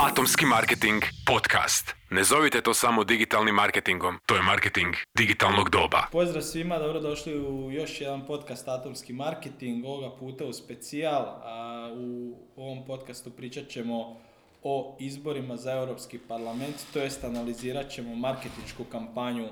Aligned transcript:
Atomski 0.00 0.46
marketing 0.46 1.02
podcast. 1.26 1.94
Ne 2.10 2.24
zovite 2.24 2.60
to 2.60 2.74
samo 2.74 3.04
digitalnim 3.04 3.54
marketingom, 3.54 4.18
to 4.26 4.34
je 4.36 4.42
marketing 4.42 4.94
digitalnog 5.18 5.70
doba. 5.70 6.06
Pozdrav 6.12 6.42
svima, 6.42 6.78
dobrodošli 6.78 7.40
u 7.40 7.70
još 7.70 8.00
jedan 8.00 8.26
podcast 8.26 8.68
Atomski 8.68 9.12
marketing, 9.12 9.84
ovoga 9.84 10.16
puta 10.16 10.44
u 10.44 10.52
specijal. 10.52 11.22
A 11.42 11.90
u 11.96 12.36
ovom 12.56 12.86
podcastu 12.86 13.30
pričat 13.30 13.68
ćemo 13.68 14.20
o 14.62 14.96
izborima 15.00 15.56
za 15.56 15.72
Europski 15.72 16.18
parlament, 16.18 16.76
to 16.92 16.98
jest 16.98 17.24
analizirat 17.24 17.90
ćemo 17.90 18.14
marketinšku 18.14 18.84
kampanju 18.84 19.48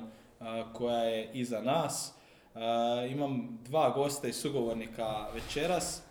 koja 0.72 0.98
je 1.04 1.30
iza 1.32 1.60
nas. 1.60 2.12
Imam 3.10 3.58
dva 3.62 3.90
gosta 3.90 4.28
i 4.28 4.32
sugovornika 4.32 5.28
večeras. 5.34 6.02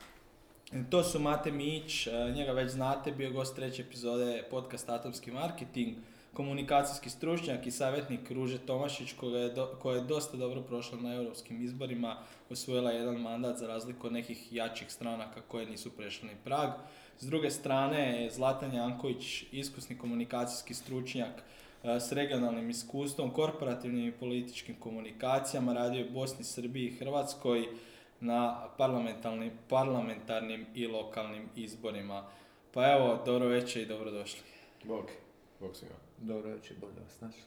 To 0.89 1.03
su 1.03 1.19
Mate 1.19 1.51
Mić, 1.51 2.07
e, 2.07 2.11
njega 2.35 2.51
već 2.51 2.71
znate, 2.71 3.11
bio 3.11 3.31
gost 3.31 3.55
treće 3.55 3.81
epizode 3.81 4.43
podcast 4.51 4.89
Atomski 4.89 5.31
marketing, 5.31 5.97
komunikacijski 6.33 7.09
stručnjak 7.09 7.67
i 7.67 7.71
savjetnik 7.71 8.31
Ruže 8.31 8.57
Tomašić 8.57 9.13
koja 9.13 9.39
je, 9.39 9.49
do- 9.49 9.75
koja 9.81 9.95
je 9.95 10.03
dosta 10.03 10.37
dobro 10.37 10.61
prošla 10.61 10.97
na 10.97 11.13
europskim 11.13 11.63
izborima, 11.63 12.17
osvojila 12.49 12.91
jedan 12.91 13.15
mandat 13.15 13.57
za 13.57 13.67
razliku 13.67 14.07
od 14.07 14.13
nekih 14.13 14.53
jačih 14.53 14.91
stranaka 14.91 15.41
koje 15.41 15.65
nisu 15.65 15.91
prešli 15.91 16.27
ni 16.27 16.35
prag. 16.43 16.69
S 17.19 17.25
druge 17.25 17.51
strane 17.51 18.29
Zlatan 18.31 18.73
Janković, 18.73 19.43
iskusni 19.51 19.97
komunikacijski 19.97 20.73
stručnjak 20.73 21.43
e, 21.83 21.99
s 21.99 22.11
regionalnim 22.11 22.69
iskustvom, 22.69 23.29
korporativnim 23.31 24.07
i 24.07 24.11
političkim 24.11 24.75
komunikacijama, 24.79 25.73
radio 25.73 25.99
je 25.99 26.09
u 26.09 26.13
Bosni, 26.13 26.43
Srbiji 26.43 26.87
i 26.87 26.95
Hrvatskoj, 26.95 27.67
na 28.23 28.67
parlamentarnim, 28.77 29.51
parlamentarnim 29.69 30.65
i 30.75 30.87
lokalnim 30.87 31.49
izborima. 31.55 32.25
Pa 32.73 32.91
evo, 32.91 33.19
dobro 33.25 33.47
večer 33.47 33.81
i 33.81 33.85
dobrodošli. 33.85 34.41
Bog, 34.83 35.05
Bog 35.59 35.75
svima. 35.75 35.95
Dobro 36.17 36.51
večer, 36.51 36.77
bolje 36.81 36.99
vas 37.03 37.21
našli. 37.21 37.43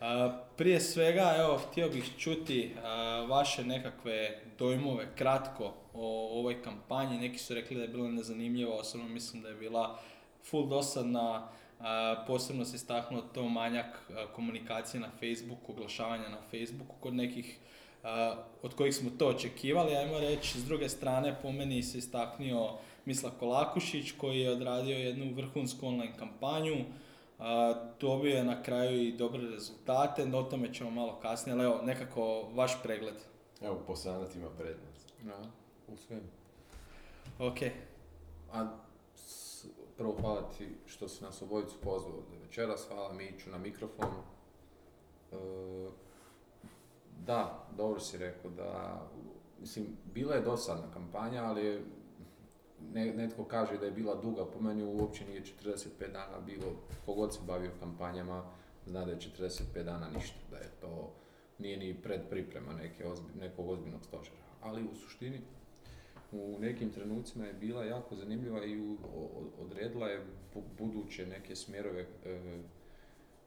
A, 0.00 0.40
prije 0.56 0.80
svega, 0.80 1.34
evo, 1.38 1.58
htio 1.58 1.88
bih 1.88 2.10
čuti 2.18 2.74
a, 2.82 3.26
vaše 3.28 3.64
nekakve 3.64 4.40
dojmove 4.58 5.06
kratko 5.16 5.72
o 5.94 6.38
ovoj 6.38 6.62
kampanji. 6.62 7.18
Neki 7.18 7.38
su 7.38 7.54
rekli 7.54 7.76
da 7.76 7.82
je 7.82 7.88
bila 7.88 8.08
nezanimljiva, 8.08 8.74
osobno 8.74 9.08
mislim 9.08 9.42
da 9.42 9.48
je 9.48 9.54
bila 9.54 9.98
full 10.44 10.68
dosadna. 10.68 11.48
A, 11.80 12.24
posebno 12.26 12.64
se 12.64 12.76
istaknuo 12.76 13.22
to 13.22 13.48
manjak 13.48 13.86
a, 13.86 14.26
komunikacije 14.32 15.00
na 15.00 15.10
Facebooku, 15.20 15.72
oglašavanja 15.72 16.28
na 16.28 16.40
Facebooku 16.50 16.94
kod 17.00 17.14
nekih 17.14 17.58
a, 17.58 17.73
od 18.62 18.74
kojih 18.74 18.94
smo 18.96 19.10
to 19.10 19.26
očekivali, 19.28 19.96
ajmo 19.96 20.18
reći. 20.20 20.58
S 20.60 20.64
druge 20.64 20.88
strane, 20.88 21.36
po 21.42 21.52
meni 21.52 21.82
se 21.82 21.98
istaknio 21.98 22.70
Mislav 23.04 23.32
Kolakušić 23.38 24.12
koji 24.12 24.40
je 24.40 24.50
odradio 24.50 24.96
jednu 24.98 25.34
vrhunsku 25.34 25.86
online 25.86 26.16
kampanju. 26.18 26.84
A, 27.38 27.74
dobio 28.00 28.36
je 28.36 28.44
na 28.44 28.62
kraju 28.62 29.02
i 29.02 29.12
dobre 29.12 29.42
rezultate, 29.42 30.26
no 30.26 30.38
o 30.38 30.42
tome 30.42 30.74
ćemo 30.74 30.90
malo 30.90 31.18
kasnije, 31.22 31.54
ali 31.54 31.64
evo, 31.64 31.80
nekako 31.82 32.22
vaš 32.44 32.82
pregled. 32.82 33.14
Evo, 33.62 33.80
Posanac 33.86 34.34
ima 34.34 34.48
prednost. 34.50 35.12
Ja, 35.26 35.38
u 35.88 35.96
svemu. 35.96 36.28
Ok, 37.38 37.58
A 38.52 38.66
s- 39.16 39.66
prvo 39.96 40.16
hvala 40.20 40.50
ti 40.50 40.68
što 40.86 41.08
si 41.08 41.24
nas 41.24 41.42
obojicu 41.42 41.74
pozvao 41.82 42.12
ovdje 42.14 42.38
večeras, 42.38 42.86
hvala 42.88 43.12
Miću 43.12 43.50
na 43.50 43.58
mikrofonu. 43.58 44.22
E, 45.32 45.36
da, 47.26 47.42
dobro 47.72 48.00
si 48.00 48.18
rekao 48.18 48.50
da, 48.50 49.00
mislim, 49.60 49.86
bila 50.06 50.34
je 50.34 50.40
dosadna 50.42 50.92
kampanja, 50.92 51.44
ali 51.44 51.82
ne, 52.84 53.06
netko 53.06 53.44
kaže 53.44 53.78
da 53.78 53.86
je 53.86 53.92
bila 53.92 54.14
duga, 54.14 54.44
po 54.46 54.60
meni 54.60 54.82
uopće 54.84 55.26
nije 55.26 55.42
45 55.64 55.86
dana 56.12 56.40
bilo, 56.40 56.72
kogod 57.06 57.34
se 57.34 57.40
bavio 57.42 57.70
kampanjama, 57.80 58.44
zna 58.86 59.04
da 59.04 59.10
je 59.10 59.18
45 59.18 59.82
dana 59.82 60.08
ništa, 60.10 60.38
da 60.50 60.56
je 60.56 60.70
to, 60.80 61.12
nije 61.58 61.76
ni 61.76 61.94
predpriprema 61.94 62.72
neke 62.72 63.04
ozbi- 63.04 63.40
nekog 63.40 63.68
ozbiljnog 63.68 64.04
stožera. 64.04 64.36
Ali 64.60 64.84
u 64.84 64.94
suštini, 64.94 65.40
u 66.32 66.58
nekim 66.60 66.90
trenucima 66.90 67.46
je 67.46 67.52
bila 67.52 67.84
jako 67.84 68.16
zanimljiva 68.16 68.64
i 68.64 68.80
u- 68.80 68.96
odredila 69.60 70.08
je 70.08 70.22
bu- 70.54 70.62
buduće 70.78 71.26
neke 71.26 71.56
smjerove 71.56 72.00
e, 72.24 72.58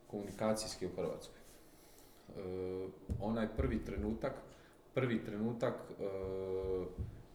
komunikacijske 0.07 0.87
u 0.87 0.95
Hrvatskoj. 0.95 1.36
E, 2.37 2.87
onaj 3.21 3.47
prvi 3.57 3.85
trenutak, 3.85 4.33
prvi 4.93 5.23
trenutak 5.23 5.73
e, 5.73 6.03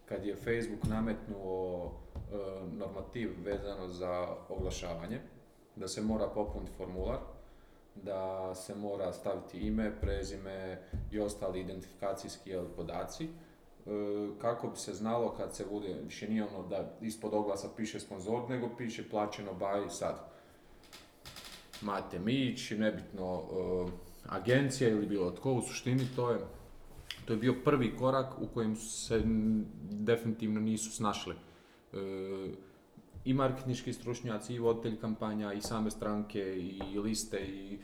kad 0.04 0.24
je 0.24 0.36
Facebook 0.36 0.84
nametnuo 0.84 1.90
e, 1.90 2.36
normativ 2.76 3.30
vezano 3.44 3.88
za 3.88 4.36
oglašavanje, 4.48 5.20
da 5.76 5.88
se 5.88 6.02
mora 6.02 6.28
popuniti 6.28 6.72
formular, 6.76 7.18
da 7.94 8.54
se 8.54 8.74
mora 8.74 9.12
staviti 9.12 9.58
ime, 9.58 10.00
prezime 10.00 10.78
i 11.10 11.20
ostali 11.20 11.60
identifikacijski 11.60 12.52
podaci, 12.76 13.28
kako 14.38 14.68
bi 14.68 14.76
se 14.76 14.94
znalo 14.94 15.34
kad 15.36 15.56
se 15.56 15.64
bude, 15.70 15.94
više 16.04 16.28
nije 16.28 16.44
ono 16.44 16.68
da 16.68 16.96
ispod 17.00 17.34
oglasa 17.34 17.68
piše 17.76 18.00
sponzor, 18.00 18.50
nego 18.50 18.76
piše 18.76 19.10
plaćeno 19.10 19.52
by 19.60 19.88
sad. 19.88 20.32
Mate 21.80 22.18
Mić, 22.18 22.70
nebitno 22.70 23.42
agencija 24.26 24.90
ili 24.90 25.06
bilo 25.06 25.30
tko, 25.30 25.52
u 25.52 25.62
suštini 25.62 26.06
to 26.16 26.30
je, 26.30 26.38
to 27.24 27.32
je 27.32 27.36
bio 27.36 27.54
prvi 27.64 27.96
korak 27.96 28.40
u 28.40 28.46
kojem 28.46 28.76
se 28.76 29.22
definitivno 29.90 30.60
nisu 30.60 30.90
snašli 30.90 31.34
e, 31.92 31.96
i 33.24 33.34
marketinški 33.34 33.92
stručnjaci, 33.92 34.54
i 34.54 34.58
voditelj 34.58 35.00
kampanja, 35.00 35.52
i 35.52 35.60
same 35.60 35.90
stranke, 35.90 36.56
i 36.58 36.98
liste, 36.98 37.40
i 37.46 37.78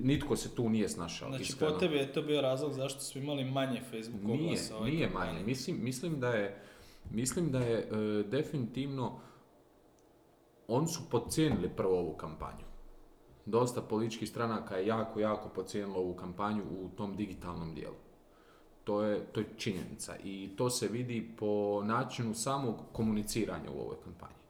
nitko 0.00 0.36
se 0.36 0.54
tu 0.54 0.68
nije 0.68 0.88
snašao. 0.88 1.28
znači 1.28 1.42
iskreno. 1.42 1.72
po 1.72 1.78
tebi 1.78 1.96
je 1.96 2.12
to 2.12 2.22
bio 2.22 2.40
razlog 2.40 2.72
zašto 2.72 3.00
smo 3.00 3.20
imali 3.20 3.44
manje 3.44 3.80
Facebook 3.80 4.22
Nije, 4.22 4.44
oglasa 4.44 4.74
u 4.74 4.78
ovoj 4.78 4.90
nije 4.90 5.06
kampanji. 5.06 5.32
manje. 5.32 5.44
Mislim, 5.44 5.78
mislim 5.82 6.20
da 6.20 6.28
je, 6.28 6.62
mislim 7.10 7.50
da 7.50 7.58
je 7.58 7.78
e, 7.78 8.22
definitivno, 8.22 9.20
oni 10.68 10.86
su 10.86 11.00
podcijenili 11.10 11.68
prvo 11.76 11.98
ovu 11.98 12.12
kampanju. 12.12 12.71
Dosta 13.46 13.82
političkih 13.82 14.28
stranaka 14.28 14.76
je 14.76 14.86
jako, 14.86 15.20
jako 15.20 15.48
podcijenilo 15.48 15.98
ovu 15.98 16.14
kampanju 16.14 16.62
u 16.70 16.88
tom 16.88 17.16
digitalnom 17.16 17.74
dijelu. 17.74 17.96
To 18.84 19.02
je, 19.02 19.26
to 19.32 19.40
je 19.40 19.46
činjenica 19.56 20.16
i 20.24 20.50
to 20.56 20.70
se 20.70 20.88
vidi 20.88 21.34
po 21.38 21.82
načinu 21.84 22.34
samog 22.34 22.76
komuniciranja 22.92 23.70
u 23.70 23.80
ovoj 23.80 23.96
kampanji. 24.04 24.42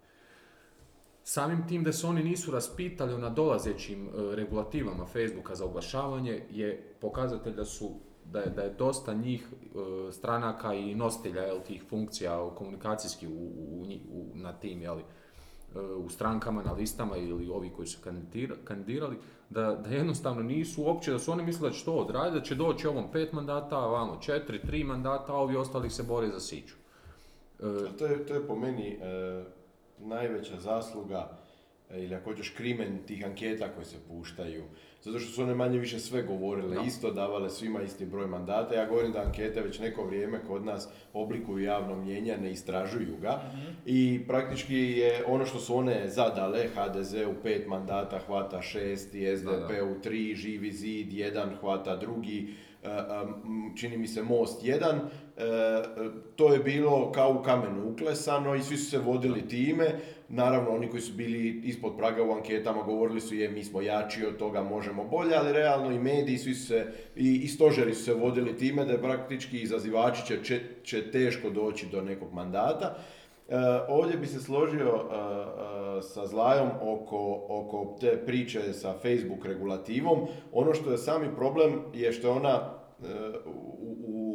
Samim 1.24 1.68
tim 1.68 1.84
da 1.84 1.92
se 1.92 2.06
oni 2.06 2.22
nisu 2.22 2.50
raspitali 2.50 3.14
o 3.14 3.18
nadolazećim 3.18 4.06
e, 4.06 4.10
regulativama 4.36 5.06
Facebooka 5.06 5.54
za 5.54 5.64
oglašavanje 5.64 6.42
je 6.50 6.94
pokazatelj 7.00 7.54
da 7.54 7.64
su 7.64 7.90
da 8.24 8.40
je, 8.40 8.50
da 8.50 8.62
je 8.62 8.74
dosta 8.78 9.14
njih 9.14 9.46
e, 9.52 10.12
stranaka 10.12 10.74
i 10.74 10.94
nositelja 10.94 11.42
jel, 11.42 11.60
tih 11.66 11.84
funkcija 11.88 12.50
komunikacijski 12.54 13.28
u, 13.28 13.86
na 14.34 14.52
tim 14.52 14.82
jel, 14.82 14.98
u 15.96 16.08
strankama, 16.08 16.62
na 16.62 16.72
listama 16.72 17.16
ili 17.16 17.48
ovi 17.50 17.70
koji 17.76 17.88
su 17.88 17.98
kandidira- 18.04 18.56
kandidirali, 18.64 19.16
da, 19.50 19.74
da 19.74 19.90
jednostavno 19.90 20.42
nisu 20.42 20.82
uopće, 20.82 21.10
da 21.12 21.18
su 21.18 21.32
oni 21.32 21.42
mislili 21.42 21.70
da 21.70 21.76
će 21.76 21.84
to 21.84 21.92
odraditi, 21.92 22.38
da 22.38 22.44
će 22.44 22.54
doći 22.54 22.86
ovom 22.86 23.12
pet 23.12 23.32
mandata, 23.32 23.76
a 23.78 23.86
vamo 23.86 24.18
četiri, 24.20 24.60
tri 24.66 24.84
mandata, 24.84 25.32
a 25.32 25.36
ovi 25.36 25.56
ostali 25.56 25.90
se 25.90 26.02
bore 26.02 26.28
za 26.28 26.40
siću. 26.40 26.74
E, 27.60 27.96
To 27.98 28.06
je, 28.06 28.26
to 28.26 28.34
je 28.34 28.46
po 28.46 28.56
meni 28.56 28.88
e, 28.88 29.44
najveća 29.98 30.60
zasluga 30.60 31.38
e, 31.90 32.04
ili 32.04 32.14
ako 32.14 32.30
hoćeš 32.30 32.50
krimen 32.56 32.98
tih 33.06 33.24
anketa 33.26 33.68
koje 33.74 33.84
se 33.84 33.96
puštaju. 34.08 34.64
Zato 35.02 35.18
što 35.18 35.32
su 35.32 35.42
one 35.42 35.54
manje 35.54 35.78
više 35.78 35.98
sve 35.98 36.22
govorile 36.22 36.76
Da. 36.76 36.82
isto, 36.82 37.10
davale 37.10 37.50
svima 37.50 37.82
isti 37.82 38.06
broj 38.06 38.26
mandata. 38.26 38.74
Ja 38.74 38.86
govorim 38.86 39.12
da 39.12 39.22
ankete 39.22 39.60
već 39.60 39.78
neko 39.78 40.04
vrijeme 40.04 40.40
kod 40.46 40.64
nas 40.64 40.88
oblikuju 41.12 41.64
javno 41.64 41.96
mnjenja, 41.96 42.36
ne 42.36 42.50
istražuju 42.50 43.16
ga. 43.20 43.40
I 43.86 44.20
praktički 44.28 44.74
je 44.74 45.24
ono 45.26 45.46
što 45.46 45.58
su 45.58 45.76
one 45.76 46.08
zadale, 46.08 46.68
HDZ 46.74 47.14
u 47.14 47.42
pet 47.42 47.66
mandata 47.68 48.18
hvata 48.26 48.62
šest 48.62 49.08
SDP 49.36 49.68
Da, 49.78 49.84
u 49.84 50.02
tri, 50.02 50.34
Živi 50.34 50.72
zid 50.72 51.12
jedan 51.12 51.50
hvata 51.60 51.96
drugi, 51.96 52.54
čini 53.76 53.96
mi 53.96 54.08
se 54.08 54.22
Most 54.22 54.64
jedan. 54.64 54.96
E, 54.96 55.44
e, 55.44 55.82
to 56.36 56.52
je 56.52 56.58
bilo 56.58 57.12
kao 57.12 57.36
u 57.40 57.42
kamenu 57.42 57.88
uklesano 57.88 58.54
i 58.54 58.62
svi 58.62 58.76
su 58.76 58.90
se 58.90 58.98
vodili 58.98 59.48
time. 59.48 59.86
Naravno, 60.28 60.70
oni 60.70 60.88
koji 60.88 61.02
su 61.02 61.12
bili 61.12 61.60
ispod 61.64 61.96
praga 61.96 62.22
u 62.22 62.32
anketama 62.32 62.82
govorili 62.82 63.20
su 63.20 63.34
je 63.34 63.50
mi 63.50 63.64
smo 63.64 63.80
jači 63.80 64.26
od 64.26 64.36
toga, 64.36 64.62
možemo 64.62 65.04
bolje, 65.04 65.34
ali 65.34 65.52
realno 65.52 65.92
i 65.92 65.98
mediji, 65.98 66.38
svi 66.38 66.54
su 66.54 66.66
se, 66.66 66.86
i, 67.16 67.34
i 67.34 67.48
stožeri 67.48 67.94
su 67.94 68.04
se 68.04 68.14
vodili 68.14 68.56
time 68.56 68.84
da 68.84 68.92
je 68.92 69.02
praktički 69.02 69.60
izazivači 69.60 70.26
će, 70.42 70.60
će 70.82 71.10
teško 71.10 71.50
doći 71.50 71.86
do 71.92 72.02
nekog 72.02 72.32
mandata. 72.32 72.98
E, 73.52 73.84
ovdje 73.88 74.16
bi 74.16 74.26
se 74.26 74.40
složio 74.40 74.86
e, 74.86 75.16
e, 75.98 76.02
sa 76.02 76.26
Zlajom 76.26 76.68
oko, 76.80 77.44
oko 77.48 77.96
te 78.00 78.26
priče 78.26 78.72
sa 78.72 78.92
Facebook 78.92 79.46
regulativom. 79.46 80.18
Ono 80.52 80.74
što 80.74 80.90
je 80.90 80.98
sami 80.98 81.36
problem 81.36 81.80
je 81.94 82.12
što 82.12 82.28
je 82.28 82.32
ona 82.32 82.60
u, 83.46 83.96
u 84.06 84.32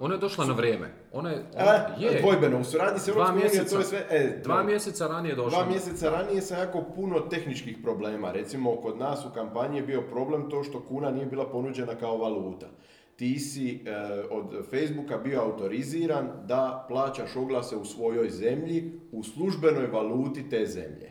ona 0.00 0.14
je 0.14 0.18
došla 0.18 0.44
na 0.44 0.52
vrijeme. 0.52 0.90
Ona 1.12 1.30
je, 1.30 1.44
A, 1.56 1.62
ona 1.62 1.96
je, 1.98 2.20
dvojbeno, 2.20 2.60
u 2.60 2.64
suradnji 2.64 3.00
s 3.00 3.06
Dva 3.06 3.14
Europskom 3.14 3.38
mjeseca. 3.38 3.74
to 3.74 3.78
je 3.78 3.84
sve... 3.84 4.06
E, 4.10 4.40
dva 4.44 4.56
da. 4.56 4.62
mjeseca 4.62 5.06
ranije 5.06 5.32
je 5.32 5.36
došla. 5.36 5.62
Dva 5.62 5.70
mjeseca 5.70 6.10
ranije 6.10 6.42
sam 6.42 6.58
jako 6.58 6.84
puno 6.96 7.20
tehničkih 7.20 7.78
problema. 7.82 8.32
Recimo, 8.32 8.76
kod 8.76 8.98
nas 8.98 9.24
u 9.24 9.34
kampanji 9.34 9.76
je 9.76 9.82
bio 9.82 10.02
problem 10.02 10.50
to 10.50 10.62
što 10.62 10.80
kuna 10.80 11.10
nije 11.10 11.26
bila 11.26 11.50
ponuđena 11.50 11.94
kao 11.94 12.16
valuta. 12.16 12.66
Ti 13.18 13.38
si 13.38 13.70
e, 13.70 13.96
od 14.30 14.66
Facebooka 14.70 15.18
bio 15.18 15.40
autoriziran 15.40 16.28
da 16.46 16.84
plaćaš 16.88 17.36
oglase 17.36 17.76
u 17.76 17.84
svojoj 17.84 18.30
zemlji 18.30 18.92
u 19.12 19.22
službenoj 19.22 19.86
valuti 19.86 20.48
te 20.50 20.66
zemlje. 20.66 21.10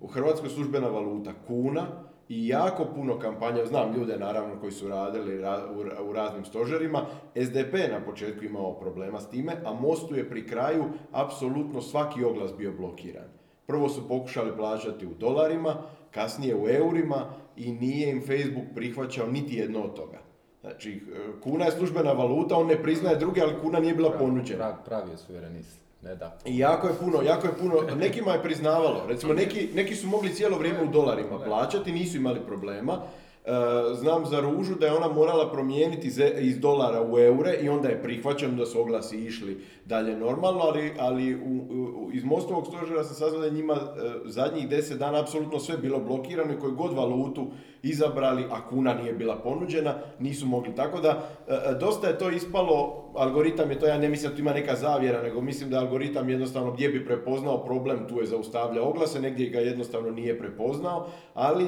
U 0.00 0.06
Hrvatskoj 0.06 0.48
službena 0.48 0.88
valuta 0.88 1.32
kuna 1.46 1.86
i 2.28 2.48
jako 2.48 2.84
puno 2.94 3.18
kampanja, 3.18 3.66
znam 3.66 3.94
ljude 3.94 4.18
naravno 4.18 4.60
koji 4.60 4.72
su 4.72 4.88
radili 4.88 5.40
ra- 5.40 5.66
u, 5.72 6.08
u 6.08 6.12
raznim 6.12 6.44
stožerima, 6.44 7.06
SDP 7.44 7.74
je 7.74 7.92
na 7.92 8.04
početku 8.04 8.44
imao 8.44 8.80
problema 8.80 9.20
s 9.20 9.30
time, 9.30 9.52
a 9.64 9.72
Mostu 9.72 10.16
je 10.16 10.28
pri 10.28 10.46
kraju 10.46 10.84
apsolutno 11.12 11.82
svaki 11.82 12.24
oglas 12.24 12.56
bio 12.56 12.72
blokiran. 12.72 13.28
Prvo 13.66 13.88
su 13.88 14.08
pokušali 14.08 14.56
plaćati 14.56 15.06
u 15.06 15.14
dolarima, 15.14 15.76
kasnije 16.10 16.56
u 16.56 16.68
eurima 16.68 17.32
i 17.56 17.72
nije 17.72 18.10
im 18.10 18.20
Facebook 18.20 18.66
prihvaćao 18.74 19.26
niti 19.26 19.56
jedno 19.56 19.82
od 19.82 19.94
toga. 19.94 20.27
Znači, 20.60 20.92
e, 20.92 21.40
kuna 21.42 21.64
je 21.64 21.72
službena 21.72 22.12
valuta, 22.12 22.56
on 22.56 22.66
ne 22.66 22.82
priznaje 22.82 23.16
druge, 23.16 23.40
ali 23.40 23.60
kuna 23.62 23.80
nije 23.80 23.94
bila 23.94 24.10
ponuđena. 24.10 24.58
Pravi, 24.58 24.76
pravi 24.84 25.10
je 25.10 25.16
suverenist. 25.16 25.78
Ne 26.02 26.14
da. 26.16 26.38
I 26.44 26.58
jako 26.58 26.88
je 26.88 26.94
puno, 27.00 27.22
jako 27.22 27.46
je 27.46 27.52
puno, 27.52 27.94
nekima 27.96 28.32
je 28.32 28.42
priznavalo, 28.42 29.06
recimo 29.08 29.32
neki, 29.32 29.68
neki 29.74 29.96
su 29.96 30.06
mogli 30.06 30.34
cijelo 30.34 30.58
vrijeme 30.58 30.82
u 30.82 30.92
dolarima 30.92 31.38
plaćati, 31.38 31.92
nisu 31.92 32.16
imali 32.16 32.40
problema. 32.46 33.02
E, 33.48 33.50
znam 33.94 34.26
za 34.26 34.40
Ružu 34.40 34.74
da 34.74 34.86
je 34.86 34.92
ona 34.92 35.08
morala 35.08 35.50
promijeniti 35.52 36.10
iz 36.40 36.60
dolara 36.60 37.02
u 37.02 37.18
eure 37.18 37.54
i 37.62 37.68
onda 37.68 37.88
je 37.88 38.02
prihvaćeno 38.02 38.54
da 38.54 38.66
su 38.66 38.80
oglasi 38.80 39.16
išli 39.18 39.60
dalje 39.84 40.16
normalno, 40.16 40.60
ali, 40.60 40.92
ali 40.98 41.34
u, 41.34 41.56
u- 41.70 42.10
iz 42.12 42.24
Mostovog 42.24 42.66
stožera 42.66 43.04
sam 43.04 43.14
saznao 43.14 43.40
da 43.42 43.50
njima 43.50 43.74
e, 43.74 43.78
zadnjih 44.24 44.68
deset 44.68 44.98
dana 44.98 45.20
apsolutno 45.20 45.58
sve 45.58 45.76
bilo 45.76 45.98
blokirano 45.98 46.52
i 46.54 46.58
koju 46.60 46.74
god 46.74 46.92
valutu 46.92 47.46
izabrali, 47.82 48.44
a 48.50 48.68
kuna 48.68 48.94
nije 48.94 49.12
bila 49.12 49.36
ponuđena, 49.36 49.94
nisu 50.18 50.46
mogli. 50.46 50.74
Tako 50.74 51.00
da, 51.00 51.08
e, 51.48 51.54
e, 51.54 51.74
dosta 51.80 52.08
je 52.08 52.18
to 52.18 52.30
ispalo, 52.30 53.04
algoritam 53.14 53.70
je 53.70 53.78
to, 53.78 53.86
ja 53.86 53.98
ne 53.98 54.08
mislim 54.08 54.30
da 54.30 54.36
tu 54.36 54.42
ima 54.42 54.52
neka 54.52 54.76
zavjera, 54.76 55.22
nego 55.22 55.40
mislim 55.40 55.70
da 55.70 55.78
algoritam 55.80 56.28
jednostavno 56.28 56.72
gdje 56.72 56.88
bi 56.88 57.04
prepoznao 57.04 57.64
problem, 57.64 57.98
tu 58.08 58.20
je 58.20 58.26
zaustavlja 58.26 58.82
oglase, 58.82 59.20
negdje 59.20 59.48
ga 59.48 59.58
jednostavno 59.58 60.10
nije 60.10 60.38
prepoznao, 60.38 61.06
ali 61.34 61.66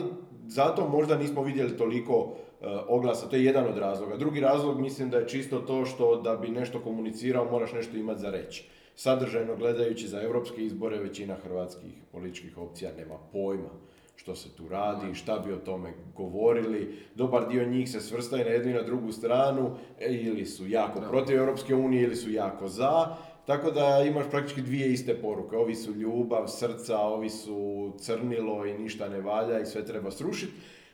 zato 0.50 0.88
možda 0.88 1.16
nismo 1.16 1.42
vidjeli 1.42 1.76
toliko 1.76 2.32
e, 2.60 2.66
oglasa, 2.88 3.28
to 3.28 3.36
je 3.36 3.44
jedan 3.44 3.66
od 3.66 3.78
razloga. 3.78 4.16
Drugi 4.16 4.40
razlog 4.40 4.80
mislim 4.80 5.10
da 5.10 5.18
je 5.18 5.28
čisto 5.28 5.58
to 5.58 5.84
što 5.84 6.20
da 6.20 6.36
bi 6.36 6.48
nešto 6.48 6.80
komunicirao 6.80 7.50
moraš 7.50 7.72
nešto 7.72 7.96
imati 7.96 8.20
za 8.20 8.30
reći. 8.30 8.68
Sadržajno 8.94 9.56
gledajući 9.56 10.08
za 10.08 10.22
europske 10.22 10.64
izbore 10.64 10.98
većina 10.98 11.34
hrvatskih 11.34 11.92
političkih 12.12 12.58
opcija 12.58 12.90
nema 12.98 13.18
pojma 13.32 13.70
što 14.16 14.34
se 14.34 14.48
tu 14.56 14.68
radi, 14.68 15.14
šta 15.14 15.38
bi 15.38 15.52
o 15.52 15.56
tome 15.56 15.92
govorili. 16.16 16.94
Dobar 17.14 17.48
dio 17.48 17.64
njih 17.64 17.90
se 17.90 18.00
svrstaje 18.00 18.44
na 18.44 18.50
jednu 18.50 18.70
i 18.70 18.74
na 18.74 18.82
drugu 18.82 19.12
stranu, 19.12 19.76
e, 20.00 20.14
ili 20.14 20.46
su 20.46 20.68
jako 20.68 21.00
protiv 21.10 21.36
Europske 21.36 21.74
unije, 21.74 22.02
ili 22.02 22.16
su 22.16 22.30
jako 22.30 22.68
za. 22.68 23.16
Tako 23.46 23.70
da 23.70 24.04
imaš 24.06 24.26
praktički 24.30 24.62
dvije 24.62 24.92
iste 24.92 25.14
poruke. 25.14 25.56
Ovi 25.56 25.74
su 25.74 25.94
ljubav, 25.94 26.48
srca, 26.48 26.98
ovi 26.98 27.30
su 27.30 27.92
crnilo 27.98 28.66
i 28.66 28.78
ništa 28.78 29.08
ne 29.08 29.20
valja 29.20 29.60
i 29.60 29.66
sve 29.66 29.84
treba 29.84 30.10
srušiti. 30.10 30.52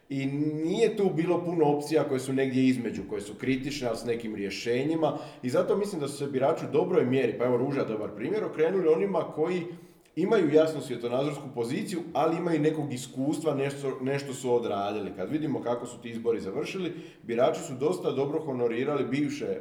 I 0.08 0.26
nije 0.64 0.96
tu 0.96 1.10
bilo 1.16 1.44
puno 1.44 1.64
opcija 1.64 2.08
koje 2.08 2.20
su 2.20 2.32
negdje 2.32 2.66
između, 2.66 3.02
koje 3.08 3.20
su 3.20 3.34
kritične, 3.34 3.88
ali 3.88 3.96
s 3.96 4.04
nekim 4.04 4.34
rješenjima. 4.34 5.18
I 5.42 5.50
zato 5.50 5.76
mislim 5.76 6.00
da 6.00 6.08
su 6.08 6.16
se 6.16 6.26
birači 6.26 6.64
u 6.64 6.72
dobroj 6.72 7.04
mjeri, 7.04 7.38
pa 7.38 7.44
evo 7.44 7.56
Ruža 7.56 7.84
dobar 7.84 8.10
primjer, 8.16 8.44
okrenuli 8.44 8.88
onima 8.88 9.20
koji 9.34 9.62
imaju 10.16 10.54
jasnu 10.54 10.80
svjetonazorsku 10.80 11.44
poziciju, 11.54 12.00
ali 12.12 12.36
imaju 12.36 12.60
nekog 12.60 12.92
iskustva, 12.92 13.54
nešto, 13.54 13.98
nešto 14.02 14.34
su 14.34 14.54
odradili. 14.54 15.12
Kad 15.16 15.30
vidimo 15.30 15.62
kako 15.62 15.86
su 15.86 16.00
ti 16.00 16.10
izbori 16.10 16.40
završili, 16.40 16.92
birači 17.22 17.60
su 17.60 17.72
dosta 17.74 18.10
dobro 18.10 18.40
honorirali 18.40 19.04
bivše 19.04 19.60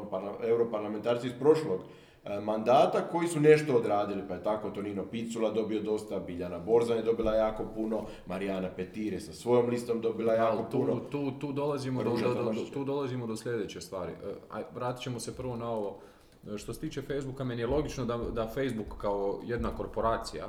on, 0.00 0.08
parla- 0.08 0.38
europarlamentarci 0.42 1.26
iz 1.26 1.32
prošlog 1.34 1.80
e, 2.24 2.40
mandata 2.40 3.00
koji 3.02 3.28
su 3.28 3.40
nešto 3.40 3.74
odradili, 3.74 4.22
pa 4.28 4.34
je 4.34 4.42
tako 4.42 4.70
Tonino 4.70 5.04
Picula 5.04 5.50
dobio 5.50 5.82
dosta, 5.82 6.18
Biljana 6.18 6.58
Borzan 6.58 6.96
je 6.96 7.02
dobila 7.02 7.34
jako 7.34 7.64
puno, 7.66 7.96
Marijana 8.26 8.68
Petire 8.68 9.20
sa 9.20 9.32
svojom 9.32 9.68
listom 9.68 10.00
dobila 10.00 10.34
jako 10.34 10.56
Ali 10.56 10.64
tu, 10.64 10.78
puno. 10.78 11.00
tu, 11.00 11.30
tu, 11.32 11.52
dolazimo 11.52 12.02
do, 12.04 12.10
do- 12.10 12.16
tu 12.64 12.84
dolazimo 12.84 13.26
do 13.26 13.36
sljedeće 13.36 13.80
stvari. 13.80 14.12
E, 14.12 14.16
aj, 14.50 14.62
vratit 14.74 15.02
ćemo 15.02 15.20
se 15.20 15.36
prvo 15.36 15.56
na 15.56 15.70
ovo. 15.70 15.98
E, 16.46 16.58
Što 16.58 16.74
se 16.74 16.80
tiče 16.80 17.02
Facebooka, 17.02 17.44
meni 17.44 17.62
je 17.62 17.66
logično 17.66 18.04
da, 18.04 18.16
da 18.16 18.46
Facebook 18.46 18.96
kao 18.98 19.40
jedna 19.44 19.70
korporacija 19.70 20.46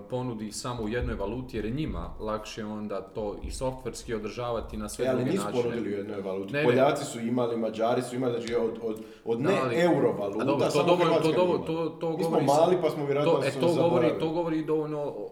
ponudi 0.00 0.52
samo 0.52 0.82
u 0.82 0.88
jednoj 0.88 1.14
valuti 1.14 1.56
jer 1.56 1.64
je 1.64 1.70
njima 1.70 2.10
lakše 2.20 2.64
onda 2.64 3.00
to 3.02 3.36
i 3.42 3.50
softverski 3.50 4.14
održavati 4.14 4.76
na 4.76 4.88
sve 4.88 5.04
E, 5.04 5.08
ali 5.08 5.16
druge 5.16 5.30
nisu 5.30 5.44
načine. 5.44 5.62
ponudili 5.62 5.88
u 5.88 5.98
jednoj 5.98 6.20
valuti. 6.20 6.52
Ne. 6.52 6.64
Poljaci 6.64 7.04
su 7.04 7.20
imali, 7.20 7.56
Mađari 7.56 8.02
su 8.02 8.16
imali, 8.16 8.32
znači 8.32 8.54
od, 8.54 8.78
od, 8.82 9.00
od 9.24 9.40
ne 9.40 9.58
ali- 9.58 9.76
euro 9.76 10.12
valuta, 10.12 10.44
dobro, 10.44 10.66
to, 10.66 10.96
Hrvatska 10.96 11.32
to, 11.34 11.44
ima. 11.46 11.66
to, 11.66 11.88
to 11.90 12.08
Mi 12.08 12.16
smo 12.16 12.30
govori 12.30 12.46
mali 12.46 12.76
pa 12.82 12.90
smo 12.90 13.04
vjerojatno 13.04 13.32
to, 13.34 13.44
e, 13.44 13.50
to 13.52 13.74
govori, 13.74 14.08
to 14.20 14.30
govori 14.30 14.64
dovoljno 14.64 14.98
o, 14.98 15.30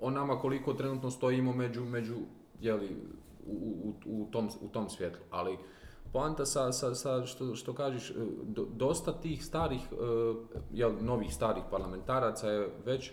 o- 0.00 0.10
nama 0.10 0.38
koliko 0.38 0.74
trenutno 0.74 1.10
stojimo 1.10 1.52
među, 1.52 1.80
među 1.82 2.14
jeli, 2.60 2.96
u, 3.46 3.52
u, 4.06 4.22
u, 4.22 4.26
tom, 4.26 4.48
u 4.60 4.68
tom 4.68 4.88
svjetlu. 4.90 5.20
Ali 5.30 5.58
poanta 6.12 6.46
sa, 6.46 6.72
sa, 6.72 6.94
sa 6.94 7.26
što, 7.26 7.54
što 7.54 7.72
kažeš, 7.72 8.10
e, 8.10 8.14
do- 8.42 8.66
dosta 8.66 9.12
tih 9.12 9.44
starih, 9.44 9.80
e, 9.82 9.94
jel, 10.72 10.92
novih 11.00 11.34
starih 11.34 11.62
parlamentaraca 11.70 12.48
je 12.48 12.68
već 12.84 13.12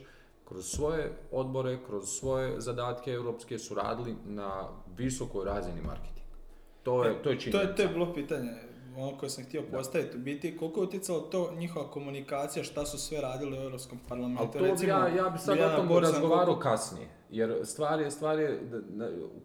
kroz 0.49 0.65
svoje 0.65 1.11
odbore, 1.31 1.77
kroz 1.87 2.09
svoje 2.09 2.61
zadatke 2.61 3.11
europske 3.11 3.59
su 3.59 3.75
radili 3.75 4.15
na 4.25 4.67
visokoj 4.97 5.45
razini 5.45 5.81
marketinga. 5.81 6.19
To 6.83 7.03
je, 7.03 7.23
to 7.23 7.29
je 7.29 7.35
To 7.35 7.41
činjenica. 7.41 7.69
je, 7.69 7.75
to 7.75 7.81
je 7.81 7.87
bilo 7.87 8.13
pitanje 8.13 8.51
ono 8.97 9.17
koje 9.17 9.29
sam 9.29 9.43
htio 9.43 9.63
postaviti. 9.71 10.17
U 10.17 10.19
biti, 10.19 10.57
koliko 10.57 10.79
je 10.79 10.87
utjecalo 10.87 11.19
to 11.19 11.51
njihova 11.55 11.91
komunikacija, 11.91 12.63
šta 12.63 12.85
su 12.85 12.97
sve 12.97 13.21
radili 13.21 13.59
u 13.59 13.61
Europskom 13.61 13.99
parlamentu? 14.07 14.43
Ali 14.43 14.51
to 14.51 14.59
Recimo, 14.59 14.91
ja, 14.91 15.07
ja 15.07 15.29
bi 15.29 15.39
sad 15.39 15.59
o 15.59 15.75
tom 15.75 15.97
razgovarao 15.97 16.59
kasnije. 16.59 17.18
Jer 17.31 17.59
stvar 17.63 17.99
je, 17.99 18.11
stvar 18.11 18.39
je 18.39 18.59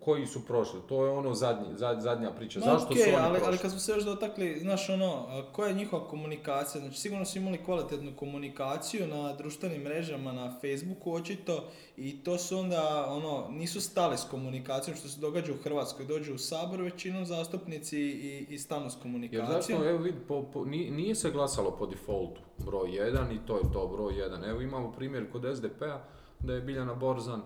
koji 0.00 0.26
su 0.26 0.46
prošli. 0.46 0.81
To 0.88 1.04
je 1.04 1.10
ono 1.10 1.34
zadnji, 1.34 1.66
zad- 1.75 2.00
zadnja 2.00 2.31
priča. 2.31 2.58
Ma 2.58 2.64
Zašto 2.64 2.86
okej, 2.86 3.02
su 3.02 3.08
oni 3.08 3.19
ali, 3.19 3.31
prošli? 3.31 3.48
ali 3.48 3.58
kad 3.58 3.70
smo 3.70 3.81
se 3.81 3.92
još 3.92 4.04
dotakli, 4.04 4.58
znaš 4.60 4.88
ono, 4.90 5.26
koja 5.52 5.69
je 5.69 5.75
njihova 5.75 6.08
komunikacija? 6.08 6.81
Znači 6.81 7.00
sigurno 7.00 7.25
su 7.25 7.38
imali 7.38 7.58
kvalitetnu 7.58 8.12
komunikaciju 8.16 9.06
na 9.06 9.32
društvenim 9.32 9.82
mrežama, 9.82 10.32
na 10.32 10.50
Facebooku 10.52 11.12
očito 11.12 11.64
i 11.96 12.25
to 12.25 12.38
su 12.38 12.58
onda, 12.58 13.06
ono, 13.08 13.46
nisu 13.50 13.81
stali 13.81 14.19
s 14.19 14.24
komunikacijom 14.24 14.96
što 14.96 15.08
se 15.08 15.20
događa 15.20 15.53
u 15.53 15.62
Hrvatskoj. 15.64 16.06
Dođu 16.06 16.34
u 16.34 16.38
Sabor 16.38 16.81
većinom 16.82 17.26
zastupnici 17.26 17.98
i, 18.00 18.46
i 18.50 18.58
stanu 18.58 18.91
s 18.91 18.94
Jer 18.94 19.03
komunikacijom. 19.03 19.53
zašto, 19.79 19.88
evo 19.88 19.98
vidi, 19.98 20.19
po, 20.29 20.43
po- 20.44 20.64
nije, 20.64 21.14
se 21.14 21.31
glasalo 21.31 21.70
po 21.70 21.86
defaultu 21.86 22.41
broj 22.58 22.88
1 22.88 23.03
i 23.34 23.46
to 23.46 23.56
je 23.56 23.72
to 23.72 23.86
broj 23.88 24.12
1. 24.14 24.50
Evo 24.50 24.60
imamo 24.60 24.93
primjer 24.93 25.32
kod 25.32 25.56
SDP-a 25.56 26.00
da 26.41 26.55
je 26.55 26.60
Biljana 26.60 26.94
Borzan 26.94 27.43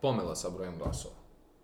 pomela 0.00 0.34
sa 0.34 0.50
brojem 0.50 0.78
glasova. 0.78 1.14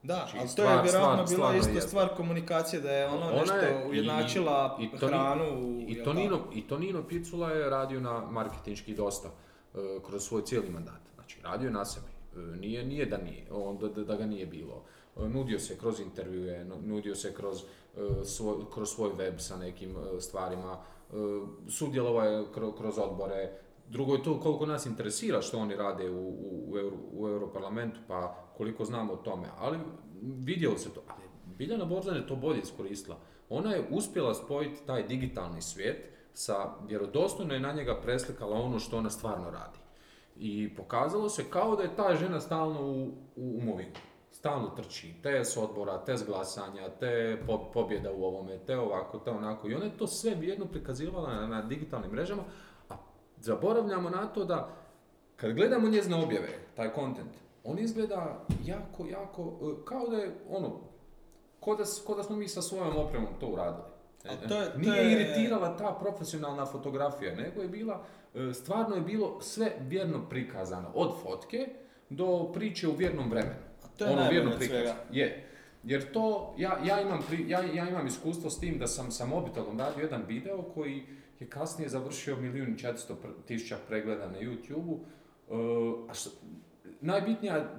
Da, 0.03 0.15
Znači, 0.15 0.37
ali 0.37 0.47
to 0.47 0.53
stvar- 0.53 0.77
je 0.77 0.83
vjerojatno 0.83 1.27
stvar- 1.27 1.37
bila 1.39 1.57
isto 1.57 1.71
je. 1.71 1.81
stvar 1.81 2.17
komunikacije, 2.17 2.81
da 2.81 2.91
je 2.91 3.07
ono 3.09 3.17
Ona 3.19 3.31
nešto 3.33 3.55
je 3.57 3.85
i- 3.85 3.91
ujednačila 3.91 4.79
i 4.81 4.89
Toni- 4.91 5.09
hranu. 5.09 5.45
u- 5.45 5.81
I 5.83 6.05
Tonino? 6.05 6.41
I 6.53 6.63
Tonino 6.63 7.03
Picula 7.03 7.51
je 7.51 7.71
radio 7.71 8.01
na 8.01 8.21
marketinški 8.23 8.95
dosta 8.95 9.29
e, 9.75 9.79
kroz 10.03 10.23
svoj 10.23 10.43
cijeli 10.43 10.71
mandat. 10.71 11.01
Znači, 11.15 11.39
radio 11.43 11.67
je 11.67 11.73
na 11.73 11.85
sebi. 11.85 12.07
E, 12.35 12.57
nije, 12.57 12.85
nije 12.85 13.07
da 13.07 13.19
nije, 13.19 13.47
on, 13.53 13.79
da, 13.79 14.05
da, 14.05 14.17
ga 14.17 14.27
nije 14.27 14.47
bilo. 14.47 14.83
E, 15.17 15.29
nudio 15.29 15.59
se 15.59 15.79
kroz 15.79 16.01
intervjue, 16.01 16.65
nu- 16.65 16.83
nudio 16.85 17.15
se 17.15 17.35
kroz, 17.35 17.63
e, 17.97 18.25
svoj, 18.25 18.57
kroz 18.75 18.89
svoj 18.91 19.11
web 19.11 19.35
sa 19.39 19.57
nekim 19.57 19.91
e, 19.91 20.21
stvarima, 20.21 20.79
e, 21.11 21.15
sudjelovao 21.69 22.25
je 22.25 22.45
kro- 22.47 22.77
kroz 22.79 22.99
odbore. 22.99 23.53
Drugo 23.95 24.15
je 24.15 24.23
to 24.23 24.41
koliko 24.41 24.67
nas 24.67 24.87
interesira 24.87 25.43
što 25.43 25.59
oni 25.59 25.77
rade 25.77 26.11
u, 26.11 26.29
u, 26.29 26.65
u, 26.69 26.79
Euro, 26.79 26.97
u 27.13 27.29
Europarlamentu, 27.29 28.01
pa 28.09 28.35
koliko 28.57 28.85
znamo 28.85 29.13
o 29.13 29.17
tome. 29.17 29.49
Ali 29.59 29.79
vidjelo 30.23 30.79
se 30.79 30.95
to. 30.95 31.03
Ali 31.09 31.23
Biljana 31.59 31.85
Borzan 31.85 32.17
je 32.17 32.27
to 32.27 32.37
bolje 32.37 32.61
iskoristila. 32.61 33.17
Ona 33.49 33.73
je 33.73 33.87
uspjela 33.91 34.35
spojiti 34.35 34.87
taj 34.87 35.03
digitalni 35.03 35.63
svijet 35.63 36.11
sa, 36.33 36.75
vjerodostojno 36.89 37.55
je 37.55 37.61
na 37.61 37.73
njega 37.73 38.01
preslikala 38.01 38.57
ono 38.57 38.79
što 38.79 38.99
ona 38.99 39.11
stvarno 39.11 39.51
radi. 39.51 39.79
I 40.37 40.75
pokazalo 40.77 41.29
se 41.29 41.45
kao 41.51 41.77
da 41.77 41.83
je 41.83 41.97
ta 41.97 42.15
žena 42.15 42.41
stalno 42.41 42.81
u, 42.81 43.07
u 43.37 43.59
umovinu. 43.59 43.93
Stalno 44.31 44.69
trči, 44.69 45.15
te 45.23 45.45
s 45.45 45.57
odbora, 45.57 46.05
te 46.05 46.17
s 46.17 46.27
glasanja, 46.27 46.89
te 47.01 47.43
po- 47.47 47.71
pobjeda 47.73 48.13
u 48.13 48.25
ovome, 48.25 48.59
te 48.67 48.79
ovako, 48.79 49.19
te 49.19 49.31
onako. 49.31 49.69
I 49.69 49.75
ona 49.75 49.85
je 49.85 49.99
to 49.99 50.07
sve 50.07 50.37
jedno 50.41 50.67
prikazivala 50.67 51.35
na, 51.35 51.47
na 51.47 51.63
digitalnim 51.63 52.11
mrežama, 52.11 52.43
a 52.89 52.97
zaboravljamo 53.45 54.11
na 54.11 54.27
to 54.27 54.45
da 54.45 54.69
kad 55.37 55.53
gledamo 55.53 55.89
njezine 55.89 56.17
objave, 56.17 56.49
taj 56.75 56.91
content, 56.95 57.31
on 57.65 57.79
izgleda 57.79 58.45
jako, 58.65 59.07
jako, 59.07 59.43
e, 59.43 59.85
kao 59.85 60.09
da 60.09 60.17
je 60.17 60.31
ono, 60.51 60.81
ko 61.61 61.77
da, 61.77 61.85
ko 62.07 62.15
da 62.15 62.23
smo 62.23 62.37
mi 62.37 62.49
sa 62.49 62.63
svojom 62.63 62.97
opremom 62.99 63.29
to 63.41 63.47
uradili. 63.47 63.85
Ali 64.25 64.39
to 64.39 64.55
je- 64.57 64.73
to 64.73 64.79
Nije 64.79 64.97
je- 64.97 65.13
iritirala 65.13 65.77
ta 65.77 65.97
profesionalna 66.01 66.67
fotografija, 66.67 67.35
nego 67.35 67.63
je 67.63 67.69
bila, 67.69 68.03
e, 68.35 68.53
stvarno 68.55 68.95
je 68.95 69.03
bilo 69.03 69.41
sve 69.41 69.73
vjerno 69.81 70.29
prikazano, 70.31 70.91
od 70.95 71.13
fotke 71.23 71.69
do 72.11 72.51
priče 72.53 72.89
u 72.89 72.93
vjernom 72.93 73.31
vremenu. 73.31 73.55
A 73.85 73.87
to 73.89 74.05
je 74.05 74.11
Ono 74.13 74.31
vjerno 74.31 74.51
od 74.51 74.57
prikaz. 74.57 74.77
svega. 74.77 74.95
Je. 75.13 75.47
Jer 75.85 76.13
to, 76.13 76.55
ja, 76.59 76.79
ja, 76.85 77.01
imam, 77.01 77.21
pri- 77.23 77.49
ja, 77.49 77.61
ja 77.63 77.89
imam 77.89 78.07
iskustvo 78.07 78.51
s 78.51 78.61
tim 78.61 78.79
da 78.79 78.87
sam 78.87 79.11
sa 79.11 79.27
mobitelom 79.27 79.79
radio 79.79 80.03
jedan 80.03 80.23
video 80.23 80.63
koji 80.65 81.07
je 81.45 81.51
kasnije 81.51 81.89
završio 81.89 82.37
milijun 82.37 82.69
i 82.69 82.77
400 82.77 82.95
pr- 83.23 83.47
tisuća 83.47 83.77
pregleda 83.89 84.29
na 84.29 84.39
YouTube-u. 84.39 84.99
E, 85.51 85.55
a 86.09 86.13
najbitnija 87.01 87.77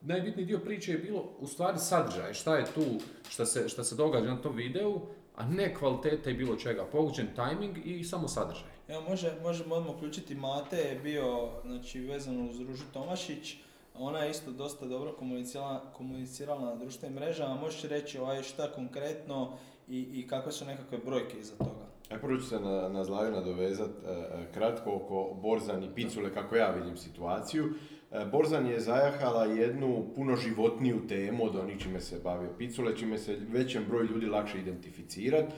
najbitniji 0.00 0.46
dio 0.46 0.58
priče 0.58 0.92
je 0.92 0.98
bilo 0.98 1.32
u 1.38 1.46
stvari 1.46 1.78
sadržaj, 1.78 2.34
šta 2.34 2.56
je 2.56 2.64
tu, 2.74 2.84
šta 3.28 3.46
se, 3.46 3.68
šta 3.68 3.84
se 3.84 3.94
događa 3.94 4.30
na 4.30 4.42
tom 4.42 4.56
videu, 4.56 5.00
a 5.36 5.48
ne 5.48 5.74
kvaliteta 5.74 6.30
i 6.30 6.34
bilo 6.34 6.56
čega. 6.56 6.84
Pogođen 6.84 7.26
timing 7.34 7.78
i 7.84 8.04
samo 8.04 8.28
sadržaj. 8.28 8.68
Evo, 8.88 9.02
može, 9.08 9.32
možemo 9.42 9.74
odmah 9.74 9.94
uključiti 9.96 10.34
Mate, 10.34 10.76
je 10.76 11.00
bio 11.02 11.48
znači, 11.64 12.00
vezano 12.00 12.50
uz 12.50 12.60
Ružu 12.60 12.84
Tomašić. 12.92 13.56
Ona 13.94 14.18
je 14.18 14.30
isto 14.30 14.50
dosta 14.50 14.86
dobro 14.86 15.12
komunicirala, 15.12 15.92
komunicirala 15.96 16.60
na 16.60 16.76
društvenim 16.76 17.18
mrežama. 17.18 17.54
Možeš 17.54 17.82
reći 17.82 18.18
ovaj, 18.18 18.42
šta 18.42 18.72
konkretno 18.72 19.58
i, 19.88 20.00
i 20.12 20.28
kakve 20.28 20.52
su 20.52 20.64
nekakve 20.64 20.98
brojke 20.98 21.40
iza 21.40 21.56
toga? 21.56 21.89
Ja 22.10 22.18
prvo 22.18 22.36
ću 22.36 22.46
se 22.46 22.60
na, 22.60 22.88
na 22.88 23.04
Zlaju 23.04 23.32
nadovezat 23.32 23.90
e, 23.90 24.10
e, 24.10 24.52
kratko 24.54 24.94
oko 24.94 25.34
Borzan 25.42 25.84
i 25.84 25.94
Picule 25.94 26.34
kako 26.34 26.56
ja 26.56 26.70
vidim 26.70 26.96
situaciju. 26.96 27.64
E, 28.12 28.24
Borzan 28.32 28.66
je 28.66 28.80
zajahala 28.80 29.44
jednu 29.44 30.04
puno 30.14 30.36
životniju 30.36 31.06
temu 31.08 31.44
od 31.44 31.56
onih 31.56 31.78
čime 31.78 32.00
se 32.00 32.20
bavio 32.24 32.50
Picule, 32.58 32.96
čime 32.96 33.18
se 33.18 33.38
većem 33.48 33.84
broju 33.88 34.06
ljudi 34.06 34.26
lakše 34.26 34.58
identificirati. 34.58 35.52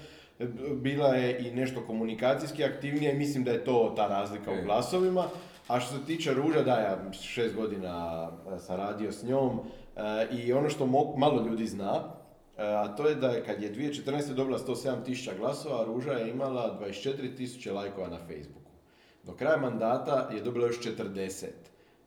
Bila 0.76 1.08
je 1.14 1.48
i 1.48 1.54
nešto 1.54 1.80
komunikacijski 1.86 2.64
aktivnija 2.64 3.12
i 3.12 3.18
mislim 3.18 3.44
da 3.44 3.50
je 3.50 3.64
to 3.64 3.92
ta 3.96 4.06
razlika 4.06 4.50
u 4.50 4.54
Ok. 4.54 4.64
glasovima. 4.64 5.24
A 5.68 5.80
što 5.80 5.98
se 5.98 6.04
tiče 6.06 6.34
Ruža, 6.34 6.62
da, 6.62 6.80
ja 6.80 7.12
šest 7.12 7.54
godina 7.54 8.28
e, 8.56 8.58
sam 8.58 8.76
radio 8.76 9.12
s 9.12 9.24
njom 9.24 9.60
e, 9.96 10.00
i 10.36 10.52
ono 10.52 10.68
što 10.68 10.86
mo- 10.86 11.18
malo 11.18 11.46
ljudi 11.46 11.66
zna, 11.66 11.94
E, 11.94 12.21
a 12.56 12.88
to 12.96 13.08
je 13.08 13.14
da 13.14 13.28
je 13.28 13.44
kad 13.44 13.62
je 13.62 13.74
2014. 13.74 14.34
dobila 14.34 14.58
107 14.58 15.04
tisuća 15.04 15.32
glasova, 15.38 15.84
Ruža 15.84 16.12
je 16.12 16.30
imala 16.30 16.78
24 16.80 17.36
tisuće 17.36 17.72
lajkova 17.72 18.08
na 18.08 18.18
Facebooku. 18.18 18.70
Do 19.24 19.32
kraja 19.32 19.56
mandata 19.56 20.30
je 20.34 20.42
dobila 20.42 20.66
još 20.66 20.80
40. 20.80 21.46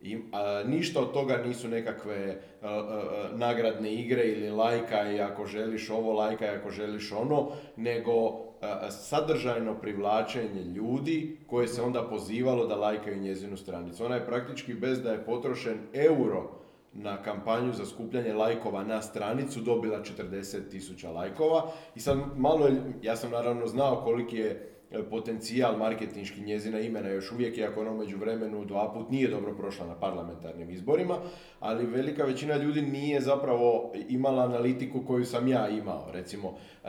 I, 0.02 0.18
ništa 0.66 1.00
od 1.00 1.12
toga 1.12 1.36
nisu 1.36 1.68
nekakve 1.68 2.40
a, 2.62 2.68
a, 2.68 3.02
nagradne 3.34 3.94
igre 3.94 4.22
ili 4.22 4.50
lajka 4.50 5.12
i 5.12 5.20
ako 5.20 5.46
želiš 5.46 5.90
ovo, 5.90 6.12
lajka 6.12 6.46
i 6.46 6.56
ako 6.56 6.70
želiš 6.70 7.12
ono, 7.12 7.50
nego 7.76 8.46
sadržajno 8.90 9.74
privlačenje 9.74 10.62
ljudi 10.62 11.36
koje 11.46 11.68
se 11.68 11.82
onda 11.82 12.02
pozivalo 12.02 12.66
da 12.66 12.76
lajkaju 12.76 13.20
njezinu 13.20 13.56
stranicu. 13.56 14.04
Ona 14.04 14.14
je 14.14 14.26
praktički 14.26 14.74
bez 14.74 15.02
da 15.02 15.12
je 15.12 15.24
potrošen 15.24 15.78
euro 15.92 16.50
na 16.98 17.22
kampanju 17.22 17.72
za 17.72 17.86
skupljanje 17.86 18.32
lajkova 18.34 18.84
na 18.84 19.02
stranicu 19.02 19.60
dobila 19.60 19.98
40 19.98 20.70
tisuća 20.70 21.10
lajkova 21.10 21.70
i 21.94 22.00
sad 22.00 22.18
malo 22.36 22.68
ja 23.02 23.16
sam 23.16 23.30
naravno 23.30 23.66
znao 23.66 24.00
koliki 24.04 24.36
je 24.36 24.72
e, 24.90 25.02
potencijal 25.02 25.76
marketinški 25.78 26.40
njezina 26.40 26.80
imena 26.80 27.08
još 27.08 27.32
uvijek, 27.32 27.58
iako 27.58 27.80
ona 27.80 27.92
među 27.92 28.16
vremenu 28.16 28.64
dva 28.64 28.92
put 28.92 29.10
nije 29.10 29.28
dobro 29.28 29.54
prošla 29.54 29.86
na 29.86 29.94
parlamentarnim 29.94 30.70
izborima, 30.70 31.18
ali 31.60 31.86
velika 31.86 32.24
većina 32.24 32.56
ljudi 32.56 32.82
nije 32.82 33.20
zapravo 33.20 33.92
imala 34.08 34.44
analitiku 34.44 35.02
koju 35.06 35.24
sam 35.24 35.48
ja 35.48 35.68
imao. 35.68 36.10
Recimo, 36.12 36.48
e, 36.84 36.88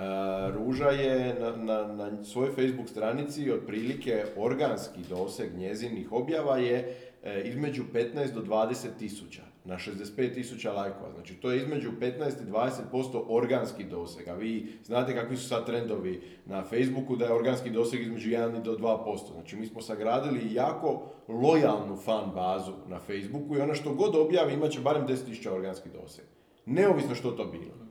Ruža 0.53 0.89
je 0.89 1.35
na, 1.39 1.55
na, 1.55 1.93
na 1.93 2.23
svojoj 2.23 2.51
Facebook 2.51 2.89
stranici 2.89 3.51
otprilike 3.51 4.25
organski 4.37 5.01
doseg 5.09 5.57
njezinih 5.57 6.11
objava 6.11 6.57
je 6.57 6.95
e, 7.23 7.41
između 7.45 7.83
15 7.93 8.33
do 8.33 8.41
20 8.41 8.87
tisuća 8.99 9.56
na 9.67 9.75
65 9.77 10.33
tisuća 10.33 10.71
lajkova. 10.71 11.11
Znači 11.11 11.33
to 11.33 11.51
je 11.51 11.57
između 11.57 11.91
15 12.01 12.11
i 12.47 12.51
20% 12.51 13.23
organski 13.27 13.83
doseg. 13.83 14.27
A 14.27 14.33
vi 14.33 14.73
znate 14.83 15.15
kakvi 15.15 15.37
su 15.37 15.47
sad 15.47 15.65
trendovi 15.65 16.21
na 16.45 16.63
Facebooku 16.63 17.15
da 17.15 17.25
je 17.25 17.33
organski 17.33 17.69
doseg 17.69 18.01
između 18.01 18.29
1 18.29 18.59
i 18.59 18.63
do 18.63 18.77
2%. 18.77 19.31
Znači 19.33 19.55
mi 19.55 19.65
smo 19.65 19.81
sagradili 19.81 20.53
jako 20.53 21.01
lojalnu 21.27 21.97
fan 21.97 22.31
bazu 22.35 22.73
na 22.87 22.99
Facebooku 22.99 23.55
i 23.55 23.61
ona 23.61 23.73
što 23.73 23.93
god 23.93 24.15
objavi 24.15 24.53
imat 24.53 24.71
će 24.71 24.79
barem 24.79 25.07
10 25.07 25.25
tisuća 25.25 25.53
organski 25.53 25.89
doseg. 26.01 26.25
Neovisno 26.65 27.15
što 27.15 27.31
to 27.31 27.45
bilo. 27.45 27.87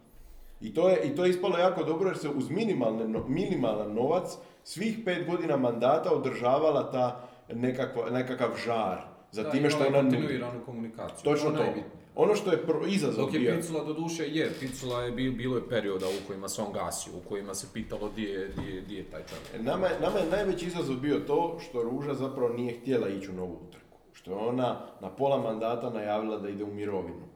I 0.61 0.75
to 0.75 0.89
je, 0.89 1.01
i 1.05 1.17
to 1.17 1.25
je 1.25 1.31
ispalo 1.31 1.59
jako 1.59 1.85
dobro 1.85 2.09
jer 2.09 2.19
se 2.19 2.29
uz 2.29 2.51
minimalne, 2.51 3.21
minimalan 3.29 3.95
novac 3.95 4.37
svih 4.65 4.99
pet 5.05 5.27
godina 5.27 5.57
mandata 5.57 6.13
održavala 6.13 6.91
ta 6.91 7.29
nekakva, 7.53 8.11
nekakav 8.11 8.49
žar 8.65 9.16
za 9.37 9.43
Da, 9.43 9.51
time 9.51 9.71
što 9.71 9.83
je 9.83 9.89
ona 9.89 10.03
nudi. 10.03 10.17
kontinuiranu 10.17 10.61
komunikaciju. 10.65 11.25
Točno 11.25 11.49
je 11.49 11.57
to. 11.57 11.63
najbitnije. 11.63 11.97
Ono 12.17 12.35
što 12.35 12.51
je 12.51 12.59
pro, 12.59 12.87
izazov 12.89 13.25
Dok 13.25 13.35
je 13.35 13.41
bio... 13.41 13.55
Picula 13.55 13.85
do 13.85 13.93
duše 13.93 14.25
je, 14.25 14.51
Picula 14.61 15.03
je 15.03 15.13
bil, 15.13 15.33
bilo 15.35 15.57
je 15.57 15.69
perioda 15.69 16.07
u 16.09 16.27
kojima 16.27 16.49
se 16.49 16.63
on 16.63 16.73
gasio, 16.73 17.13
u 17.15 17.29
kojima 17.29 17.55
se 17.55 17.67
pitalo 17.73 18.09
di 18.09 18.23
je, 18.25 18.49
di 18.49 18.71
je, 18.71 18.81
di 18.81 18.95
je 18.95 19.05
taj 19.05 19.23
čovjek. 19.23 19.65
Nama, 19.65 19.87
je- 19.87 20.01
nama 20.01 20.19
je 20.19 20.31
najveći 20.31 20.67
izazov 20.67 20.97
bio 20.99 21.19
to 21.21 21.39
što 21.61 21.83
Ruža 21.83 22.15
zapravo 22.15 22.49
nije 22.51 22.73
htjela 22.75 23.09
ići 23.09 23.31
u 23.31 23.35
novu 23.35 23.59
utrku. 23.63 23.85
Što 24.13 24.31
je 24.31 24.37
ona 24.39 24.69
na 25.01 25.11
pola 25.11 25.39
mandata 25.39 25.91
najavila 25.91 26.37
da 26.39 26.49
ide 26.49 26.65
u 26.65 26.75
mirovinu. 26.75 27.27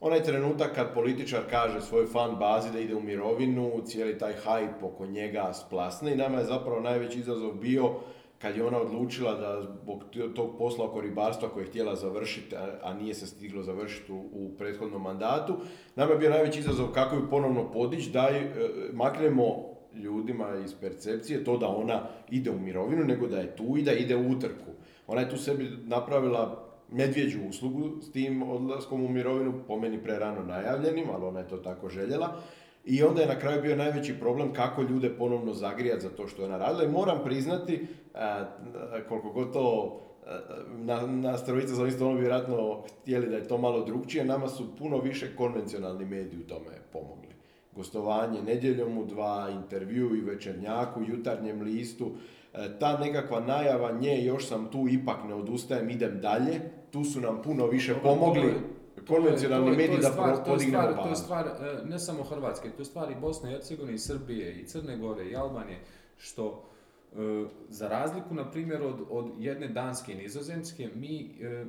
Onaj 0.00 0.22
trenutak 0.22 0.74
kad 0.74 0.94
političar 0.94 1.40
kaže 1.50 1.80
svojoj 1.80 2.06
fan 2.06 2.36
bazi 2.36 2.72
da 2.72 2.80
ide 2.80 2.94
u 2.94 3.02
mirovinu, 3.02 3.82
cijeli 3.84 4.18
taj 4.18 4.34
hype 4.36 4.82
oko 4.84 5.06
njega 5.06 5.52
splasne 5.54 6.12
i 6.12 6.16
nama 6.16 6.38
je 6.38 6.44
zapravo 6.44 6.80
najveći 6.80 7.18
izazov 7.18 7.52
bio 7.52 7.90
kad 8.42 8.56
je 8.56 8.64
ona 8.64 8.80
odlučila 8.80 9.34
da 9.34 9.62
zbog 9.62 10.04
tog 10.34 10.58
posla 10.58 10.84
oko 10.84 11.00
ribarstva 11.00 11.48
koje 11.48 11.62
je 11.62 11.68
htjela 11.68 11.96
završiti, 11.96 12.56
a, 12.82 12.94
nije 12.94 13.14
se 13.14 13.26
stiglo 13.26 13.62
završiti 13.62 14.12
u, 14.12 14.50
prethodnom 14.58 15.02
mandatu, 15.02 15.56
nama 15.96 16.12
je 16.12 16.18
bio 16.18 16.30
najveći 16.30 16.60
izazov 16.60 16.88
kako 16.88 17.16
ju 17.16 17.30
ponovno 17.30 17.72
podići, 17.72 18.10
da 18.10 18.28
e, 18.30 18.50
maknemo 18.92 19.44
ljudima 19.94 20.46
iz 20.64 20.74
percepcije 20.80 21.44
to 21.44 21.56
da 21.58 21.68
ona 21.68 22.02
ide 22.30 22.50
u 22.50 22.58
mirovinu, 22.58 23.04
nego 23.04 23.26
da 23.26 23.38
je 23.38 23.56
tu 23.56 23.76
i 23.76 23.82
da 23.82 23.92
ide 23.92 24.16
u 24.16 24.30
utrku. 24.30 24.70
Ona 25.06 25.20
je 25.20 25.30
tu 25.30 25.36
sebi 25.36 25.70
napravila 25.84 26.68
medvjeđu 26.90 27.38
uslugu 27.48 28.00
s 28.00 28.12
tim 28.12 28.42
odlaskom 28.42 29.04
u 29.04 29.08
mirovinu, 29.08 29.52
po 29.66 29.78
meni 29.78 30.02
prerano 30.02 30.42
najavljenim, 30.42 31.04
ali 31.14 31.24
ona 31.24 31.40
je 31.40 31.48
to 31.48 31.56
tako 31.56 31.88
željela. 31.88 32.36
I 32.84 33.02
onda 33.02 33.20
je 33.20 33.28
na 33.28 33.38
kraju 33.38 33.62
bio 33.62 33.76
najveći 33.76 34.18
problem 34.20 34.52
kako 34.52 34.82
ljude 34.82 35.10
ponovno 35.10 35.54
zagrijati 35.54 36.02
za 36.02 36.08
to 36.08 36.28
što 36.28 36.42
je 36.42 36.48
ona 36.48 36.58
radila. 36.58 36.84
I 36.84 36.92
moram 36.92 37.18
priznati, 37.24 37.86
a, 38.14 38.44
koliko 39.08 39.30
god 39.30 39.52
to 39.52 40.00
a, 40.26 40.38
na, 40.76 41.06
na 41.06 41.38
strojica 41.38 41.74
za 41.74 41.86
isto 41.86 42.08
ono 42.08 42.18
vjerojatno 42.18 42.82
htjeli 43.00 43.26
da 43.26 43.36
je 43.36 43.48
to 43.48 43.58
malo 43.58 43.84
drugčije, 43.84 44.24
nama 44.24 44.48
su 44.48 44.76
puno 44.76 44.98
više 44.98 45.36
konvencionalni 45.36 46.04
mediji 46.04 46.40
u 46.40 46.48
tome 46.48 46.70
pomogli. 46.92 47.32
Gostovanje 47.76 48.42
nedjeljom 48.42 48.98
u 48.98 49.04
dva, 49.04 49.48
intervju 49.50 50.16
i 50.16 50.20
večernjaku, 50.20 51.02
jutarnjem 51.02 51.62
listu, 51.62 52.10
E, 52.54 52.78
ta 52.78 52.98
nekakva 52.98 53.40
najava 53.40 53.92
nje, 53.92 54.24
još 54.24 54.46
sam 54.46 54.68
tu, 54.70 54.86
ipak 54.88 55.16
ne 55.28 55.34
odustajem, 55.34 55.90
idem 55.90 56.20
dalje, 56.20 56.60
tu 56.90 57.04
su 57.04 57.20
nam 57.20 57.42
puno 57.42 57.66
više 57.66 57.94
pomogli 58.02 58.52
konvencionalni 59.08 59.70
mediji 59.70 59.98
da 59.98 60.08
stvar- 60.08 60.26
pro- 60.26 60.36
to 60.36 60.50
je 60.50 60.56
podignemo 60.56 60.82
stvar- 60.82 61.02
To 61.02 61.08
je 61.08 61.16
stvar 61.16 61.46
e, 61.46 61.84
ne 61.84 61.98
samo 61.98 62.22
Hrvatske, 62.22 62.70
to 62.70 62.80
je 62.80 62.86
stvar 62.86 63.10
i 63.10 63.16
Bosne 63.16 63.50
i 63.50 63.52
Hercegovine, 63.52 63.94
i 63.94 63.98
Srbije, 63.98 64.54
i 64.54 64.66
Crne 64.66 64.96
Gore, 64.96 65.24
i 65.24 65.36
Albanije, 65.36 65.78
što 66.16 66.64
e, 67.12 67.16
za 67.68 67.88
razliku, 67.88 68.34
na 68.34 68.50
primjer, 68.50 68.82
od, 68.82 68.96
od 69.10 69.32
jedne 69.38 69.68
Danske 69.68 70.12
i 70.12 70.16
Nizozemske, 70.16 70.90
mi 70.94 71.38
e, 71.40 71.64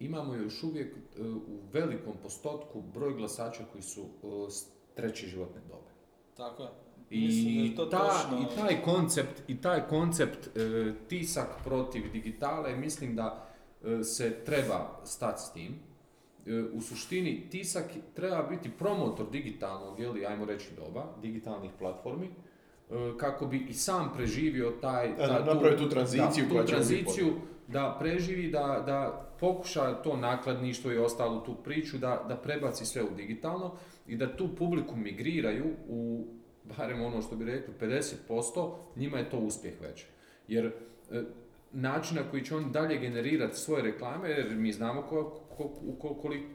imamo 0.00 0.34
još 0.34 0.62
uvijek 0.62 0.88
e, 1.18 1.22
u 1.22 1.40
velikom 1.72 2.12
postotku 2.22 2.82
broj 2.84 3.14
glasača 3.14 3.62
koji 3.72 3.82
su 3.82 4.04
s 4.50 4.64
treće 4.94 5.26
životne 5.26 5.60
dobe. 5.68 5.90
Tako 6.36 6.62
je. 6.62 6.68
I, 7.10 7.66
je 7.66 7.76
to 7.76 7.86
ta, 7.86 7.98
točno. 7.98 8.38
I 8.42 8.56
taj 8.56 8.82
koncept, 8.82 9.42
i 9.48 9.60
taj 9.60 9.88
koncept 9.88 10.56
e, 10.56 10.60
tisak 11.08 11.46
protiv 11.64 12.12
digitale, 12.12 12.76
mislim 12.76 13.16
da 13.16 13.46
e, 13.84 14.04
se 14.04 14.44
treba 14.44 15.00
stati 15.04 15.42
s 15.42 15.52
tim. 15.52 15.78
E, 16.48 16.62
u 16.72 16.80
suštini 16.80 17.46
tisak 17.50 17.84
treba 18.14 18.42
biti 18.42 18.70
promotor 18.78 19.30
digitalnog, 19.30 20.00
ili 20.00 20.26
ajmo 20.26 20.44
reći 20.44 20.68
doba, 20.76 21.04
digitalnih 21.22 21.70
platformi, 21.78 22.26
e, 22.26 22.94
kako 23.18 23.46
bi 23.46 23.66
i 23.68 23.74
sam 23.74 24.12
preživio 24.16 24.72
taj... 24.80 25.16
Da, 25.16 25.44
napravi 25.54 25.76
tu 25.76 25.88
tranziciju 25.88 26.44
da, 26.44 26.50
koja 26.50 26.64
tu 26.64 26.70
tranziciju 26.70 27.26
da 27.66 27.96
preživi, 28.00 28.50
da, 28.50 28.82
da 28.86 29.28
pokuša 29.40 29.94
to 29.94 30.16
nakladništvo 30.16 30.92
i 30.92 30.98
ostalu 30.98 31.40
tu 31.40 31.54
priču, 31.64 31.98
da, 31.98 32.24
da 32.28 32.36
prebaci 32.36 32.86
sve 32.86 33.02
u 33.02 33.14
digitalno 33.16 33.74
i 34.06 34.16
da 34.16 34.36
tu 34.36 34.48
publiku 34.56 34.96
migriraju 34.96 35.64
u, 35.88 36.26
barem 36.78 37.02
ono 37.02 37.22
što 37.22 37.36
bi 37.36 37.44
rekli, 37.44 37.74
50%, 37.80 38.74
njima 38.96 39.18
je 39.18 39.30
to 39.30 39.38
uspjeh 39.38 39.74
već. 39.80 40.04
Jer 40.48 40.66
e, 40.66 41.22
način 41.72 42.16
na 42.16 42.30
koji 42.30 42.44
će 42.44 42.56
on 42.56 42.72
dalje 42.72 42.98
generirati 42.98 43.56
svoje 43.56 43.82
reklame, 43.82 44.30
jer 44.30 44.56
mi 44.56 44.72
znamo 44.72 45.02
ko- 45.02 45.40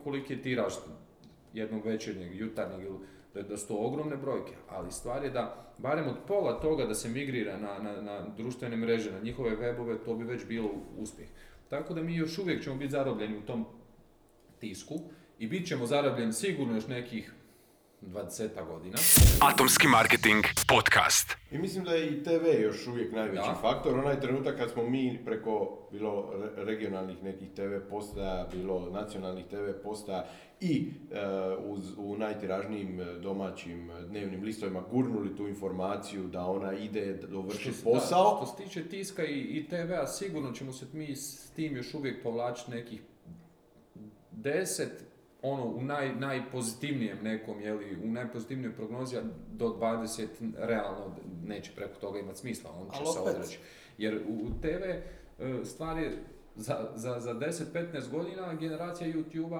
kolik- 0.03 0.29
je 0.29 0.41
tiraž 0.41 0.73
jednog 1.53 1.85
večernjeg, 1.85 2.35
jutarnjeg 2.35 2.81
ili 2.81 2.97
da, 3.33 3.41
da 3.41 3.57
su 3.57 3.67
to 3.67 3.77
ogromne 3.77 4.17
brojke, 4.17 4.53
ali 4.69 4.91
stvar 4.91 5.23
je 5.23 5.29
da 5.29 5.73
barem 5.77 6.07
od 6.07 6.15
pola 6.27 6.59
toga 6.59 6.85
da 6.85 6.95
se 6.95 7.09
migrira 7.09 7.57
na, 7.57 7.79
na, 7.79 8.01
na 8.01 8.27
društvene 8.37 8.77
mreže, 8.77 9.11
na 9.11 9.19
njihove 9.19 9.57
webove, 9.57 9.97
to 10.05 10.15
bi 10.15 10.23
već 10.23 10.45
bilo 10.45 10.69
uspjeh. 10.97 11.27
Tako 11.69 11.93
da 11.93 12.03
mi 12.03 12.15
još 12.15 12.37
uvijek 12.37 12.63
ćemo 12.63 12.75
biti 12.75 12.91
zarobljeni 12.91 13.37
u 13.37 13.41
tom 13.41 13.65
tisku 14.59 14.95
i 15.39 15.47
bit 15.47 15.67
ćemo 15.67 15.85
zarobljeni 15.85 16.33
sigurno 16.33 16.75
još 16.75 16.87
nekih 16.87 17.33
20 18.07 18.65
godina. 18.67 18.97
Atomski 19.41 19.87
marketing 19.87 20.43
podcast. 20.67 21.37
I 21.51 21.57
mislim 21.57 21.83
da 21.83 21.91
je 21.91 22.07
i 22.07 22.23
TV 22.23 22.61
još 22.61 22.87
uvijek 22.87 23.11
najveći 23.13 23.47
Da. 23.47 23.57
faktor. 23.61 23.99
Onaj 23.99 24.19
trenutak 24.19 24.57
kad 24.57 24.71
smo 24.71 24.83
mi 24.83 25.21
preko 25.25 25.79
bilo 25.91 26.33
re- 26.35 26.65
regionalnih 26.65 27.23
nekih 27.23 27.49
TV 27.55 27.89
postaja, 27.89 28.47
bilo 28.53 28.89
nacionalnih 28.89 29.45
TV 29.45 29.83
postaja 29.83 30.25
i 30.59 30.91
e, 31.11 31.15
uz, 31.59 31.93
u 31.97 32.17
najtiražnijim 32.17 33.01
e, 33.01 33.05
domaćim 33.05 33.91
e, 33.91 34.01
dnevnim 34.01 34.43
listovima 34.43 34.83
gurnuli 34.91 35.35
tu 35.35 35.47
informaciju 35.47 36.23
da 36.27 36.45
ona 36.45 36.73
ide 36.73 37.13
dovrši 37.13 37.71
posao. 37.83 38.39
Da, 38.39 38.45
što 38.45 38.57
se 38.57 38.63
tiče 38.63 38.89
tiska 38.89 39.25
i, 39.25 39.39
i 39.39 39.67
TV-a, 39.67 40.07
sigurno 40.07 40.51
ćemo 40.51 40.71
se 40.73 40.85
mi 40.93 41.15
s 41.15 41.49
tim 41.55 41.77
još 41.77 41.93
uvijek 41.93 42.23
povlačiti 42.23 42.71
nekih 42.71 43.01
10, 44.33 44.87
ono, 45.43 45.65
u 45.65 45.81
naj, 45.81 46.15
najpozitivnijem 46.15 47.17
nekom, 47.23 47.61
jeli, 47.61 47.97
u 48.03 48.07
najpozitivnijoj 48.07 48.75
prognozi, 48.75 49.17
do 49.51 49.65
20 49.81 50.27
realno 50.57 51.15
neće 51.45 51.71
preko 51.75 51.99
toga 51.99 52.19
imati 52.19 52.39
smisla, 52.39 52.69
on 52.81 52.89
će 52.91 53.11
se 53.13 53.19
odreći. 53.19 53.59
Jer 53.97 54.21
u, 54.27 54.49
TV 54.61 54.83
e, 55.43 55.65
stvar 55.65 55.97
je 55.97 56.23
za, 56.55 56.89
za, 56.95 57.19
za 57.19 57.33
10-15 57.33 58.09
godina 58.11 58.53
generacija 58.53 59.13
YouTube-a 59.13 59.59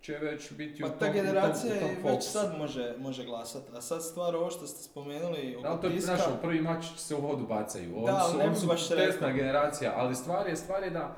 će 0.00 0.18
već 0.18 0.52
biti 0.52 0.80
Pa 0.80 0.86
u 0.86 0.90
ta 0.90 0.98
tom, 0.98 1.08
u 1.08 1.12
tom- 1.12 1.22
generacija 1.24 1.74
u 1.76 1.80
tom 1.80 2.12
već 2.12 2.24
sad 2.24 2.58
može, 2.58 2.94
može 2.98 3.24
glasati. 3.24 3.66
A 3.76 3.80
sad 3.80 4.04
stvar 4.04 4.36
ovo 4.36 4.50
što 4.50 4.66
ste 4.66 4.82
spomenuli 4.82 5.58
Da, 5.62 5.72
oko 5.72 5.82
to 5.82 5.88
je, 5.88 6.00
znaš, 6.00 6.20
prvi 6.42 6.60
mač 6.60 6.84
se 6.96 7.14
u 7.14 7.20
vodu 7.20 7.46
bacaju. 7.46 7.96
Oni 7.96 8.06
Da, 8.06 8.28
su, 8.32 8.50
bi 8.50 8.56
su 8.56 8.66
baš 8.66 8.88
testna 8.88 9.04
rekao. 9.26 9.32
generacija, 9.32 9.92
ali 9.96 10.14
stvar 10.14 10.48
je, 10.48 10.56
stvar 10.56 10.82
je 10.82 10.90
da, 10.90 11.16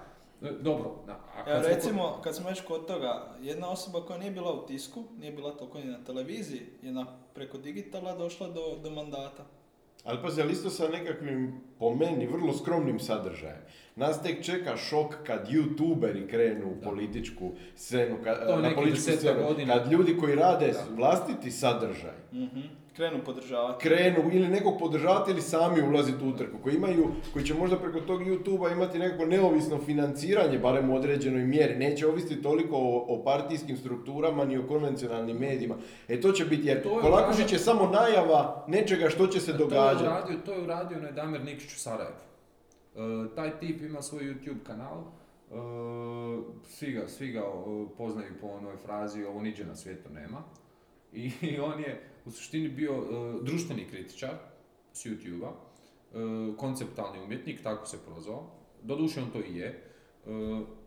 dobro, 0.53 0.95
da, 1.07 1.13
a 1.13 1.41
Evo 1.41 1.45
kad 1.47 1.65
smo 1.65 1.75
recimo, 1.75 2.21
kad 2.25 2.37
smo 2.37 2.49
već 2.49 2.61
kod 2.61 2.87
toga, 2.87 3.35
jedna 3.41 3.71
osoba 3.71 4.01
koja 4.01 4.19
nije 4.19 4.31
bila 4.31 4.53
u 4.53 4.67
tisku, 4.67 5.05
nije 5.19 5.33
bila 5.33 5.51
toliko 5.53 5.79
ni 5.79 5.85
na 5.85 6.05
televiziji, 6.05 6.63
je 6.83 6.93
na, 6.93 7.07
preko 7.35 7.59
digitala 7.59 8.15
došla 8.15 8.49
do, 8.49 8.61
do 8.83 8.91
mandata. 8.91 9.45
Ali 10.05 10.19
pazi, 10.23 10.43
ali 10.43 10.53
isto 10.53 10.71
sa 10.71 10.89
nekakvim, 10.89 11.61
po 11.79 11.95
meni, 11.95 12.27
vrlo 12.27 12.53
skromnim 12.53 12.99
sadržajem. 13.01 13.63
Nas 13.97 14.23
tek 14.23 14.45
čeka 14.45 14.77
šok 14.77 15.15
kad 15.27 15.49
youtuberi 15.49 16.29
krenu 16.29 16.67
u 16.69 16.83
političku 16.83 17.51
scenu, 17.77 18.17
kad, 18.25 18.47
To 18.47 18.57
na 18.59 18.75
političku 18.75 19.11
scenu, 19.13 19.43
godina. 19.43 19.75
kad 19.75 19.93
ljudi 19.93 20.17
koji 20.17 20.35
rade 20.35 20.67
Da. 20.69 20.85
vlastiti 20.97 21.51
sadržaj, 21.51 22.17
Mhm. 22.33 22.61
Krenu 22.93 23.25
podržavati. 23.25 23.83
krenu 23.83 24.31
ili 24.33 24.49
nekog 24.49 24.79
podržavati 24.79 25.31
ili 25.31 25.43
sami 25.43 25.83
ulaziti 25.83 26.25
u 26.25 26.29
utrku, 26.29 26.59
koji 26.63 26.75
imaju, 26.75 27.05
koji 27.33 27.45
će 27.45 27.55
možda 27.55 27.77
preko 27.79 28.01
tog 28.01 28.21
YouTube-a 28.21 28.71
imati 28.71 28.99
nekako 28.99 29.27
neovisno 29.27 29.79
financiranje, 29.79 30.59
barem 30.59 30.91
u 30.91 30.97
određenoj 30.97 31.43
mjeri, 31.43 31.77
neće 31.77 32.07
ovisiti 32.07 32.43
toliko 32.43 32.77
o, 32.77 33.05
o 33.09 33.25
partijskim 33.25 33.77
strukturama 33.77 34.45
ni 34.45 34.59
o 34.59 34.67
konvencionalnim 34.67 35.37
medijima. 35.39 35.75
E 36.09 36.21
to 36.21 36.33
će 36.33 36.45
biti, 36.45 36.69
jer 36.69 36.83
To 36.83 36.89
je 36.91 37.01
Kolakušić 37.01 37.39
uglavnom- 37.39 37.53
je 37.53 37.59
samo 37.59 37.87
najava 37.89 38.65
nečega 38.69 39.09
što 39.09 39.27
će 39.27 39.41
se 39.41 39.47
To 39.47 39.53
je 39.53 39.59
događati. 39.59 40.05
uradio, 40.05 40.39
to 40.39 40.53
je 40.53 40.61
uradio 40.61 40.99
onaj 40.99 41.13
Damir 41.13 41.45
Nikić 41.45 41.67
u 41.67 41.79
Sarajevu. 41.79 42.15
E, 42.95 42.99
taj 43.35 43.51
tip 43.53 43.81
ima 43.83 44.03
svoj 44.03 44.23
YouTube 44.25 44.63
kanal, 44.63 44.99
e, 44.99 45.55
svi 46.65 46.93
ga, 46.93 47.09
svi 47.09 47.29
ga 47.29 47.41
e, 47.41 47.43
poznaju 47.99 48.33
po 48.41 48.47
onoj 48.49 48.77
frazi 48.77 49.25
ovo 49.25 49.41
niđe 49.41 49.65
na 49.65 49.75
svijetu 49.75 50.11
nema. 50.11 50.43
I, 51.13 51.31
on 51.73 51.81
je 51.81 52.09
u 52.25 52.31
suštini 52.31 52.69
bio 52.69 52.93
e, 52.93 53.05
društveni 53.43 53.88
kritičar 53.88 54.35
s 54.93 55.07
YouTube-a, 55.07 55.49
e, 55.50 56.57
konceptualni 56.57 57.25
umjetnik, 57.25 57.62
tako 57.62 57.87
se 57.87 57.99
prozvao. 58.07 58.50
Doduše 58.83 59.23
on 59.23 59.31
to 59.31 59.38
i 59.38 59.57
je. 59.57 59.88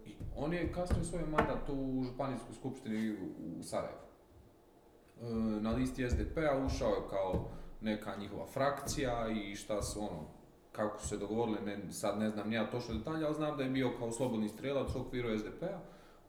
I 0.06 0.16
on 0.36 0.54
je 0.54 0.72
kasnije 0.72 1.04
svoj 1.04 1.22
mandat 1.22 1.70
u 1.70 2.04
županijskoj 2.04 2.56
skupštini 2.56 3.12
u, 3.60 3.64
Sarajevu. 3.64 4.00
Na 5.62 5.72
listi 5.72 6.10
SDP-a 6.10 6.66
ušao 6.66 6.90
je 6.90 7.10
kao 7.10 7.50
neka 7.82 8.16
njihova 8.16 8.46
frakcija 8.46 9.28
i 9.30 9.56
šta 9.56 9.82
su 9.82 10.00
ono, 10.00 10.28
kako 10.72 11.00
su 11.00 11.08
se 11.08 11.18
dogovorili, 11.18 11.58
ne, 11.66 11.94
sad 11.94 12.20
ne 12.20 12.30
znam 12.30 12.54
ja 12.54 12.70
točno 12.70 12.96
detalje, 12.96 13.26
ali 13.26 13.36
znam 13.36 13.58
da 13.58 13.64
je 13.64 13.70
bio 13.70 13.92
kao 14.00 14.12
slobodni 14.12 14.50
strelac 14.50 14.96
u 14.96 15.02
okviru 15.02 15.38
SDP-a. 15.38 15.80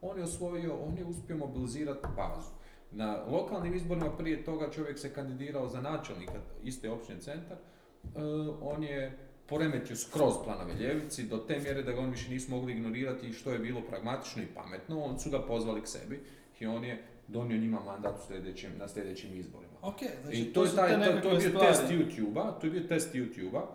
On 0.01 0.17
je 0.17 0.23
osvojio, 0.23 0.75
on 0.75 0.97
je 0.97 1.05
uspio 1.05 1.37
mobilizirati 1.37 2.07
bazu. 2.15 2.56
Na 2.91 3.23
lokalnim 3.27 3.73
izborima 3.75 4.09
prije 4.17 4.43
toga 4.43 4.71
čovjek 4.71 4.99
se 4.99 5.13
kandidirao 5.13 5.67
za 5.67 5.81
načelnika 5.81 6.39
iste 6.63 6.89
općine 6.89 7.19
centar. 7.21 7.57
E, 7.57 8.19
on 8.61 8.83
je 8.83 9.17
poremetio 9.45 9.95
skroz 9.95 10.33
planove 10.43 10.73
ljevici 10.73 11.23
do 11.23 11.37
te 11.37 11.59
mjere 11.59 11.83
da 11.83 11.91
ga 11.91 12.01
oni 12.01 12.11
više 12.11 12.29
nisu 12.29 12.51
mogli 12.51 12.73
ignorirati 12.73 13.33
što 13.33 13.51
je 13.51 13.59
bilo 13.59 13.81
pragmatično 13.81 14.43
i 14.43 14.47
pametno. 14.55 15.03
On 15.03 15.19
su 15.19 15.29
ga 15.29 15.41
pozvali 15.41 15.81
k 15.81 15.87
sebi 15.87 16.19
i 16.59 16.65
on 16.65 16.83
je 16.83 17.03
donio 17.27 17.57
njima 17.57 17.79
mandat 17.79 18.15
u 18.19 18.27
sljedećim, 18.27 18.69
na 18.79 18.87
sljedećim 18.87 19.37
izborima. 19.37 19.73
Ok, 19.81 19.99
znači 20.21 20.37
I 20.37 20.53
to, 20.53 20.63
je, 20.63 20.75
taj, 20.75 20.93
to, 20.93 21.21
to 21.21 21.29
je 21.29 21.37
bio 21.37 21.49
stvari. 21.49 21.67
test 21.67 21.83
YouTube-a, 21.83 22.51
to 22.51 22.67
je 22.67 22.71
bio 22.71 22.83
test 22.87 23.13
YouTube-a. 23.13 23.65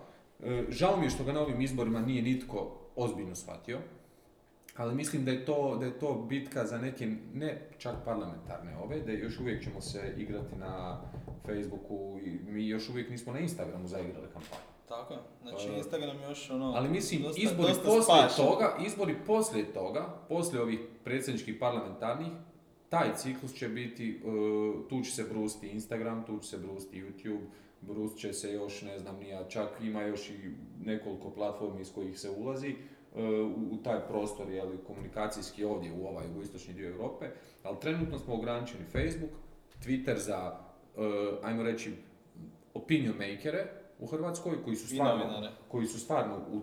E, 0.45 0.65
žao 0.69 0.97
mi 0.97 1.07
je 1.07 1.11
što 1.11 1.25
ga 1.25 1.33
na 1.33 1.41
ovim 1.41 1.61
izborima 1.61 2.01
nije 2.01 2.23
nitko 2.23 2.79
ozbiljno 2.97 3.35
shvatio, 3.35 3.79
ali 4.77 4.95
mislim 4.95 5.25
da 5.25 5.31
je 5.31 5.45
to, 5.45 5.77
da 5.81 5.87
je 5.87 5.99
to 5.99 6.27
bitka 6.29 6.67
za 6.67 6.79
neke, 6.79 7.17
ne 7.35 7.69
čak 7.79 7.95
parlamentarne 8.05 8.77
ove, 8.77 9.01
da 9.01 9.13
još 9.13 9.41
uvijek 9.41 9.65
ćemo 9.65 9.81
se 9.81 10.15
igrati 10.17 10.57
na 10.57 11.01
Facebooku 11.47 12.19
i 12.25 12.39
mi 12.51 12.69
još 12.69 12.89
uvijek 12.89 13.11
nismo 13.11 13.33
na 13.33 13.39
Instagramu 13.39 13.87
zaigrali 13.87 14.27
kampanju. 14.27 14.63
Tako 14.89 15.15
je. 15.15 15.21
Znači 15.43 15.69
E, 15.69 15.77
Instagram 15.77 16.23
još 16.23 16.51
ono... 16.51 16.73
Ali 16.77 16.89
mislim, 16.89 17.23
dosta- 17.23 17.43
izbori 17.43 17.69
dosta 17.69 17.85
poslije 17.85 18.29
spašen. 18.29 18.45
toga, 18.47 18.77
izbori 18.87 19.15
poslije 19.27 19.73
toga, 19.73 20.19
poslije 20.29 20.63
ovih 20.63 20.81
predsjedničkih 21.05 21.57
parlamentarnih, 21.61 22.33
taj 22.89 23.15
ciklus 23.17 23.55
će 23.55 23.69
biti, 23.69 24.21
uh, 24.25 24.89
tu 24.89 25.03
će 25.03 25.11
se 25.11 25.25
brusiti 25.25 25.69
Instagram, 25.69 26.25
tu 26.27 26.39
će 26.39 26.49
se 26.49 26.59
brusiti 26.59 27.03
YouTube, 27.03 27.45
brust 27.81 28.19
će 28.19 28.33
se 28.33 28.53
još, 28.53 28.83
ne 28.83 28.99
znam, 28.99 29.17
nija, 29.21 29.49
čak 29.49 29.69
ima 29.83 30.03
još 30.03 30.31
i 30.31 30.51
nekoliko 30.85 31.31
platformi 31.31 31.81
iz 31.81 31.93
kojih 31.95 32.19
se 32.19 32.31
ulazi 32.31 32.71
uh, 32.71 33.02
u, 33.17 33.21
u 33.71 33.83
taj 33.85 34.01
prostor, 34.01 34.51
je 34.51 34.65
li, 34.65 34.79
komunikacijski 34.87 35.65
ovdje 35.65 35.93
u 35.93 36.07
ovaj 36.07 36.27
jugoistočni 36.27 36.75
dio 36.75 36.89
Europe, 36.89 37.27
ali 37.63 37.77
trenutno 37.81 38.19
smo 38.19 38.35
ograničeni 38.35 38.85
Facebook, 38.85 39.31
Twitter 39.81 40.17
za, 40.17 40.59
uh, 40.97 41.03
ajmo 41.43 41.63
reći, 41.63 41.93
opinion 42.75 43.15
makere 43.15 43.67
u 43.99 44.07
Hrvatskoj, 44.07 44.63
koji 44.65 44.77
su 44.77 44.87
stvarno, 44.89 45.25
koji 45.69 45.87
su 45.87 46.01
stvarno 46.01 46.37
u, 46.53 46.61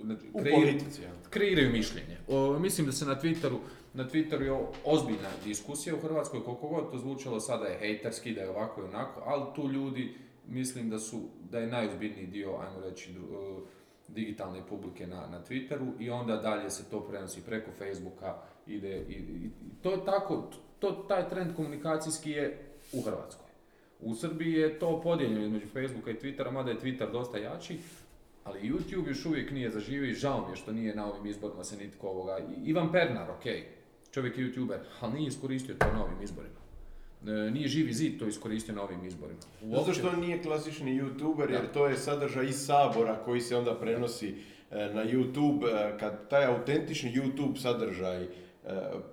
znači, 0.00 0.26
U 0.32 0.38
kreiraju- 0.38 0.54
politici, 0.72 1.02
ja. 1.02 1.10
kreiraju 1.30 1.72
mišljenje. 1.72 2.16
O, 2.28 2.58
mislim 2.58 2.86
da 2.86 2.92
se 2.92 3.04
na 3.06 3.14
Twitteru, 3.14 3.58
na 3.94 4.04
Twitteru 4.04 4.40
je 4.42 4.52
ozbiljna 4.84 5.28
diskusija 5.44 5.94
u 5.94 6.00
Hrvatskoj, 6.00 6.44
koliko 6.44 6.68
god 6.68 6.90
to 6.90 6.98
zvučalo 6.98 7.40
sada 7.40 7.64
je 7.66 7.78
hejterski, 7.78 8.34
da 8.34 8.40
je 8.40 8.50
ovako 8.50 8.80
i 8.80 8.84
onako, 8.84 9.22
ali 9.26 9.44
tu 9.54 9.68
ljudi 9.68 10.14
mislim 10.48 10.90
da 10.90 10.98
su, 10.98 11.20
da 11.50 11.58
je 11.58 11.66
najozbiljniji 11.66 12.26
dio, 12.26 12.50
ajmo 12.50 12.80
reći, 12.80 13.12
dru- 13.12 13.60
e, 13.60 13.64
digitalne 14.08 14.66
publike 14.68 15.06
na, 15.06 15.26
na 15.26 15.40
Twitteru 15.40 15.92
i 16.00 16.10
onda 16.10 16.36
dalje 16.36 16.70
se 16.70 16.90
to 16.90 17.00
prenosi 17.00 17.40
preko 17.42 17.70
Facebooka, 17.72 18.34
ide 18.66 18.96
i, 18.98 19.12
i- 19.12 19.50
to 19.82 19.90
je 19.90 20.04
tako, 20.04 20.50
to, 20.78 20.90
taj 20.92 21.28
trend 21.28 21.56
komunikacijski 21.56 22.30
je 22.30 22.58
u 22.92 23.02
Hrvatskoj. 23.02 23.46
U 24.00 24.14
Srbiji 24.14 24.52
je 24.52 24.78
to 24.78 25.00
podijeljeno 25.00 25.44
između 25.44 25.66
Facebooka 25.66 26.10
i 26.10 26.14
Twittera, 26.14 26.50
mada 26.50 26.70
je 26.70 26.80
Twitter 26.80 27.12
dosta 27.12 27.38
jači, 27.38 27.78
ali 28.44 28.70
YouTube 28.70 29.08
još 29.08 29.26
uvijek 29.26 29.50
nije 29.50 29.70
zaživio 29.70 30.10
i 30.10 30.14
žao 30.14 30.44
mi 30.46 30.52
je 30.52 30.56
što 30.56 30.72
nije 30.72 30.94
na 30.94 31.12
ovim 31.12 31.26
izborima 31.26 31.64
se 31.64 31.76
nitko 31.76 32.08
ovoga... 32.08 32.38
Ivan 32.64 32.92
Pernar, 32.92 33.30
ok, 33.30 33.44
čovjek 34.10 34.38
je 34.38 34.44
YouTuber, 34.44 34.78
ali 35.00 35.14
nije 35.14 35.28
iskoristio 35.28 35.74
to 35.74 35.86
na 35.92 36.04
ovim 36.04 36.22
izborima. 36.22 36.63
E, 37.26 37.50
nije 37.50 37.68
živi 37.68 37.92
zid 37.92 38.18
to 38.18 38.26
iskoristio 38.26 38.74
na 38.74 38.82
ovim 38.82 39.04
izborima. 39.04 39.40
Zato 39.62 39.76
Uopće. 39.76 39.92
što 39.94 40.08
on 40.08 40.20
nije 40.20 40.42
klasični 40.42 41.02
youtuber, 41.02 41.50
jer 41.52 41.62
Da. 41.62 41.72
to 41.72 41.86
je 41.86 41.96
sadržaj 41.96 42.46
iz 42.46 42.66
Sabora 42.66 43.16
koji 43.24 43.40
se 43.40 43.56
onda 43.56 43.74
prenosi 43.74 44.34
e, 44.70 44.90
na 44.94 45.04
YouTube. 45.04 45.66
E, 45.68 45.98
Kad 45.98 46.28
taj 46.28 46.44
autentični 46.44 47.12
YouTube 47.12 47.56
sadržaj 47.56 48.26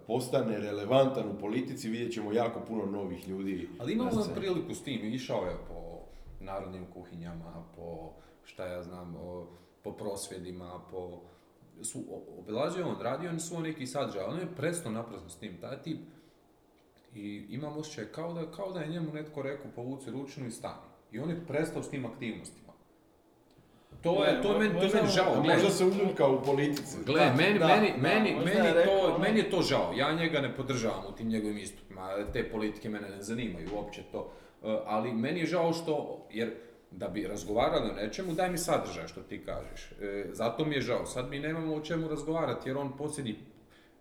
postane 0.08 0.58
relevantan 0.60 1.30
u 1.30 1.39
politici, 1.39 1.89
vidjet 1.89 2.13
ćemo 2.13 2.34
jako 2.34 2.60
puno 2.60 2.86
novih 2.86 3.28
ljudi. 3.30 3.69
Ali 3.80 3.93
sceni. 4.24 4.39
priliku 4.39 4.74
s 4.74 4.84
tim, 4.84 5.06
išao 5.06 5.45
je 5.45 5.56
po 5.67 6.00
narodnim 6.39 6.86
kuhinjama, 6.93 7.63
po 7.76 8.10
šta 8.43 8.65
ja 8.65 8.84
znam, 8.84 9.15
po 9.84 9.91
prosvjedima, 9.91 10.80
po... 10.91 11.21
Su, 11.84 12.04
obilazio 12.39 12.88
on, 12.88 12.95
radio 13.02 13.30
on 13.30 13.39
svoj 13.39 13.63
neki 13.63 13.88
sadržaj, 13.88 14.24
on 14.24 14.39
je 14.39 14.47
prestao 14.58 14.91
naprasno 14.91 15.30
s 15.30 15.36
tim, 15.38 15.58
taj 15.62 15.82
tip. 15.82 15.97
I 17.15 17.45
imam 17.50 17.78
osjećaj 17.78 18.06
kao 18.06 18.34
da, 18.34 18.52
kao 18.52 18.71
da 18.71 18.80
je 18.80 18.89
njemu 18.89 19.13
netko 19.13 19.41
rekao 19.41 19.71
povuci 19.76 20.12
ručnu 20.12 20.47
i 20.47 20.52
stani. 20.52 20.91
I 21.12 21.19
on 21.19 21.30
je 21.30 21.45
prestao 21.47 21.84
s 21.84 21.89
tim 21.89 22.06
aktivnostima. 22.06 22.71
To 24.02 24.26
je, 24.26 24.41
to 24.41 24.54
je 24.54 24.60
meni, 24.60 24.74
to 24.74 24.97
meni 24.97 25.10
žao. 25.10 25.43
Možda 25.43 25.69
se 25.69 25.86
uljuljka 25.86 26.28
u 26.28 26.43
politici. 26.43 26.97
Gle, 27.06 27.34
meni, 27.38 27.60
meni, 27.60 27.93
meni, 28.02 28.36
meni, 28.45 28.67
je 28.67 28.86
to, 28.86 29.17
meni 29.19 29.39
je 29.39 29.50
to 29.50 29.62
žao. 29.62 29.93
Ja 29.97 30.13
njega 30.13 30.41
ne 30.41 30.56
podržavam 30.56 31.04
u 31.10 31.15
tim 31.15 31.28
njegovim 31.28 31.58
istupima. 31.58 32.10
Te 32.34 32.50
politike 32.52 32.89
mene 32.89 33.10
ne 33.10 33.21
zanimaju 33.21 33.69
uopće 33.76 34.02
to. 34.12 34.32
E, 34.63 34.78
ali 34.86 35.13
meni 35.13 35.39
je 35.39 35.45
žao 35.45 35.74
što, 35.74 36.28
jer 36.32 36.54
da 36.91 37.08
bi 37.08 37.28
razgovarali 37.28 37.89
o 37.89 37.93
nečemu, 37.93 38.34
daj 38.34 38.52
mi 38.52 38.58
sadržaj 38.58 39.08
što 39.08 39.21
ti 39.21 39.43
kažeš. 39.45 39.91
E, 40.02 40.26
zato 40.32 40.65
mi 40.65 40.76
je 40.76 40.82
žao. 40.82 41.06
Sad 41.06 41.30
mi 41.30 41.39
nemamo 41.39 41.76
o 41.76 41.82
čemu 41.82 42.08
razgovarati 42.08 42.69
jer 42.69 42.78
on 42.78 42.97
posljednji 42.97 43.36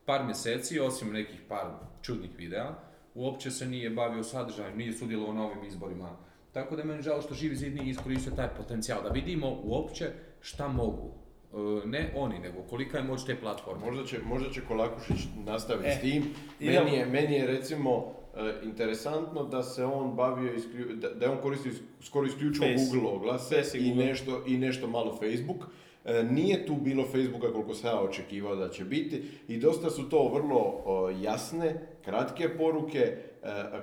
par 0.04 0.24
mjeseci, 0.24 0.80
osim 0.80 1.12
nekih 1.12 1.40
par 1.48 1.66
čudnih 2.02 2.30
videa, 2.38 2.74
uopće 3.14 3.50
se 3.50 3.66
nije 3.66 3.90
bavio 3.90 4.22
sadržajem, 4.22 4.78
nije 4.78 4.92
sudjelovao 4.92 5.34
na 5.34 5.46
ovim 5.46 5.64
izborima. 5.64 6.16
Tako 6.52 6.76
da 6.76 6.82
je 6.82 6.88
meni 6.88 7.02
žao 7.02 7.22
što 7.22 7.34
Živi 7.34 7.56
zid 7.56 7.74
nije 7.74 7.90
iskoristio 7.90 8.32
taj 8.32 8.48
potencijal, 8.48 9.02
da 9.02 9.08
vidimo 9.08 9.60
uopće 9.64 10.06
šta 10.40 10.68
mogu. 10.68 11.10
E, 11.52 11.56
ne 11.86 12.12
oni, 12.16 12.38
nego 12.38 12.62
kolika 12.62 12.98
je 12.98 13.04
moć 13.04 13.24
te 13.24 13.36
platforme. 13.36 13.86
Možda 13.86 14.04
će, 14.04 14.18
možda 14.20 14.50
će 14.50 14.60
Kolakušić 14.60 15.16
nastaviti 15.36 15.88
E, 15.88 15.92
s 15.92 16.00
tim. 16.00 16.24
idemo. 16.60 16.84
Meni 16.84 16.96
je, 16.96 17.06
meni 17.06 17.34
je 17.34 17.46
recimo 17.46 18.06
e, 18.36 18.54
interesantno 18.64 19.44
da 19.44 19.62
se 19.62 19.84
on 19.84 20.16
bavio, 20.16 20.52
isklju- 20.54 20.94
da, 20.94 21.08
da 21.10 21.24
je 21.24 21.30
on 21.30 21.38
koristio 21.38 21.72
is- 21.72 21.80
skoro 22.00 22.26
isključivo 22.26 22.66
Face. 22.66 22.84
Google 22.90 23.10
oglase 23.10 23.56
Face 23.56 23.78
i 23.78 23.84
Google. 23.84 24.04
nešto, 24.04 24.42
i 24.46 24.58
nešto 24.58 24.86
malo 24.86 25.12
Facebook. 25.12 25.64
E, 26.04 26.22
nije 26.22 26.66
tu 26.66 26.76
bilo 26.76 27.04
Facebooka 27.04 27.52
koliko 27.52 27.74
sam 27.74 27.90
ja 27.90 28.00
očekivao 28.00 28.56
da 28.56 28.68
će 28.68 28.84
biti 28.84 29.22
i 29.48 29.58
dosta 29.58 29.90
su 29.90 30.08
to 30.08 30.28
vrlo 30.28 30.74
jasne, 31.12 31.74
kratke 32.04 32.48
poruke 32.48 32.98
e, 32.98 33.16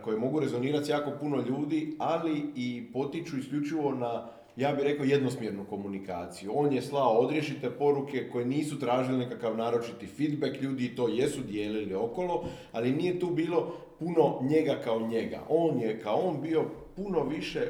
koje 0.04 0.18
mogu 0.18 0.40
rezonirati 0.40 0.92
jako 0.92 1.12
puno 1.20 1.44
ljudi, 1.48 1.96
ali 2.00 2.46
i 2.56 2.84
potiču 2.94 3.38
isključivo 3.38 3.92
na 3.92 4.28
ja 4.58 4.72
bih 4.72 4.84
rekao 4.84 5.06
jednosmjernu 5.06 5.66
komunikaciju. 5.70 6.52
On 6.56 6.74
je 6.74 6.82
slao 6.82 7.18
odriješite 7.18 7.70
poruke 7.70 8.30
koje 8.32 8.46
nisu 8.46 8.80
tražili 8.80 9.18
nekakav 9.18 9.58
naročiti 9.58 10.08
feedback, 10.08 10.62
ljudi 10.62 10.96
to 10.96 11.08
jesu 11.08 11.42
dijelili 11.42 11.96
okolo, 11.96 12.46
ali 12.72 12.92
nije 12.92 13.20
tu 13.20 13.28
bilo 13.28 13.74
puno 14.00 14.40
njega 14.42 14.82
kao 14.84 15.08
njega. 15.08 15.40
On 15.50 15.80
je 15.80 16.00
kao 16.00 16.16
on 16.16 16.42
bio 16.42 16.64
puno 16.96 17.24
više 17.24 17.62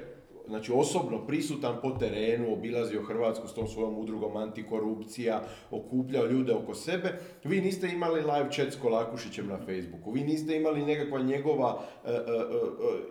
znači 0.47 0.71
osobno 0.75 1.27
prisutan 1.27 1.75
po 1.81 1.91
terenu, 1.91 2.53
obilazio 2.53 3.03
Hrvatsku 3.03 3.47
s 3.47 3.53
tom 3.53 3.67
svojom 3.67 3.97
udrugom 3.97 4.37
antikorupcija, 4.37 5.41
okupljao 5.71 6.25
ljude 6.25 6.53
oko 6.53 6.75
sebe. 6.75 7.13
Vi 7.43 7.61
niste 7.61 7.87
imali 7.87 8.21
live 8.21 8.47
chat 8.51 8.73
s 8.73 8.75
Kolakušićem 8.81 9.47
na 9.47 9.57
Facebooku, 9.57 10.11
vi 10.11 10.21
niste 10.23 10.55
imali 10.57 10.85
nekakva 10.85 11.19
njegova 11.19 11.79
e, 12.05 12.11
e, 12.11 12.13
e, 12.13 12.17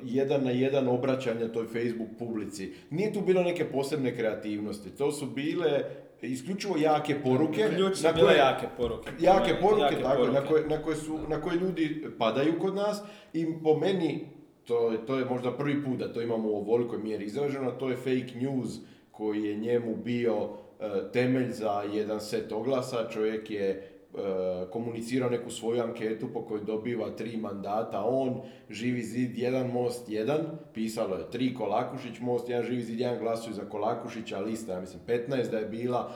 jedan 0.04 0.44
na 0.44 0.50
jedan 0.50 0.88
obraćanja 0.88 1.52
toj 1.52 1.66
Facebook 1.66 2.10
publici. 2.18 2.72
Nije 2.90 3.12
tu 3.12 3.20
bilo 3.20 3.42
neke 3.42 3.64
posebne 3.64 4.16
kreativnosti, 4.16 4.90
to 4.90 5.12
su 5.12 5.26
bile 5.26 5.80
isključivo 6.22 6.76
jake 6.76 7.14
poruke. 7.22 7.60
Na 8.02 8.12
koje- 8.26 8.36
jake 8.36 8.66
poruke. 8.76 9.10
jake 9.20 9.54
poruke, 9.62 9.82
Jake 9.82 10.02
tako, 10.02 10.16
poruke. 10.16 10.40
Na, 10.40 10.46
koje, 10.46 10.66
na, 10.66 10.82
koje 10.82 10.96
su, 10.96 11.18
na 11.28 11.40
koje 11.40 11.56
ljudi 11.56 12.06
padaju 12.18 12.58
kod 12.60 12.74
nas 12.74 13.02
i 13.32 13.46
po 13.62 13.78
meni, 13.78 14.26
to, 14.66 14.92
to 15.06 15.18
je 15.18 15.24
možda 15.24 15.52
prvi 15.52 15.84
put 15.84 15.98
da 15.98 16.12
to 16.12 16.20
imamo 16.20 16.48
u 16.48 16.56
ovolikoj 16.56 16.98
mjeri 16.98 17.24
izraženo, 17.24 17.70
to 17.70 17.88
je 17.88 17.96
fake 17.96 18.38
news 18.40 18.78
koji 19.10 19.44
je 19.44 19.56
njemu 19.56 19.96
bio 19.96 20.34
e, 20.80 20.88
temelj 21.12 21.50
za 21.50 21.82
jedan 21.92 22.20
set 22.20 22.52
oglasa, 22.52 23.08
čovjek 23.10 23.50
je 23.50 23.68
e, 23.70 23.82
komunicirao 24.70 25.30
neku 25.30 25.50
svoju 25.50 25.82
anketu 25.82 26.26
po 26.34 26.42
kojoj 26.42 26.64
dobiva 26.64 27.10
tri 27.10 27.36
mandata, 27.36 28.04
on, 28.04 28.40
Živi 28.70 29.02
zid, 29.02 29.38
jedan 29.38 29.70
most, 29.70 30.08
jedan, 30.08 30.40
pisalo 30.74 31.16
je 31.16 31.30
tri 31.30 31.54
Kolakušić 31.54 32.20
most, 32.20 32.48
jedan 32.48 32.66
Živi 32.66 32.82
zid, 32.82 33.00
jedan 33.00 33.18
glasuju 33.18 33.54
za 33.54 33.64
Kolakušića, 33.64 34.38
lista, 34.40 34.72
ja 34.72 34.80
mislim 34.80 35.02
15 35.06 35.50
da 35.50 35.58
je 35.58 35.66
bila, 35.66 36.12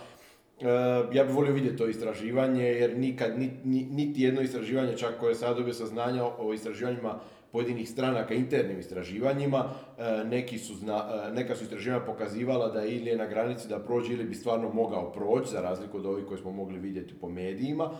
E, 0.60 0.66
ja 1.12 1.24
bih 1.24 1.34
volio 1.34 1.52
vidjeti 1.52 1.76
to 1.76 1.88
istraživanje, 1.88 2.64
jer 2.64 2.98
nikad, 2.98 3.38
ni- 3.38 3.60
ni- 3.64 3.86
niti 3.90 4.22
jedno 4.22 4.40
istraživanje, 4.40 4.96
čak 4.96 5.20
koje 5.20 5.34
sad 5.34 5.56
dobio 5.56 5.74
saznanja 5.74 6.24
o 6.38 6.52
istraživanjima 6.54 7.20
pojedinih 7.52 7.90
stranaka, 7.90 8.34
internim 8.34 8.78
istraživanjima, 8.78 9.64
e, 9.98 10.24
neki 10.24 10.58
su 10.58 10.74
zna- 10.74 11.28
e, 11.28 11.32
neka 11.32 11.56
su 11.56 11.64
istraživanja 11.64 12.04
pokazivala 12.04 12.68
da 12.68 12.84
ili 12.84 13.10
je 13.10 13.16
na 13.16 13.26
granici 13.26 13.68
da 13.68 13.78
prođe 13.78 14.12
ili 14.12 14.24
bi 14.24 14.34
stvarno 14.34 14.68
mogao 14.72 15.12
proći, 15.12 15.50
za 15.50 15.60
razliku 15.60 15.96
od 15.98 16.06
ovih 16.06 16.24
koje 16.26 16.38
smo 16.38 16.52
mogli 16.52 16.78
vidjeti 16.78 17.14
po 17.14 17.28
medijima, 17.28 17.90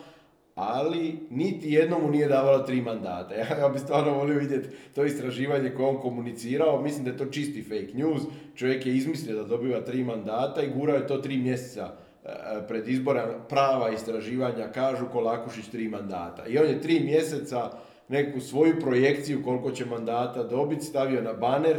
ali 0.54 1.18
niti 1.30 1.72
jednom 1.72 2.02
mu 2.02 2.10
nije 2.10 2.28
davalo 2.28 2.58
tri 2.58 2.82
mandata. 2.82 3.34
Ja, 3.40 3.58
ja 3.58 3.68
bih 3.68 3.80
stvarno 3.80 4.14
volio 4.14 4.38
vidjeti 4.38 4.68
to 4.94 5.04
istraživanje 5.04 5.70
koje 5.70 5.88
on 5.88 6.00
komunicirao. 6.00 6.82
Mislim 6.82 7.04
da 7.04 7.10
je 7.10 7.16
to 7.16 7.26
čisti 7.26 7.62
fake 7.62 7.92
news. 7.94 8.22
Čovjek 8.54 8.86
je 8.86 8.96
izmislio 8.96 9.36
da 9.36 9.44
dobiva 9.48 9.80
tri 9.80 10.04
mandata 10.04 10.62
i 10.62 10.70
gurao 10.70 10.96
je 10.96 11.06
to 11.06 11.16
tri 11.16 11.36
mjeseca 11.36 11.92
e, 12.24 12.28
pred 12.68 12.88
izbora. 12.88 13.38
Prava 13.48 13.90
istraživanja 13.90 14.72
kažu 14.72 15.06
Kolakušić 15.12 15.68
tri 15.68 15.88
mandata. 15.88 16.46
I 16.46 16.58
on 16.58 16.66
je 16.66 16.80
tri 16.80 17.00
mjeseca 17.00 17.70
neku 18.10 18.40
svoju 18.40 18.80
projekciju 18.80 19.42
koliko 19.44 19.70
će 19.70 19.84
mandata 19.86 20.42
dobiti 20.44 20.84
stavio 20.84 21.22
na 21.22 21.32
baner 21.32 21.76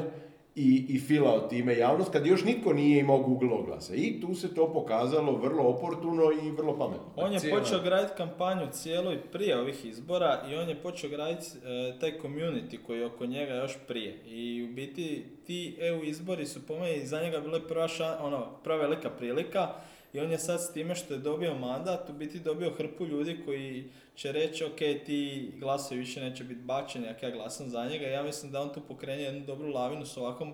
i, 0.55 0.85
i 0.89 0.99
filao 0.99 1.39
time 1.39 1.77
javnost 1.77 2.11
kad 2.11 2.25
još 2.25 2.43
nitko 2.43 2.73
nije 2.73 2.99
imao 2.99 3.17
Google 3.19 3.49
oglase. 3.51 3.95
I 3.95 4.21
tu 4.21 4.35
se 4.35 4.55
to 4.55 4.73
pokazalo 4.73 5.31
vrlo 5.33 5.63
oportuno 5.65 6.23
i 6.43 6.51
vrlo 6.51 6.77
pametno. 6.77 7.05
On 7.15 7.33
je 7.33 7.39
Cijela- 7.39 7.59
počeo 7.59 7.79
graditi 7.79 8.13
kampanju 8.17 8.67
cijelo 8.71 9.13
i 9.13 9.17
prije 9.23 9.59
ovih 9.59 9.85
izbora 9.85 10.41
i 10.49 10.55
on 10.55 10.69
je 10.69 10.75
počeo 10.75 11.09
graditi 11.09 11.47
e, 11.57 11.99
taj 11.99 12.11
community 12.13 12.77
koji 12.77 12.99
je 12.99 13.05
oko 13.05 13.25
njega 13.25 13.53
još 13.53 13.77
prije. 13.87 14.13
I 14.25 14.63
u 14.63 14.75
biti 14.75 15.23
ti 15.45 15.75
EU 15.79 16.03
izbori 16.03 16.45
su 16.45 16.59
po 16.61 16.75
meni 16.75 17.05
za 17.05 17.21
njega 17.21 17.39
bile 17.39 17.67
prva, 17.67 17.87
ša- 17.87 18.15
ono, 18.21 18.45
prva 18.63 18.77
velika 18.77 19.09
prilika 19.09 19.67
i 20.13 20.19
on 20.19 20.31
je 20.31 20.39
sad 20.39 20.61
s 20.61 20.73
time 20.73 20.95
što 20.95 21.13
je 21.13 21.19
dobio 21.19 21.55
mandat 21.55 22.09
u 22.09 22.13
biti 22.13 22.39
dobio 22.39 22.73
hrpu 22.77 23.05
ljudi 23.05 23.41
koji 23.45 23.89
će 24.15 24.31
reći 24.31 24.63
ok 24.63 24.77
ti 25.05 25.51
glasovi 25.59 25.99
više 25.99 26.21
neće 26.21 26.43
biti 26.43 26.61
bačeni 26.61 27.07
ako 27.07 27.25
ja 27.25 27.31
glasam 27.31 27.69
za 27.69 27.85
njega. 27.85 28.05
Ja 28.05 28.23
mislim 28.23 28.51
da 28.51 28.61
on 28.61 28.73
tu 28.73 28.81
pokrenje 28.87 29.23
jednu 29.23 29.45
dobru 29.45 29.67
lavinu 29.67 30.05
s 30.05 30.17
ovakvom, 30.17 30.49
e, 30.49 30.53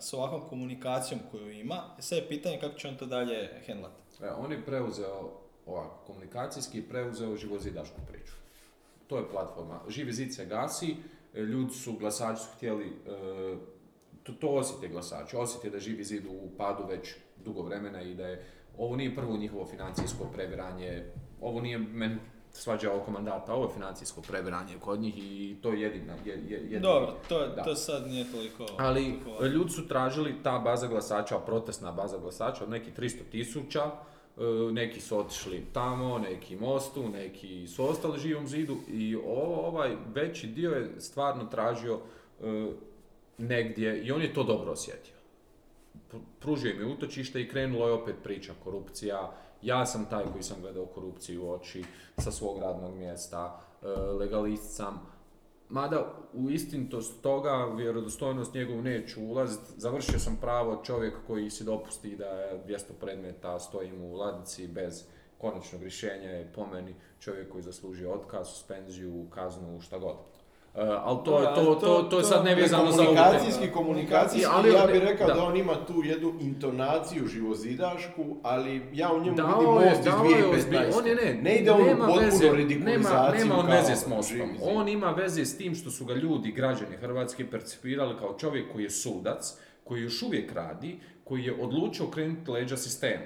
s 0.00 0.14
ovakvom 0.14 0.48
komunikacijom 0.48 1.20
koju 1.30 1.50
ima. 1.50 1.82
I 1.98 2.02
sad 2.02 2.18
je 2.18 2.28
pitanje 2.28 2.60
kako 2.60 2.78
će 2.78 2.88
on 2.88 2.96
to 2.96 3.06
dalje 3.06 3.50
hendlati. 3.66 4.02
E, 4.22 4.30
on 4.30 4.52
je 4.52 4.64
preuzeo, 4.64 5.30
ovako, 5.66 6.04
komunikacijski 6.06 6.82
preuzeo 6.82 7.36
živozidašku 7.36 8.00
priču. 8.08 8.32
To 9.06 9.18
je 9.18 9.30
platforma. 9.30 9.80
Živi 9.88 10.12
zid 10.12 10.34
se 10.34 10.46
gasi, 10.46 10.96
e, 11.34 11.40
ljudi 11.40 11.74
su, 11.74 11.92
glasači 11.92 12.42
su 12.42 12.48
htjeli, 12.56 12.86
e, 12.86 12.92
to, 14.22 14.32
to 14.32 14.48
osjete 14.48 14.88
glasači, 14.88 15.36
osjete 15.36 15.70
da 15.70 15.78
živi 15.78 16.04
zid 16.04 16.24
u 16.26 16.50
padu 16.58 16.86
već 16.86 17.14
dugo 17.44 17.62
vremena 17.62 18.02
i 18.02 18.14
da 18.14 18.26
je, 18.26 18.44
ovo 18.78 18.96
nije 18.96 19.14
prvo 19.14 19.36
njihovo 19.36 19.66
financijsko 19.66 20.24
previranje, 20.32 21.04
ovo 21.40 21.60
nije 21.60 21.78
meni 21.78 22.16
svađa 22.50 22.92
oko 22.94 23.10
mandata, 23.10 23.54
ovo 23.54 23.64
je 23.64 23.72
financijsko 23.74 24.20
previranje 24.22 24.74
kod 24.80 25.00
njih 25.00 25.14
i 25.18 25.56
to 25.62 25.72
je 25.72 25.80
jedina, 25.80 26.12
je, 26.24 26.32
je, 26.48 26.60
jedina- 26.60 26.80
Dobro, 26.80 27.14
to, 27.28 27.46
Da. 27.48 27.62
to 27.62 27.74
sad 27.74 28.06
nije 28.06 28.24
toliko... 28.32 28.66
ali 28.78 29.14
toliko 29.24 29.44
ljudi 29.44 29.70
su 29.70 29.88
tražili 29.88 30.34
ta 30.42 30.58
baza 30.58 30.86
glasača, 30.86 31.38
protestna 31.38 31.92
baza 31.92 32.18
glasača 32.18 32.64
od 32.64 32.70
nekih 32.70 32.94
300 32.98 33.18
tisuća, 33.30 33.80
e, 33.82 33.92
neki 34.72 35.00
su 35.00 35.18
otišli 35.18 35.64
tamo, 35.72 36.18
neki 36.18 36.56
mostu, 36.56 37.08
neki 37.08 37.66
su 37.66 37.88
ostali 37.88 38.18
živom 38.20 38.48
zidu 38.48 38.76
i 38.88 39.16
ovo, 39.16 39.66
ovaj 39.66 39.96
veći 40.14 40.46
dio 40.46 40.70
je 40.70 41.00
stvarno 41.00 41.44
tražio 41.44 41.98
e, 42.40 42.66
negdje 43.38 44.02
i 44.02 44.12
on 44.12 44.22
je 44.22 44.34
to 44.34 44.44
dobro 44.44 44.72
osjetio. 44.72 45.14
Pr- 46.12 46.20
Pružio 46.40 46.70
im 46.70 46.80
je 46.80 46.86
utočište 46.86 47.40
i 47.40 47.48
krenulo 47.48 47.86
je 47.86 47.92
opet 47.92 48.16
priča 48.22 48.52
korupcija. 48.64 49.32
Ja 49.62 49.86
sam 49.86 50.06
taj 50.10 50.24
koji 50.32 50.42
sam 50.42 50.60
gledao 50.60 50.86
korupciju 50.86 51.44
u 51.44 51.50
oči 51.50 51.84
sa 52.18 52.30
svog 52.30 52.58
radnog 52.60 52.94
mjesta, 52.94 53.60
e, 53.82 53.86
legalist 53.88 54.76
sam. 54.76 55.12
Mada 55.68 56.14
u 56.32 56.50
istinitost 56.50 57.22
toga, 57.22 57.74
vjerodostojnost 57.76 58.54
njegovu 58.54 58.82
neću 58.82 59.22
ulaziti. 59.22 59.72
Završio 59.76 60.18
sam 60.18 60.38
pravo 60.40 60.82
čovjek 60.84 61.14
koji 61.26 61.50
si 61.50 61.64
dopusti 61.64 62.16
da 62.16 62.24
je 62.26 62.64
200 62.66 62.78
predmeta 63.00 63.58
stoji 63.58 63.92
mu 63.92 64.12
u 64.12 64.16
ladici 64.16 64.66
bez 64.66 65.04
konačnog 65.38 65.82
rješenja 65.82 66.30
je 66.30 66.52
po 66.54 66.66
čovjek 67.18 67.52
koji 67.52 67.62
zaslužio 67.62 68.12
otkaz, 68.12 68.48
suspenziju, 68.48 69.26
kaznu, 69.30 69.80
šta 69.80 69.98
god. 69.98 70.16
E, 70.74 70.80
ali 70.80 71.18
to, 71.24 71.40
je- 71.40 71.54
to, 71.54 71.74
to, 71.76 72.02
to 72.02 72.18
je 72.18 72.24
sad 72.24 72.44
nevezano 72.44 72.92
za 72.92 73.02
ovu 73.02 73.14
komunikacijski, 73.16 73.70
komunikacijski, 73.70 74.46
Ali 74.50 74.72
ja 74.72 74.86
bih 74.86 75.02
rekao 75.02 75.26
da. 75.26 75.34
da. 75.34 75.42
on 75.42 75.56
ima 75.56 75.74
tu 75.86 76.02
jednu 76.04 76.32
intonaciju 76.40 77.26
živozidašku, 77.26 78.36
ali 78.42 78.82
ja 78.92 79.12
u 79.12 79.20
njemu 79.20 79.36
Dao 79.36 79.60
vidim 79.60 79.74
most 79.74 79.98
iz 79.98 80.04
dao 80.04 80.24
je 80.24 80.44
2015. 80.44 80.52
ozbilj- 80.52 80.98
on 80.98 81.06
je 81.06 81.14
ne, 81.14 81.34
ne 81.34 81.56
ide 81.56 81.70
on 81.70 81.82
nema 81.82 82.06
veze, 82.20 82.52
nema, 82.78 83.32
nema 83.34 83.58
on 83.58 83.66
veze 83.66 83.96
s 83.96 84.06
mostom. 84.06 84.50
On 84.62 84.88
ima 84.88 85.10
veze 85.10 85.44
s 85.44 85.56
tim 85.56 85.74
što 85.74 85.90
su 85.90 86.04
ga 86.04 86.14
ljudi, 86.14 86.52
građani 86.52 86.96
Hrvatske, 86.96 87.50
percipirali 87.50 88.14
kao 88.18 88.34
čovjek 88.34 88.72
koji 88.72 88.82
je 88.82 88.90
sudac, 88.90 89.54
koji 89.84 90.02
još 90.02 90.22
uvijek 90.22 90.52
radi, 90.52 90.98
koji 91.24 91.44
je 91.44 91.62
odlučio 91.62 92.06
krenuti 92.06 92.50
leđa 92.50 92.76
sistemu. 92.76 93.24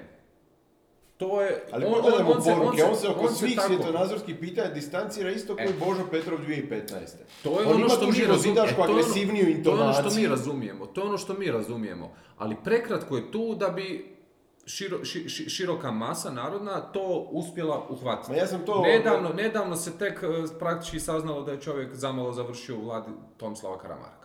To 1.17 1.41
je... 1.41 1.63
Ali 1.71 1.85
pogledajmo 1.85 2.29
poruke, 2.31 2.83
on 2.83 2.95
se 2.95 3.07
oko 3.07 3.19
on 3.21 3.29
se 3.29 3.35
svih 3.35 3.55
tako- 3.55 3.67
svjetonazorskih 3.67 4.35
pitanja 4.35 4.69
distancira 4.69 5.31
isto 5.31 5.55
kao 5.55 5.65
E. 5.65 5.69
i 5.69 5.79
Božo 5.79 6.01
Petrov 6.11 6.39
2015. 6.39 7.15
To 7.43 7.49
je 7.51 7.57
On 7.59 7.67
ono 7.67 7.79
ima 7.79 7.89
što 7.89 7.97
tu 7.97 8.11
mi 8.11 8.25
razumijemo. 8.25 8.63
E, 8.63 8.75
to 8.75 8.81
je 8.81 8.83
ono- 8.83 8.91
agresivniju 8.91 9.63
To 9.63 9.69
je 9.69 9.81
ono 9.81 9.93
što 9.93 10.09
mi 10.11 10.27
razumijemo. 10.27 10.85
To 10.85 11.01
je 11.01 11.07
ono 11.07 11.17
što 11.17 11.33
mi 11.33 11.47
razumijemo. 11.47 12.09
Ali 12.37 12.55
prekratko 12.57 13.17
je 13.17 13.31
tu 13.31 13.55
da 13.55 13.69
bi 13.69 14.17
širo- 14.65 15.03
ši- 15.03 15.25
ši- 15.25 15.49
široka 15.49 15.91
masa 15.91 16.31
narodna 16.31 16.81
to 16.81 17.01
uspjela 17.31 17.87
uhvatiti. 17.89 18.31
Ma 18.31 18.37
ja 18.37 18.47
sam 18.47 18.59
to- 18.61 18.81
Nedavno, 18.83 19.29
nedavno 19.31 19.75
se 19.75 19.91
tek 19.93 20.13
e, 20.15 20.27
praktički 20.59 20.99
saznalo 20.99 21.41
da 21.41 21.51
je 21.51 21.61
čovjek 21.61 21.93
zamalo 21.93 22.33
završio 22.33 22.77
u 22.77 22.81
vladi 22.81 23.07
Tomislava 23.37 23.77
Karamarka. 23.77 24.16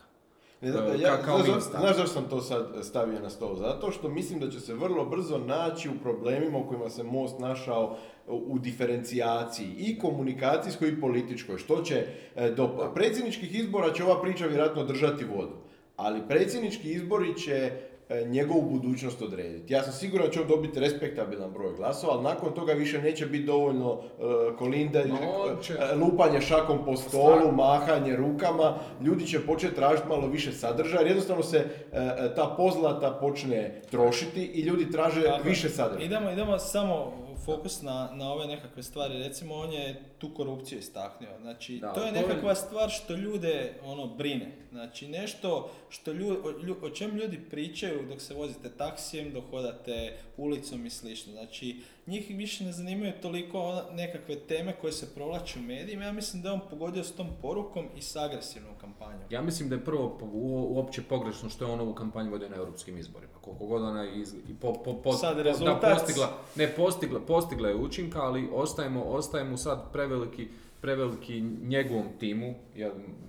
Ne, 0.63 0.71
da, 0.71 0.79
ja, 0.79 1.19
ka- 1.19 1.25
kao 1.25 1.39
znaš, 1.39 1.63
znaš 1.63 1.97
zašto 1.97 2.07
sam 2.07 2.25
to 2.31 2.41
sad 2.41 2.67
stavio 2.83 3.21
na 3.21 3.31
stol? 3.31 3.57
Zato 3.57 3.91
što 3.91 4.09
mislim 4.09 4.41
da 4.41 4.51
će 4.51 4.61
se 4.61 4.75
vrlo 4.75 5.05
brzo 5.05 5.39
naći 5.39 5.89
u 5.89 6.03
problemima 6.03 6.59
u 6.59 6.69
kojima 6.69 6.91
se 6.91 7.03
Most 7.03 7.39
našao 7.39 7.97
u 8.29 8.59
diferencijaciji 8.59 9.75
i 9.79 9.99
komunikacijskoj 9.99 10.89
i 10.89 11.01
političkoj. 11.01 11.59
Što 11.59 11.83
će, 11.83 12.07
e, 12.37 12.51
do 12.51 12.91
predsjedničkih 12.95 13.55
izbora 13.55 13.93
će 13.93 14.05
ova 14.05 14.23
priča 14.23 14.47
vjerojatno 14.47 14.85
držati 14.85 15.25
vodu. 15.25 15.53
Ali 15.97 16.21
predsjednički 16.29 16.93
izbori 16.93 17.39
će 17.39 17.73
njegovu 18.27 18.63
budućnost 18.63 19.23
odrediti. 19.23 19.73
Ja 19.73 19.83
sam 19.83 19.93
siguran 19.93 20.27
da 20.27 20.33
će 20.33 20.41
on 20.41 20.49
dobiti 20.49 20.81
respektabilan 20.81 21.51
broj 21.53 21.73
glasova, 21.77 22.13
ali 22.13 22.23
nakon 22.23 22.53
toga 22.55 22.73
više 22.73 23.03
neće 23.03 23.27
biti 23.27 23.45
dovoljno 23.45 23.99
e, 24.03 24.23
kolinde, 24.59 25.05
No, 25.05 25.17
će- 25.63 25.75
e, 25.75 25.95
lupanje 25.95 26.41
šakom 26.41 26.79
po 26.85 26.97
stolu, 26.97 27.53
mahanje 27.53 28.17
rukama, 28.17 28.75
ljudi 29.01 29.27
će 29.27 29.41
početi 29.41 29.75
tražiti 29.75 30.09
malo 30.09 30.27
više 30.27 30.53
sadržaja, 30.53 31.01
jer 31.01 31.07
jednostavno 31.07 31.43
se 31.43 31.57
e, 31.59 31.65
e, 31.93 32.35
ta 32.35 32.55
pozlata 32.57 33.19
počne 33.21 33.81
trošiti 33.91 34.43
i 34.45 34.61
ljudi 34.61 34.91
traže 34.91 35.23
Tako 35.23 35.49
više 35.49 35.69
sadržaja. 35.69 36.07
Idemo, 36.07 36.31
idemo 36.31 36.59
samo 36.59 37.13
fokus 37.45 37.83
na, 37.83 38.11
na 38.13 38.33
ove 38.33 38.47
nekakve 38.47 38.83
stvari. 38.83 39.19
Recimo, 39.19 39.55
on 39.55 39.73
je 39.73 40.03
tu 40.19 40.31
korupciju 40.31 40.79
istaknuo. 40.79 41.31
Znači, 41.41 41.79
Da, 41.79 41.93
to 41.93 42.01
je 42.01 42.11
to 42.13 42.17
je- 42.17 42.23
nekakva 42.23 42.55
stvar 42.55 42.91
što 42.91 43.15
ljude 43.15 43.53
ono 43.85 44.07
brine. 44.09 44.53
Znači, 44.71 45.09
nešto 45.09 45.71
što 45.89 46.13
lju, 46.13 46.29
o, 46.45 46.51
lju- 46.53 46.77
o 46.83 46.91
čem 46.91 47.11
ljudi 47.13 47.41
pričaju 47.41 48.07
dok 48.09 48.21
se 48.21 48.35
vozite 48.35 48.71
taksijem, 48.71 49.33
dok 49.33 49.45
hodate 49.47 49.97
ulicom 50.37 50.87
i 50.87 50.91
slično. 50.91 51.33
Znači, 51.33 51.77
njih 52.07 52.27
više 52.31 52.65
ne 52.65 52.73
zanimaju 52.73 53.13
toliko 53.23 53.61
ona- 53.61 53.85
nekakve 53.93 54.37
teme 54.39 54.73
koje 54.73 54.93
se 54.93 55.15
provlače 55.15 55.59
u 55.59 55.63
medijima. 55.63 56.05
Ja 56.05 56.13
mislim 56.13 56.43
da 56.43 56.49
je 56.49 56.53
on 56.53 56.61
pogodio 56.71 57.05
s 57.05 57.13
tom 57.13 57.29
porukom 57.43 57.87
i 57.97 58.03
s 58.03 58.17
agresivnom 58.17 58.75
kampanjom. 58.77 59.21
Ja 59.31 59.43
mislim 59.43 59.69
da 59.69 59.75
je 59.75 59.85
prvo 59.85 60.19
uopće 60.69 61.03
pogrešno 61.03 61.49
što 61.49 61.65
je 61.65 61.73
on 61.73 61.81
ovu 61.81 61.95
kampanju 61.95 62.31
vodio 62.31 62.49
na 62.49 62.57
europskim 62.57 62.99
izborima. 62.99 63.33
Koliko 63.35 63.67
god 63.67 63.83
ona 63.83 64.07
iz, 64.07 64.35
i 64.35 64.55
po, 64.55 64.73
po, 64.75 64.95
po- 64.95 65.13
Sad 65.13 65.37
da, 65.37 65.43
rezultat. 65.43 65.81
postigla, 65.93 66.29
ne 66.57 66.69
postigla, 66.69 67.21
postigla 67.21 67.69
je 67.69 67.77
učinka, 67.77 68.21
ali 68.21 68.49
ostajemo, 68.53 69.03
ostajemo 69.03 69.57
sad 69.57 69.93
preveliki, 69.93 70.49
preveliki 70.81 71.41
njegovom 71.63 72.07
timu, 72.19 72.55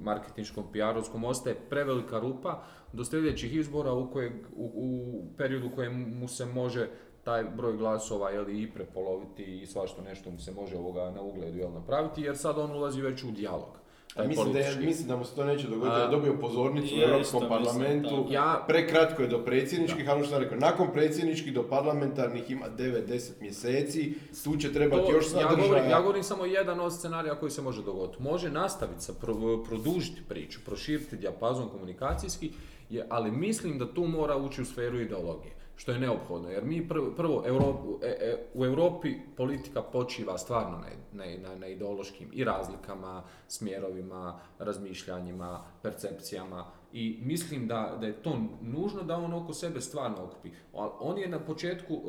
marketinškom, 0.01 0.63
PR-ovskom, 0.73 1.23
ostaje 1.23 1.55
prevelika 1.69 2.19
rupa 2.19 2.63
do 2.93 3.05
sljedećih 3.05 3.55
izbora 3.55 3.93
u, 3.93 4.11
kojeg, 4.11 4.33
u, 4.55 4.71
u 4.75 5.03
periodu 5.37 5.67
u 5.67 5.75
kojem 5.75 6.19
mu 6.19 6.27
se 6.27 6.45
može 6.45 6.87
taj 7.23 7.43
broj 7.43 7.73
glasova 7.73 8.29
jel, 8.29 8.49
i 8.51 8.71
prepoloviti 8.71 9.61
i 9.61 9.65
svašta 9.65 10.01
nešto 10.01 10.29
mu 10.31 10.39
se 10.39 10.51
može 10.51 10.77
ovoga 10.77 11.11
na 11.11 11.21
ugledu 11.21 11.57
jel, 11.57 11.71
napraviti, 11.71 12.21
jer 12.21 12.37
sad 12.37 12.57
on 12.57 12.71
ulazi 12.71 13.01
već 13.01 13.23
u 13.23 13.31
dijalog. 13.31 13.83
Mislim 14.27 14.53
da, 14.53 14.59
je, 14.59 14.75
mislim 14.77 15.07
da 15.07 15.15
mu 15.15 15.25
se 15.25 15.35
to 15.35 15.43
neće 15.43 15.67
dogoditi, 15.67 15.95
da 15.95 16.01
je 16.01 16.07
dobio 16.07 16.33
pozornicu 16.41 16.95
u 16.95 17.01
Europskom 17.01 17.21
isto 17.43 17.59
mislim, 17.59 17.73
parlamentu. 17.75 18.09
tako. 18.09 18.33
Ja- 18.33 18.63
Prekratko 18.67 19.21
je 19.21 19.27
do 19.27 19.39
predsjedničkih, 19.39 20.09
ali 20.09 20.15
ono 20.15 20.23
što 20.23 20.33
sam 20.33 20.43
rekao, 20.43 20.57
nakon 20.59 20.91
predsjedničkih 20.93 21.53
do 21.53 21.63
parlamentarnih 21.63 22.51
ima 22.51 22.65
9-10 22.69 23.31
mjeseci, 23.41 24.13
tu 24.43 24.57
će 24.57 24.73
trebati 24.73 25.01
To- 25.01 25.11
još 25.11 25.25
ja 25.25 25.29
sadržaja. 25.29 25.55
govorim, 25.57 25.89
ja 25.89 26.01
govorim 26.01 26.23
samo 26.23 26.45
jedan 26.45 26.79
od 26.79 26.95
scenarija 26.95 27.35
koji 27.35 27.51
se 27.51 27.61
može 27.61 27.83
dogoditi. 27.83 28.23
Može 28.23 28.49
nastaviti 28.51 29.01
sa, 29.01 29.13
pro- 29.13 29.63
produžiti 29.63 30.21
priču, 30.29 30.59
proširiti 30.65 31.17
dijapazon 31.17 31.69
komunikacijski, 31.69 32.51
je, 32.89 33.05
ali 33.09 33.31
mislim 33.31 33.79
da 33.79 33.93
tu 33.93 34.03
mora 34.03 34.37
ući 34.37 34.61
u 34.61 34.65
sferu 34.65 34.99
ideologije, 34.99 35.53
što 35.75 35.91
je 35.91 35.99
neophodno. 35.99 36.49
Jer 36.49 36.63
mi 36.63 36.87
prvo, 36.87 37.11
prvo 37.11 37.43
Europu- 37.47 37.99
e- 38.01 38.17
e, 38.19 38.37
u 38.53 38.65
Europi 38.65 39.15
politika 39.37 39.81
počiva 39.81 40.37
stvarno 40.37 40.77
na, 40.77 41.25
na, 41.37 41.55
na, 41.55 41.67
ideološkim 41.67 42.29
i 42.33 42.43
razlikama, 42.43 43.23
smjerovima, 43.47 44.39
razmišljanjima, 44.59 45.63
percepcijama 45.81 46.65
i 46.93 47.19
mislim 47.21 47.67
da, 47.67 47.97
da 47.99 48.07
je 48.07 48.23
to 48.23 48.39
nužno 48.61 49.03
da 49.03 49.17
on 49.17 49.33
oko 49.33 49.53
sebe 49.53 49.81
stvarno 49.81 50.23
okupi. 50.23 50.51
On 50.99 51.17
je 51.17 51.29
na 51.29 51.39
početku 51.39 51.93
e, 51.93 51.99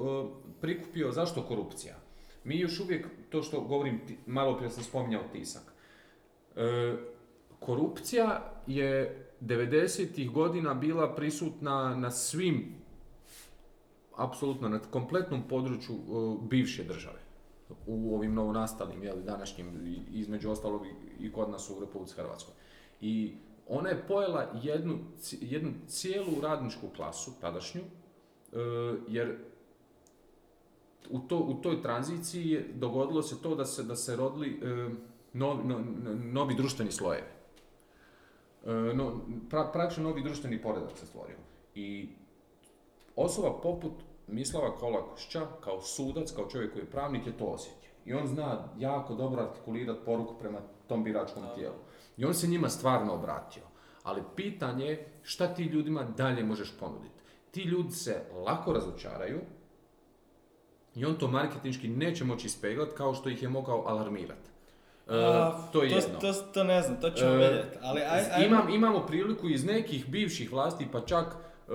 prikupio, 0.61 1.13
zašto 1.13 1.43
korupcija? 1.43 1.95
Mi 2.45 2.59
još 2.59 2.81
uvijek, 2.81 3.07
to 3.31 3.43
što 3.43 3.61
govorim, 3.61 4.01
malo 4.27 4.57
prije 4.57 4.71
sam 4.71 4.83
spominjao 4.83 5.23
tisak. 5.33 5.73
E, 6.57 6.97
korupcija 7.61 8.53
je 8.67 9.21
90-ih 9.41 10.31
godina 10.31 10.75
bila 10.75 11.15
prisutna 11.15 11.95
na 11.95 12.11
svim, 12.11 12.84
apsolutno 14.17 14.69
na 14.69 14.79
kompletnom 14.81 15.49
području 15.49 15.95
e, 15.95 15.99
bivše 16.49 16.85
države. 16.85 17.21
U 17.87 18.15
ovim 18.17 18.35
novonastalim, 18.35 19.03
jeli, 19.03 19.23
današnjim, 19.23 19.67
između 20.13 20.51
ostalog 20.51 20.83
i- 21.21 21.33
kod 21.33 21.51
nas 21.51 21.71
u 21.71 21.81
Republici 21.81 22.15
Hrvatskoj. 22.15 22.55
I 23.01 23.35
ona 23.69 23.89
je 23.89 24.05
pojela 24.09 24.51
jednu, 24.63 24.99
jednu 25.41 25.73
cijelu 25.87 26.41
radničku 26.43 26.89
klasu, 26.97 27.31
tadašnju, 27.41 27.81
e, 27.81 28.57
jer 29.09 29.37
u, 31.11 31.19
to, 31.19 31.39
u 31.39 31.55
toj 31.55 31.83
tranziciji 31.83 32.49
je 32.51 32.69
dogodilo 32.75 33.23
se 33.23 33.43
to 33.43 33.55
da 33.55 33.65
se, 33.65 33.83
da 33.83 33.97
se 33.97 34.17
rodili 34.17 34.61
e, 34.63 34.89
novi, 35.33 35.65
no- 35.65 35.79
no- 35.79 36.15
novi 36.15 36.55
društveni 36.55 36.91
slojevi. 36.93 37.27
No, 38.95 39.21
pra, 39.51 39.71
praktično 39.73 40.05
novi 40.05 40.23
društveni 40.23 40.63
poredak 40.63 40.99
se 40.99 41.07
stvorio. 41.07 41.37
I 41.75 42.09
osoba 43.17 43.53
poput 43.63 43.93
Mislava 44.27 44.77
Kolakušća, 44.77 45.47
kao 45.61 45.81
sudac, 45.81 46.33
kao 46.33 46.49
čovjek 46.51 46.73
koji 46.73 46.83
je 46.83 46.91
pravnik, 46.91 47.27
je 47.27 47.39
to 47.39 47.45
osjetio. 47.45 47.91
I 48.05 48.15
on 48.15 48.27
zna 48.27 48.69
jako 48.79 49.15
dobro 49.15 49.43
artikulirati 49.43 50.05
poruku 50.05 50.35
prema 50.39 50.59
tom 50.89 51.05
biračkom 51.05 51.43
tijelu. 51.55 51.77
I 52.17 52.25
on 52.25 52.35
se 52.35 52.47
njima 52.47 52.69
stvarno 52.69 53.15
obratio. 53.15 53.63
Ali 54.03 54.23
pitanje 54.37 54.87
je 54.87 55.09
šta 55.23 55.55
ti 55.55 55.63
ljudima 55.63 56.03
dalje 56.03 56.45
možeš 56.45 56.73
ponuditi. 56.81 57.15
Ti 57.51 57.63
ljudi 57.63 57.91
se 57.91 58.23
lako 58.47 58.73
razočaraju, 58.73 59.41
i 60.95 61.05
on 61.05 61.15
to 61.15 61.29
marketinški 61.29 61.89
neće 61.89 62.25
moći 62.25 62.47
ispeglat 62.47 62.93
kao 62.93 63.15
što 63.15 63.29
ih 63.29 63.43
je 63.43 63.49
mogao 63.49 63.85
alarmirati. 63.87 64.51
E, 65.09 65.15
A, 65.15 65.69
to 65.73 65.83
je 65.83 65.89
to, 65.91 65.97
jedno. 65.97 66.19
to, 66.21 66.33
to 66.33 66.65
ne 66.65 66.83
znam, 66.83 67.01
to 67.01 67.11
ćemo 67.11 67.31
E, 67.31 67.37
vidjeti. 67.37 67.79
Ali 67.83 68.01
aj, 68.01 68.21
aj, 68.33 68.47
Imam, 68.47 68.69
imamo 68.69 69.07
priliku 69.07 69.49
iz 69.49 69.65
nekih 69.65 70.09
bivših 70.09 70.53
vlasti, 70.53 70.89
pa 70.93 71.01
čak 71.01 71.27
e, 71.69 71.73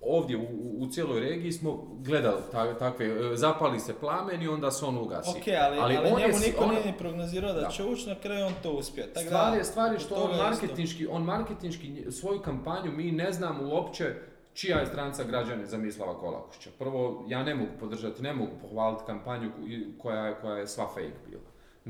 ovdje 0.00 0.36
u, 0.36 0.40
u- 0.78 0.86
cijeloj 0.86 1.20
regiji 1.20 1.52
smo 1.52 1.72
gledali 1.98 2.42
ta- 2.52 2.74
takve, 2.74 3.06
e, 3.06 3.36
zapali 3.36 3.80
se 3.80 3.94
plamen 3.94 4.42
i 4.42 4.48
onda 4.48 4.70
se 4.70 4.84
on 4.84 4.98
ugasi. 4.98 5.30
Ok, 5.30 5.42
ali, 5.60 5.78
ali, 5.78 5.96
on 5.96 6.20
je 6.20 6.26
njemu 6.26 6.38
niko 6.46 6.64
on- 6.64 6.70
nije 6.70 6.86
ni 6.86 6.98
prognozirao 6.98 7.52
da, 7.52 7.60
Da. 7.60 7.68
će 7.68 7.84
ući, 7.84 8.08
na 8.08 8.14
kraju 8.14 8.46
on 8.46 8.52
to 8.62 8.72
uspio. 8.72 9.04
Da, 9.14 9.20
Stvar 9.20 9.56
je, 9.56 9.64
stvar 9.64 9.92
je 9.92 9.98
što 9.98 10.14
on 10.14 10.36
marketinški, 10.38 11.06
on 11.06 11.22
marketinški 11.22 12.04
svoju 12.10 12.40
kampanju, 12.40 12.92
mi 12.92 13.12
ne 13.12 13.32
znamo 13.32 13.64
uopće 13.66 14.14
čija 14.54 14.78
je 14.78 14.86
stranca 14.86 15.24
građane 15.24 15.66
za 15.66 15.78
Mislava 15.78 16.14
Kolakušća. 16.14 16.70
Prvo, 16.78 17.24
ja 17.28 17.42
ne 17.42 17.54
mogu 17.54 17.70
podržati, 17.80 18.22
ne 18.22 18.32
mogu 18.32 18.50
pohvaliti 18.62 19.02
kampanju 19.06 19.50
ko- 19.50 19.62
koja, 19.98 20.20
je- 20.20 20.34
koja 20.34 20.56
je 20.56 20.66
sva 20.66 20.86
fake 20.86 21.12
bila. 21.26 21.42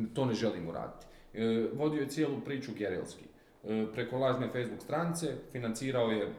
To 0.06 0.24
ne 0.24 0.34
želim 0.34 0.68
uraditi. 0.68 1.06
E, 1.34 1.68
vodio 1.74 2.00
je 2.00 2.08
cijelu 2.08 2.40
priču 2.40 2.72
gerilski. 2.74 3.24
E, 3.64 3.86
preko 3.94 4.18
lažne 4.18 4.46
Facebook 4.46 4.80
stranice 4.80 5.26
financirao 5.52 6.10
je, 6.10 6.32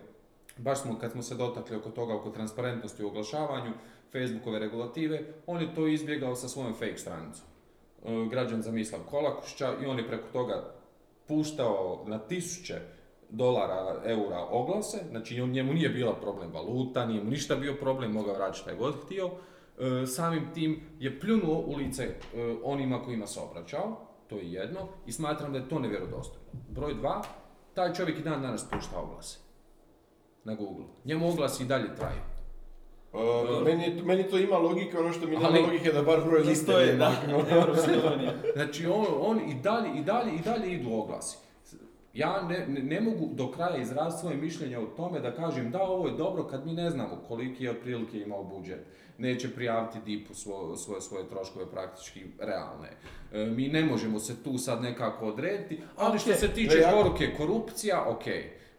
baš 0.57 0.81
smo 0.81 0.99
kad 0.99 1.11
smo 1.11 1.21
se 1.21 1.35
dotakli 1.35 1.77
oko 1.77 1.89
toga, 1.89 2.15
oko 2.15 2.29
transparentnosti 2.29 3.03
u 3.03 3.07
oglašavanju, 3.07 3.71
Facebookove 4.11 4.59
regulative, 4.59 5.21
on 5.47 5.61
je 5.61 5.75
to 5.75 5.87
izbjegao 5.87 6.35
sa 6.35 6.47
svojom 6.47 6.73
fake 6.73 6.97
stranicom. 6.97 7.45
E, 8.05 8.27
građan 8.29 8.61
za 8.61 8.71
Mislav 8.71 9.01
Kolakušća 9.09 9.73
i 9.83 9.85
on 9.85 9.97
je 9.97 10.07
preko 10.07 10.27
toga 10.33 10.73
puštao 11.27 12.03
na 12.07 12.19
tisuće 12.19 12.75
dolara, 13.29 14.01
eura 14.05 14.39
oglase, 14.49 14.97
znači 15.09 15.41
njemu 15.45 15.73
nije 15.73 15.89
bila 15.89 16.15
problem 16.15 16.51
valuta, 16.53 17.05
nije 17.05 17.23
mu 17.23 17.29
ništa 17.29 17.55
bio 17.55 17.73
problem, 17.73 18.11
mogao 18.11 18.37
raditi 18.37 18.59
šta 18.59 18.69
je 18.69 18.77
god 18.77 18.95
htio. 19.05 19.29
E, 19.31 20.05
samim 20.05 20.43
tim 20.53 20.81
je 20.99 21.19
pljunuo 21.19 21.59
u 21.59 21.75
lice 21.75 22.03
e, 22.03 22.15
onima 22.63 23.03
kojima 23.03 23.27
se 23.27 23.39
obraćao, 23.39 24.07
to 24.27 24.37
je 24.37 24.51
jedno, 24.51 24.79
i 25.05 25.11
smatram 25.11 25.51
da 25.51 25.59
je 25.59 25.69
to 25.69 25.79
nevjerodostojno. 25.79 26.47
Broj 26.69 26.93
dva, 26.93 27.21
taj 27.73 27.93
čovjek 27.93 28.19
i 28.19 28.23
dan 28.23 28.41
danas 28.41 28.69
pušta 28.69 28.99
oglase 28.99 29.46
na 30.47 30.55
Google. 30.55 30.86
Njemu 31.05 31.29
oglasi 31.29 31.63
i 31.63 31.67
dalje 31.67 31.95
traju. 31.95 32.21
E, 33.13 33.63
meni, 33.65 33.83
je- 33.86 34.03
meni 34.03 34.23
to 34.23 34.38
ima 34.38 34.57
logike, 34.57 34.97
ono 34.97 35.13
što 35.13 35.27
mi 35.27 35.36
nema 35.38 35.49
logike 35.49 35.91
da 35.91 36.01
bar 36.01 36.21
broj 36.21 36.43
Da 36.43 36.49
liste 36.49 36.71
ne 36.73 36.93
da. 36.93 37.12
Znači 38.55 38.86
on, 38.88 39.05
on 39.19 39.39
i 39.39 39.53
dalje, 39.55 39.89
i 39.91 40.03
dalje, 40.03 40.31
i 40.31 40.41
dalje 40.41 40.73
idu 40.73 40.93
oglasi. 40.93 41.38
Ja 42.13 42.41
ne, 42.41 42.65
ne, 42.67 43.01
mogu 43.01 43.29
do 43.33 43.51
kraja 43.51 43.77
izraziti 43.77 44.21
svoje 44.21 44.38
mišljenje 44.38 44.77
o 44.77 44.86
tome 44.88 45.19
da 45.19 45.31
kažem 45.33 45.71
da 45.71 45.81
ovo 45.81 46.07
je 46.07 46.13
dobro 46.13 46.43
kad 46.43 46.65
mi 46.65 46.73
ne 46.73 46.89
znamo 46.89 47.21
koliki 47.27 47.63
je 47.63 47.71
otprilike 47.71 48.19
imao 48.19 48.43
budžet. 48.45 48.86
Neće 49.17 49.49
prijaviti 49.49 49.99
DIP-u 50.01 50.33
svo- 50.36 50.75
svoje, 50.75 51.01
svoje 51.01 51.29
troškove 51.29 51.65
praktički 51.65 52.19
realne. 52.39 52.89
E, 53.33 53.45
mi 53.45 53.67
ne 53.67 53.86
možemo 53.86 54.19
se 54.19 54.43
tu 54.43 54.57
sad 54.57 54.81
nekako 54.81 55.25
odrediti, 55.25 55.81
ali 55.97 56.19
što 56.19 56.31
Ok. 56.31 56.38
se 56.38 56.47
tiče 56.49 56.77
ja- 56.77 56.91
poruke 56.91 57.33
korupcija, 57.38 58.05
ok. 58.07 58.23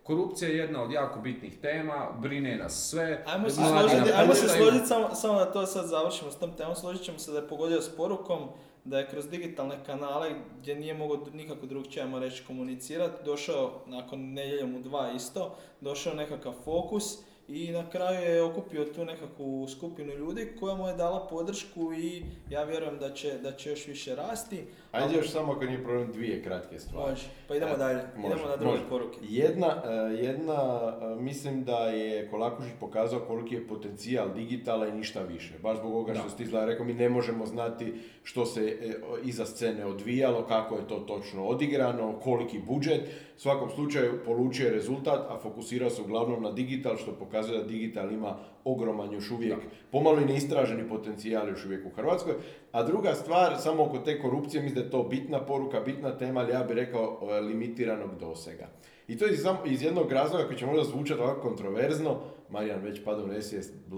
Korupcija 0.09 0.49
je 0.49 0.57
jedna 0.57 0.83
od 0.83 0.93
jako 0.93 1.21
bitnih 1.21 1.59
tema, 1.61 2.09
brine 2.21 2.57
nas 2.57 2.89
sve. 2.91 3.25
Ajmo 3.27 3.51
se 3.51 3.55
složiti, 3.55 4.13
ajmo 4.17 4.35
se 4.35 4.49
složiti 4.49 4.87
samo, 4.87 5.15
samo 5.15 5.39
da 5.39 5.53
to 5.53 5.67
sad 5.67 5.87
završimo 5.87 6.31
s 6.31 6.37
tom 6.37 6.53
temom, 6.57 6.75
složit 6.77 7.03
ćemo 7.03 7.19
se 7.19 7.33
da 7.33 7.39
je 7.39 7.49
pogodio 7.49 7.83
s 7.83 7.97
porukom 7.97 8.49
da 8.85 8.99
je 8.99 9.09
kroz 9.09 9.29
digitalne 9.29 9.77
kanale 9.87 10.31
gdje 10.59 10.75
nije 10.75 10.95
mogao 10.95 11.27
nikako 11.33 11.67
drugčije 11.67 12.03
ajmo 12.03 12.19
reći 12.19 12.45
komunicirati, 12.47 13.25
došao 13.25 13.71
nakon 13.87 14.21
nedjeljom 14.33 14.75
u 14.75 14.81
dva 14.81 15.11
isto, 15.17 15.57
došao 15.81 16.15
nekakav 16.15 16.53
fokus 16.65 17.19
i 17.49 17.73
na 17.73 17.91
kraju 17.91 18.21
je 18.21 18.43
okupio 18.43 18.85
tu 18.85 19.05
nekakvu 19.05 19.69
skupinu 19.69 20.15
ljudi 20.15 20.53
koja 20.61 20.75
mu 20.75 20.89
je 20.89 20.95
dala 20.95 21.27
podršku 21.27 21.93
i 21.93 22.23
ja 22.51 22.65
vjerujem 22.65 22.99
da 22.99 23.15
će, 23.15 23.39
da 23.39 23.53
će 23.53 23.71
još 23.71 23.87
više 23.87 24.15
rasti. 24.15 24.65
Ajde 24.93 25.17
još 25.17 25.31
samo 25.31 25.53
ako 25.53 25.65
nije 25.65 25.85
problem 25.85 26.13
dvije 26.13 26.43
kratke 26.43 26.79
stvari. 26.79 27.11
Može, 27.11 27.27
pa 27.49 27.57
idemo 27.57 27.77
dalje, 27.77 28.01
Može, 28.17 28.35
idemo 28.35 28.49
na 28.49 28.57
druge 28.57 28.71
može. 28.77 28.89
poruke. 28.89 29.19
Jedna, 29.23 29.67
e, 29.67 29.91
jedna, 30.25 30.93
e, 31.03 31.23
mislim 31.23 31.65
da 31.65 31.79
je 31.79 32.29
Kolakušić 32.31 32.73
pokazao 32.81 33.21
koliki 33.21 33.55
je 33.55 33.69
potencijal 33.69 34.35
digitala 34.35 34.89
i 34.89 34.93
ništa 34.93 35.23
više. 35.23 35.55
Baš 35.63 35.79
zbog 35.79 35.93
ovoga 35.93 36.15
što 36.15 36.31
ste 36.31 36.43
izgleda 36.43 36.67
rekao, 36.67 36.87
mi 36.87 36.95
ne 36.95 37.09
možemo 37.09 37.47
znati 37.47 37.95
što 38.23 38.47
se 38.47 38.79
e, 38.83 38.95
iza 39.25 39.47
scene 39.47 39.87
odvijalo, 39.87 40.47
kako 40.47 40.75
je 40.77 40.89
to 40.89 40.97
točno 40.99 41.45
odigrano, 41.45 42.19
koliki 42.21 42.59
budžet. 42.59 43.01
U 43.37 43.41
svakom 43.41 43.71
slučaju 43.71 44.21
polučio 44.25 44.67
je 44.67 44.73
rezultat, 44.73 45.21
a 45.31 45.39
fokusirao 45.43 45.91
se 45.91 46.03
uglavnom 46.03 46.43
na 46.43 46.53
digital, 46.53 46.97
što 46.97 47.13
pokazuje 47.13 47.59
da 47.59 47.65
digital 47.65 48.13
ima 48.13 48.37
ogroman 48.73 49.13
još 49.13 49.31
uvijek, 49.31 49.59
pomalo 49.93 50.21
i 50.21 50.25
neistraženi 50.25 50.89
potencijal 50.89 51.49
još 51.49 51.65
uvijek 51.65 51.87
u 51.87 51.91
Hrvatskoj. 51.97 52.35
A 52.73 52.83
druga 52.83 53.15
stvar, 53.15 53.57
samo 53.59 53.85
oko 53.85 53.99
te 53.99 54.21
korupcije, 54.21 54.63
mislim 54.63 54.81
da 54.81 54.85
je 54.85 54.91
to 54.91 55.03
bitna 55.03 55.41
poruka, 55.41 55.81
bitna 55.81 56.19
tema, 56.19 56.41
ali 56.41 56.53
ja 56.53 56.63
bih 56.63 56.77
rekao 56.77 57.19
e, 57.23 57.41
limitiranog 57.41 58.11
dosega. 58.21 58.69
I 59.09 59.19
to 59.19 59.27
je 59.27 59.37
iz, 59.67 59.83
jednog 59.83 60.13
razloga 60.13 60.47
koji 60.47 60.59
će 60.59 60.67
možda 60.67 60.85
zvučati 60.85 61.21
ovako 61.21 61.41
kontroverzno, 61.41 62.21
Marijan 62.51 62.81
već 62.81 63.05
pada 63.05 63.25
u 63.25 63.27
nesvijest, 63.27 63.75
e, 63.75 63.95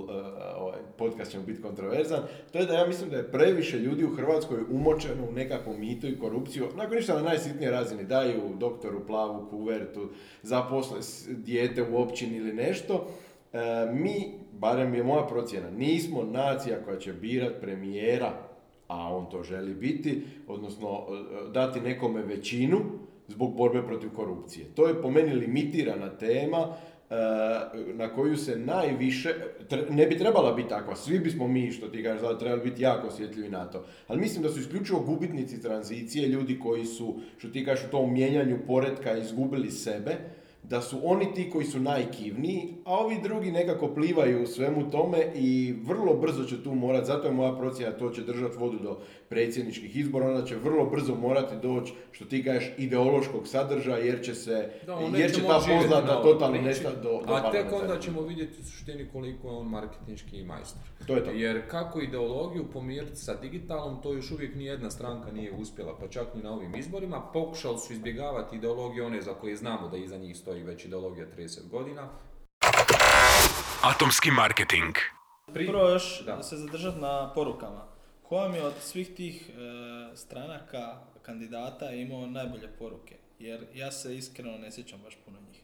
ovaj 0.57 0.79
podcast 0.99 1.31
će 1.31 1.39
mu 1.39 1.45
biti 1.45 1.63
kontroverzan, 1.63 2.21
to 2.53 2.59
je 2.59 2.67
da 2.67 2.75
ja 2.75 2.87
mislim 2.87 3.11
da 3.11 3.17
je 3.17 3.31
previše 3.31 3.79
ljudi 3.79 4.05
u 4.05 4.15
Hrvatskoj 4.17 4.59
umočeno 4.71 5.25
u 5.29 5.33
nekakvu 5.33 5.77
mitu 5.79 6.07
i 6.07 6.19
korupciju, 6.19 6.69
nakon 6.77 6.97
ništa 6.97 7.15
na 7.15 7.23
najsitnije 7.23 7.71
razini, 7.71 8.05
daju 8.05 8.41
doktoru 8.59 9.07
plavu 9.07 9.47
kuvertu, 9.51 10.09
zaposle 10.43 10.99
dijete 11.29 11.83
u 11.83 12.03
općini 12.03 12.37
ili 12.37 12.53
nešto, 12.53 13.07
E, 13.53 13.93
mi, 13.93 14.40
barem 14.61 14.95
je 14.95 15.03
moja 15.03 15.27
procjena, 15.27 15.71
nismo 15.71 16.25
nacija 16.25 16.85
koja 16.85 16.99
će 16.99 17.13
birat 17.13 17.61
premijera, 17.61 18.33
a 18.89 19.17
on 19.17 19.31
to 19.31 19.43
želi 19.43 19.75
biti, 19.75 20.23
odnosno 20.49 20.89
e, 20.89 21.51
dati 21.53 21.81
nekome 21.81 22.23
većinu 22.23 22.79
zbog 23.29 23.57
borbe 23.57 23.83
protiv 23.83 24.11
korupcije. 24.11 24.67
To 24.75 24.87
je 24.87 25.03
po 25.03 25.11
meni 25.11 25.33
limitirana 25.35 26.11
tema 26.19 26.59
e, 26.59 27.15
na 27.95 28.09
koju 28.15 28.37
se 28.37 28.57
najviše, 28.57 29.35
ne 29.91 30.07
bi 30.07 30.19
trebala 30.19 30.53
biti 30.53 30.69
takva, 30.69 30.97
svi 30.97 31.19
bismo 31.19 31.49
mi, 31.49 31.73
što 31.73 31.89
ti 31.89 32.03
kažeš, 32.03 32.39
trebali 32.39 32.71
biti 32.71 32.83
jako 32.83 33.07
osjetljivi 33.07 33.49
na 33.49 33.65
to, 33.65 33.85
ali 34.09 34.21
mislim 34.21 34.43
da 34.43 34.49
su 34.49 34.61
isključivo 34.61 35.01
gubitnici 35.01 35.63
tranzicije, 35.63 36.29
ljudi 36.29 36.59
koji 36.59 36.85
su, 36.85 37.21
što 37.39 37.49
ti 37.49 37.65
kažeš, 37.65 37.85
u 37.85 37.91
tom 37.91 38.13
mijenjanju 38.13 38.59
poretka 38.67 39.17
izgubili 39.17 39.71
sebe, 39.71 40.17
da 40.63 40.81
su 40.81 41.01
oni 41.03 41.35
ti 41.35 41.51
koji 41.51 41.65
su 41.65 41.81
najkivniji, 41.81 42.75
a 42.85 42.95
ovi 42.95 43.19
drugi 43.23 43.53
nekako 43.53 43.89
plivaju 43.89 44.43
u 44.43 44.47
svemu 44.47 44.91
tome 44.91 45.19
i 45.35 45.75
vrlo 45.83 46.15
brzo 46.15 46.45
će 46.45 46.63
tu 46.63 46.75
morati, 46.75 47.07
zato 47.07 47.27
je 47.27 47.35
moja 47.35 47.57
procjena, 47.57 47.93
to 47.93 48.11
će 48.11 48.23
držati 48.23 48.59
vodu 48.59 48.79
do 48.79 48.99
predsjedničkih 49.31 49.97
izbora, 49.97 50.29
onda 50.29 50.47
će 50.47 50.57
vrlo 50.57 50.87
brzo 50.87 51.15
morati 51.15 51.57
doći, 51.63 51.93
što 52.13 52.25
ti 52.25 52.45
kažeš, 52.45 52.71
ideološkog 52.79 53.49
sadržaja, 53.49 53.99
jer 53.99 54.25
će 54.25 54.35
se, 54.35 54.71
Da, 54.87 54.99
jer 55.17 55.35
će 55.35 55.41
ta 55.41 55.61
poznata 55.69 56.23
totalno 56.23 56.61
nestati 56.63 56.97
do, 57.03 57.23
do 57.27 57.35
A 57.35 57.53
tek 57.53 57.67
onda 57.73 58.01
ćemo 58.01 58.23
vidjeti 58.23 58.61
u 58.61 58.65
suštini 58.65 59.09
koliko 59.13 59.49
je 59.49 59.55
on 59.55 59.67
marketinški 59.67 60.45
majstor. 60.45 60.83
To 61.07 61.15
je 61.15 61.25
to. 61.25 61.31
Jer 61.31 61.71
kako 61.71 62.01
ideologiju 62.01 62.65
pomiriti 62.73 63.17
sa 63.17 63.35
digitalom, 63.35 64.03
to 64.03 64.13
još 64.13 64.31
uvijek 64.31 64.55
ni 64.55 64.65
jedna 64.65 64.91
stranka 64.91 65.33
nije 65.33 65.53
uspjela, 65.53 65.97
pa 66.01 66.09
čak 66.09 66.35
ni 66.35 66.43
na 66.43 66.53
ovim 66.53 66.75
izborima. 66.75 67.21
Pokušali 67.33 67.79
su 67.79 67.93
izbjegavati 67.93 68.57
ideologije 68.57 69.07
one 69.07 69.23
za 69.23 69.35
koje 69.35 69.57
znamo 69.57 69.89
da 69.89 69.97
iza 69.97 70.17
njih 70.17 70.37
stoji 70.37 70.63
već 70.63 70.85
ideologija 70.85 71.27
30 71.39 71.69
godina. 71.71 72.09
Atomski 73.83 74.31
marketing. 74.31 74.95
Prvo 75.55 75.89
još 75.89 76.25
Da. 76.27 76.43
se 76.43 76.57
zadržati 76.57 77.01
na 77.01 77.33
porukama. 77.35 77.90
Ko 78.31 78.37
vam 78.37 78.55
je 78.55 78.63
od 78.63 78.73
svih 78.81 79.15
tih 79.15 79.51
e, 79.51 79.53
stranaka, 80.17 80.99
kandidata 81.23 81.91
imao 81.91 82.27
najbolje 82.27 82.69
poruke? 82.79 83.15
Jer 83.39 83.67
ja 83.75 83.93
se 83.93 84.17
iskreno 84.17 84.59
ne 84.59 84.73
sjećam 84.73 85.01
baš 85.05 85.19
puno 85.25 85.39
njih. 85.41 85.63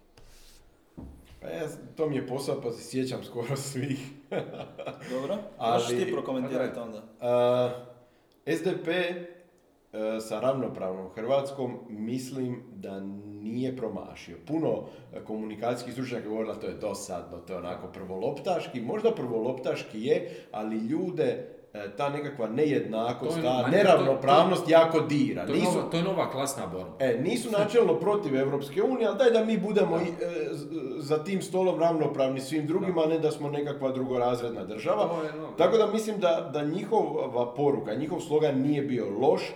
Pa 1.41 1.49
ja, 1.49 1.69
to 1.97 2.09
mi 2.09 2.17
je 2.17 2.27
posao, 2.27 2.61
pa 2.61 2.71
se 2.71 2.85
sjećam 2.85 3.25
skoro 3.25 3.57
svih. 3.73 4.09
Dobro? 5.11 5.39
Ali- 5.59 5.85
Možeš 5.85 6.05
ti 6.05 6.13
prokomentirati 6.13 6.79
onda. 6.79 6.99
Uh, 6.99 7.73
SDP 8.57 8.89
uh, 8.89 9.99
sa 10.21 10.41
ravnopravnom 10.41 11.11
Hrvatskom 11.11 11.79
mislim 11.89 12.63
da 12.75 13.01
nije 13.43 13.77
promašio. 13.77 14.37
Puno 14.47 14.71
uh, 14.71 14.87
komunikacijskih 15.27 15.93
stručnjaka 15.93 16.29
govorila 16.29 16.55
to 16.55 16.67
je 16.67 16.75
dosadno, 16.75 17.39
to 17.39 17.53
je 17.53 17.59
onako 17.59 17.87
prvoloptaški. 17.87 18.81
Možda 18.81 19.15
prvoloptaški 19.15 20.03
je, 20.03 20.37
ali 20.53 20.77
ljude 20.77 21.56
ta 21.89 22.09
nekakva 22.09 22.47
nejednakost, 22.49 23.31
To 23.33 23.39
je- 23.39 23.43
ta 23.45 23.69
neravnopravnost 23.69 24.69
jako 24.69 25.01
dira. 25.01 25.47
To 25.47 25.53
je, 25.53 25.59
Nisu, 25.59 25.73
nova, 25.73 25.91
to 25.91 25.97
je 25.97 26.03
nova 26.03 26.31
klasna 26.31 26.67
borba. 26.67 26.91
E, 26.99 27.19
nisu 27.21 27.51
načelno 27.53 27.95
protiv 27.95 28.37
Europske 28.37 28.83
unije, 28.83 29.09
ali 29.09 29.19
daj 29.19 29.31
da 29.31 29.45
mi 29.45 29.59
budemo 29.59 29.97
i, 29.97 30.01
e, 30.01 30.07
za 30.99 31.19
tim 31.19 31.43
stolom 31.43 31.79
ravnopravni 31.79 32.41
svim 32.41 32.67
drugima, 32.67 33.03
a 33.03 33.07
ne 33.07 33.19
da 33.19 33.31
smo 33.31 33.51
nekakva 33.51 33.91
drugorazredna 33.91 34.65
država. 34.65 35.09
To 35.09 35.23
je. 35.23 35.33
Tako 35.59 35.77
da 35.77 35.87
mislim 35.87 36.19
da, 36.19 36.51
da 36.53 36.63
njihova 36.65 37.55
poruka, 37.55 37.95
njihov 37.95 38.21
slogan 38.21 38.57
nije 38.57 38.83
bio 38.83 39.07
loš, 39.21 39.43
e, 39.43 39.53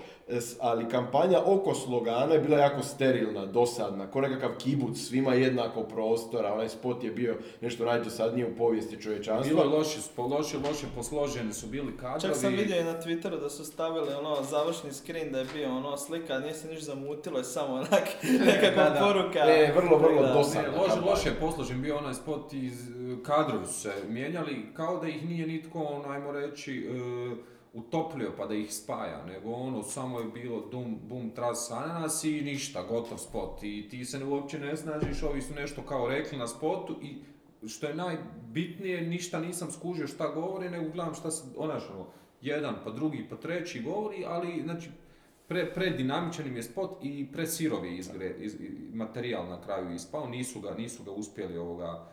ali 0.61 0.89
kampanja 0.89 1.39
oko 1.47 1.75
slogana 1.75 2.35
je 2.35 2.41
bila 2.41 2.59
jako 2.59 2.83
sterilna, 2.83 3.47
dosadna, 3.47 4.07
ko 4.11 4.21
nekakav 4.21 4.51
kibuc, 4.59 4.99
svima 4.99 5.35
jednako 5.35 5.83
prostora, 5.83 6.53
onaj 6.53 6.69
spot 6.69 7.05
je 7.05 7.11
bio 7.11 7.37
nešto 7.61 7.85
najdosadnije 7.85 8.47
u 8.47 8.57
povijesti 8.57 9.03
čovječanstva. 9.03 9.49
Bilo 9.49 9.63
je 9.63 9.79
loše, 9.79 9.99
loše, 10.19 10.57
loše 10.69 10.87
posloženi 10.95 11.53
su 11.53 11.67
bili 11.67 11.97
kadrovi. 11.97 12.21
Čak 12.21 12.37
sam 12.37 12.53
vidio 12.53 12.81
i 12.81 12.85
na 12.85 13.03
Twitteru 13.03 13.41
da 13.41 13.51
su 13.51 13.65
stavili 13.65 14.15
ono 14.15 14.43
završni 14.43 14.93
screen 14.93 15.33
da 15.33 15.39
je 15.39 15.47
bio 15.55 15.77
ono 15.77 15.97
slika, 15.97 16.39
nije 16.39 16.55
se 16.55 16.69
ništa 16.69 16.85
zamutilo, 16.85 17.39
je 17.39 17.45
samo 17.45 17.75
onak 17.75 18.05
nekakva 18.47 18.85
Da, 18.85 18.91
da. 18.91 19.01
poruka. 19.01 19.39
E, 19.39 19.73
vrlo, 19.77 19.99
vrlo 19.99 20.23
Da. 20.23 20.33
dosadno. 20.33 20.71
Ne, 20.73 21.11
loše, 21.11 21.29
je 21.29 21.35
posložen 21.35 21.83
bio 21.83 21.97
onaj 21.99 22.15
spot 22.15 22.53
iz 22.53 22.89
e, 22.91 22.93
kadrovi 23.23 23.67
su 23.67 23.73
se 23.81 23.93
mijenjali 24.09 24.67
kao 24.75 24.99
da 25.01 25.09
ih 25.09 25.29
nije 25.29 25.47
nitko, 25.47 25.79
ono, 25.79 26.09
ajmo 26.09 26.33
reći, 26.33 26.89
e, 26.91 27.50
utoplio 27.73 28.33
pa 28.37 28.47
da 28.47 28.55
ih 28.55 28.75
spaja, 28.75 29.25
nego 29.27 29.51
ono 29.51 29.83
samo 29.83 30.21
je 30.21 30.25
bilo 30.25 30.69
dum, 30.71 30.99
bum, 31.03 31.31
tras, 31.31 31.71
ananas 31.71 32.25
i 32.25 32.41
ništa, 32.41 32.83
gotov 32.83 33.19
spot. 33.19 33.63
I 33.63 33.89
ti 33.89 34.05
se 34.05 34.25
uopće 34.25 34.59
ne 34.59 34.77
snažiš, 34.77 35.23
ovi 35.23 35.43
su 35.43 35.55
nešto 35.55 35.83
kao 35.83 36.09
rekli 36.09 36.39
na 36.39 36.47
spotu 36.47 36.97
i 37.03 37.23
što 37.69 37.87
je 37.87 37.95
najbitnije, 37.95 39.03
ništa 39.03 39.41
nisam 39.41 39.71
skužio 39.71 40.07
šta 40.07 40.29
govori, 40.35 40.71
nego 40.71 40.91
gledam 40.91 41.15
šta 41.15 41.31
se, 41.31 41.45
onaš, 41.57 41.91
ono, 41.91 42.07
jedan 42.41 42.75
pa 42.85 42.91
drugi 42.91 43.27
pa 43.31 43.37
treći 43.37 43.83
govori, 43.83 44.25
ali 44.27 44.63
znači 44.63 44.91
pre, 45.49 45.97
im 46.47 46.57
je 46.57 46.63
spot 46.63 46.99
i 47.03 47.29
presirovi 47.33 47.97
izgre, 47.97 48.35
iz, 48.39 48.57
materijal 48.93 49.49
na 49.49 49.63
kraju 49.63 49.95
ispao, 49.95 50.29
nisu 50.29 50.61
ga, 50.61 50.75
nisu 50.75 51.03
ga 51.03 51.11
uspjeli 51.11 51.59
ovoga, 51.59 52.09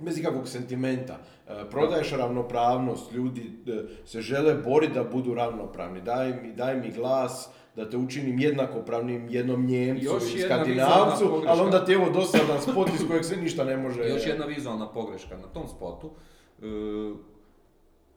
Bez 0.00 0.18
ikakvog 0.18 0.48
sentimenta. 0.48 1.18
E, 1.48 1.70
Prodaješ 1.70 2.12
ravnopravnost, 2.12 3.12
ljudi 3.12 3.52
e, 3.66 4.06
se 4.06 4.20
žele 4.20 4.54
boriti 4.54 4.94
da 4.94 5.04
budu 5.04 5.34
ravnopravni. 5.34 6.00
Daj 6.00 6.42
mi, 6.42 6.52
daj 6.52 6.80
mi 6.80 6.90
glas 6.90 7.50
da 7.76 7.90
te 7.90 7.96
učinim 7.96 8.38
jednakopravnim 8.38 9.28
jednom 9.30 9.66
Njemcu 9.66 10.04
Još 10.04 10.34
i 10.34 10.38
Skandinavcu, 10.38 11.42
ali 11.46 11.60
onda 11.60 11.84
ti 11.84 11.92
je 11.92 11.98
ovo 11.98 12.10
dosadan 12.10 12.62
spot 12.62 12.88
iz 12.88 13.06
kojeg 13.08 13.24
se 13.24 13.36
ništa 13.36 13.64
ne 13.64 13.76
može... 13.76 14.08
Još 14.08 14.26
jedna 14.26 14.44
vizualna 14.46 14.88
pogreška 14.88 15.36
na 15.36 15.46
tom 15.46 15.68
spotu. 15.68 16.10
e, 16.62 16.66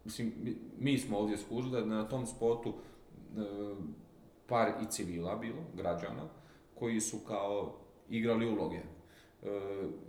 mislim, 0.05 0.33
mi, 0.41 0.55
mi 0.79 0.97
smo 0.97 1.17
ovdje 1.17 1.37
skužili 1.37 1.71
da 1.71 1.77
je 1.77 1.85
na 1.85 2.07
tom 2.07 2.25
spotu 2.25 2.69
e, 2.69 3.41
par 4.47 4.71
i 4.81 4.85
civila 4.91 5.35
bilo, 5.35 5.59
građana, 5.73 6.23
koji 6.75 6.99
su 6.99 7.17
kao 7.27 7.75
igrali 8.09 8.47
uloge. 8.47 8.79
E, 9.45 9.49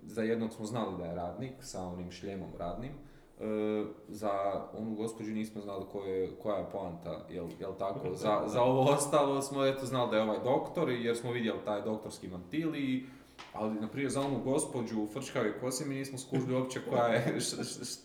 za 0.07 0.23
jednog 0.23 0.53
smo 0.53 0.67
znali 0.67 0.97
da 0.99 1.05
je 1.05 1.15
radnik 1.15 1.53
sa 1.61 1.83
onim 1.83 2.11
šljemom 2.11 2.49
radnim, 2.59 2.93
e, 2.93 3.45
za 4.09 4.31
onu 4.79 4.95
gospođu 4.95 5.33
nismo 5.33 5.61
znali 5.61 5.85
ko 5.93 6.05
je, 6.05 6.37
koja 6.43 6.57
je 6.59 6.71
poanta, 6.73 7.27
jel, 7.31 7.47
jel 7.61 7.73
tako? 7.79 8.15
Za, 8.15 8.43
za 8.47 8.63
ovo 8.63 8.91
ostalo 8.91 9.43
smo 9.43 9.65
eto 9.65 9.87
znali 9.87 10.11
da 10.11 10.17
je 10.17 10.23
ovaj 10.23 10.39
doktor, 10.45 10.91
jer 10.91 11.17
smo 11.17 11.33
vidjeli 11.33 11.59
taj 11.65 11.83
doktorski 11.83 12.29
mantil 12.29 12.75
i 12.75 13.07
ali, 13.53 13.75
na 13.81 13.89
primjer, 13.89 14.13
za 14.13 14.21
onu 14.21 14.39
gospođu 14.45 15.03
u 15.03 15.07
frčkavoj 15.07 15.59
kosi 15.61 15.85
mi 15.85 15.95
nismo 15.95 16.19
skužili 16.19 16.55
uopće 16.55 16.81
koja 16.91 17.07
je, 17.07 17.41
š- 17.41 17.63
š- 17.63 17.85
š- 17.85 18.01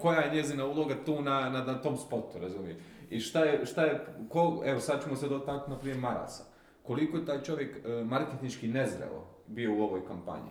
koja 0.00 0.20
je 0.20 0.34
njezina 0.34 0.66
uloga 0.66 0.94
tu 1.04 1.22
na, 1.22 1.50
na, 1.50 1.64
na 1.64 1.80
tom 1.82 1.96
spotu, 1.96 2.38
razumije? 2.38 2.80
I 3.10 3.20
šta 3.20 3.44
je, 3.44 3.66
šta 3.66 3.82
je, 3.84 4.06
ko, 4.28 4.62
evo 4.64 4.80
sad 4.80 5.02
ćemo 5.04 5.16
se 5.16 5.28
dotaknuti 5.28 5.70
na 5.70 5.78
primjer 5.78 6.00
Marasa. 6.00 6.44
Koliko 6.82 7.16
je 7.16 7.26
taj 7.26 7.42
čovjek 7.42 7.76
e, 7.84 8.04
marketinški 8.04 8.68
nezrelo 8.68 9.26
bio 9.50 9.74
u 9.74 9.82
ovoj 9.82 10.06
kampanji? 10.06 10.50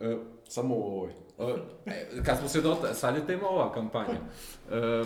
E, 0.00 0.16
Samo 0.48 0.74
u 0.74 0.82
ovoj. 0.82 1.10
E, 1.86 2.22
kad 2.24 2.38
smo 2.38 2.48
se 2.48 2.60
dota, 2.60 2.94
sad 2.94 3.16
je 3.16 3.26
tema 3.26 3.48
ova 3.48 3.72
kampanja. 3.72 4.18
E, 4.70 5.04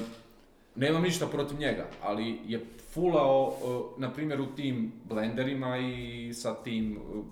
Nemam 0.74 1.02
ništa 1.02 1.26
protiv 1.26 1.58
njega, 1.58 1.86
ali 2.02 2.40
je 2.46 2.66
fulao, 2.92 3.52
e, 3.52 4.00
na 4.00 4.12
primjer, 4.12 4.40
u 4.40 4.46
tim 4.46 4.92
blenderima 5.04 5.78
i 5.78 6.30
sa 6.34 6.54
tim... 6.54 6.96
e, 6.96 7.22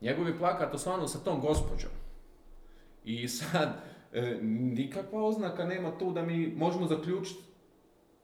Njegov 0.00 0.28
je 0.28 0.38
plakat 0.38 0.74
osvano 0.74 1.08
sa 1.08 1.18
tom 1.18 1.40
gospođom. 1.40 1.90
I 3.04 3.28
sad, 3.28 3.68
e, 4.12 4.38
nikakva 4.42 5.24
oznaka 5.24 5.64
nema 5.64 5.98
tu 5.98 6.12
da 6.12 6.22
mi 6.22 6.54
možemo 6.56 6.86
zaključiti 6.86 7.48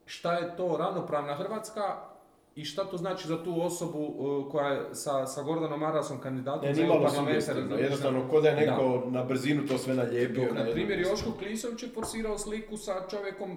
šta 0.06 0.34
je 0.34 0.56
to 0.56 0.76
ravnopravna 0.76 1.34
Hrvatska 1.34 1.96
i 2.54 2.64
šta 2.64 2.84
to 2.84 2.96
znači 2.96 3.28
za 3.28 3.44
tu 3.44 3.62
osobu 3.62 3.98
e, 4.00 4.50
koja 4.50 4.68
je 4.68 4.94
sa, 4.94 5.26
sa 5.26 5.42
Gordanom 5.42 5.80
Marasom 5.80 6.18
kandidatom 6.18 6.60
Ne, 6.62 6.74
za 6.74 6.80
EU 6.80 6.84
nimalo 6.84 7.02
parlament. 7.02 7.28
sugestivno, 7.42 7.76
jednostavno 7.76 8.28
ko 8.28 8.40
da 8.40 8.48
je 8.48 8.66
neko 8.66 9.02
na 9.06 9.24
brzinu 9.24 9.66
to 9.66 9.78
sve 9.78 9.94
nalijepio. 9.94 10.44
Dok, 10.44 10.54
na 10.54 10.64
primjer. 10.64 11.00
Joško 11.00 11.32
Klisović 11.32 11.82
je 11.82 11.88
forsirao 11.88 12.38
sliku 12.38 12.76
sa 12.76 13.06
čovjekom 13.08 13.50
e, 13.50 13.56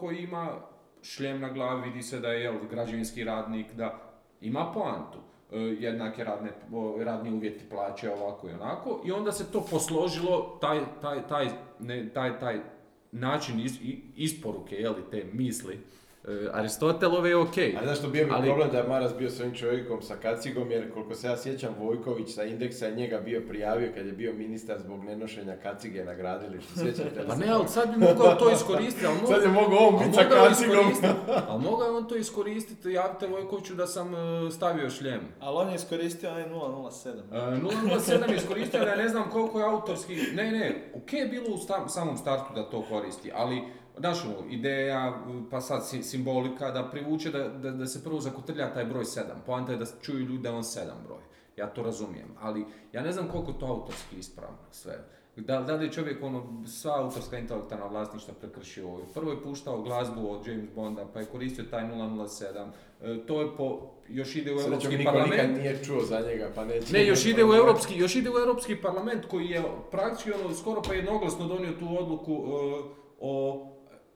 koji 0.00 0.18
ima 0.18 0.60
šljem 1.02 1.40
na 1.40 1.48
glavi, 1.48 1.82
vidi 1.82 2.02
se 2.02 2.20
da 2.20 2.28
je 2.28 2.40
jel, 2.42 2.54
građevinski 2.70 3.24
radnik, 3.24 3.72
da 3.72 3.98
ima 4.40 4.72
poantu. 4.74 5.18
E, 5.52 5.58
jednake 5.58 6.24
radne, 6.24 6.50
radni 6.98 7.32
uvjeti 7.32 7.64
plaće 7.66 8.10
ovako 8.12 8.48
i 8.48 8.52
onako 8.52 9.02
i 9.04 9.12
onda 9.12 9.32
se 9.32 9.52
to 9.52 9.60
posložilo, 9.62 10.58
taj, 10.60 10.80
taj, 11.00 11.28
taj, 11.28 11.48
ne, 11.80 12.08
taj, 12.08 12.38
taj 12.38 12.60
način 13.12 13.60
is- 13.60 13.80
isporuke, 14.16 14.76
jeli, 14.76 15.02
te 15.10 15.24
misli, 15.32 15.78
Aristotelove 16.52 17.28
je 17.28 17.36
okej. 17.36 17.76
A 17.76 17.84
znaš 17.84 17.98
što 17.98 18.08
bio 18.08 18.26
mi 18.26 18.32
Ali- 18.32 18.46
problem 18.46 18.70
da 18.70 18.78
je 18.78 18.84
Maras 18.84 19.12
bio 19.14 19.30
s 19.30 19.40
ovim 19.40 19.54
čovjekom 19.54 20.02
sa 20.02 20.14
kacigom, 20.16 20.70
jer 20.70 20.92
koliko 20.92 21.14
se 21.14 21.26
ja 21.26 21.36
sjećam 21.36 21.74
Vojković 21.78 22.30
sa 22.30 22.44
indeksa 22.44 22.86
je 22.86 22.94
njega 22.94 23.18
bio 23.18 23.42
prijavio 23.48 23.90
kad 23.94 24.06
je 24.06 24.12
bio 24.12 24.32
ministar 24.34 24.78
zbog 24.78 25.04
nenošenja 25.04 25.56
kacige 25.56 26.04
na 26.04 26.14
gradilištu. 26.14 26.72
Sjećate 26.76 27.20
li 27.20 27.26
Pa 27.28 27.36
ne, 27.36 27.46
ali 27.48 27.68
sad 27.68 27.90
bi 27.90 27.96
mogao 27.98 28.34
to 28.34 28.50
iskoristiti, 28.50 29.06
ali 29.06 29.18
Sad 29.34 29.42
je 29.42 29.48
mogao- 29.50 29.78
on 29.78 29.98
biti 29.98 30.12
sa 30.12 30.22
kacigom. 30.22 30.92
Ali 31.48 31.62
mogao 31.62 31.86
je 31.86 31.92
on 31.92 32.08
to 32.08 32.16
iskoristiti, 32.16 32.90
javite 32.90 33.26
Vojkoviću 33.26 33.74
da 33.74 33.86
sam 33.86 34.14
e, 34.14 34.18
stavio 34.50 34.90
šljem. 34.90 35.20
Ali 35.40 35.56
on 35.56 35.68
je 35.68 35.74
iskoristio 35.74 36.30
onaj 36.30 36.44
007. 36.44 37.08
E, 37.32 37.60
007 37.98 38.30
je 38.30 38.36
iskoristio 38.36 38.80
da 38.80 38.86
ja 38.86 38.96
ne 38.96 39.08
znam 39.08 39.30
koliko 39.30 39.58
je 39.58 39.66
autorski, 39.66 40.16
ne, 40.34 40.50
ne, 40.50 40.90
ok 40.96 41.12
je 41.12 41.26
bilo 41.26 41.46
u 41.48 41.58
sta- 41.58 41.88
samom 41.88 42.16
startu 42.16 42.54
da 42.54 42.62
to 42.62 42.82
koristi, 42.82 43.30
ali 43.34 43.62
Znaš, 44.02 44.24
ono, 44.24 44.50
ideja, 44.50 45.22
pa 45.50 45.60
sad 45.60 45.88
si- 45.88 46.02
simbolika, 46.02 46.70
da 46.70 46.88
privuče 46.90 47.30
da, 47.30 47.48
da, 47.48 47.70
da 47.70 47.86
se 47.86 48.04
prvo 48.04 48.20
zakotrlja 48.20 48.74
taj 48.74 48.84
broj 48.84 49.04
7. 49.04 49.20
Poanta 49.46 49.72
je 49.72 49.78
da 49.78 49.84
čuju 50.02 50.18
ljudi 50.18 50.42
da 50.42 50.52
on 50.54 50.62
7 50.62 50.78
broj. 51.06 51.20
Ja 51.56 51.66
to 51.66 51.82
razumijem, 51.82 52.28
ali 52.40 52.64
ja 52.92 53.02
ne 53.02 53.12
znam 53.12 53.28
koliko 53.28 53.52
to 53.52 53.66
autorski 53.66 54.16
ispravno 54.18 54.58
sve. 54.70 55.04
Da, 55.36 55.60
da 55.60 55.74
li 55.74 55.84
je 55.86 55.92
čovjek 55.92 56.22
ono, 56.22 56.64
sva 56.66 57.02
autorska 57.02 57.38
intelektualna 57.38 57.86
vlasništva 57.86 58.34
prekršio? 58.40 58.98
Prvo 59.14 59.30
je 59.30 59.42
puštao 59.42 59.82
glazbu 59.82 60.30
od 60.30 60.46
James 60.46 60.68
Bonda, 60.74 61.06
pa 61.14 61.20
je 61.20 61.26
koristio 61.26 61.64
taj 61.70 61.82
007. 61.82 62.66
E, 63.02 63.26
to 63.26 63.40
je 63.40 63.56
po, 63.56 63.90
još 64.08 64.36
ide 64.36 64.52
u 64.54 64.58
Srećom, 64.58 64.72
Europski 64.72 64.96
niko 64.96 65.12
parlament. 65.12 65.42
nikad 65.42 65.62
nije 65.62 65.84
čuo 65.84 66.02
za 66.02 66.20
njega, 66.20 66.50
pa 66.54 66.64
neće. 66.64 66.92
Ne, 66.92 67.06
još 67.06 67.26
ide 67.26 67.44
u 67.44 67.54
europski, 67.54 67.98
još 67.98 68.16
ide 68.16 68.30
u 68.30 68.38
europski 68.38 68.76
parlament 68.76 69.26
koji 69.26 69.46
je 69.46 69.62
praktički 69.90 70.32
ono 70.32 70.54
skoro 70.54 70.82
pa 70.82 70.94
jednoglasno 70.94 71.46
donio 71.46 71.72
tu 71.72 71.96
odluku 71.98 72.32
e, 72.32 72.82
o 73.20 73.66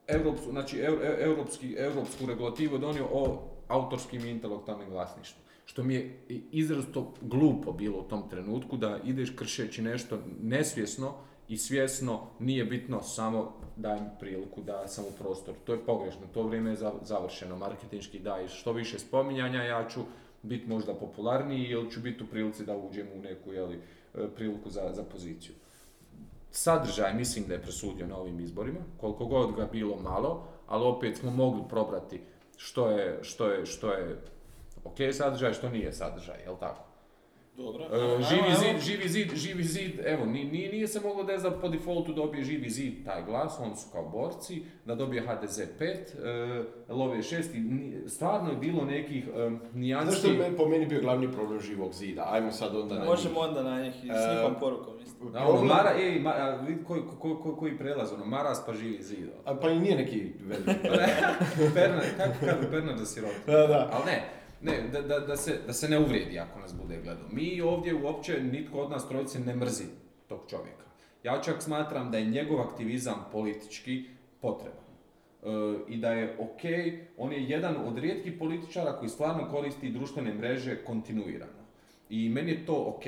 europsku, 0.09 0.51
znači 0.51 0.77
eu- 0.77 1.01
eu- 1.01 1.25
europski, 1.25 1.75
europsku 1.79 2.27
regulativu 2.27 2.79
donio 2.79 3.07
o 3.13 3.39
autorskim 3.69 4.25
i 4.25 4.31
intelektualnim 4.31 4.91
vlasništvu. 4.91 5.43
Što 5.65 5.83
mi 5.85 5.95
je 5.95 6.21
izrazito 6.53 7.15
glupo 7.21 7.73
bilo 7.73 7.99
u 7.99 8.03
tom 8.03 8.29
trenutku 8.31 8.77
da 8.77 8.99
ideš 9.05 9.31
kršeći 9.31 9.83
nešto 9.83 10.19
nesvjesno 10.43 11.15
i 11.49 11.57
svjesno 11.59 12.21
nije 12.39 12.65
bitno 12.65 13.03
samo 13.03 13.53
daj 13.77 14.01
mi 14.01 14.07
priliku 14.21 14.63
da 14.63 14.89
sam 14.89 15.05
u 15.05 15.13
prostoru. 15.19 15.57
To 15.65 15.73
je 15.73 15.79
pogrešno, 15.87 16.21
to 16.35 16.43
vrijeme 16.43 16.71
je 16.71 16.77
za- 16.77 16.93
završeno. 17.03 17.57
Marketinški 17.57 18.19
daj 18.19 18.49
što 18.49 18.73
više 18.73 18.99
spominjanja, 18.99 19.63
ja 19.63 19.89
ću 19.89 20.01
biti 20.43 20.69
možda 20.69 20.95
popularniji 20.95 21.65
ili 21.65 21.91
ću 21.91 22.01
biti 22.01 22.25
u 22.25 22.27
prilici 22.27 22.65
da 22.65 22.77
uđem 22.77 23.07
u 23.17 23.21
neku 23.23 23.53
jeli, 23.53 23.79
e, 24.15 24.29
priliku 24.37 24.71
za, 24.71 24.93
za 24.93 25.03
poziciju. 25.03 25.55
Sadržaj 26.57 27.15
mislim 27.15 27.45
da 27.47 27.55
je 27.55 27.63
presudio 27.63 28.07
na 28.07 28.17
ovim 28.17 28.41
izborima, 28.41 28.79
koliko 28.97 29.27
god 29.27 29.57
ga 29.57 29.69
bilo 29.73 29.97
malo, 29.97 30.31
ali 30.67 30.85
opet 30.87 31.17
smo 31.17 31.31
mogli 31.33 31.63
probrati 31.69 32.21
što 32.57 32.91
je, 32.91 33.19
što 33.23 33.47
je, 33.49 33.67
što 33.67 33.91
je 33.91 34.23
ok 34.85 34.97
sadržaj, 35.13 35.53
što 35.53 35.69
nije 35.69 35.93
sadržaj, 35.93 36.41
jel 36.43 36.57
tako? 36.57 36.83
Dobro. 37.57 37.85
E, 37.85 38.23
živi 38.25 38.41
ajmo. 38.43 38.57
zid, 38.57 38.81
živi 38.83 39.09
zid, 39.09 39.35
živi 39.35 39.65
zid, 39.65 40.01
evo, 40.05 40.27
ni- 40.27 40.45
ni- 40.45 40.69
nije 40.69 40.89
se 40.89 41.01
moglo 41.01 41.23
da 41.23 41.33
je 41.33 41.39
za 41.39 41.51
po 41.53 41.69
defaultu 41.69 42.13
dobije 42.13 42.45
živi 42.45 42.71
zid 42.71 43.05
taj 43.05 43.25
glas, 43.25 43.57
oni 43.61 43.77
su 43.77 43.87
kao 43.93 44.05
borci, 44.05 44.63
da 44.85 44.95
dobije 44.95 45.23
HDZ 45.23 45.61
5, 45.71 45.85
e, 46.17 46.65
love 46.91 47.19
6 47.19 47.55
i 47.55 47.61
ni- 47.61 48.09
stvarno 48.09 48.51
je 48.51 48.57
bilo 48.57 48.85
nekih 48.85 49.29
e, 49.29 49.51
nijansi. 49.75 50.13
Zašto 50.13 50.29
je 50.29 50.39
meni- 50.39 50.57
po 50.57 50.67
meni 50.67 50.87
bio 50.87 51.01
glavni 51.01 51.33
problem 51.33 51.61
živog 51.61 51.93
zida? 51.93 52.27
Ajmo 52.27 52.53
sad 52.53 52.77
onda 52.77 52.95
na 52.95 53.01
njih. 53.01 53.09
Možemo 53.09 53.41
onda 53.41 53.63
na 53.63 53.83
njih 53.83 53.95
i 53.97 54.09
s 54.09 54.25
E, 54.25 54.31
njihovom 54.31 54.55
porukom. 54.61 54.96
Da, 55.33 55.47
ono, 55.47 55.65
Mara, 55.65 55.93
ej, 55.99 56.21
ma, 56.21 56.31
a, 56.31 56.51
vidi 56.51 56.85
koji, 56.85 57.03
ko, 57.21 57.37
ko, 57.37 57.57
koji 57.57 57.79
prelaz, 57.79 58.13
ono, 58.13 58.25
Maras 58.25 58.63
pa 58.67 58.75
živi 58.75 59.03
zid. 59.03 59.29
ono. 59.33 59.57
A, 59.57 59.61
pa 59.61 59.71
i 59.71 59.81
nije 59.81 59.97
neki 59.97 60.33
veliki. 60.41 60.89
Pernar, 61.75 62.05
kako 62.17 62.47
kažu 62.47 62.71
Pernar 62.71 62.99
da 62.99 63.05
si 63.07 63.21
rodi? 63.21 63.35
Da, 63.47 63.67
da. 63.67 63.91
Ali 63.93 64.05
ne, 64.07 64.23
ne, 64.63 64.89
da, 64.89 65.03
da, 65.03 65.19
da, 65.21 65.37
se, 65.37 65.59
da 65.67 65.73
se 65.73 65.89
ne 65.89 65.99
uvrijedi 65.99 66.39
ako 66.39 66.61
nas 66.61 66.75
bude 66.75 67.01
gledao. 67.03 67.29
Mi 67.33 67.61
ovdje 67.61 67.95
uopće, 67.95 68.43
nitko 68.43 68.79
od 68.79 68.91
nas 68.91 69.09
trojice 69.09 69.41
ne 69.41 69.55
mrzi 69.55 69.85
tog 70.29 70.41
čovjeka. 70.51 70.85
Ja 71.23 71.41
čak 71.43 71.63
smatram 71.63 72.11
da 72.11 72.19
je 72.19 72.25
njegov 72.25 72.61
aktivizam 72.61 73.27
politički 73.33 74.05
potreban. 74.41 74.87
E, 75.43 75.49
I 75.89 75.97
da 75.97 76.13
je 76.13 76.37
ok, 76.41 76.61
on 77.17 77.33
je 77.33 77.45
jedan 77.45 77.77
od 77.87 77.99
rijetkih 77.99 78.33
političara 78.39 78.93
koji 78.93 79.09
stvarno 79.09 79.51
koristi 79.51 79.91
društvene 79.91 80.35
mreže 80.35 80.85
kontinuirano. 80.85 81.67
I 82.11 82.29
meni 82.29 82.51
je 82.51 82.67
to 82.67 82.85
ok. 82.97 83.05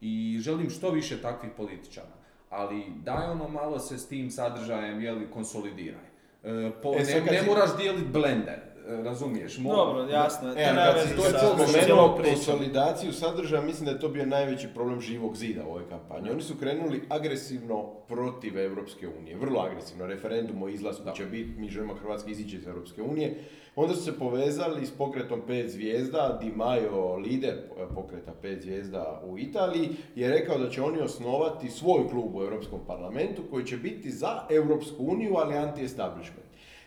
I 0.00 0.38
želim 0.40 0.70
što 0.70 0.90
više 0.90 1.22
takvih 1.22 1.50
političara. 1.56 2.14
Ali 2.50 2.84
daj 2.96 3.26
ono 3.26 3.48
malo 3.48 3.78
se 3.78 3.98
s 3.98 4.08
tim 4.08 4.30
sadržajem, 4.30 5.00
jeli, 5.00 5.30
konsolidiraj. 5.30 6.04
E, 6.44 6.70
po, 6.82 6.94
E, 6.94 6.98
ne, 6.98 7.20
ne 7.22 7.40
si- 7.40 7.46
moraš 7.46 7.76
dijeliti 7.76 8.08
blender, 8.08 8.60
razumiješ? 8.88 9.58
Mo- 9.58 9.72
Dobro, 9.76 10.02
jasno. 10.02 10.52
E, 10.56 10.64
kad 10.74 11.08
si 11.08 11.16
to 11.16 11.22
spomenuo 11.66 12.18
konsolidaciju 12.24 13.12
sadržaja, 13.12 13.62
mislim 13.62 13.84
da 13.84 13.90
je 13.90 14.00
to 14.00 14.08
bio 14.08 14.26
najveći 14.26 14.68
problem 14.74 15.00
živog 15.00 15.36
zida 15.36 15.64
u 15.66 15.70
ovoj 15.70 15.88
kampanji. 15.88 16.30
Oni 16.30 16.42
su 16.42 16.54
krenuli 16.60 17.02
agresivno 17.08 17.84
protiv 18.08 18.58
Europske 18.58 19.08
unije, 19.20 19.36
vrlo 19.36 19.60
agresivno. 19.60 20.06
Referendum 20.06 20.62
o 20.62 20.68
izlasku 20.68 21.02
će 21.16 21.24
biti, 21.24 21.60
mi 21.60 21.68
želimo 21.68 21.94
Hrvatska 21.94 22.30
izići 22.30 22.56
iz 22.56 22.66
Europske 22.66 23.02
unije. 23.02 23.34
Onda 23.76 23.94
su 23.94 24.02
se 24.02 24.18
povezali 24.18 24.86
s 24.86 24.90
pokretom 24.90 25.40
pet 25.46 25.70
zvijezda, 25.70 26.38
Di 26.42 26.52
Maio, 26.56 27.16
lider 27.16 27.54
pokreta 27.94 28.32
pet 28.42 28.62
zvijezda 28.62 29.22
u 29.26 29.38
Italiji, 29.38 29.88
je 30.14 30.28
rekao 30.28 30.58
da 30.58 30.70
će 30.70 30.82
oni 30.82 31.00
osnovati 31.00 31.70
svoj 31.70 32.08
klub 32.10 32.34
u 32.36 32.42
Europskom 32.42 32.80
parlamentu 32.86 33.42
koji 33.50 33.64
će 33.64 33.76
biti 33.76 34.10
za 34.10 34.42
Europsku 34.50 34.96
uniju, 34.98 35.34
ali 35.36 35.54
anti-establishment. 35.54 36.43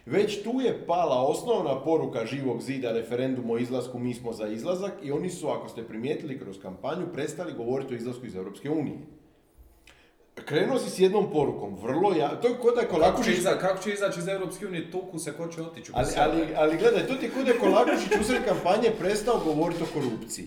Već 0.09 0.43
tu 0.43 0.61
je 0.61 0.85
pala 0.87 1.21
osnovna 1.21 1.83
poruka 1.83 2.25
živog 2.25 2.61
zida 2.61 2.91
referendum 2.91 3.49
o 3.51 3.57
izlasku, 3.57 3.99
mi 3.99 4.13
smo 4.13 4.33
za 4.33 4.47
izlazak 4.47 4.93
i 5.03 5.11
oni 5.11 5.29
su, 5.29 5.47
ako 5.47 5.69
ste 5.69 5.83
primijetili 5.83 6.39
kroz 6.39 6.59
kampanju, 6.61 7.07
prestali 7.13 7.53
govoriti 7.53 7.93
o 7.93 7.97
izlasku 7.97 8.25
iz 8.25 8.35
Europske 8.35 8.69
unije. 8.69 8.97
Krenuo 10.45 10.79
si 10.79 10.89
s 10.89 10.99
jednom 10.99 11.31
porukom, 11.31 11.77
vrlo 11.83 12.13
ja, 12.13 12.41
to 12.41 12.47
je 12.47 12.53
kod 12.61 12.75
da 12.75 12.81
je 12.81 12.87
Kako 12.87 12.99
će, 12.99 13.05
Kolakušić 13.05 13.43
kako 13.59 13.83
će 13.83 13.93
izaći 13.93 14.19
iz 14.19 14.27
Europske 14.27 14.67
unije, 14.67 14.91
tuku 14.91 15.19
se, 15.19 15.33
ko 15.33 15.47
će 15.47 15.61
otići 15.61 15.91
u 15.91 15.95
ali, 15.97 16.07
ali, 16.17 16.47
ali 16.55 16.77
gledaj, 16.77 17.07
to 17.07 17.15
ti 17.15 17.29
kod 17.29 17.45
da 17.45 17.53
Kolakušić 17.59 18.21
usred 18.21 18.45
kampanje 18.45 18.91
prestao 18.99 19.41
govoriti 19.45 19.83
o 19.83 19.93
korupciji. 19.93 20.45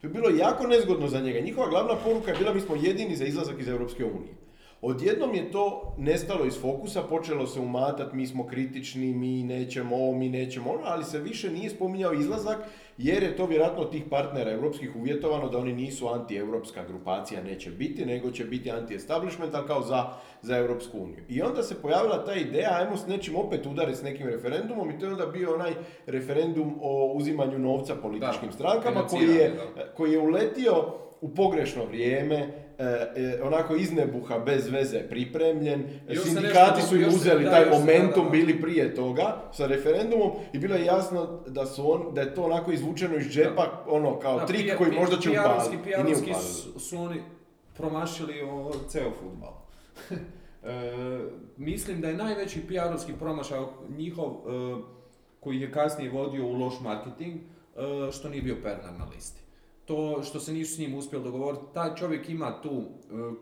To 0.00 0.06
je 0.06 0.12
bilo 0.12 0.28
jako 0.28 0.66
nezgodno 0.66 1.08
za 1.08 1.20
njega. 1.20 1.40
Njihova 1.40 1.68
glavna 1.68 1.94
poruka 2.04 2.30
je 2.30 2.38
bila 2.38 2.54
mi 2.54 2.60
smo 2.60 2.76
jedini 2.76 3.16
za 3.16 3.24
izlazak 3.24 3.60
iz 3.60 3.68
Europske 3.68 4.04
unije. 4.04 4.34
Odjednom 4.82 5.34
je 5.34 5.50
to 5.50 5.94
nestalo 5.98 6.46
iz 6.46 6.60
fokusa, 6.60 7.02
počelo 7.02 7.46
se 7.46 7.60
umatat, 7.60 8.12
mi 8.12 8.26
smo 8.26 8.46
kritični, 8.46 9.14
mi 9.14 9.42
nećemo 9.42 9.96
ovo, 9.96 10.18
mi 10.18 10.28
nećemo 10.28 10.70
ono, 10.70 10.82
ali 10.84 11.04
se 11.04 11.18
više 11.18 11.50
nije 11.50 11.70
spominjao 11.70 12.12
izlazak, 12.12 12.58
jer 12.98 13.22
je 13.22 13.36
to 13.36 13.46
vjerojatno 13.46 13.82
od 13.82 13.90
tih 13.90 14.02
partnera 14.10 14.50
europskih 14.50 14.96
uvjetovano 14.96 15.48
da 15.48 15.58
oni 15.58 15.72
nisu 15.72 16.08
anti-europska 16.08 16.84
grupacija, 16.88 17.42
neće 17.42 17.70
biti, 17.70 18.06
nego 18.06 18.30
će 18.30 18.44
biti 18.44 18.70
anti-establishment, 18.70 19.54
ali 19.54 19.66
kao 19.66 19.82
za, 19.82 20.04
za 20.42 20.56
Europsku 20.56 20.98
uniju. 20.98 21.24
I 21.28 21.42
onda 21.42 21.62
se 21.62 21.82
pojavila 21.82 22.24
ta 22.24 22.34
ideja, 22.34 22.76
ajmo 22.80 22.96
s 22.96 23.06
nečim 23.06 23.36
opet 23.36 23.66
udariti 23.66 23.98
s 23.98 24.02
nekim 24.02 24.26
referendumom 24.26 24.90
i 24.90 24.98
to 24.98 25.06
je 25.06 25.12
onda 25.12 25.26
bio 25.26 25.54
onaj 25.54 25.72
referendum 26.06 26.78
o 26.80 27.12
uzimanju 27.14 27.58
novca 27.58 27.94
političkim 27.94 28.48
Da, 28.48 28.54
strankama 28.54 29.06
koji 29.06 29.28
je, 29.28 29.56
koji 29.96 30.12
je 30.12 30.18
uletio 30.18 30.84
u 31.20 31.34
pogrešno 31.34 31.84
vrijeme, 31.84 32.65
e, 32.78 32.84
e, 33.16 33.42
onako 33.42 33.76
iz 33.76 33.92
nebuha, 33.92 34.38
bez 34.38 34.68
veze 34.68 34.98
pripremljen. 35.08 35.84
Još 36.08 36.24
Sindikati 36.24 36.82
su 36.82 36.96
im 36.96 37.08
uzeli 37.08 37.44
da, 37.44 37.50
taj 37.50 37.70
momentum, 37.70 38.24
da, 38.24 38.30
da. 38.30 38.30
bili 38.30 38.60
prije 38.60 38.94
toga 38.94 39.42
sa 39.52 39.66
referendumom 39.66 40.30
i 40.52 40.58
bilo 40.58 40.74
je 40.74 40.84
jasno 40.84 41.40
da 41.46 41.66
su 41.66 41.92
on, 41.92 42.14
da 42.14 42.20
je 42.20 42.34
to 42.34 42.42
onako 42.42 42.72
izvučeno 42.72 43.16
iz 43.16 43.26
džepa, 43.26 43.84
ono 43.88 44.18
kao 44.18 44.46
trik 44.46 44.76
koji 44.78 44.90
možda 44.92 45.16
će 45.16 45.30
upaliti. 45.30 45.76
I 46.00 46.04
nije 46.04 46.16
upalilo. 46.16 46.40
su, 46.40 46.80
su 46.80 46.98
oni 46.98 47.22
promašili 47.76 48.42
o, 48.42 48.72
ceo 48.88 49.10
futbal. 49.20 49.52
E, 50.66 51.18
mislim 51.56 52.00
da 52.00 52.08
je 52.08 52.16
najveći 52.16 52.60
PR-ovski 52.68 53.12
promašaj 53.18 53.58
njihov 53.96 54.26
e, 54.26 54.82
koji 55.40 55.60
je 55.60 55.72
kasnije 55.72 56.10
vodio 56.10 56.46
u 56.46 56.52
loš 56.52 56.74
marketing, 56.80 57.40
što 58.12 58.28
nije 58.28 58.42
bio 58.42 58.56
Pernar 58.62 58.92
na 58.98 59.04
listi. 59.14 59.45
To 59.86 60.22
što 60.22 60.40
se 60.40 60.52
nisu 60.52 60.74
s 60.74 60.78
njim 60.78 60.94
uspjeli 60.94 61.24
dogovoriti, 61.24 61.64
taj 61.74 61.94
čovjek 61.94 62.28
ima 62.28 62.60
tu, 62.62 62.70
e, 62.70 62.84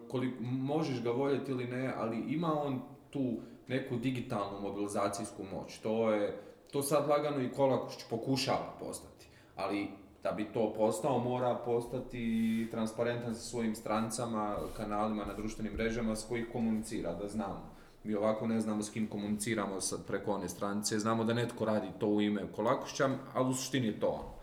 koliko 0.08 0.42
možeš 0.42 1.02
ga 1.02 1.10
voljeti 1.10 1.50
ili 1.50 1.66
ne, 1.66 1.92
ali 1.96 2.24
ima 2.28 2.62
on 2.62 2.80
tu 3.10 3.32
neku 3.68 3.96
digitalnu 3.96 4.60
mobilizacijsku 4.60 5.42
moć. 5.52 5.78
To 5.78 6.10
je, 6.10 6.40
to 6.72 6.82
sad 6.82 7.08
lagano 7.08 7.42
i 7.42 7.52
Kolakušić 7.52 8.04
pokušava 8.10 8.74
postati, 8.80 9.26
ali 9.56 9.88
da 10.22 10.32
bi 10.32 10.44
to 10.44 10.72
postao 10.76 11.18
mora 11.18 11.54
postati 11.64 12.68
transparentan 12.70 13.34
sa 13.34 13.40
svojim 13.40 13.74
strancama, 13.74 14.56
kanalima 14.76 15.24
na 15.24 15.34
društvenim 15.34 15.72
mrežama 15.72 16.16
s 16.16 16.28
kojih 16.28 16.46
komunicira, 16.52 17.14
da 17.14 17.28
znamo. 17.28 17.74
Mi 18.04 18.14
ovako 18.14 18.46
ne 18.46 18.60
znamo 18.60 18.82
s 18.82 18.90
kim 18.90 19.06
komuniciramo 19.06 19.80
sad 19.80 20.06
preko 20.06 20.32
one 20.32 20.48
stranice, 20.48 20.98
znamo 20.98 21.24
da 21.24 21.34
netko 21.34 21.64
radi 21.64 21.88
to 21.98 22.06
u 22.06 22.20
ime 22.20 22.42
Kolakušića, 22.56 23.10
ali 23.34 23.50
u 23.50 23.54
suštini 23.54 23.86
je 23.86 24.00
to 24.00 24.08
on. 24.08 24.34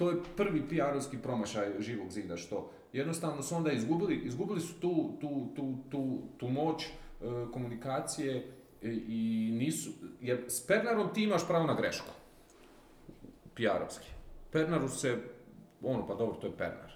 To 0.00 0.10
je 0.10 0.16
prvi 0.36 0.62
PR-ovski 0.68 1.18
promašaj 1.22 1.72
živog 1.78 2.10
zida, 2.10 2.36
što 2.36 2.70
jednostavno 2.92 3.42
su 3.42 3.54
onda 3.54 3.72
izgubili, 3.72 4.16
izgubili 4.16 4.60
su 4.60 4.80
tu, 4.80 5.18
tu, 5.20 5.52
tu, 5.56 5.74
tu, 5.90 6.18
tu 6.38 6.48
moć 6.48 6.84
e, 6.84 6.90
komunikacije 7.52 8.36
e, 8.36 8.42
i 9.08 9.50
nisu, 9.58 9.90
jer 10.20 10.44
s 10.48 10.66
Pernarom 10.66 11.14
ti 11.14 11.22
imaš 11.22 11.46
pravo 11.48 11.66
na 11.66 11.74
grešku. 11.74 12.10
PR-ovski. 13.56 14.08
Pernaru 14.52 14.88
se, 14.88 15.16
ono 15.82 16.06
pa 16.06 16.14
dobro, 16.14 16.36
to 16.40 16.46
je 16.46 16.56
Pernar. 16.56 16.92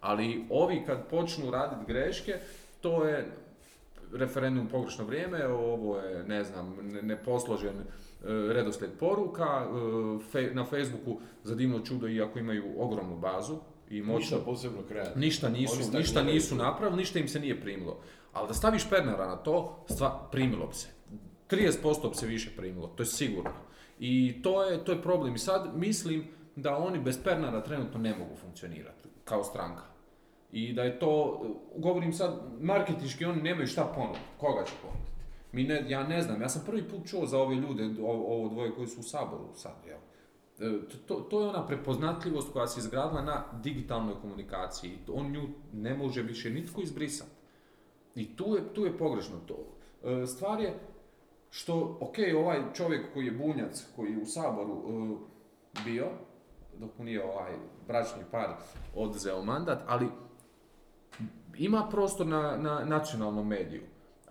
Ali 0.00 0.44
ovi 0.50 0.82
kad 0.86 1.08
počnu 1.08 1.50
raditi 1.50 1.92
greške, 1.92 2.38
to 2.80 3.04
je 3.04 3.32
referendum 4.12 4.68
pogrešno 4.68 5.04
vrijeme, 5.04 5.46
ovo 5.46 5.98
je, 5.98 6.24
ne 6.24 6.44
znam, 6.44 6.76
ne- 6.82 7.02
neposložen 7.02 7.74
redoslijed 8.26 8.92
poruka, 8.98 9.66
e, 10.34 10.50
na 10.54 10.64
Facebooku 10.64 11.20
za 11.44 11.54
divno 11.54 11.80
čudo, 11.80 12.08
iako 12.08 12.38
imaju 12.38 12.64
ogromnu 12.78 13.16
bazu 13.16 13.56
i 13.90 14.02
moćno, 14.02 14.18
Ništa 14.18 14.50
posebno 14.50 14.82
kreativno. 14.88 15.20
ništa 15.20 15.48
nisu, 15.48 15.92
ništa 15.98 16.22
nisu 16.22 16.54
napravili, 16.54 16.98
ništa 16.98 17.18
im 17.18 17.28
se 17.28 17.40
nije 17.40 17.60
primilo. 17.60 18.00
Ali 18.32 18.48
da 18.48 18.54
staviš 18.54 18.90
Pernara 18.90 19.26
na 19.26 19.36
to, 19.36 19.84
stva, 19.90 20.28
primilo 20.32 20.66
bi 20.66 20.74
se. 20.74 20.88
30% 21.50 22.08
bi 22.08 22.14
se 22.14 22.26
više 22.26 22.50
primilo, 22.56 22.86
to 22.86 23.02
je 23.02 23.06
sigurno. 23.06 23.50
I 23.98 24.42
to 24.42 24.64
je, 24.64 24.84
to 24.84 24.92
je 24.92 25.02
problem. 25.02 25.34
I 25.34 25.38
sad 25.38 25.70
mislim 25.74 26.24
da 26.56 26.76
oni 26.76 26.98
bez 26.98 27.18
Pernara 27.24 27.62
trenutno 27.62 28.00
ne 28.00 28.14
mogu 28.18 28.36
funkcionirati 28.36 29.08
kao 29.24 29.44
stranka. 29.44 29.82
I 30.52 30.72
da 30.72 30.82
je 30.82 30.98
to, 30.98 31.42
govorim 31.76 32.12
sad, 32.12 32.40
marketinški 32.60 33.24
oni 33.24 33.42
nemaju 33.42 33.66
šta 33.66 33.92
ponuditi. 33.94 34.24
Koga 34.38 34.64
će 34.64 34.72
ponuditi? 34.82 35.03
Mi 35.54 35.64
ne, 35.64 35.84
ja 35.88 36.02
ne 36.02 36.22
znam, 36.22 36.42
ja 36.42 36.48
sam 36.48 36.62
prvi 36.66 36.88
put 36.88 37.06
čuo 37.06 37.26
za 37.26 37.38
ove 37.38 37.54
ljude, 37.54 38.02
ovo 38.02 38.48
dvoje 38.48 38.74
koji 38.74 38.86
su 38.86 39.00
u 39.00 39.02
Saboru 39.02 39.48
sad, 39.54 39.76
jel? 39.86 39.98
E, 40.58 40.80
To, 41.06 41.14
to 41.14 41.40
je 41.40 41.48
ona 41.48 41.66
prepoznatljivost 41.66 42.52
koja 42.52 42.66
se 42.66 42.80
izgradila 42.80 43.22
na 43.22 43.44
digitalnoj 43.62 44.14
komunikaciji. 44.20 44.98
On 45.12 45.30
nju 45.30 45.42
ne 45.72 45.94
može 45.94 46.22
više 46.22 46.50
nitko 46.50 46.80
izbrisati. 46.80 47.30
I 48.14 48.36
tu 48.36 48.54
je, 48.54 48.74
tu 48.74 48.84
je 48.84 48.98
pogrešno 48.98 49.36
to. 49.46 49.58
E, 50.04 50.26
Stvar 50.26 50.60
je 50.60 50.78
što, 51.50 51.98
ok, 52.00 52.16
ovaj 52.36 52.62
čovjek 52.74 53.12
koji 53.12 53.26
je 53.26 53.32
bunjac, 53.32 53.86
koji 53.96 54.12
je 54.12 54.22
u 54.22 54.26
Saboru 54.26 54.72
e, 54.74 55.16
bio, 55.84 56.06
dok 56.78 56.98
mu 56.98 57.04
nije 57.04 57.24
ovaj 57.24 57.52
bračni 57.86 58.22
par 58.30 58.48
oduzeo 58.94 59.44
mandat, 59.44 59.82
ali 59.86 60.08
ima 61.58 61.88
prostor 61.90 62.26
na, 62.26 62.56
na 62.56 62.84
nacionalnom 62.84 63.48
mediju. 63.48 63.82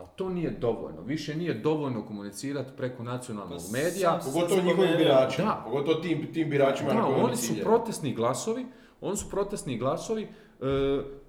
Ali 0.04 0.12
to 0.16 0.30
nije 0.30 0.49
dovoljno. 0.51 1.01
Više 1.01 1.36
nije 1.36 1.54
dovoljno 1.54 2.06
komunicirati 2.06 2.72
preko 2.78 3.04
nacionalnog 3.04 3.60
Pa 3.62 3.78
medija. 3.78 4.22
sam- 4.22 4.34
Pogotovo 4.34 4.62
njihovim 4.62 4.91
biračima. 4.97 5.47
Da. 5.47 5.62
Pogotovo 5.66 6.01
tim, 6.01 6.34
tim 6.34 6.49
biračima 6.49 6.93
Da, 6.93 7.06
oni 7.06 7.36
su 7.38 7.54
protestni 7.64 8.14
glasovi, 8.14 8.66
oni 9.01 9.18
su 9.18 9.30
protestni 9.30 9.78
glasovi 9.78 10.24
e, 10.24 10.28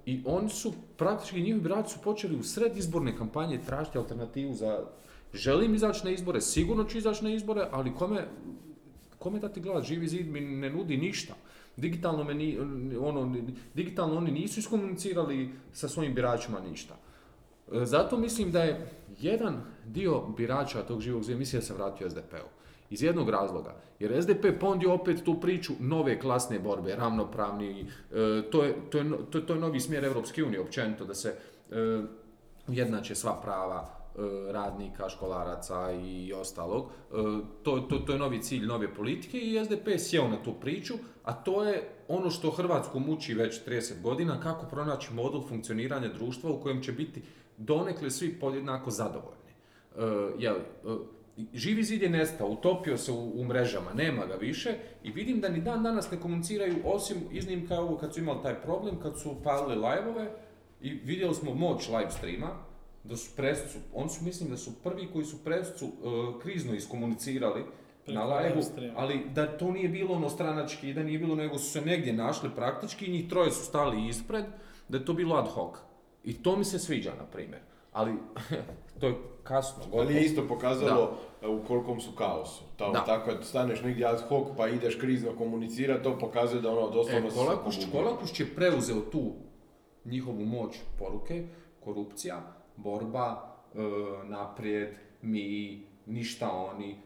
i 0.07 0.22
oni 0.27 0.49
su, 0.51 0.72
praktički 0.97 1.43
njihovi 1.43 1.62
birači 1.62 1.93
su 1.93 2.01
počeli 2.03 2.37
u 2.37 2.43
sred 2.43 2.77
izborne 2.77 3.16
kampanje 3.16 3.61
tražiti 3.66 3.99
alternativu 3.99 4.55
za 4.55 4.79
želim 5.35 5.75
izaći 5.75 6.05
na 6.05 6.11
izbore, 6.11 6.41
sigurno 6.41 6.85
ću 6.85 6.99
izaći 6.99 7.25
na 7.25 7.31
izbore, 7.31 7.68
ali 7.70 7.95
kome, 7.95 8.25
kome 9.18 9.39
dati 9.39 9.61
glas, 9.61 9.85
živi 9.87 10.09
zid 10.09 10.27
mi 10.29 10.41
ne 10.41 10.70
nudi 10.70 10.97
ništa. 10.97 11.35
Digitalno, 11.77 12.25
me 12.25 12.35
ni, 12.35 12.59
ono, 13.01 13.37
digitalno 13.75 14.16
oni 14.16 14.31
nisu 14.31 14.61
iskomunicirali 14.61 15.51
sa 15.72 15.89
svojim 15.89 16.14
biračima 16.14 16.61
ništa. 16.61 16.95
E, 17.75 17.85
Zato 17.87 18.18
mislim 18.18 18.53
da 18.53 18.62
je 18.62 18.87
jedan 19.20 19.62
dio 19.87 20.20
birača 20.37 20.83
tog 20.83 21.01
živog 21.01 21.22
zida, 21.22 21.39
mislim 21.39 21.61
da 21.61 21.66
se 21.66 21.75
vratio 21.75 22.11
SDP-u. 22.11 22.49
Iz 22.91 23.03
jednog 23.03 23.29
razloga. 23.29 23.75
Jer 23.99 24.22
SDP 24.22 24.61
pondio 24.61 24.93
opet 24.93 25.25
tu 25.25 25.41
priču 25.41 25.72
nove 25.81 26.20
klasne 26.20 26.59
borbe, 26.59 26.97
ravnopravni, 26.97 27.81
e, 27.81 27.87
to, 28.51 28.64
je, 28.64 28.75
to, 28.91 28.99
je, 28.99 29.05
to, 29.31 29.41
to 29.41 29.55
novi 29.55 29.81
smjer 29.81 30.05
Europske 30.05 30.45
unije 30.45 30.61
općenito, 30.61 31.05
da 31.05 31.14
se 31.14 31.29
e, 31.70 31.75
ujednače 32.68 33.14
sva 33.14 33.41
prava 33.43 34.05
radnika, 34.51 35.09
školaraca 35.09 35.93
i 35.93 36.33
ostalog. 36.33 36.91
To, 37.62 37.81
to, 37.81 37.99
to 37.99 38.12
je 38.12 38.18
novi 38.18 38.43
cilj 38.43 38.66
nove 38.66 38.95
politike 38.95 39.39
i 39.39 39.64
SDP 39.64 39.89
je 39.89 39.99
sjeo 39.99 40.29
na 40.29 40.43
tu 40.43 40.53
priču, 40.61 40.95
a 41.25 41.33
to 41.33 41.64
je 41.64 41.89
ono 42.09 42.31
što 42.31 42.51
Hrvatsku 42.51 43.01
muči 43.01 43.35
već 43.35 43.61
30 43.66 44.03
godina, 44.03 44.41
kako 44.41 44.66
pronaći 44.66 45.14
model 45.14 45.41
funkcioniranja 45.49 46.09
društva 46.09 46.51
u 46.51 46.61
kojem 46.61 46.83
će 46.83 46.93
biti 46.93 47.22
donekle 47.57 48.11
svi 48.11 48.35
podjednako 48.41 48.91
zadovoljni. 48.91 49.53
E, 49.97 50.03
jel, 50.39 50.57
e, 50.57 50.61
Živi 51.55 51.83
zid 51.83 52.03
je 52.03 52.09
nestao, 52.09 52.49
utopio 52.49 52.97
se 52.97 53.13
u, 53.13 53.33
u 53.41 53.45
mrežama, 53.45 53.93
nema 53.95 54.27
ga 54.27 54.35
više 54.35 54.75
i 55.03 55.11
vidim 55.11 55.41
da 55.41 55.49
ni 55.49 55.61
dan 55.61 55.83
danas 55.83 56.11
ne 56.11 56.21
komuniciraju 56.21 56.77
osim 56.85 57.17
iznimka 57.33 57.81
ovo 57.81 57.97
kad 57.97 58.15
su 58.15 58.21
imali 58.21 58.43
taj 58.43 58.63
problem, 58.63 59.01
kad 59.01 59.21
su 59.21 59.37
palili 59.45 59.75
live-ove 59.75 60.31
i 60.81 60.91
vidjeli 60.91 61.35
smo 61.35 61.55
moć 61.55 61.89
live 61.89 62.11
streama, 62.11 62.51
da 63.05 63.17
su 63.17 63.37
prescu, 63.37 63.79
oni 63.95 64.09
su 64.09 64.25
mislim 64.25 64.51
da 64.51 64.57
su 64.57 64.83
prvi 64.83 65.09
koji 65.13 65.25
su 65.25 65.45
prescu 65.45 65.87
e, 65.87 65.91
krizno 66.43 66.75
iskomunicirali 66.75 67.65
Preko 68.05 68.21
na 68.21 68.25
live 68.25 68.55
live 68.55 68.93
ali 68.97 69.27
da 69.35 69.59
to 69.59 69.71
nije 69.71 69.89
bilo 69.89 70.15
ono 70.15 70.31
stranački, 70.31 70.95
da 70.95 71.03
nije 71.03 71.19
bilo 71.19 71.35
nego 71.35 71.59
su 71.59 71.71
se 71.71 71.81
negdje 71.81 72.13
našli 72.13 72.51
praktički 72.57 73.07
i 73.07 73.13
njih 73.13 73.29
troje 73.29 73.51
su 73.51 73.65
stali 73.65 74.09
ispred, 74.09 74.45
da 74.89 74.99
je 74.99 75.05
to 75.05 75.13
bilo 75.13 75.37
ad 75.37 75.49
hoc. 75.49 75.77
I 76.25 76.35
to 76.35 76.57
mi 76.57 76.64
se 76.64 76.79
sviđa, 76.79 77.11
na 77.11 77.25
primjer. 77.25 77.61
Ali, 77.93 78.12
to 79.01 79.07
je 79.07 79.14
kasno, 79.43 79.83
Ali 79.83 79.91
gotovo. 79.93 80.11
je 80.11 80.25
isto 80.25 80.49
pokazalo 80.49 81.16
e, 81.43 81.49
u 81.49 81.64
kolikom 81.64 82.01
su 82.01 82.12
kaosu. 82.12 82.62
Ta, 82.77 82.91
Da. 82.91 83.05
Tako 83.05 83.31
kad 83.31 83.45
staneš 83.45 83.83
negdje 83.83 84.07
ad 84.07 84.29
hoc 84.29 84.49
pa 84.57 84.68
ideš 84.68 84.95
krizno 84.95 85.33
komunicirati, 85.39 86.03
to 86.05 86.18
pokazuje 86.18 86.62
da 86.62 86.70
ono 86.70 86.89
E, 86.89 86.93
doslovno 86.93 87.31
se 87.31 87.37
Kolakuš, 87.37 87.77
pogubio. 87.81 88.01
Kolakuš 88.01 88.41
je 88.41 88.55
preuzeo 88.55 89.01
tu 89.01 89.33
njihovu 90.05 90.45
moć 90.45 90.77
poruke, 90.99 91.45
korupcija, 91.81 92.43
borba, 92.77 93.43
e, 93.75 93.79
naprijed, 94.25 94.89
mi, 95.22 95.83
ništa 96.07 96.51
oni. 96.53 96.97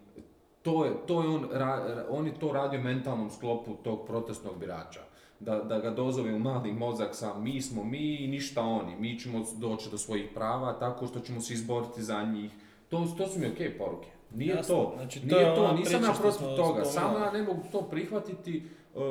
To 0.62 0.84
je, 0.84 0.92
to 1.06 1.22
je 1.22 1.28
on, 1.28 1.48
ra- 1.52 2.06
on 2.10 2.26
je 2.26 2.38
to 2.38 2.52
radio 2.52 2.80
mentalnom 2.80 3.30
sklopu 3.30 3.74
tog 3.74 4.06
protestnog 4.06 4.58
birača. 4.58 5.00
Da, 5.40 5.56
da 5.56 5.78
ga 5.78 5.90
dozove 5.90 6.34
u 6.34 6.38
mali 6.38 6.72
mozak 6.72 7.14
sa 7.14 7.34
mi 7.34 7.62
smo 7.62 7.84
mi 7.84 8.14
i 8.14 8.26
ništa 8.28 8.62
oni. 8.62 8.96
Mi 8.96 9.18
ćemo 9.20 9.44
doći 9.56 9.90
do 9.90 9.98
svojih 9.98 10.26
prava 10.34 10.72
tako 10.72 11.06
što 11.06 11.20
ćemo 11.20 11.40
se 11.40 11.54
izboriti 11.54 12.02
za 12.02 12.22
njih. 12.22 12.50
To, 12.88 13.06
to 13.18 13.26
su 13.26 13.38
mi 13.38 13.46
okej 13.46 13.78
poruke. 13.78 14.08
Nije 14.30 14.54
Jasno, 14.54 14.74
to. 14.74 14.92
znači 14.96 15.20
to 15.20 15.26
nije 15.26 15.40
je 15.40 15.54
to. 15.54 15.72
Nisam 15.72 16.02
ja 16.04 16.12
protiv 16.20 16.46
toga. 16.56 16.84
Samo 16.84 17.18
ja 17.18 17.32
ne 17.32 17.42
mogu 17.42 17.62
to 17.72 17.82
prihvatiti 17.82 18.62
uh, 18.94 19.02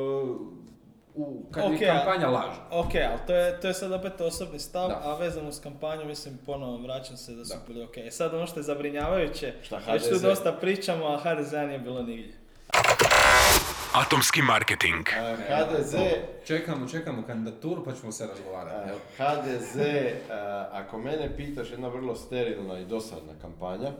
u, 1.16 1.44
kad 1.52 1.64
Ok, 1.66 1.82
je 1.82 1.88
kampanja 1.88 2.28
lažna. 2.28 2.64
Ok, 2.72 2.86
ali 2.96 3.20
to 3.28 3.36
je, 3.36 3.60
to 3.62 3.68
je 3.68 3.74
sad 3.74 3.92
opet 3.92 4.22
osobni 4.22 4.60
stav, 4.60 4.90
Da. 4.90 5.02
a 5.04 5.18
vezano 5.18 5.50
uz 5.50 5.62
kampanju, 5.62 6.06
mislim, 6.06 6.38
ponovo 6.46 6.78
vraćam 6.78 7.18
se 7.18 7.34
da 7.34 7.46
su 7.46 7.54
Da. 7.58 7.74
bili 7.74 7.84
ok. 7.86 7.96
Sad 8.12 8.34
ono 8.34 8.48
što 8.48 8.60
je 8.60 8.64
zabrinjavajuće, 8.64 9.54
Šta 9.62 9.80
već 9.88 10.04
tu 10.04 10.10
HDZ? 10.10 10.22
dosta 10.22 10.52
pričamo, 10.52 11.06
a 11.06 11.18
HDZ-a 11.20 11.66
nije 11.66 11.80
bilo 11.80 12.04
nigdje. 12.04 12.34
Atomski 14.02 14.42
marketing. 14.42 15.08
E, 15.10 15.36
HDZ, 15.50 15.96
Čekamo, 16.46 16.88
čekamo 16.88 17.24
kandidaturu 17.28 17.84
pa 17.86 17.92
ćemo 17.94 18.12
se 18.12 18.28
razgovarati. 18.28 18.90
e? 18.90 18.94
HDZ, 19.18 19.76
e, 19.78 20.14
ako 20.72 20.98
mene 20.98 21.38
pitaš, 21.38 21.72
jedna 21.72 21.88
vrlo 21.88 22.16
sterilna 22.16 22.80
i 22.80 22.86
dosadna 22.86 23.34
kampanja, 23.42 23.92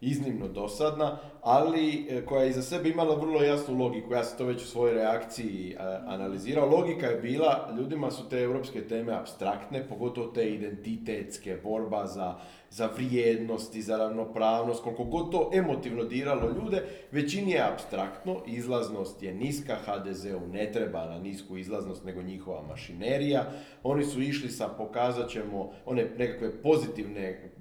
iznimno 0.00 0.48
dosadna, 0.48 1.18
ali 1.42 2.06
e, 2.10 2.24
koja 2.24 2.42
je 2.42 2.50
iza 2.50 2.62
sebe 2.62 2.88
imala 2.88 3.14
vrlo 3.14 3.42
jasnu 3.42 3.78
logiku. 3.78 4.12
Ja 4.12 4.24
sam 4.24 4.38
to 4.38 4.44
već 4.44 4.62
u 4.62 4.66
svojoj 4.66 4.94
reakciji 4.94 5.72
e, 5.72 5.76
analizirao. 6.06 6.70
Logika 6.70 7.06
je 7.06 7.20
bila, 7.20 7.68
ljudima 7.78 8.10
su 8.10 8.28
te 8.28 8.40
europske 8.40 8.88
teme 8.88 9.12
abstraktne, 9.12 9.88
pogotovo 9.88 10.26
te 10.26 10.50
identitetske, 10.50 11.58
borba 11.64 12.06
za 12.06 12.34
za 12.70 12.90
vrijednosti, 12.96 13.82
za 13.82 13.96
ravnopravnost, 13.96 14.82
koliko 14.82 15.04
god 15.04 15.32
to 15.32 15.50
emotivno 15.54 16.04
diralo 16.04 16.50
ljude, 16.50 16.82
većini 17.12 17.50
je 17.50 17.68
abstraktno, 17.72 18.36
izlaznost 18.46 19.22
je 19.22 19.34
niska, 19.34 19.76
HDZ-u 19.86 20.46
ne 20.52 20.72
treba 20.72 21.04
na 21.04 21.18
nisku 21.18 21.56
izlaznost, 21.56 22.04
nego 22.04 22.22
njihova 22.22 22.62
mašinerija. 22.62 23.44
Oni 23.82 24.04
su 24.04 24.22
išli 24.22 24.48
sa, 24.48 24.68
pokazat 24.68 25.30
ćemo, 25.30 25.70
one 25.86 26.10
nekakve 26.18 26.62
pozitivne 26.62 27.52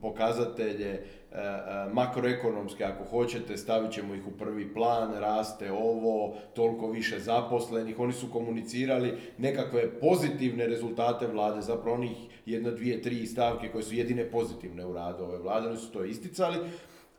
pokazatelje, 0.00 1.04
makroekonomske, 1.92 2.84
ako 2.84 3.04
hoćete, 3.04 3.56
stavit 3.56 3.92
ćemo 3.92 4.14
ih 4.14 4.26
u 4.26 4.30
prvi 4.30 4.74
plan, 4.74 5.14
raste 5.14 5.72
ovo, 5.72 6.34
toliko 6.54 6.90
više 6.90 7.18
zaposlenih, 7.18 8.00
oni 8.00 8.12
su 8.12 8.26
komunicirali 8.32 9.18
nekakve 9.38 10.00
pozitivne 10.00 10.66
rezultate 10.66 11.26
vlade, 11.26 11.62
zapravo 11.62 11.96
onih 11.96 12.16
jedna, 12.46 12.70
dvije, 12.70 13.02
tri 13.02 13.26
stavke 13.26 13.68
koje 13.68 13.82
su 13.82 13.94
jedine 13.94 14.30
pozitivne 14.30 14.86
u 14.86 14.92
radu 14.92 15.24
ove 15.24 15.38
vlade, 15.38 15.68
oni 15.68 15.76
su 15.76 15.92
to 15.92 16.04
isticali, 16.04 16.58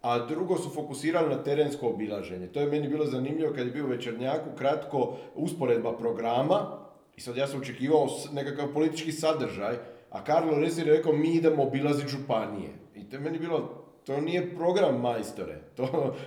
a 0.01 0.25
drugo 0.25 0.57
su 0.57 0.69
fokusirali 0.69 1.29
na 1.29 1.43
terensko 1.43 1.87
obilaženje. 1.87 2.47
To 2.47 2.59
je 2.59 2.67
meni 2.67 2.87
bilo 2.87 3.05
zanimljivo 3.05 3.53
kad 3.53 3.65
je 3.65 3.71
bio 3.71 3.85
u 3.85 3.89
Večernjaku, 3.89 4.49
kratko 4.57 5.17
usporedba 5.35 5.97
programa, 5.97 6.77
i 7.17 7.21
sad 7.21 7.37
ja 7.37 7.47
sam 7.47 7.61
očekivao 7.61 8.07
nekakav 8.33 8.73
politički 8.73 9.11
sadržaj, 9.11 9.75
a 10.09 10.23
Karlo 10.23 10.59
Rezir 10.59 10.87
je 10.87 10.97
rekao 10.97 11.13
mi 11.13 11.33
idemo 11.33 11.63
obilaziti 11.63 12.09
županije. 12.09 12.69
I 12.95 13.09
to 13.09 13.15
je 13.15 13.19
meni 13.19 13.39
bilo 13.39 13.80
to 14.05 14.21
nije 14.21 14.55
program 14.55 15.01
majstore. 15.01 15.57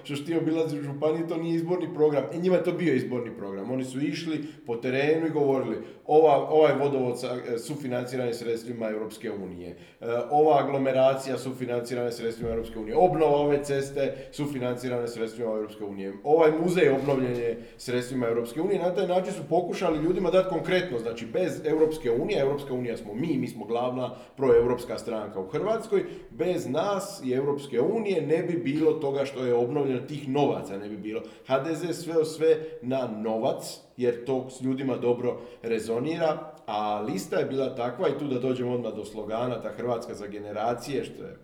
To 0.09 0.16
što 0.16 0.26
ti 0.26 0.36
obilazi 0.36 0.82
županije, 0.82 1.28
to 1.28 1.36
nije 1.36 1.55
izborni 1.55 1.94
program. 1.94 2.24
I 2.34 2.38
njima 2.38 2.57
je 2.57 2.64
to 2.64 2.72
bio 2.72 2.94
izborni 2.94 3.30
program. 3.36 3.70
Oni 3.70 3.84
su 3.84 4.00
išli 4.00 4.44
po 4.66 4.76
terenu 4.76 5.26
i 5.26 5.30
govorili 5.30 5.76
ova, 6.07 6.48
ovaj 6.50 6.72
vodovod 6.74 7.14
e, 7.14 7.59
sufinanciran 7.59 8.34
sredstvima 8.34 8.90
Europske 8.90 9.30
unije. 9.30 9.70
E, 9.70 10.07
ova 10.30 10.59
aglomeracija 10.64 11.38
sufinancirana 11.38 12.11
sredstvima 12.11 12.50
Europske 12.50 12.78
unije. 12.78 12.96
Obnova 12.96 13.36
ove 13.36 13.64
ceste 13.64 14.14
sufinancirane 14.32 15.09
sredstvima 15.09 15.50
Europske 15.50 15.84
unije. 15.84 16.12
Ovaj 16.24 16.50
muzej 16.62 16.88
obnovljen 16.88 17.36
je 17.36 17.62
sredstvima 17.76 18.26
Europske 18.26 18.61
unije. 18.61 18.82
Na 18.82 18.94
taj 18.94 19.07
način 19.07 19.32
su 19.32 19.42
pokušali 19.48 20.02
ljudima 20.02 20.30
dati 20.30 20.48
konkretno, 20.48 20.98
znači 20.98 21.26
bez 21.26 21.61
Europske 21.64 22.11
unije, 22.11 22.40
Europska 22.40 22.74
unija 22.74 22.96
smo 22.96 23.14
mi, 23.14 23.38
mi 23.38 23.48
smo 23.48 23.64
glavna 23.64 24.14
proeuropska 24.36 24.98
stranka 24.98 25.40
u 25.40 25.46
Hrvatskoj, 25.46 26.05
bez 26.30 26.68
nas 26.68 27.22
i 27.24 27.32
Europske 27.32 27.80
unije 27.80 28.26
ne 28.26 28.42
bi 28.42 28.57
bilo 28.57 28.92
toga 28.92 29.24
što 29.24 29.43
je 29.47 29.55
obnovljeno, 29.55 30.01
tih 30.01 30.28
novaca 30.28 30.78
ne 30.78 30.88
bi 30.88 30.97
bilo. 30.97 31.22
HDZ 31.47 32.05
sve 32.05 32.24
sve 32.24 32.59
na 32.82 33.07
novac, 33.07 33.80
jer 33.97 34.24
to 34.24 34.51
s 34.51 34.62
ljudima 34.62 34.97
dobro 34.97 35.40
rezonira, 35.62 36.53
a 36.66 37.01
lista 37.01 37.38
je 37.38 37.45
bila 37.45 37.74
takva 37.74 38.09
i 38.09 38.18
tu 38.18 38.26
da 38.26 38.38
dođemo 38.38 38.74
odmah 38.74 38.95
do 38.95 39.05
slogana, 39.05 39.62
ta 39.62 39.68
Hrvatska 39.68 40.14
za 40.14 40.26
generacije, 40.26 41.05
što 41.05 41.22
je 41.22 41.36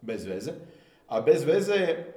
bez 0.00 0.26
veze. 0.26 0.52
A 1.08 1.20
bez 1.20 1.44
veze 1.44 1.74
je 1.74 2.13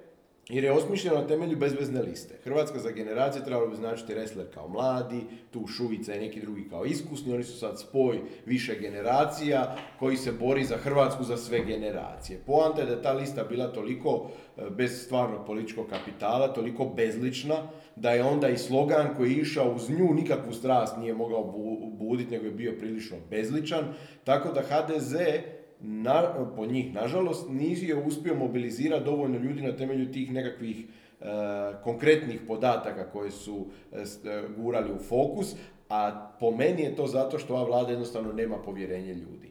jer 0.49 0.63
je 0.63 0.71
osmišljeno 0.71 1.17
na 1.17 1.27
temelju 1.27 1.57
bezvezne 1.57 2.01
liste. 2.01 2.35
Hrvatska 2.43 2.79
za 2.79 2.91
generacije 2.91 3.45
trebalo 3.45 3.67
bi 3.67 3.75
značiti 3.75 4.13
Resler 4.13 4.45
kao 4.53 4.67
mladi, 4.67 5.21
tu 5.51 5.67
Šuvica 5.67 6.15
i 6.15 6.19
neki 6.19 6.41
drugi 6.41 6.69
kao 6.69 6.85
iskusni, 6.85 7.33
oni 7.33 7.43
su 7.43 7.59
sad 7.59 7.79
spoj 7.79 8.19
više 8.45 8.79
generacija 8.79 9.75
koji 9.99 10.17
se 10.17 10.31
bori 10.31 10.63
za 10.63 10.77
Hrvatsku 10.77 11.23
za 11.23 11.37
sve 11.37 11.65
generacije. 11.65 12.39
Poanta 12.45 12.81
je 12.81 12.87
da 12.87 12.93
je 12.93 13.01
ta 13.01 13.13
lista 13.13 13.43
bila 13.43 13.67
toliko 13.67 14.29
e, 14.57 14.61
bez 14.69 15.03
stvarnog 15.05 15.45
političkog 15.45 15.85
kapitala, 15.89 16.53
toliko 16.53 16.85
bezlična, 16.85 17.55
da 17.95 18.11
je 18.11 18.23
onda 18.23 18.49
i 18.49 18.57
slogan 18.57 19.07
koji 19.17 19.31
je 19.31 19.37
išao 19.37 19.73
uz 19.75 19.89
nju 19.89 20.13
nikakvu 20.13 20.53
strast 20.53 20.97
nije 20.97 21.13
mogao 21.13 21.43
buditi, 21.91 22.31
nego 22.31 22.45
je 22.45 22.51
bio 22.51 22.73
prilično 22.79 23.17
bezličan, 23.29 23.85
tako 24.23 24.51
da 24.51 24.61
HDZ 24.61 25.15
na, 25.79 26.23
po 26.55 26.65
njih, 26.65 26.93
nažalost, 26.93 27.49
nije 27.49 27.95
uspio 27.95 28.35
mobilizirati 28.35 29.05
dovoljno 29.05 29.37
ljudi 29.37 29.61
na 29.61 29.77
temelju 29.77 30.11
tih 30.11 30.31
nekakvih 30.31 30.85
e, 30.85 31.25
konkretnih 31.83 32.41
podataka 32.47 33.09
koje 33.11 33.31
su 33.31 33.65
e, 33.91 33.97
e, 33.99 34.03
gurali 34.57 34.91
u 34.91 34.99
fokus, 34.99 35.55
a 35.89 36.31
po 36.39 36.51
meni 36.51 36.81
je 36.81 36.95
to 36.95 37.07
zato 37.07 37.39
što 37.39 37.53
ova 37.53 37.63
vlada 37.63 37.89
jednostavno 37.89 38.33
nema 38.33 38.57
povjerenje 38.57 39.13
ljudi. 39.13 39.47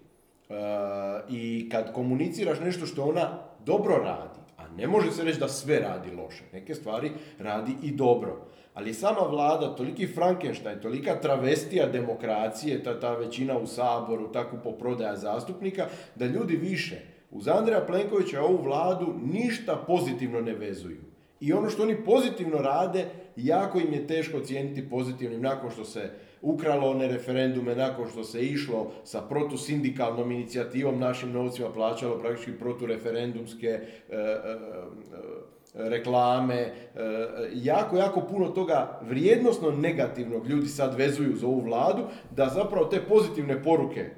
I 1.29 1.69
kad 1.69 1.93
komuniciraš 1.93 2.61
nešto 2.61 2.87
što 2.87 3.05
ona 3.05 3.39
dobro 3.65 3.97
radi, 3.97 4.41
a 4.57 4.69
ne 4.69 4.87
može 4.87 5.11
se 5.11 5.25
reći 5.25 5.41
da 5.41 5.49
sve 5.49 5.79
radi 5.79 6.11
loše, 6.11 6.45
neke 6.53 6.75
stvari 6.75 7.11
radi 7.39 7.73
i 7.83 7.91
dobro 7.91 8.47
ali 8.77 8.95
sama 8.95 9.21
vlada, 9.21 9.75
toliki 9.77 10.07
Frankenstein, 10.07 10.81
tolika 10.81 11.21
travestija 11.21 11.87
demokracije, 11.87 12.83
ta, 12.83 13.01
ta 13.01 13.15
većina 13.17 13.59
u 13.59 13.67
saboru, 13.67 14.33
tako 14.33 14.57
poprodaja 14.65 15.17
zastupnika, 15.17 15.87
da 16.15 16.27
ljudi 16.27 16.57
više 16.57 16.97
uz 17.31 17.49
Andreja 17.49 17.87
Plenkovića 17.87 18.43
ovu 18.43 18.63
vladu 18.63 19.15
ništa 19.33 19.85
pozitivno 19.87 20.41
ne 20.41 20.55
vezuju. 20.55 21.01
I 21.41 21.53
ono 21.53 21.71
što 21.71 21.83
oni 21.83 22.05
pozitivno 22.05 22.59
rade, 22.59 23.05
jako 23.37 23.79
im 23.79 23.93
je 23.93 24.07
teško 24.07 24.39
ocijeniti 24.39 24.91
pozitivnim 24.91 25.43
nakon 25.43 25.71
što 25.71 25.85
se 25.85 26.11
ukralo 26.43 26.91
one 26.91 27.09
referendume, 27.09 27.77
nakon 27.77 28.09
što 28.09 28.25
se 28.25 28.43
išlo 28.43 28.93
sa 29.05 29.21
protusindikalnom 29.21 30.33
inicijativom 30.33 30.99
našim 30.99 31.33
novcima 31.33 31.73
plaćalo 31.73 32.19
praktički 32.19 32.53
protureferendumske 32.53 33.67
e, 33.69 33.81
e, 34.11 34.17
e 34.17 35.56
reklame, 35.77 36.55
e, 36.55 36.73
jako, 37.55 37.97
jako 37.97 38.21
puno 38.21 38.49
toga 38.49 39.01
vrijednosno 39.03 39.71
negativnog 39.71 40.47
ljudi 40.47 40.69
sad 40.69 40.95
vezuju 40.95 41.37
za 41.37 41.47
ovu 41.47 41.61
vladu, 41.61 42.03
da 42.31 42.49
zapravo 42.49 42.85
te 42.85 43.01
pozitivne 43.01 43.63
poruke 43.63 44.11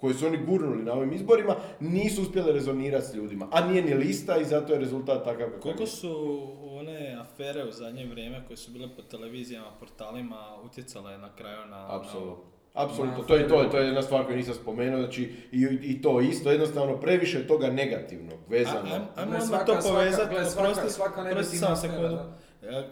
koje 0.00 0.14
su 0.14 0.26
oni 0.26 0.38
gurnuli 0.46 0.82
na 0.82 0.92
ovim 0.92 1.12
izborima, 1.12 1.56
nisu 1.80 2.22
uspjele 2.22 2.52
rezonirati 2.52 3.06
s 3.06 3.14
ljudima. 3.14 3.48
A 3.52 3.68
nije 3.68 3.82
ni 3.82 3.94
lista 3.94 4.36
i 4.36 4.44
zato 4.44 4.72
je 4.72 4.78
rezultat 4.78 5.24
takav 5.24 5.46
kakav 5.46 5.60
Koliko 5.60 5.86
su 5.86 6.42
one 6.62 7.16
afere 7.20 7.64
u 7.64 7.72
zadnje 7.72 8.06
vrijeme 8.06 8.44
koje 8.46 8.56
su 8.56 8.70
bile 8.70 8.88
po 8.96 9.02
televizijama, 9.02 9.70
portalima 9.80 10.56
utjecale 10.64 11.18
na 11.18 11.34
kraju 11.36 11.66
na... 11.70 11.96
Apsolutno. 11.96 12.59
Apsolutno, 12.84 13.24
to 13.24 13.34
je 13.34 13.48
to, 13.48 13.64
to 13.64 13.78
je 13.78 13.86
jedna 13.86 14.02
stvar 14.02 14.24
koju 14.26 14.36
nisam 14.36 14.54
spomenuo, 14.54 14.98
znači 15.00 15.32
i, 15.52 15.66
i 15.82 16.02
to 16.02 16.20
isto, 16.20 16.50
jednostavno 16.50 17.00
previše 17.00 17.46
toga 17.46 17.70
negativnog 17.70 18.38
vezano. 18.48 19.06
Ajmo 19.16 19.38
to 19.66 19.78
povezati, 19.82 20.34
svaka, 20.50 20.88
svaka 20.88 21.22
negativna 21.22 21.76
sekundu. 21.76 22.18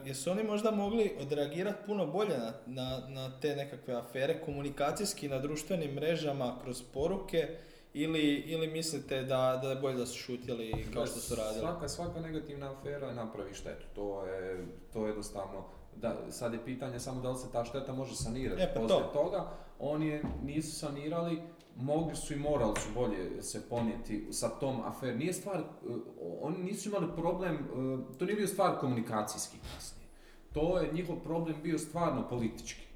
Jesu 0.04 0.30
oni 0.30 0.42
možda 0.42 0.70
mogli 0.70 1.12
odreagirati 1.20 1.78
puno 1.86 2.06
bolje 2.06 2.38
na, 2.38 2.52
na, 2.66 3.08
na, 3.08 3.40
te 3.40 3.56
nekakve 3.56 3.94
afere 3.94 4.40
komunikacijski 4.40 5.28
na 5.28 5.38
društvenim 5.38 5.94
mrežama 5.94 6.58
kroz 6.62 6.82
poruke 6.82 7.48
ili, 7.94 8.34
ili 8.34 8.66
mislite 8.66 9.22
da, 9.22 9.58
da 9.62 9.70
je 9.70 9.76
bolje 9.76 9.96
da 9.96 10.06
su 10.06 10.18
šutjeli 10.18 10.86
kao 10.94 11.06
što 11.06 11.20
su 11.20 11.34
radili? 11.34 11.60
Svaka, 11.60 11.88
svaka 11.88 12.20
negativna 12.20 12.72
afera 12.72 13.12
napravi 13.12 13.54
štetu, 13.54 13.86
to 13.94 14.26
je, 14.26 14.66
to 14.92 15.02
je 15.04 15.08
jednostavno 15.08 15.64
da, 15.96 16.16
sad 16.30 16.52
je 16.52 16.64
pitanje 16.64 17.00
samo 17.00 17.20
da 17.20 17.30
li 17.30 17.38
se 17.38 17.52
ta 17.52 17.64
šteta 17.64 17.92
može 17.92 18.14
sanirati 18.14 18.62
e, 18.62 18.74
pa 18.74 18.80
poslije 18.80 19.12
toga. 19.12 19.50
Oni 19.78 20.06
je 20.06 20.22
nisu 20.44 20.78
sanirali, 20.78 21.42
mogli 21.76 22.16
su 22.16 22.34
i 22.34 22.36
morali 22.36 22.74
su 22.80 22.88
bolje 22.94 23.42
se 23.42 23.68
ponijeti 23.68 24.26
sa 24.30 24.48
tom 24.48 24.80
afer. 24.80 25.16
Nije 25.16 25.32
stvar, 25.32 25.60
uh, 25.60 25.96
oni 26.40 26.58
nisu 26.58 26.88
imali 26.88 27.06
problem, 27.16 27.54
uh, 27.54 28.16
to 28.18 28.24
nije 28.24 28.36
bio 28.36 28.46
stvar 28.46 28.78
komunikacijski 28.80 29.56
kasnije. 29.74 30.08
To 30.52 30.78
je 30.78 30.92
njihov 30.92 31.16
problem 31.16 31.56
bio 31.62 31.78
stvarno 31.78 32.28
politički, 32.28 32.86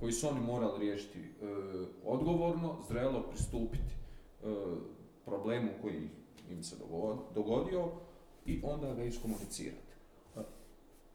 koji 0.00 0.12
su 0.12 0.28
oni 0.28 0.40
morali 0.40 0.78
riješiti 0.78 1.18
uh, 1.20 1.48
odgovorno, 2.04 2.76
zrelo 2.88 3.22
pristupiti 3.22 3.96
problemu 5.24 5.68
koji 5.82 6.10
im 6.50 6.62
se 6.62 6.76
dogodio 7.34 7.88
i 8.46 8.60
onda 8.64 8.94
ga 8.94 9.04
iskomunicirati 9.04 9.85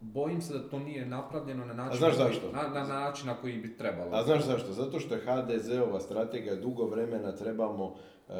bojim 0.02 0.42
se 0.42 0.52
da 0.52 0.68
to 0.68 0.78
nije 0.78 1.06
napravljeno 1.06 1.64
na 1.64 1.74
način, 1.74 1.98
znaš 1.98 2.16
zašto? 2.16 2.52
Na, 2.52 2.68
na 2.68 2.86
način 2.86 3.26
na 3.26 3.34
koji 3.34 3.56
bi 3.56 3.76
trebalo. 3.76 4.10
A 4.12 4.22
znaš 4.22 4.44
zašto? 4.44 4.72
Zato 4.72 5.00
što 5.00 5.14
je 5.14 5.20
HDZ-ova 5.20 6.00
strategija 6.00 6.56
dugo 6.56 6.86
vremena 6.86 7.32
trebamo 7.32 7.94
e, 8.28 8.32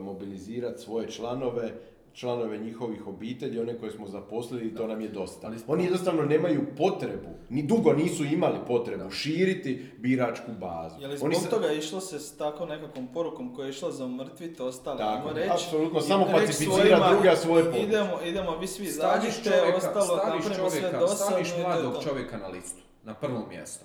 mobilizirati 0.00 0.82
svoje 0.82 1.10
članove 1.10 1.72
članove 2.14 2.58
njihovih 2.58 3.06
obitelji, 3.06 3.60
one 3.60 3.78
koje 3.78 3.92
smo 3.92 4.08
zaposlili, 4.08 4.74
to 4.74 4.86
nam 4.86 5.00
je 5.00 5.08
dosta. 5.08 5.52
Oni 5.66 5.84
jednostavno 5.84 6.22
nemaju 6.22 6.66
potrebu, 6.76 7.28
ni 7.50 7.62
dugo 7.62 7.92
nisu 7.92 8.24
imali 8.24 8.58
potrebu 8.66 9.10
širiti 9.10 9.90
biračku 9.98 10.50
bazu. 10.60 11.00
Je 11.00 11.08
li 11.08 11.16
zbog 11.16 11.26
Oni 11.26 11.36
toga 11.50 11.72
išlo 11.72 12.00
se 12.00 12.18
s 12.18 12.36
tako 12.36 12.66
nekakvom 12.66 13.06
porukom 13.06 13.54
koja 13.54 13.66
je 13.66 13.70
išla 13.70 13.90
za 13.90 14.04
umrtviti 14.04 14.62
ostali, 14.62 14.98
tako, 14.98 15.32
reći, 15.32 15.50
apsolutno, 15.50 16.00
samo 16.00 16.26
pacificira 16.32 17.10
druge, 17.12 17.28
a 17.28 17.36
svoje. 17.36 17.82
Idemo, 17.82 18.20
idemo, 18.24 18.56
vi 18.56 18.66
svi 18.66 18.86
zađite, 18.86 19.74
ostalo, 19.76 20.16
napravimo 20.16 20.70
sve 20.70 20.92
dosadno. 21.00 21.26
Staviš 21.26 21.48
mladog 21.62 22.02
čovjeka 22.04 22.38
na 22.38 22.48
listu, 22.48 22.82
na 23.04 23.14
prvo 23.14 23.46
mjesto. 23.48 23.84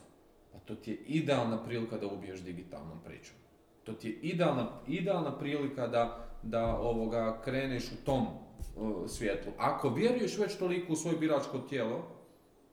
A 0.56 0.60
to 0.60 0.76
ti 0.76 0.92
je 0.92 0.98
idealna 1.08 1.64
prilika 1.64 1.98
da 1.98 2.08
ubiješ 2.08 2.40
digitalnom 2.40 3.00
pričom. 3.06 3.36
To 3.84 3.94
ti 3.94 4.08
je 4.08 4.14
idealna, 4.14 4.68
idealna 4.88 5.38
prilika 5.38 5.88
da 5.88 6.29
da 6.44 6.78
ovoga 6.78 7.42
kreneš 7.44 7.92
u 7.92 8.06
tom 8.06 8.28
uh, 8.28 9.10
svijetlu. 9.10 9.52
Ako 9.58 9.90
vjeruješ 9.90 10.38
već 10.38 10.56
toliko 10.56 10.94
u 10.94 10.96
svoje 10.96 11.18
biračko 11.18 11.58
tijelo, 11.58 12.04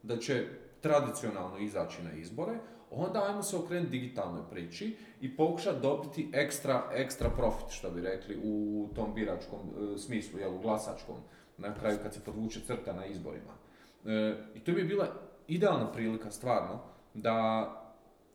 da 0.03 0.17
će 0.19 0.47
tradicionalno 0.81 1.59
izaći 1.59 2.03
na 2.03 2.13
izbore, 2.13 2.59
onda 2.91 3.25
ajmo 3.29 3.43
se 3.43 3.57
okrenuti 3.57 3.91
digitalnoj 3.91 4.43
priči 4.51 4.97
i 5.21 5.37
pokušati 5.37 5.81
dobiti 5.83 6.29
ekstra, 6.33 6.91
ekstra 6.93 7.31
profit, 7.31 7.71
što 7.71 7.91
bi 7.91 8.01
rekli, 8.01 8.41
u 8.43 8.89
tom 8.95 9.15
biračkom 9.15 9.61
e, 9.61 9.99
smislu, 9.99 10.39
jel, 10.39 10.55
u 10.55 10.59
glasačkom, 10.59 11.17
na 11.59 11.75
kraju 11.75 11.99
kad 12.03 12.15
se 12.15 12.21
podvuče 12.21 12.61
crta 12.61 12.93
na 12.93 13.07
izborima. 13.07 13.53
E, 14.05 14.35
I 14.55 14.61
to 14.61 14.73
bi 14.73 14.85
bila 14.85 15.07
idealna 15.49 15.93
prilika, 15.93 16.31
stvarno, 16.31 16.81
da 17.15 17.86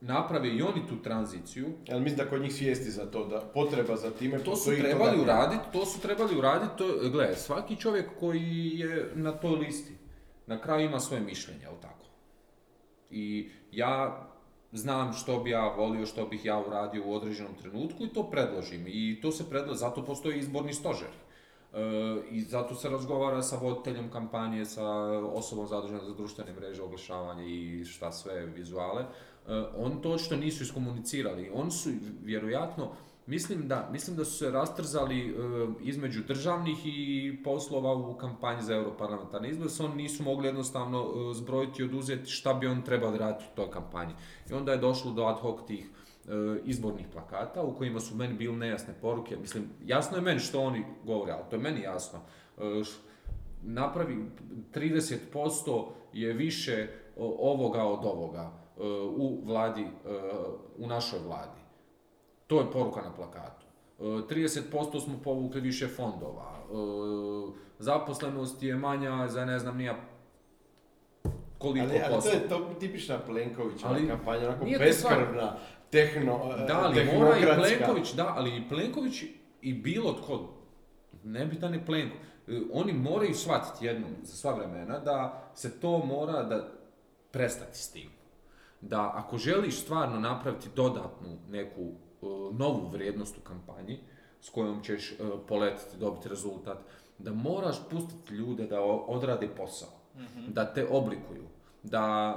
naprave 0.02 0.50
i 0.50 0.62
oni 0.62 0.88
tu 0.90 1.02
tranziciju. 1.04 1.68
Ja 1.88 2.00
mislim 2.00 2.18
da 2.18 2.30
kod 2.30 2.42
njih 2.42 2.54
svijesti 2.54 2.92
za 2.92 3.06
to, 3.06 3.28
da 3.28 3.40
potreba 3.40 3.96
za 3.96 4.12
time 4.12 4.40
To 4.40 4.56
su 4.56 4.72
trebali 4.76 5.22
uraditi, 5.22 5.64
to 5.74 5.86
su 5.86 6.02
trebali 6.02 6.38
uraditi, 6.38 6.72
to, 6.78 7.10
gle, 7.10 7.36
svaki 7.36 7.76
čovjek 7.76 8.10
koji 8.20 8.72
je 8.76 9.12
na 9.16 9.32
toj 9.32 9.56
listi, 9.56 9.94
na 10.48 10.62
kraju 10.62 10.86
ima 10.86 11.00
svoje 11.00 11.22
mišljenje, 11.22 11.62
jel 11.62 11.74
tako? 11.82 12.06
I 13.10 13.50
ja 13.72 14.28
znam 14.72 15.14
što 15.14 15.40
bi 15.40 15.50
ja 15.50 15.68
volio, 15.78 16.06
što 16.06 16.26
bih 16.26 16.46
ja 16.46 16.60
uradio 16.60 17.04
u 17.06 17.14
određenom 17.14 17.56
trenutku 17.62 18.04
i 18.06 18.14
to 18.14 18.24
predložim. 18.24 18.86
I 18.88 19.20
to 19.22 19.32
se 19.32 19.50
predlaže, 19.50 19.80
zato 19.80 20.06
postoji 20.06 20.40
izborni 20.40 20.74
stožer. 20.74 21.10
E, 21.74 21.80
I 22.32 22.42
zato 22.42 22.76
se 22.76 22.90
razgovara 22.90 23.42
sa 23.42 23.58
voditeljem 23.58 24.12
kampanje, 24.12 24.66
sa 24.66 24.88
osobom 25.34 25.68
zaduženom 25.68 26.06
za 26.06 26.14
društvene 26.14 26.54
mreže, 26.54 26.82
oglašavanje 26.82 27.46
i 27.46 27.86
šta 27.86 28.12
sve, 28.12 28.46
vizuale. 28.46 29.06
E, 29.52 29.64
on 29.78 30.02
to 30.02 30.18
što 30.18 30.36
nisu 30.36 30.64
iskomunicirali. 30.64 31.52
Oni 31.54 31.72
su 31.72 31.90
vjerojatno, 32.24 32.92
mislim 33.26 33.68
da, 33.68 33.90
mislim 33.92 34.18
da 34.18 34.26
su 34.26 34.38
se 34.38 34.52
rastrzali 34.52 35.20
e, 35.20 35.34
između 35.82 36.24
državnih 36.24 36.78
i 36.86 37.38
poslova 37.44 37.94
u 37.94 38.18
kampanji 38.18 38.62
za 38.62 38.76
europarlamentarne 38.76 39.50
izbore, 39.50 39.70
se 39.70 39.84
oni 39.84 39.96
nisu 39.96 40.24
mogli 40.24 40.48
jednostavno 40.48 41.00
e, 41.00 41.34
zbrojiti 41.34 41.82
i 41.82 41.86
oduzeti 41.86 42.30
šta 42.30 42.54
bi 42.54 42.68
on 42.68 42.82
trebali 42.82 43.18
raditi 43.18 43.46
u 43.54 43.56
toj 43.56 43.72
kampanji. 43.72 44.14
I 44.50 44.54
onda 44.54 44.72
je 44.72 44.78
došlo 44.78 45.12
do 45.12 45.26
ad 45.26 45.40
hoc 45.40 45.68
tih 45.68 45.90
izbornih 46.66 47.06
plakata 47.14 47.64
u 47.64 47.76
kojima 47.76 48.00
su 48.00 48.16
meni 48.16 48.34
bile 48.34 48.58
nejasne 48.58 48.94
poruke. 49.02 49.38
Mislim, 49.38 49.64
jasno 49.86 50.18
je 50.18 50.22
meni 50.22 50.40
što 50.40 50.62
oni 50.62 50.86
govore, 51.06 51.32
ali 51.32 51.44
to 51.50 51.56
je 51.56 51.62
meni 51.62 51.82
jasno. 51.82 52.20
Napravi 53.62 54.26
30% 54.74 55.86
je 56.14 56.34
više 56.34 56.88
ovoga 57.40 57.84
od 57.84 58.06
ovoga 58.06 58.61
u 59.18 59.42
vladi, 59.46 59.82
e, 59.82 59.88
u 60.78 60.88
našoj 60.88 61.20
vladi. 61.20 61.62
To 62.48 62.60
je 62.60 62.72
poruka 62.72 63.02
na 63.02 63.14
plakatu. 63.16 63.66
E, 64.00 64.04
30% 64.04 65.04
smo 65.04 65.20
povukli 65.24 65.62
više 65.62 65.88
fondova. 65.88 66.52
Zaposlenost 67.80 68.64
je 68.64 68.76
manja 68.76 69.28
za 69.28 69.46
ne 69.46 69.60
znam 69.60 69.78
nija 69.78 69.96
koliko 71.62 71.86
Ali, 71.86 72.02
ali 72.12 72.22
to 72.22 72.30
je 72.30 72.50
to 72.50 72.76
tipična 72.80 73.20
Plenkovićeva 73.20 73.98
kampanja, 74.08 74.48
onako 74.48 74.66
beskrvna, 74.80 75.56
tehno, 75.90 76.54
Da, 76.68 76.82
ali 76.84 77.06
mora 77.20 77.38
i. 77.38 77.58
Plenković, 77.58 78.14
da, 78.14 78.34
ali 78.38 78.58
i 78.58 78.70
Plenković 78.70 79.24
i 79.62 79.74
bilo 79.74 80.14
tko, 80.14 80.50
nebitan 81.24 81.74
je 81.74 81.86
Plenko, 81.86 82.16
e, 82.48 82.62
oni 82.74 82.94
moraju 82.94 83.36
shvatiti 83.36 83.86
jednom 83.86 84.12
za 84.24 84.36
sva 84.36 84.54
vremena 84.54 85.00
da 85.00 85.44
se 85.56 85.80
to 85.80 85.98
mora 86.06 86.44
da 86.44 86.72
prestati 87.32 87.78
s 87.78 87.92
tim. 87.92 88.10
Da 88.82 89.12
ako 89.16 89.38
želiš 89.38 89.82
stvarno 89.82 90.20
napraviti 90.20 90.70
dodatnu 90.76 91.38
neku 91.50 91.82
e, 91.82 92.26
novu 92.54 92.90
vrijednost 92.90 93.38
u 93.38 93.42
kampanji 93.42 94.00
s 94.42 94.50
kojom 94.50 94.84
ćeš 94.84 95.12
e, 95.12 95.16
poletiti, 95.48 95.98
dobiti 95.98 96.30
rezultat, 96.30 96.78
da 97.18 97.34
moraš 97.34 97.76
pustiti 97.90 98.34
ljude 98.34 98.68
da 98.68 98.82
odrade 99.08 99.48
posao, 99.48 99.90
da 100.48 100.74
te 100.74 100.88
oblikuju, 100.92 101.44
da 101.84 102.36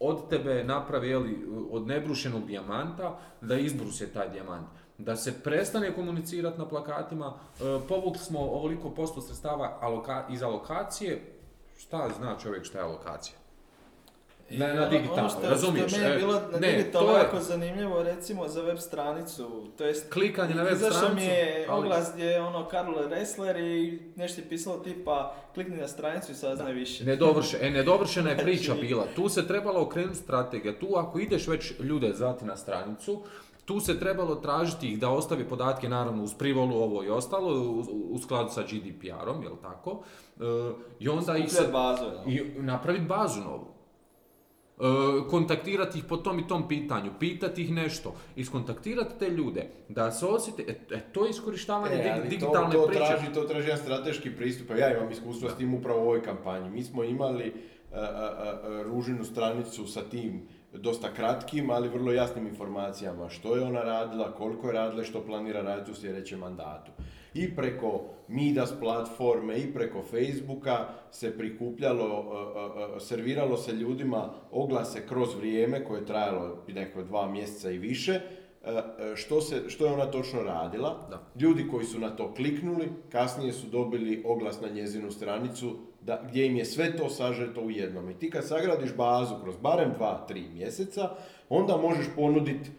od 0.00 0.28
tebe 0.28 0.64
napravi 0.64 1.08
jeli, 1.08 1.46
od 1.70 1.86
nebrušenog 1.86 2.46
dijamanta, 2.46 3.18
da 3.40 3.54
izbruse 3.58 4.12
taj 4.12 4.28
dijamant. 4.30 4.66
Da 4.98 5.16
se 5.16 5.42
prestane 5.42 5.94
komunicirati 5.94 6.58
na 6.58 6.68
plakatima, 6.68 7.34
e, 7.34 7.62
povukli 7.88 8.18
smo 8.18 8.40
ovoliko 8.40 8.90
posto 8.90 9.20
sredstava 9.20 9.78
aloka- 9.82 10.24
iz 10.30 10.42
alokacije, 10.42 11.32
šta 11.76 12.08
zna 12.18 12.36
čovjek 12.38 12.64
šta 12.64 12.78
je 12.78 12.84
alokacija? 12.84 13.36
Na, 14.50 14.66
na 14.66 14.72
Ono- 14.74 14.88
digitalno, 14.88 15.20
ono 15.20 15.28
što, 15.30 15.40
razumiješ? 15.42 15.92
Što 15.92 15.96
je 15.96 16.04
meni 16.04 16.14
E, 16.14 16.18
bilo 16.18 16.32
na 16.32 16.58
ne, 16.58 16.72
digitalno 16.72 17.08
to 17.08 17.12
je- 17.12 17.18
jako 17.18 17.40
zanimljivo, 17.40 18.02
recimo 18.02 18.48
za 18.48 18.62
web 18.62 18.78
stranicu, 18.78 19.48
to 19.68 19.84
jest 19.84 20.12
Klikanje 20.12 20.54
na 20.54 20.62
web 20.62 20.72
izašao 20.72 20.92
mi 21.04 21.20
stranicu, 21.20 21.30
je 21.30 21.70
oglas 21.70 22.10
gdje 22.14 22.24
je 22.24 22.40
ono 22.40 22.64
Karl 22.64 22.92
Ressler 23.00 23.56
i 23.56 24.02
nešto 24.16 24.40
je 24.40 24.48
pisalo 24.48 24.78
tipa 24.78 25.34
klikni 25.54 25.76
na 25.76 25.88
stranicu 25.88 26.32
i 26.32 26.36
saznaj 26.36 26.72
više. 26.72 27.04
Nedovrše, 27.04 27.58
e, 27.60 27.70
nedovršena 27.70 28.30
je 28.30 28.38
priča 28.38 28.62
Znači- 28.64 28.80
bila. 28.80 29.04
Tu 29.16 29.28
se 29.28 29.46
trebalo 29.46 29.82
okrenuti 29.82 30.16
strategija. 30.16 30.78
Tu 30.78 30.88
ako 30.90 31.18
ideš 31.18 31.48
već 31.48 31.72
ljude 31.80 32.12
zvati 32.12 32.44
na 32.44 32.56
stranicu, 32.56 33.22
tu 33.64 33.80
se 33.80 34.00
trebalo 34.00 34.34
tražiti 34.34 34.88
ih 34.88 34.98
da 34.98 35.10
ostavi 35.10 35.44
podatke, 35.44 35.88
naravno 35.88 36.22
uz 36.22 36.34
privolu 36.34 36.76
ovo 36.76 37.04
i 37.04 37.08
ostalo, 37.08 37.60
u, 37.62 37.80
u 38.10 38.18
skladu 38.18 38.50
sa 38.50 38.62
GDPR-om, 38.62 39.42
jel 39.42 39.56
tako? 39.62 40.02
E, 40.36 40.42
I 41.00 41.08
onda 41.08 41.36
ih 41.36 41.52
se... 41.52 41.68
Bazu? 41.72 42.04
I 42.26 42.42
napraviti 42.56 43.04
bazu 43.04 43.40
novu. 43.40 43.77
E, 44.80 45.28
kontaktirati 45.30 45.98
ih 45.98 46.04
po 46.04 46.16
tom 46.16 46.38
i 46.38 46.46
tom 46.48 46.68
pitanju, 46.68 47.10
pitati 47.20 47.62
ih 47.62 47.72
nešto, 47.72 48.14
iskontaktirati 48.36 49.18
te 49.18 49.28
ljude, 49.30 49.66
da 49.88 50.10
se 50.10 50.26
osjete, 50.26 50.62
e, 50.68 50.96
e, 50.96 51.00
to 51.12 51.24
je 51.24 51.30
iskorištavanje 51.30 51.94
E, 51.94 51.98
dig- 52.04 52.28
digitalne 52.28 52.72
to, 52.72 52.78
to 52.80 52.86
priče. 52.86 53.04
traži, 53.04 53.32
to 53.34 53.44
traži 53.44 53.68
jedan 53.68 53.82
strateški 53.82 54.36
pristup, 54.36 54.70
ja 54.78 54.96
imam 54.98 55.10
iskustvo 55.10 55.50
s 55.50 55.56
tim 55.56 55.74
upravo 55.74 55.98
u 56.00 56.02
ovoj 56.02 56.22
kampanji. 56.22 56.70
Mi 56.70 56.82
smo 56.82 57.04
imali 57.04 57.52
a, 57.92 57.98
a, 57.98 58.00
a, 58.00 58.60
a, 58.68 58.82
ružinu 58.82 59.24
stranicu 59.24 59.86
sa 59.86 60.00
tim 60.10 60.42
dosta 60.72 61.08
kratkim, 61.14 61.70
ali 61.70 61.88
vrlo 61.88 62.12
jasnim 62.12 62.46
informacijama 62.46 63.28
što 63.28 63.56
je 63.56 63.62
ona 63.62 63.80
radila, 63.82 64.32
koliko 64.32 64.66
je 64.66 64.72
radila, 64.72 65.02
i 65.02 65.06
što 65.06 65.20
planira 65.20 65.62
raditi 65.62 65.90
u 65.90 65.94
sljedećem 65.94 66.38
mandatu. 66.38 66.92
I 67.34 67.56
preko 67.56 68.04
Midas 68.28 68.74
platforme 68.80 69.58
i 69.58 69.72
preko 69.72 70.02
Facebooka 70.02 70.88
se 71.10 71.38
prikupljalo, 71.38 72.04
a, 72.04 72.60
a, 72.60 72.96
a, 72.96 73.00
serviralo 73.00 73.56
se 73.56 73.72
ljudima 73.72 74.30
oglase 74.50 75.06
kroz 75.06 75.34
vrijeme 75.34 75.84
koje 75.84 76.00
je 76.00 76.06
trajalo 76.06 76.64
neko 76.68 77.02
dva 77.02 77.28
mjeseca 77.30 77.70
i 77.70 77.78
više, 77.78 78.20
što, 79.14 79.40
se, 79.40 79.62
što 79.68 79.86
je 79.86 79.92
ona 79.92 80.06
točno 80.06 80.42
radila. 80.42 81.06
Da. 81.10 81.22
Ljudi 81.40 81.68
koji 81.70 81.84
su 81.84 81.98
na 81.98 82.10
to 82.10 82.34
kliknuli, 82.34 82.88
kasnije 83.12 83.52
su 83.52 83.66
dobili 83.66 84.22
oglas 84.26 84.60
na 84.60 84.68
njezinu 84.68 85.10
stranicu 85.10 85.76
da, 86.00 86.22
gdje 86.28 86.46
im 86.46 86.56
je 86.56 86.64
sve 86.64 86.96
to 86.96 87.08
sažeto 87.10 87.60
u 87.60 87.70
jednom. 87.70 88.10
I 88.10 88.14
ti 88.14 88.30
kad 88.30 88.46
sagradiš 88.48 88.94
bazu 88.96 89.34
kroz 89.42 89.56
barem 89.56 89.94
2-3 90.00 90.52
mjeseca, 90.54 91.10
onda 91.48 91.76
možeš 91.76 92.06
ponuditi 92.16 92.70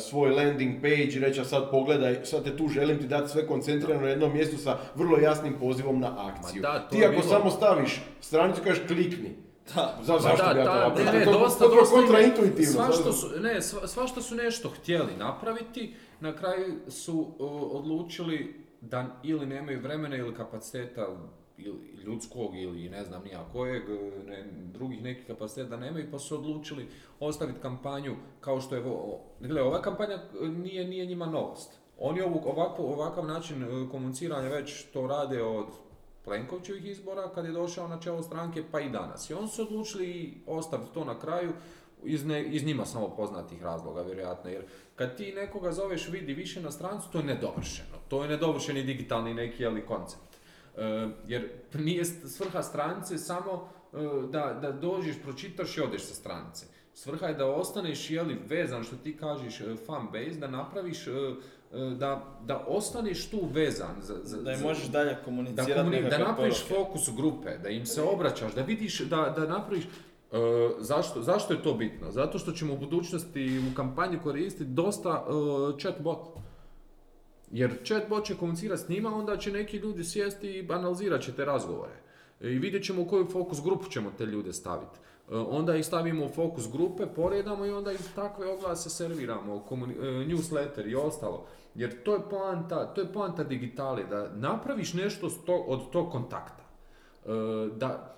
svoj 0.00 0.30
landing 0.30 0.82
page 0.82 0.94
i 1.04 1.18
reći, 1.18 1.40
a 1.40 1.44
sad 1.44 1.70
pogledaj, 1.70 2.20
sad 2.24 2.44
te 2.44 2.56
tu 2.56 2.68
želim 2.68 2.98
ti 2.98 3.06
dati 3.06 3.30
sve 3.32 3.46
koncentrirano 3.46 4.02
na 4.02 4.08
jednom 4.08 4.32
mjestu 4.32 4.56
sa 4.56 4.78
vrlo 4.94 5.18
jasnim 5.18 5.54
pozivom 5.60 6.00
na 6.00 6.28
akciju. 6.28 6.62
Da, 6.62 6.88
ti 6.88 7.04
ako 7.04 7.10
bilo- 7.10 7.22
samo 7.22 7.50
staviš 7.50 8.02
stranicu, 8.20 8.60
kažeš 8.64 8.82
klikni. 8.86 9.36
Da. 9.74 9.98
Za, 10.02 10.18
zašto 10.18 10.54
bi 10.54 10.60
ja 10.60 10.64
to 10.64 10.70
da, 10.72 10.88
napravio? 10.88 11.12
ne, 11.12 11.18
ne, 11.18 11.24
To 11.24 11.38
dosta, 11.38 11.64
kontraintuitivno. 11.90 12.72
Svašta 12.72 13.12
su, 13.12 13.30
ne, 13.40 13.62
sva, 13.62 13.86
svašta 13.88 14.20
su 14.22 14.34
nešto 14.34 14.68
htjeli 14.68 15.12
napraviti, 15.18 15.94
na 16.20 16.36
kraju 16.36 16.74
su 16.88 17.34
o, 17.38 17.46
odlučili 17.78 18.64
da 18.80 19.06
ili 19.22 19.46
nemaju 19.46 19.80
vremena 19.80 20.16
ili 20.16 20.34
kapaciteta 20.34 21.06
ili 21.58 22.02
ljudskog 22.04 22.56
ili 22.56 22.88
ne 22.88 23.04
znam 23.04 23.24
nija 23.24 23.44
kojeg, 23.52 23.82
ne, 24.26 24.44
drugih 24.72 25.02
nekih 25.02 25.26
kapaciteta 25.26 25.76
nemaju, 25.76 26.10
pa 26.10 26.18
su 26.18 26.34
odlučili 26.34 26.88
ostaviti 27.20 27.60
kampanju 27.60 28.16
kao 28.40 28.60
što 28.60 28.76
je, 28.76 28.82
gle, 29.40 29.62
ova 29.62 29.82
kampanja 29.82 30.14
e, 30.14 30.48
nije, 30.48 30.84
nije 30.84 31.06
njima 31.06 31.26
novost. 31.26 31.78
Oni 31.98 32.20
ovu, 32.20 32.42
ovako, 32.44 32.82
ovakav 32.82 33.26
način 33.26 33.62
e, 33.62 33.66
komuniciranja 33.90 34.48
već 34.48 34.84
to 34.92 35.06
rade 35.06 35.42
od 35.42 35.66
Plenkovićevih 36.24 36.84
izbora 36.84 37.30
kad 37.34 37.44
je 37.44 37.52
došao 37.52 37.88
na 37.88 38.00
čelo 38.00 38.22
stranke 38.22 38.62
pa 38.70 38.80
i 38.80 38.90
danas. 38.90 39.30
I 39.30 39.34
oni 39.34 39.48
su 39.48 39.62
odlučili 39.62 40.40
ostaviti 40.46 40.94
to 40.94 41.04
na 41.04 41.20
kraju 41.20 41.52
iz, 42.04 42.24
ne, 42.26 42.44
iz 42.44 42.64
njima 42.64 42.86
samo 42.86 43.08
poznatih 43.16 43.62
razloga 43.62 44.02
vjerojatno. 44.02 44.50
Jer 44.50 44.64
kad 44.96 45.16
ti 45.16 45.32
nekoga 45.32 45.72
zoveš 45.72 46.08
vidi 46.08 46.34
više 46.34 46.62
na 46.62 46.70
strancu 46.70 47.08
to 47.12 47.18
je 47.18 47.24
nedovršeno. 47.24 47.98
To 48.08 48.22
je 48.22 48.28
nedovršeni 48.28 48.82
digitalni 48.82 49.34
neki 49.34 49.66
ali 49.66 49.86
koncept. 49.86 50.33
E, 50.76 50.80
jer 51.26 51.48
nije 51.74 52.04
svrha 52.04 52.62
stranice 52.62 53.18
samo 53.18 53.68
e, 53.92 53.96
da, 54.28 54.58
da 54.62 54.72
dođeš, 54.72 55.16
pročitaš 55.22 55.76
i 55.76 55.80
odeš 55.80 56.02
sa 56.02 56.14
stranice. 56.14 56.66
Svrha 56.94 57.26
je 57.26 57.34
da 57.34 57.46
ostaneš 57.46 58.10
jeli, 58.10 58.38
vezan, 58.48 58.84
što 58.84 58.96
ti 58.96 59.16
kažeš, 59.16 59.60
e, 59.60 59.76
fan 59.78 60.06
base, 60.06 60.38
da 60.38 60.48
napraviš, 60.48 61.04
da, 61.96 62.10
da 62.42 62.64
ostaneš 62.68 63.26
tu 63.26 63.38
vezan. 63.44 63.94
Za, 64.00 64.14
za, 64.22 64.36
Da 64.38 64.56
za- 64.56 64.62
možeš 64.62 64.84
dalje 64.84 65.10
da, 65.10 65.16
komunicirati 65.16 65.72
komuni- 65.72 66.10
da 66.10 66.18
napraviš 66.18 66.64
poruke. 66.64 66.84
fokus 66.84 67.16
grupe, 67.16 67.58
da 67.58 67.68
im 67.68 67.86
se 67.86 68.02
obraćaš, 68.04 68.54
da 68.54 68.62
vidiš, 68.62 69.00
da, 69.00 69.34
da 69.36 69.46
napraviš 69.48 69.84
e, 69.84 69.88
zašto, 70.78 71.22
zašto 71.22 71.52
je 71.54 71.62
to 71.62 71.74
bitno? 71.74 72.10
Zato 72.10 72.38
što 72.38 72.52
ćemo 72.52 72.74
u 72.74 72.78
budućnosti 72.78 73.42
u 73.62 73.76
kampanji 73.76 74.18
koristiti 74.18 74.64
dosta 74.64 75.24
e, 75.26 75.30
chatbot. 75.80 76.18
Jer 77.54 77.84
chatbot 77.84 78.24
će 78.24 78.34
komunicirati 78.36 78.82
s 78.82 78.88
njima, 78.88 79.16
onda 79.16 79.36
će 79.36 79.52
neki 79.52 79.76
ljudi 79.76 80.04
sjesti 80.04 80.48
i 80.48 80.72
analizirat 80.72 81.22
će 81.22 81.32
te 81.32 81.44
razgovore. 81.44 81.92
I 82.40 82.46
vidjet 82.58 82.84
ćemo 82.84 83.02
u 83.02 83.06
koju 83.06 83.26
fokus 83.26 83.62
grupu 83.62 83.88
ćemo 83.90 84.10
te 84.18 84.26
ljude 84.26 84.52
staviti. 84.52 84.98
E, 85.30 85.36
onda 85.36 85.76
ih 85.76 85.86
stavimo 85.86 86.24
u 86.24 86.28
fokus 86.28 86.72
grupe, 86.72 87.06
poredamo 87.06 87.66
i 87.66 87.70
onda 87.70 87.92
iz 87.92 88.14
takve 88.14 88.52
oglase 88.52 88.90
serviramo, 88.90 89.54
e, 89.54 89.76
newsletter 90.04 90.90
i 90.90 90.94
ostalo. 90.94 91.46
Jer 91.74 92.02
to 92.02 92.14
je 92.14 92.20
poanta, 92.30 92.94
to 92.94 93.00
je 93.00 93.12
poanta 93.12 93.44
digitali, 93.44 94.04
da 94.10 94.30
napraviš 94.36 94.94
nešto 94.94 95.28
od 95.46 95.90
tog 95.90 96.12
kontakta. 96.12 96.64
E, 97.24 97.28
da, 97.76 98.14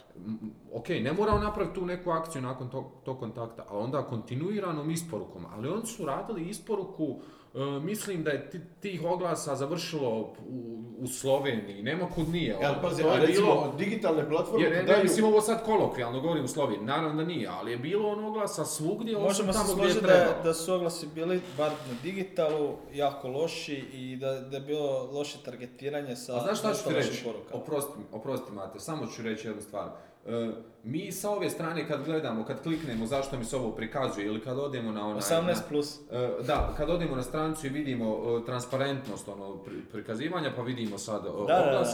ok, 0.73 0.89
ne 0.89 1.13
mora 1.13 1.33
on 1.33 1.43
napraviti 1.43 1.75
tu 1.75 1.87
neku 1.87 2.11
akciju 2.11 2.43
nakon 2.43 2.71
tog, 2.71 2.85
tog 3.05 3.19
kontakta, 3.19 3.65
ali 3.69 3.85
onda 3.85 4.03
kontinuiranom 4.03 4.91
isporukom. 4.91 5.47
Ali 5.57 5.69
oni 5.69 5.87
su 5.87 6.05
radili 6.05 6.49
isporuku, 6.49 7.05
e, 7.07 7.46
mislim 7.83 8.23
da 8.25 8.31
je 8.31 8.51
ti- 8.51 8.61
tih 8.81 9.05
oglasa 9.05 9.57
završilo 9.57 10.11
u, 10.49 10.77
u 10.99 11.07
Sloveniji, 11.07 11.83
nema 11.83 12.11
kud 12.11 12.29
nije. 12.29 12.57
Ja, 12.63 12.71
ono, 12.71 12.83
pazi, 12.83 13.03
to 13.03 13.09
a 13.09 13.15
je 13.15 13.21
recimo, 13.21 13.47
bilo- 13.47 13.75
digitalne 13.79 14.29
platforme 14.29 14.65
jer, 14.65 14.73
ne, 14.73 14.83
daju... 14.83 15.03
mislim 15.03 15.27
ovo 15.27 15.41
sad 15.41 15.65
kolokvijalno 15.65 16.21
govorim 16.21 16.45
u 16.45 16.49
Sloveniji, 16.49 16.87
naravno 16.87 17.23
da 17.23 17.29
nije, 17.29 17.49
ali 17.49 17.71
je 17.71 17.77
bilo 17.79 18.09
ono 18.09 18.29
oglasa 18.29 18.65
svugdje, 18.65 19.17
osim 19.17 19.27
Možemo 19.27 19.53
se 19.53 19.59
tamo 19.59 19.73
gdje 19.75 19.85
je 19.85 19.91
složiti 19.93 20.07
da, 20.07 20.41
da 20.45 20.55
su 20.55 20.75
oglasi 20.75 21.07
bili, 21.07 21.41
bar 21.57 21.71
na 21.71 21.95
digitalu, 22.03 22.77
jako 22.95 23.29
loši 23.29 23.75
i 23.93 24.17
da, 24.17 24.33
da 24.33 24.57
je 24.57 24.63
bilo 24.63 25.11
loše 25.13 25.39
targetiranje 25.45 26.17
sa 26.17 26.37
A 26.37 26.41
znaš 26.41 26.59
šta 26.59 26.75
ću 26.75 26.89
ti 26.89 26.95
reći? 26.95 27.25
porukama. 27.25 27.63
Oprosti, 27.63 27.93
oprosti 28.13 28.53
Mate, 28.53 28.81
samo 28.81 29.07
ću 29.07 29.23
reći 29.23 29.49
jednu 29.49 29.63
stvar. 29.63 29.89
E, 30.29 30.51
mi 30.85 31.13
sa 31.13 31.31
ove 31.31 31.51
strane 31.51 31.89
kad 31.89 32.05
gledamo, 32.05 32.45
kad 32.45 32.63
kliknemo 32.63 33.07
zašto 33.07 33.39
mi 33.39 33.45
se 33.45 33.57
ovo 33.57 33.71
prikazuje 33.71 34.27
ili 34.27 34.41
kad 34.41 34.59
odemo 34.59 34.93
na 34.93 35.07
onaj... 35.07 35.21
18 35.21 35.43
na- 35.47 35.55
plus. 35.69 35.99
E, 36.03 36.29
Da, 36.43 36.75
kad 36.77 36.91
odemo 36.91 37.17
na 37.17 37.23
stranicu 37.23 37.67
i 37.67 37.71
vidimo 37.71 38.05
e, 38.07 38.47
transparentnost 38.47 39.29
ono, 39.29 39.55
pri- 39.57 39.83
prikazivanja, 39.93 40.53
pa 40.57 40.63
vidimo 40.63 40.99
sad 40.99 41.23
Da, 41.25 41.55
da, 41.57 41.71
da. 41.73 41.85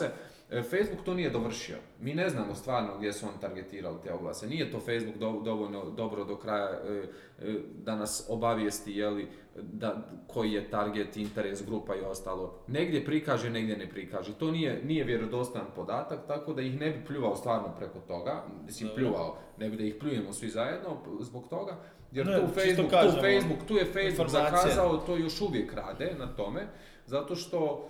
E, 0.52 0.62
Facebook 0.62 1.04
to 1.04 1.14
nije 1.14 1.30
dovršio. 1.30 1.76
Mi 2.00 2.14
ne 2.14 2.28
znamo 2.28 2.54
stvarno 2.54 2.98
gdje 2.98 3.12
su 3.12 3.26
on 3.26 3.40
targetirali 3.40 3.96
te 4.02 4.12
oglase. 4.12 4.46
Nije 4.46 4.70
to 4.70 4.78
Facebook 4.80 5.16
do- 5.16 5.40
dovoljno 5.44 5.90
dobro 5.90 6.24
do 6.24 6.36
kraja 6.36 6.70
e, 6.70 7.02
e, 7.38 7.54
da 7.74 7.96
nas 7.96 8.26
obavijesti 8.28 8.92
jeli, 8.92 9.28
da, 9.56 9.96
koji 10.26 10.52
je 10.52 10.70
target, 10.70 11.16
interes, 11.16 11.66
grupa 11.66 11.94
i 11.96 12.00
ostalo. 12.00 12.58
Negdje 12.66 13.04
prikaže, 13.04 13.50
negdje 13.50 13.76
ne 13.76 13.88
prikaže. 13.88 14.34
To 14.34 14.50
nije, 14.50 14.80
nije 14.84 15.04
vjerodostojan 15.04 15.66
podatak, 15.76 16.26
tako 16.26 16.52
da 16.52 16.62
ih 16.62 16.80
ne 16.80 16.90
bi 16.90 17.04
pljuvao 17.06 17.36
stvarno 17.36 17.68
preko 17.78 17.98
toga. 18.00 18.42
Mislim, 18.64 18.90
pljuvao, 18.94 19.38
ne 19.58 19.68
bi 19.70 19.76
da 19.76 19.84
ih 19.84 19.94
pljujemo 20.00 20.32
svi 20.32 20.48
zajedno 20.48 20.96
zbog 21.20 21.48
toga. 21.48 21.76
Jer 22.12 22.26
Ne, 22.26 22.36
tu, 22.36 22.46
Facebook, 22.46 22.86
tu, 22.86 22.90
kažemo, 22.90 23.22
Facebook, 23.22 23.68
tu 23.68 23.74
je 23.74 23.84
Facebook 23.84 24.28
zakazao, 24.30 24.96
to 24.96 25.16
još 25.16 25.40
uvijek 25.40 25.74
rade 25.74 26.14
na 26.18 26.26
tome, 26.26 26.66
zato 27.06 27.36
što 27.36 27.88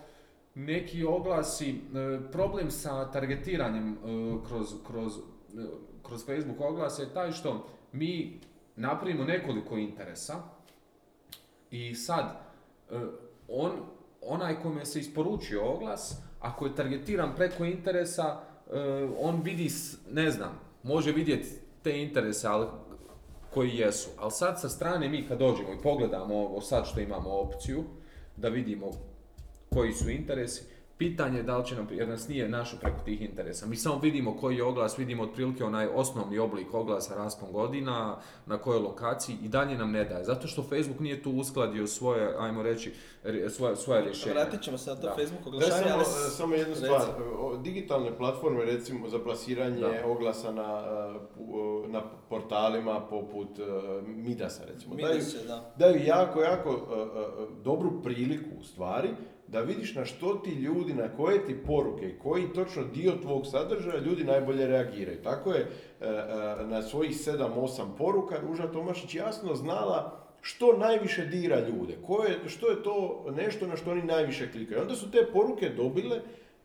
neki 0.54 1.04
oglasi, 1.04 1.70
e, 1.70 2.30
problem 2.32 2.70
sa 2.70 3.10
targetiranjem 3.10 3.92
e, 3.92 3.96
kroz, 4.48 4.74
kroz, 4.86 5.12
e, 5.18 5.66
kroz 6.02 6.26
Facebook 6.26 6.60
oglase 6.60 7.02
je 7.02 7.14
taj 7.14 7.32
što 7.32 7.66
mi 7.92 8.40
napravimo 8.76 9.24
nekoliko 9.24 9.76
interesa 9.76 10.42
i 11.70 11.94
sad 11.94 12.40
on, 13.48 13.72
onaj 14.22 14.60
kome 14.62 14.84
se 14.84 15.00
isporučio 15.00 15.64
oglas, 15.64 16.22
ako 16.40 16.66
je 16.66 16.74
targetiran 16.74 17.34
preko 17.36 17.64
interesa, 17.64 18.40
on 19.18 19.40
vidi, 19.42 19.70
ne 20.10 20.30
znam, 20.30 20.60
može 20.82 21.12
vidjeti 21.12 21.48
te 21.82 22.02
interese, 22.02 22.48
ali 22.48 22.66
koji 23.54 23.76
jesu. 23.76 24.10
Ali 24.18 24.30
sad 24.30 24.60
sa 24.60 24.68
strane 24.68 25.08
mi 25.08 25.28
kad 25.28 25.38
dođemo 25.38 25.72
i 25.72 25.82
pogledamo 25.82 26.34
ovo 26.34 26.60
sad 26.60 26.86
što 26.86 27.00
imamo 27.00 27.30
opciju, 27.30 27.84
da 28.36 28.48
vidimo 28.48 28.90
koji 29.74 29.92
su 29.92 30.10
interesi, 30.10 30.62
pitanje 30.98 31.38
je 31.38 31.42
da 31.42 31.56
li 31.58 31.66
će 31.66 31.74
nam, 31.76 31.88
jer 31.90 32.08
nas 32.08 32.28
nije 32.28 32.48
našo 32.48 32.76
preko 32.80 32.98
tih 33.04 33.22
interesa. 33.22 33.66
Mi 33.66 33.76
samo 33.76 33.98
vidimo 33.98 34.36
koji 34.36 34.56
je 34.56 34.64
oglas, 34.64 34.98
vidimo 34.98 35.22
otprilike 35.22 35.64
onaj 35.64 35.86
osnovni 35.86 36.38
oblik 36.38 36.74
oglasa 36.74 37.14
raspon 37.14 37.52
godina, 37.52 38.16
na 38.46 38.58
kojoj 38.58 38.80
lokaciji 38.80 39.36
i 39.42 39.48
dalje 39.48 39.78
nam 39.78 39.90
ne 39.90 40.04
daje. 40.04 40.24
Zato 40.24 40.46
što 40.48 40.62
Facebook 40.62 41.00
nije 41.00 41.22
tu 41.22 41.30
uskladio 41.30 41.86
svoje, 41.86 42.34
ajmo 42.38 42.62
reći, 42.62 42.92
re- 43.24 43.50
svoje, 43.50 43.76
svoje 43.76 44.02
rješenje. 44.02 44.34
Vratit 44.34 44.62
ćemo 44.62 44.78
se 44.78 44.90
na 44.90 44.96
to 44.96 45.02
Da. 45.02 45.14
Facebook 45.14 45.46
oglašanje, 45.46 45.82
samo, 45.82 45.94
ali... 45.94 46.02
e, 46.02 46.30
samo 46.30 46.54
jednu 46.54 46.74
stvar. 46.74 47.02
Digitalne 47.62 48.16
platforme, 48.16 48.64
recimo, 48.64 49.08
za 49.08 49.18
plasiranje 49.18 49.80
Da. 49.80 50.06
oglasa 50.06 50.52
na, 50.52 50.82
e, 51.84 51.88
na 51.88 52.02
portalima 52.28 53.00
poput 53.00 53.58
e, 53.58 53.62
Midasa, 54.06 54.62
recimo. 54.74 54.94
Mi 54.94 55.02
daju, 55.02 55.14
da 55.18 55.24
se, 55.24 55.46
da. 55.46 55.72
daju 55.78 56.00
jako, 56.06 56.42
jako 56.42 56.80
dobru 57.64 58.02
priliku, 58.02 58.50
u 58.60 58.64
stvari, 58.64 59.08
da 59.52 59.60
vidiš 59.60 59.94
na 59.94 60.04
što 60.04 60.34
ti 60.34 60.50
ljudi, 60.50 60.94
na 60.94 61.08
koje 61.16 61.46
ti 61.46 61.56
poruke 61.66 62.08
i 62.08 62.18
koji 62.18 62.52
točno 62.54 62.84
dio 62.84 63.12
tvog 63.22 63.46
sadržaja 63.46 63.98
ljudi 63.98 64.24
najbolje 64.24 64.66
reagiraju. 64.66 65.22
Tako 65.22 65.52
je 65.52 65.60
e, 65.60 65.66
e, 66.00 66.66
na 66.66 66.82
svojih 66.82 67.12
7-8 67.12 67.82
poruka 67.98 68.36
Ruža 68.48 68.72
Tomašić 68.72 69.14
jasno 69.14 69.54
znala 69.54 70.18
što 70.40 70.76
najviše 70.76 71.26
dira 71.26 71.60
ljude, 71.60 71.96
ko 72.06 72.24
je, 72.24 72.48
što 72.48 72.70
je 72.70 72.82
to 72.82 73.26
nešto 73.36 73.66
na 73.66 73.76
što 73.76 73.90
oni 73.90 74.02
najviše 74.02 74.52
klikaju. 74.52 74.80
Onda 74.80 74.94
su 74.94 75.10
te 75.10 75.26
poruke 75.32 75.68
dobile 75.68 76.20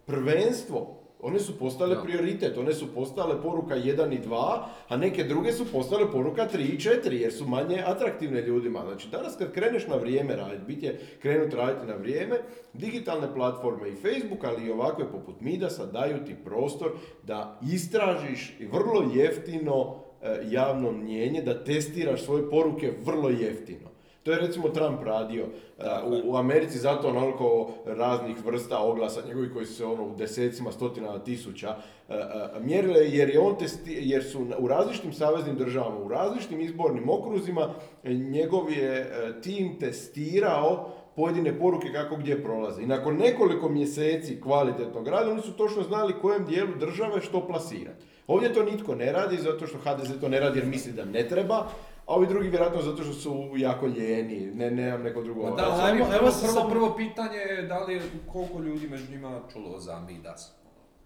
prvenstvo. 0.06 0.97
One 1.20 1.40
su 1.40 1.58
postale 1.60 1.96
Da. 1.96 2.02
prioritet, 2.02 2.58
one 2.58 2.74
su 2.74 2.94
postale 2.94 3.42
poruka 3.42 3.76
1 3.76 4.14
i 4.14 4.20
2, 4.28 4.60
a 4.88 4.98
neke 4.98 5.24
druge 5.24 5.52
su 5.52 5.66
postale 5.72 6.12
poruka 6.12 6.48
3 6.54 6.60
i 6.60 6.78
4, 6.78 7.12
jer 7.12 7.34
su 7.34 7.48
manje 7.48 7.84
atraktivne 7.86 8.42
ljudima. 8.42 8.82
Znači, 8.86 9.08
danas 9.10 9.36
kad 9.38 9.52
kreneš 9.52 9.88
na 9.88 9.96
vrijeme 9.96 10.36
raditi, 10.36 10.64
bit 10.68 10.84
je 10.84 11.00
krenut 11.22 11.54
raditi 11.54 11.88
na 11.88 11.96
vrijeme, 11.96 12.38
digitalne 12.74 13.34
platforme 13.34 13.90
i 13.90 13.96
Facebook, 13.96 14.44
ali 14.44 14.66
i 14.66 14.72
ovakve 14.72 15.12
poput 15.12 15.42
Midasa 15.42 15.86
daju 15.86 16.26
ti 16.26 16.36
prostor 16.46 16.92
da 17.24 17.60
istražiš 17.74 18.56
i 18.60 18.66
vrlo 18.66 19.12
jeftino 19.16 19.96
e, 20.22 20.40
javno 20.50 20.92
mnjenje, 20.92 21.42
da 21.42 21.64
testiraš 21.64 22.24
svoje 22.24 22.50
poruke 22.50 22.94
vrlo 23.06 23.30
jeftino. 23.30 23.97
To 24.28 24.34
je 24.34 24.40
recimo 24.40 24.70
Trump 24.70 25.04
radio 25.04 25.44
je. 25.44 25.86
u, 26.06 26.32
u 26.32 26.36
Americi, 26.36 26.78
zato 26.78 27.08
onoliko 27.08 27.72
raznih 27.86 28.46
vrsta 28.46 28.80
oglasa 28.80 29.22
njegovi 29.28 29.54
koji 29.54 29.66
su 29.66 29.74
se 29.74 29.86
ono 29.86 30.04
u 30.04 30.16
desecima, 30.16 30.72
stotinama 30.72 31.20
tisuća 31.20 31.76
e, 32.10 32.14
e, 32.14 32.60
mjerile, 32.60 33.00
jer, 33.00 33.30
je 33.30 33.40
on 33.40 33.58
testi, 33.58 33.98
jer 34.02 34.24
su 34.24 34.48
u 34.60 34.68
različitim 34.68 35.14
saveznim 35.14 35.56
državama, 35.56 35.98
u 35.98 36.08
različitim 36.08 36.62
izbornim 36.62 37.10
okruzima, 37.10 37.74
e, 38.04 38.14
njegov 38.14 38.72
je 38.72 39.00
e, 39.00 39.42
tim 39.42 39.80
testirao 39.80 40.90
pojedine 41.16 41.60
poruke 41.60 41.88
kako 41.94 42.16
gdje 42.16 42.44
prolaze. 42.44 42.82
I 42.82 42.88
nakon 42.88 43.16
nekoliko 43.16 43.70
mjeseci 43.70 44.42
kvalitetnog 44.42 45.08
rada, 45.08 45.32
oni 45.32 45.42
su 45.42 45.54
točno 45.54 45.84
znali 45.84 46.20
kojem 46.22 46.46
dijelu 46.46 46.76
države 46.80 47.22
što 47.22 47.48
plasirati. 47.48 48.06
Ovdje 48.28 48.54
to 48.54 48.64
nitko 48.64 48.96
ne 48.96 49.12
radi, 49.12 49.38
zato 49.38 49.68
što 49.68 49.78
HDZ 49.78 50.20
to 50.22 50.30
ne 50.30 50.40
radi 50.40 50.60
jer 50.60 50.68
misli 50.68 50.94
da 50.94 51.06
ne 51.06 51.28
treba, 51.28 51.68
a 52.08 52.14
ovi 52.14 52.28
drugi 52.28 52.50
vjerojatno 52.50 52.82
zato 52.82 53.04
što 53.04 53.14
su 53.14 53.34
jako 53.56 53.86
lijeni, 53.86 54.46
ne, 54.46 54.72
nemam 54.72 55.02
neko 55.02 55.22
drugo. 55.22 55.42
Pa 55.44 55.50
da, 55.52 55.64
Ajmo- 55.64 55.82
ajmo, 55.82 56.06
ajmo 56.06 56.18
prvo, 56.18 56.32
se 56.32 56.42
prvo, 56.42 56.54
samo- 56.54 56.70
prvo 56.70 56.96
pitanje 56.96 57.38
je 57.38 57.62
da 57.62 57.80
li 57.80 57.94
je, 57.94 58.02
koliko 58.28 58.60
ljudi 58.60 58.88
među 58.88 59.12
njima 59.12 59.40
čulo 59.54 59.80
za 59.80 60.00
Midas. 60.02 60.52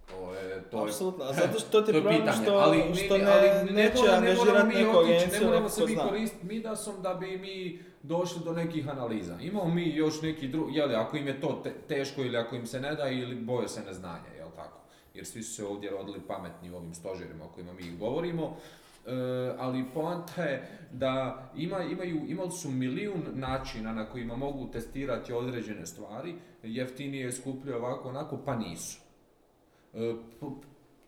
To 0.07 0.33
je, 0.33 0.63
to 0.63 0.77
je, 0.77 0.83
Apsolutno, 0.83 1.23
a 1.25 1.33
zato 1.33 1.59
što 1.59 1.77
je 1.79 1.85
problem 1.85 2.15
pitanje, 2.15 2.43
što, 2.43 2.53
ali, 2.53 2.77
ne- 2.79 2.95
što 2.95 3.17
ne, 3.17 3.23
ne, 3.23 3.31
ali 3.31 3.47
ne, 3.65 3.71
neće 3.73 4.01
ne 4.01 4.09
angažirati 4.09 4.75
neku 4.75 4.97
otići, 4.97 5.15
agenciju, 5.15 5.39
ne 5.39 5.47
moramo 5.47 5.69
se 5.69 5.85
mi 5.85 5.95
koristiti 5.97 6.45
Midasom 6.45 6.95
da 7.01 7.13
bi 7.13 7.37
mi 7.37 7.79
došli 8.03 8.41
do 8.45 8.53
nekih 8.53 8.89
analiza. 8.89 9.37
Imamo 9.41 9.65
mi 9.67 9.89
još 9.89 10.21
neki 10.21 10.47
drugi, 10.47 10.77
jeli, 10.77 10.95
ako 10.95 11.17
im 11.17 11.27
je 11.27 11.41
to 11.41 11.61
te- 11.63 11.73
teško 11.87 12.21
ili 12.21 12.37
ako 12.37 12.55
im 12.55 12.65
se 12.67 12.79
ne 12.79 12.95
da 12.95 13.07
ili 13.07 13.35
boje 13.35 13.67
se 13.67 13.81
neznanja, 13.81 14.31
jel 14.37 14.47
tako? 14.55 14.77
Jer 15.13 15.25
svi 15.25 15.43
su 15.43 15.53
se 15.53 15.65
ovdje 15.65 15.89
rodili 15.89 16.19
pametni 16.19 16.71
u 16.71 16.75
ovim 16.75 16.93
stožerima 16.93 17.45
o 17.45 17.49
kojima 17.49 17.73
mi 17.73 17.97
govorimo. 17.97 18.57
E, 19.05 19.11
ali 19.57 19.85
poanta 19.93 20.43
je 20.43 20.67
da 20.91 21.43
ima, 21.55 21.83
imaju, 21.83 22.25
imali 22.27 22.51
su 22.51 22.71
milijun 22.71 23.23
načina 23.33 23.93
na 23.93 24.05
kojima 24.05 24.35
mogu 24.35 24.67
testirati 24.71 25.33
određene 25.33 25.85
stvari, 25.85 26.35
jeftinije, 26.63 27.31
skuplje, 27.31 27.75
ovako, 27.75 28.09
onako, 28.09 28.37
pa 28.45 28.55
nisu. 28.55 28.99
E, 29.93 30.13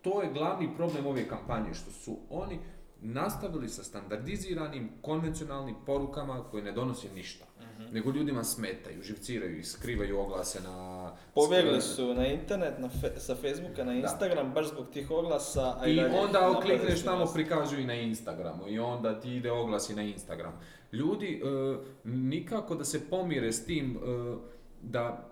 to 0.02 0.22
je 0.22 0.34
glavni 0.34 0.76
problem 0.76 1.06
ove 1.06 1.28
kampanje, 1.28 1.74
što 1.74 1.92
su 1.92 2.18
oni 2.30 2.60
nastavili 3.02 3.70
sa 3.70 3.84
standardiziranim, 3.84 4.90
konvencionalnim 5.02 5.76
porukama 5.86 6.44
koje 6.52 6.64
ne 6.64 6.72
donose 6.72 7.08
ništa. 7.16 7.46
Nego 7.92 8.12
ljudima 8.12 8.44
smetaju, 8.44 9.04
živciraju 9.04 9.60
ih, 9.60 9.68
skrivaju 9.68 10.20
oglase 10.20 10.62
na... 10.62 11.12
Pobjegli 11.34 11.82
su 11.82 12.14
na 12.14 12.28
internet, 12.28 12.80
na 12.80 12.90
fe- 12.90 13.20
sa 13.20 13.36
Facebooka 13.36 13.84
na 13.84 13.94
Instagram, 13.94 14.54
baš 14.54 14.68
zbog 14.70 14.86
tih 14.94 15.12
oglasa. 15.12 15.76
A 15.80 15.88
I 15.88 15.96
dalje 15.96 16.20
onda 16.20 16.60
klikneš 16.62 17.04
tamo 17.04 17.26
prikazuju 17.34 17.82
i 17.82 17.86
na 17.86 17.94
Instagramu 17.94 18.68
i 18.68 18.80
onda 18.80 19.20
ti 19.20 19.36
ide 19.36 19.52
oglasi 19.52 19.96
na 19.96 20.02
Instagram. 20.02 20.54
Ljudi 20.92 21.42
e, 21.44 21.78
nikako 22.04 22.76
da 22.76 22.86
se 22.86 23.10
pomire 23.10 23.52
s 23.52 23.66
tim 23.66 23.98
e, 23.98 24.36
da, 24.82 25.30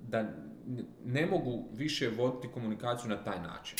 da 0.00 0.24
ne 1.04 1.26
mogu 1.26 1.64
više 1.72 2.08
voditi 2.08 2.48
komunikaciju 2.54 3.10
na 3.10 3.24
taj 3.24 3.40
način. 3.40 3.78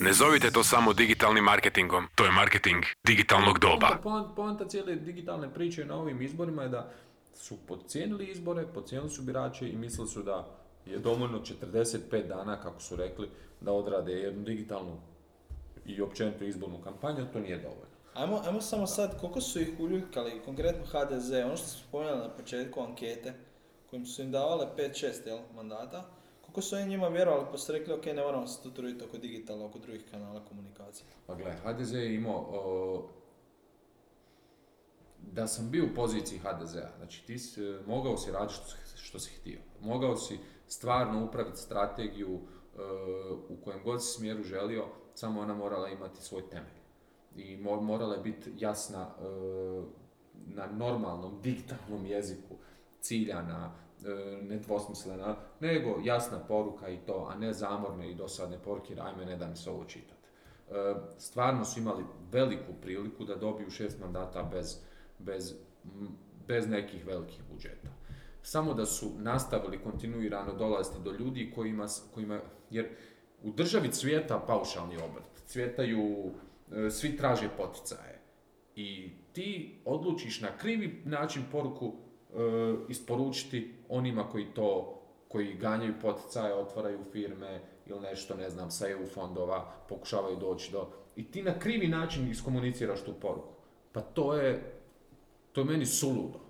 Ne 0.00 0.12
zovite 0.12 0.50
to 0.50 0.64
samo 0.64 0.92
digitalnim 0.92 1.44
marketingom, 1.44 2.06
to 2.14 2.24
je 2.24 2.30
marketing 2.30 2.84
digitalnog 3.04 3.58
doba. 3.58 3.98
Poanta, 4.36 4.68
cijele 4.68 4.96
digitalne 4.96 5.54
priče 5.54 5.84
na 5.84 5.96
ovim 5.96 6.22
izborima 6.22 6.62
je 6.62 6.68
da 6.68 6.90
su 7.34 7.56
podcijenili 7.68 8.26
izbore, 8.26 8.66
podcijenili 8.74 9.10
su 9.10 9.22
birače 9.22 9.68
i 9.68 9.76
mislili 9.76 10.08
su 10.08 10.22
da 10.22 10.46
je 10.86 10.98
dovoljno 10.98 11.40
45 11.64 12.28
dana, 12.28 12.60
kako 12.60 12.80
su 12.80 12.96
rekli, 12.96 13.28
da 13.60 13.72
odrade 13.72 14.12
jednu 14.12 14.44
digitalnu 14.44 15.00
i 15.86 16.00
općenito 16.00 16.44
izbornu 16.44 16.78
kampanju, 16.84 17.26
to 17.32 17.40
nije 17.40 17.56
dovoljno. 17.56 17.90
Ajmo, 18.14 18.42
ajmo 18.46 18.60
samo 18.60 18.86
sad, 18.86 19.20
koliko 19.20 19.40
su 19.40 19.60
ih 19.60 19.68
uljuljkali, 19.80 20.42
konkretno 20.44 20.84
HDZ, 20.86 21.32
ono 21.32 21.56
što 21.56 21.66
su 21.66 21.78
spomenuli 21.78 22.18
na 22.18 22.28
početku 22.28 22.80
ankete, 22.80 23.34
kojim 23.90 24.06
su 24.06 24.22
im 24.22 24.30
davale 24.30 24.66
5-6 24.76 25.26
jel, 25.26 25.38
mandata, 25.54 26.04
koliko 26.50 26.62
su 26.62 26.76
oni 26.76 26.86
njima 26.86 27.08
vjerovali 27.08 27.46
pa 27.50 27.58
su 27.58 27.72
rekli, 27.72 27.92
ok, 27.92 28.06
ne 28.06 28.22
moramo 28.22 28.46
se 28.46 28.62
tu 28.62 28.70
truditi 28.70 29.04
oko 29.04 29.18
digitalno, 29.18 29.66
oko 29.66 29.78
drugih 29.78 30.04
kanala 30.10 30.44
komunikacije. 30.44 31.06
Pa 31.26 31.34
gle, 31.34 31.56
HDZ 31.64 31.92
je 31.92 32.14
imao, 32.14 33.08
da 35.18 35.46
sam 35.46 35.70
bio 35.70 35.84
u 35.84 35.94
poziciji 35.94 36.38
HDZ-a, 36.38 36.90
znači 36.98 37.26
ti 37.26 37.38
si, 37.38 37.60
mogao 37.86 38.16
si 38.16 38.32
raditi 38.32 38.54
što, 38.54 38.96
što 38.96 39.18
si 39.18 39.30
htio. 39.30 39.60
Mogao 39.80 40.16
si 40.16 40.38
stvarno 40.66 41.24
upraviti 41.24 41.58
strategiju 41.58 42.40
u 43.48 43.56
kojem 43.64 43.82
god 43.84 44.04
si 44.04 44.12
smjeru 44.12 44.42
želio, 44.42 44.84
samo 45.14 45.40
ona 45.40 45.54
morala 45.54 45.88
imati 45.88 46.22
svoj 46.22 46.48
temelj. 46.50 46.80
I 47.36 47.56
mo- 47.56 47.80
morala 47.80 48.14
je 48.14 48.22
biti 48.22 48.52
jasna 48.56 49.14
na 50.34 50.66
normalnom, 50.66 51.40
digitalnom 51.42 52.06
jeziku, 52.06 52.56
ciljana, 53.00 53.74
nedvosmislena, 54.42 55.36
nego 55.60 56.00
jasna 56.04 56.38
poruka 56.38 56.88
i 56.88 56.98
to, 57.06 57.28
a 57.30 57.38
ne 57.38 57.52
zamorne 57.52 58.10
i 58.10 58.14
dosadne 58.14 58.58
poruke, 58.58 58.96
ajme 59.00 59.24
ne 59.24 59.36
da 59.36 59.46
mi 59.46 59.56
se 59.56 59.70
ovo 59.70 59.84
čitati. 59.84 60.20
E, 60.70 60.94
stvarno 61.18 61.64
su 61.64 61.80
imali 61.80 62.04
veliku 62.32 62.72
priliku 62.82 63.24
da 63.24 63.34
dobiju 63.34 63.70
šest 63.70 64.00
mandata 64.00 64.42
bez, 64.42 64.80
bez, 65.18 65.54
bez 66.48 66.68
nekih 66.68 67.06
velikih 67.06 67.40
budžeta. 67.52 67.88
Samo 68.42 68.74
da 68.74 68.86
su 68.86 69.12
nastavili 69.18 69.82
kontinuirano 69.82 70.54
dolaziti 70.54 70.98
do 71.04 71.12
ljudi 71.12 71.52
kojima, 71.54 71.86
kojima 72.14 72.40
jer 72.70 72.88
u 73.42 73.50
državi 73.50 73.92
cvjeta 73.92 74.44
paušalni 74.46 74.96
obrt, 74.96 75.46
cvjetaju, 75.46 76.32
e, 76.72 76.90
svi 76.90 77.16
traže 77.16 77.48
poticaje. 77.56 78.20
I 78.76 79.10
ti 79.32 79.80
odlučiš 79.84 80.40
na 80.40 80.56
krivi 80.58 81.02
način 81.04 81.42
poruku 81.52 81.92
e, 81.92 82.34
isporučiti 82.88 83.79
onima 83.90 84.28
koji 84.28 84.46
to, 84.54 85.00
koji 85.28 85.54
ganjaju 85.54 85.94
poticaje, 86.02 86.54
otvaraju 86.54 86.98
firme 87.12 87.60
ili 87.86 88.00
nešto, 88.00 88.34
ne 88.34 88.50
znam, 88.50 88.70
sa 88.70 88.88
EU 88.88 89.06
fondova, 89.06 89.72
pokušavaju 89.88 90.36
doći 90.36 90.72
do... 90.72 90.88
I 91.16 91.30
ti 91.30 91.42
na 91.42 91.58
krivi 91.58 91.88
način 91.88 92.30
iskomuniciraš 92.30 93.04
tu 93.04 93.12
poruku. 93.20 93.52
Pa 93.92 94.00
to 94.00 94.34
je, 94.34 94.80
to 95.52 95.60
je 95.60 95.64
meni 95.64 95.86
suludo. 95.86 96.40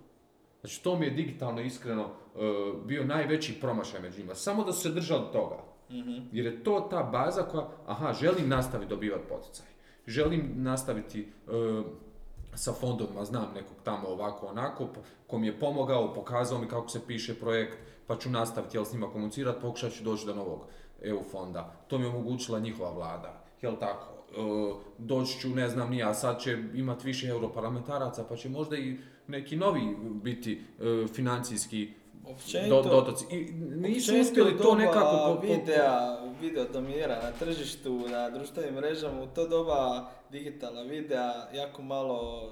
Znači, 0.60 0.82
to 0.82 0.98
mi 0.98 1.06
je 1.06 1.10
digitalno 1.10 1.60
iskreno 1.60 2.02
e, 2.02 2.08
bio 2.84 3.04
najveći 3.04 3.60
promašaj 3.60 4.00
među 4.00 4.20
njima. 4.20 4.34
Samo 4.34 4.64
da 4.64 4.72
su 4.72 4.80
se 4.80 4.90
držali 4.90 5.32
toga. 5.32 5.56
Jer 6.32 6.46
je 6.46 6.64
to 6.64 6.88
ta 6.90 7.02
baza 7.02 7.42
koja, 7.42 7.68
aha, 7.86 8.12
želim 8.12 8.48
nastaviti 8.48 8.90
dobivati 8.90 9.28
poticaj. 9.28 9.66
Želim 10.06 10.52
nastaviti 10.56 11.20
e, 11.20 11.52
sa 12.54 12.72
fondovima, 12.72 13.24
znam 13.24 13.48
nekog 13.54 13.76
tamo 13.84 14.08
ovako 14.08 14.46
onako, 14.46 14.88
ko 15.26 15.38
mi 15.38 15.46
je 15.46 15.58
pomogao, 15.58 16.14
pokazao 16.14 16.58
mi 16.58 16.68
kako 16.68 16.88
se 16.88 17.06
piše 17.06 17.34
projekt, 17.34 17.78
pa 18.06 18.16
ću 18.16 18.30
nastaviti 18.30 18.76
jel, 18.76 18.84
s 18.84 18.92
njima 18.92 19.10
komunicirati, 19.12 19.60
pokušat 19.60 19.92
ću 19.92 20.04
doći 20.04 20.26
do 20.26 20.34
novog 20.34 20.60
EU 21.02 21.22
fonda. 21.30 21.72
To 21.88 21.98
mi 21.98 22.04
je 22.04 22.10
omogućila 22.10 22.58
njihova 22.58 22.90
vlada, 22.90 23.44
jel 23.62 23.76
tako? 23.80 24.06
E, 24.30 24.42
doći 24.98 25.38
ću, 25.40 25.48
ne 25.48 25.68
znam 25.68 25.90
ni 25.90 25.98
ja, 25.98 26.14
sad 26.14 26.40
će 26.40 26.58
imati 26.74 27.06
više 27.06 27.28
europarlamentaraca, 27.28 28.24
pa 28.28 28.36
će 28.36 28.48
možda 28.48 28.76
i 28.76 28.96
neki 29.26 29.56
novi 29.56 29.96
biti 30.22 30.52
e, 30.80 31.06
financijski 31.06 31.92
Općenito, 32.30 32.82
do, 32.82 32.90
dotoci. 32.90 33.24
I 33.30 33.52
nisu 33.76 34.20
uspjeli 34.20 34.58
to 34.58 34.74
nekako 34.74 35.34
po, 35.34 35.40
po, 35.40 35.46
videa, 35.46 36.18
video 36.40 36.64
dominira 36.72 37.22
na 37.22 37.32
tržištu, 37.38 38.08
na 38.08 38.30
društvenim 38.30 38.74
mrežama, 38.74 39.22
u 39.22 39.26
to 39.26 39.48
doba 39.48 40.10
digitalna 40.30 40.82
videa, 40.82 41.48
jako 41.54 41.82
malo 41.82 42.50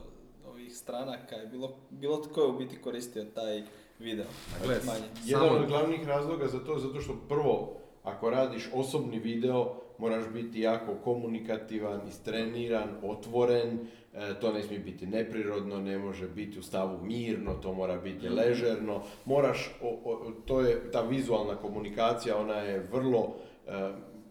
ovih 0.48 0.76
stranaka 0.76 1.36
je 1.36 1.46
bilo, 1.46 1.76
bilo 1.90 2.16
tko 2.16 2.40
je 2.40 2.46
u 2.46 2.58
biti 2.58 2.80
koristio 2.82 3.24
taj 3.24 3.62
video. 3.98 4.26
Manje. 4.66 5.04
Jedan 5.24 5.48
od 5.48 5.66
glavnih 5.66 6.08
razloga 6.08 6.48
za 6.48 6.64
to, 6.64 6.78
zato 6.78 7.00
što 7.00 7.16
prvo, 7.28 7.76
ako 8.08 8.30
radiš 8.30 8.68
osobni 8.72 9.18
video, 9.18 9.66
moraš 9.98 10.24
biti 10.28 10.60
jako 10.60 10.94
komunikativan, 10.94 12.00
istreniran, 12.08 12.88
otvoren, 13.02 13.78
e, 14.14 14.40
to 14.40 14.52
ne 14.52 14.62
smije 14.62 14.80
biti 14.80 15.06
neprirodno, 15.06 15.80
ne 15.80 15.98
može 15.98 16.28
biti 16.28 16.58
u 16.58 16.62
stavu 16.62 16.98
mirno, 17.02 17.54
to 17.54 17.72
mora 17.72 17.96
biti 17.96 18.28
ležerno, 18.28 19.02
moraš, 19.24 19.70
o- 19.82 19.98
o- 20.04 20.32
to 20.46 20.60
je 20.60 20.90
ta 20.90 21.00
vizualna 21.00 21.56
komunikacija, 21.56 22.36
ona 22.38 22.54
je 22.54 22.86
vrlo 22.92 23.34
e, 23.66 23.70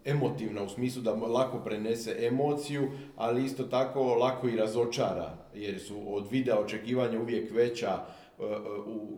emotivna 0.04 0.62
u 0.62 0.68
smislu 0.68 1.02
da 1.02 1.12
lako 1.12 1.58
prenese 1.58 2.16
emociju, 2.20 2.88
ali 3.16 3.44
isto 3.44 3.64
tako 3.64 4.14
lako 4.14 4.48
i 4.48 4.56
razočara, 4.56 5.36
jer 5.54 5.80
su 5.80 6.14
od 6.14 6.28
videa 6.30 6.58
očekivanja 6.58 7.20
uvijek 7.20 7.50
veća, 7.50 7.98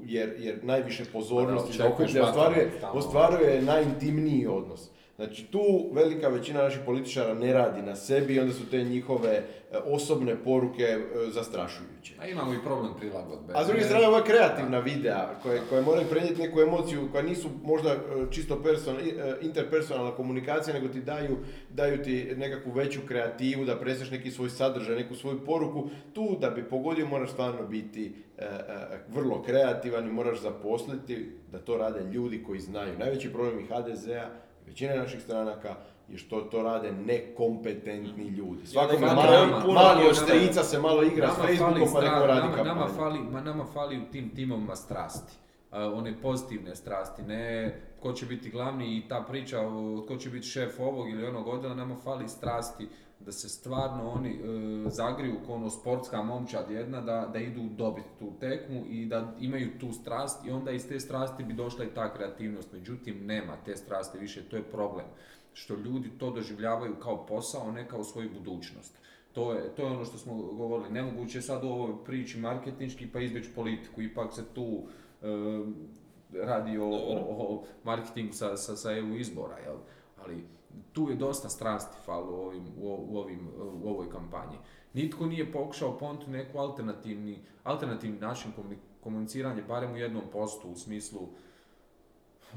jer, 0.03 0.35
jer 0.39 0.59
najviše 0.63 1.05
pozornosti 1.13 1.79
Pa 1.79 1.85
da, 1.85 1.91
okuplja, 1.91 2.25
ostvaruje, 2.25 2.71
ostvaruje 2.93 3.63
najintimniji 3.63 4.47
odnos. 4.47 4.91
Znači 5.21 5.45
tu 5.45 5.61
velika 5.93 6.29
većina 6.29 6.63
naših 6.63 6.81
političara 6.87 7.35
ne 7.35 7.53
radi 7.53 7.83
na 7.83 7.97
sebi 7.97 8.35
i 8.35 8.41
onda 8.41 8.53
su 8.53 8.71
te 8.71 8.85
njihove 8.85 9.31
e, 9.31 9.43
osobne 9.85 10.37
poruke 10.45 10.83
e, 10.83 10.99
zastrašujuće. 11.31 12.15
A 12.21 12.27
imamo 12.27 12.55
i 12.55 12.63
problem 12.65 12.93
prilagodbe. 12.99 13.53
A 13.57 13.65
s 13.65 13.67
druge 13.67 13.81
Ne- 13.81 13.87
strane, 13.87 14.09
ova 14.09 14.25
kreativna 14.25 14.79
videa 14.79 15.29
koje, 15.43 15.61
koje 15.69 15.83
moraju 15.83 16.07
prenijeti 16.11 16.41
neku 16.43 16.61
emociju, 16.61 17.09
koja 17.13 17.23
nisu 17.23 17.49
možda 17.65 17.91
e, 17.91 17.99
čisto 18.31 18.63
person, 18.63 18.97
interpersonalna 19.43 20.11
komunikacija, 20.11 20.75
nego 20.75 20.89
ti 20.89 21.01
daju, 21.01 21.37
daju 21.71 22.03
ti 22.03 22.33
nekakvu 22.37 22.73
veću 22.73 23.01
kreativu, 23.09 23.65
da 23.65 23.77
preseš 23.81 24.11
neki 24.11 24.31
svoj 24.31 24.51
sadržaj, 24.51 24.97
neku 24.97 25.15
svoju 25.15 25.45
poruku. 25.45 25.89
Tu 26.13 26.37
da 26.41 26.51
bi 26.51 26.65
pogodio 26.65 27.07
moraš 27.07 27.31
stvarno 27.31 27.67
biti 27.67 28.13
vrlo 29.09 29.43
kreativan 29.43 30.09
i 30.09 30.13
moraš 30.13 30.41
zaposliti 30.41 31.31
da 31.53 31.59
to 31.59 31.77
rade 31.77 32.01
ljudi 32.13 32.43
koji 32.47 32.61
znaju. 32.61 32.99
Najveći 32.99 33.33
problem 33.33 33.61
i 33.61 33.67
HDZ-a, 33.67 34.31
i 34.71 34.73
većine 34.73 34.97
naših 34.97 35.23
stranaka, 35.23 35.75
je 36.09 36.19
što 36.19 36.41
to 36.41 36.63
rade 36.63 36.93
nekompetentni 36.93 38.29
ljudi. 38.29 38.67
Svakome 38.67 39.07
na 39.07 39.15
mali, 39.15 39.29
kraju 39.29 39.47
puno 39.63 39.75
mali 39.75 40.03
ljudi- 40.03 40.09
od 40.09 40.17
strica 40.17 40.63
se 40.63 40.79
malo 40.79 41.03
igra 41.03 41.31
s 41.35 41.47
Facebookom 41.47 41.89
pa 41.93 42.01
neko 42.01 42.27
radi 42.27 42.49
nama, 42.49 42.63
nama, 42.65 42.89
fali, 42.97 43.19
ma 43.19 43.41
nama 43.41 43.65
fali 43.65 43.99
u 43.99 44.11
tim 44.13 44.35
timovima 44.35 44.77
strasti. 44.77 45.33
A, 45.71 45.93
one 45.95 46.15
pozitivne 46.23 46.77
strasti, 46.77 47.23
ne 47.23 47.75
ko 48.01 48.13
će 48.13 48.27
biti 48.27 48.51
glavni 48.51 48.97
i 48.97 49.09
ta 49.09 49.25
priča 49.29 49.59
ko 50.09 50.17
će 50.17 50.31
biti 50.31 50.47
šef 50.47 50.81
ovog 50.81 51.11
ili 51.11 51.27
onog 51.27 51.49
odjela, 51.49 51.75
nama 51.75 51.97
fali 52.05 52.29
strasti 52.29 52.89
da 53.21 53.33
se 53.33 53.49
stvarno 53.49 54.11
oni 54.11 54.31
e, 54.31 54.91
zagriju 54.91 55.35
kao 55.47 55.55
ono 55.55 55.71
sportska 55.71 56.23
momčad 56.23 56.71
jedna, 56.71 57.01
da, 57.01 57.31
da 57.33 57.39
idu 57.39 57.63
dobiti 57.63 58.09
tu 58.19 58.33
tekmu 58.41 58.85
i 58.89 59.07
da 59.07 59.35
imaju 59.41 59.79
tu 59.81 59.93
strast 59.93 60.47
i 60.47 60.51
onda 60.51 60.71
iz 60.71 60.89
te 60.89 61.01
strasti 61.01 61.45
bi 61.45 61.53
došla 61.53 61.85
i 61.85 61.95
ta 61.95 62.15
kreativnost. 62.15 62.73
Međutim, 62.73 63.27
nema 63.27 63.57
te 63.65 63.77
strasti 63.77 64.19
više, 64.19 64.43
to 64.43 64.57
je 64.57 64.63
problem. 64.63 65.07
Što 65.53 65.75
ljudi 65.75 66.11
to 66.19 66.31
doživljavaju 66.31 66.95
kao 67.03 67.27
posao, 67.27 67.73
ne 67.73 67.89
kao 67.89 68.05
svoju 68.05 68.31
budućnost. 68.35 68.99
To 69.33 69.53
je, 69.53 69.75
to 69.77 69.83
je 69.83 69.91
ono 69.91 70.05
što 70.05 70.19
smo 70.19 70.35
govorili. 70.35 70.91
Nemoguće 70.91 71.39
je 71.39 71.43
sad 71.43 71.65
u 71.65 71.69
ovoj 71.69 72.05
priči 72.05 72.39
marketinški 72.39 73.07
pa 73.13 73.21
izbjeći 73.21 73.51
politiku. 73.55 74.03
Ipak 74.03 74.33
se 74.33 74.45
tu 74.55 74.83
e, 75.23 75.27
radi 76.33 76.79
o, 76.79 76.87
o, 76.87 77.17
o 77.29 77.65
marketingu 77.85 78.33
sa, 78.33 78.57
sa, 78.57 78.77
sa 78.77 78.97
EU 78.97 79.15
izbora, 79.15 79.59
jel? 79.59 79.77
Ali 80.25 80.45
tu 80.93 81.11
je 81.11 81.17
dosta 81.17 81.49
strasti 81.49 81.97
falo 82.05 82.31
u, 82.31 82.47
ovim, 82.47 82.65
u, 82.79 83.19
ovim, 83.19 83.49
u 83.83 83.89
ovoj 83.89 84.11
kampanji. 84.11 84.57
Nitko 84.95 85.27
nije 85.27 85.53
pokušao 85.53 85.99
ponti 85.99 86.31
neku 86.31 86.59
alternativni, 86.59 87.39
alternativni 87.65 88.19
način 88.19 88.53
komuni- 88.57 88.77
komuniciranja, 89.01 89.63
barem 89.69 89.93
u 89.93 89.97
jednom 89.97 90.23
postu, 90.33 90.69
u 90.69 90.77
smislu 90.77 91.29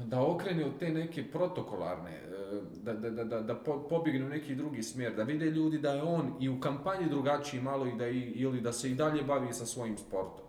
da 0.04 0.22
okrene 0.22 0.64
od 0.64 0.78
te 0.78 0.90
neke 0.90 1.30
protokolarne, 1.30 2.10
e, 2.10 2.60
da, 2.82 2.92
da, 2.92 3.10
da, 3.10 3.24
da, 3.24 3.40
da 3.40 3.54
po- 3.54 3.82
pobjegne 3.88 4.26
u 4.26 4.28
neki 4.28 4.54
drugi 4.54 4.82
smjer, 4.82 5.14
da 5.14 5.22
vide 5.22 5.44
ljudi 5.46 5.78
da 5.78 5.92
je 5.92 6.02
on 6.02 6.32
i 6.40 6.48
u 6.48 6.60
kampanji 6.60 7.08
drugačiji 7.08 7.62
malo 7.62 7.86
i 7.86 7.92
da, 7.92 8.08
i, 8.08 8.20
ili 8.20 8.60
da 8.60 8.72
se 8.72 8.90
i 8.90 8.94
dalje 8.94 9.22
bavi 9.22 9.52
sa 9.52 9.66
svojim 9.66 9.98
sportom. 9.98 10.44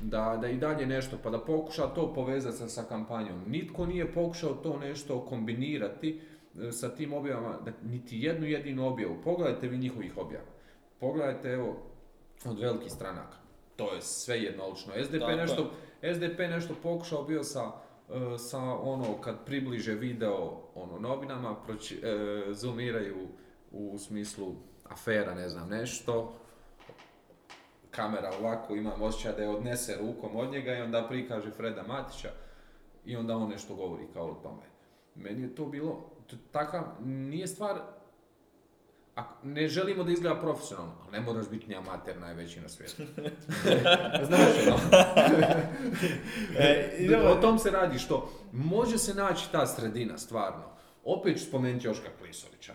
Da, 0.00 0.38
da 0.40 0.48
i 0.48 0.56
dalje 0.56 0.86
nešto, 0.86 1.16
pa 1.22 1.30
da 1.30 1.38
pokuša 1.38 1.86
to 1.86 2.12
povezati 2.14 2.56
sa, 2.56 2.68
sa 2.68 2.82
kampanjom. 2.82 3.44
Nitko 3.46 3.86
nije 3.86 4.12
pokušao 4.12 4.54
to 4.54 4.78
nešto 4.78 5.20
kombinirati 5.20 6.20
sa 6.72 6.94
tim 6.94 7.12
objavama, 7.12 7.58
da, 7.64 7.72
niti 7.82 8.18
jednu 8.18 8.46
jedinu 8.46 8.86
objavu. 8.86 9.16
Pogledajte 9.24 9.68
vi 9.68 9.78
njihovih 9.78 10.18
objava. 10.18 10.44
Pogledajte 11.00 11.48
evo 11.48 11.76
od 12.44 12.58
velikih 12.58 12.92
stranaka. 12.92 13.36
To 13.76 13.94
je 13.94 14.02
sve 14.02 14.42
jednolično. 14.42 14.92
SDP 15.04 15.18
Tako 15.18 15.30
je. 15.30 15.36
nešto, 15.36 15.70
SDP 16.14 16.38
nešto 16.38 16.74
pokušao 16.82 17.24
bio 17.24 17.42
sa, 17.42 17.72
e, 18.08 18.38
sa 18.38 18.58
ono 18.62 19.20
kad 19.20 19.44
približe 19.46 19.94
video 19.94 20.60
ono 20.74 20.98
novinama, 20.98 21.62
proči, 21.62 22.00
e, 22.02 22.44
zoomiraju 22.52 23.28
u 23.70 23.98
smislu 23.98 24.54
afera, 24.84 25.34
ne 25.34 25.48
znam, 25.48 25.68
nešto, 25.68 26.34
kamera 27.90 28.30
ovako, 28.40 28.76
imam 28.76 29.02
osjećaj 29.02 29.32
da 29.32 29.42
je 29.42 29.48
odnese 29.48 29.96
rukom 30.00 30.36
od 30.36 30.52
njega 30.52 30.74
i 30.74 30.80
onda 30.80 31.06
prikaže 31.08 31.50
Freda 31.50 31.82
Matića 31.82 32.28
i 33.04 33.16
onda 33.16 33.36
on 33.36 33.50
nešto 33.50 33.74
govori 33.74 34.04
kao 34.12 34.26
o 34.26 34.34
tome. 34.34 34.62
Meni 35.14 35.42
je 35.42 35.54
to 35.54 35.66
bilo, 35.66 36.11
takav, 36.52 36.82
nije 37.00 37.46
stvar 37.46 37.80
Ako 39.14 39.34
ne 39.42 39.68
želimo 39.68 40.04
da 40.04 40.12
izgleda 40.12 40.40
profesionalno, 40.40 40.92
ali 41.02 41.12
ne 41.12 41.20
moraš 41.20 41.48
biti 41.50 41.66
ni 41.68 41.76
amater 41.76 42.20
najveći 42.20 42.60
na 42.60 42.68
svijetu. 42.68 43.02
Znaš, 44.28 44.66
ono, 44.66 44.78
E, 46.58 46.90
idemo- 46.98 47.28
o 47.28 47.34
tom 47.34 47.58
se 47.58 47.70
radi 47.70 47.98
što 47.98 48.32
može 48.52 48.98
se 48.98 49.14
naći 49.14 49.52
ta 49.52 49.66
sredina, 49.66 50.18
stvarno. 50.18 50.64
Opet 51.04 51.38
ću 51.38 51.44
spomenuti 51.44 51.86
Joška 51.86 52.08
Klisovića. 52.20 52.74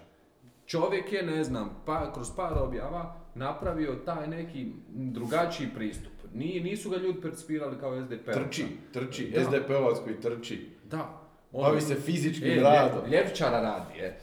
Čovjek 0.66 1.14
je, 1.14 1.24
ne 1.24 1.44
znam, 1.44 1.82
pa, 1.86 2.14
kroz 2.14 2.28
par 2.36 2.54
objava 2.58 3.16
napravio 3.36 3.96
taj 3.96 4.28
neki 4.28 4.72
drugačiji 4.90 5.70
pristup. 5.76 6.12
Nije, 6.34 6.64
nisu 6.64 6.90
ga 6.90 6.98
ljudi 6.98 7.22
percipirali 7.22 7.80
kao 7.80 8.02
SDP. 8.02 8.32
Trči, 8.34 8.66
trči. 8.94 9.34
SDP-ovac 9.38 9.98
koji 10.04 10.22
trči. 10.22 10.70
Da. 10.86 11.27
On- 11.54 11.64
Bavi 11.64 11.82
se 11.82 11.96
fizičkim 11.96 12.52
E, 12.52 12.62
radom. 12.62 13.02
lje- 13.02 13.12
ljevčara 13.12 13.60
radi, 13.60 14.00
je. 14.00 14.18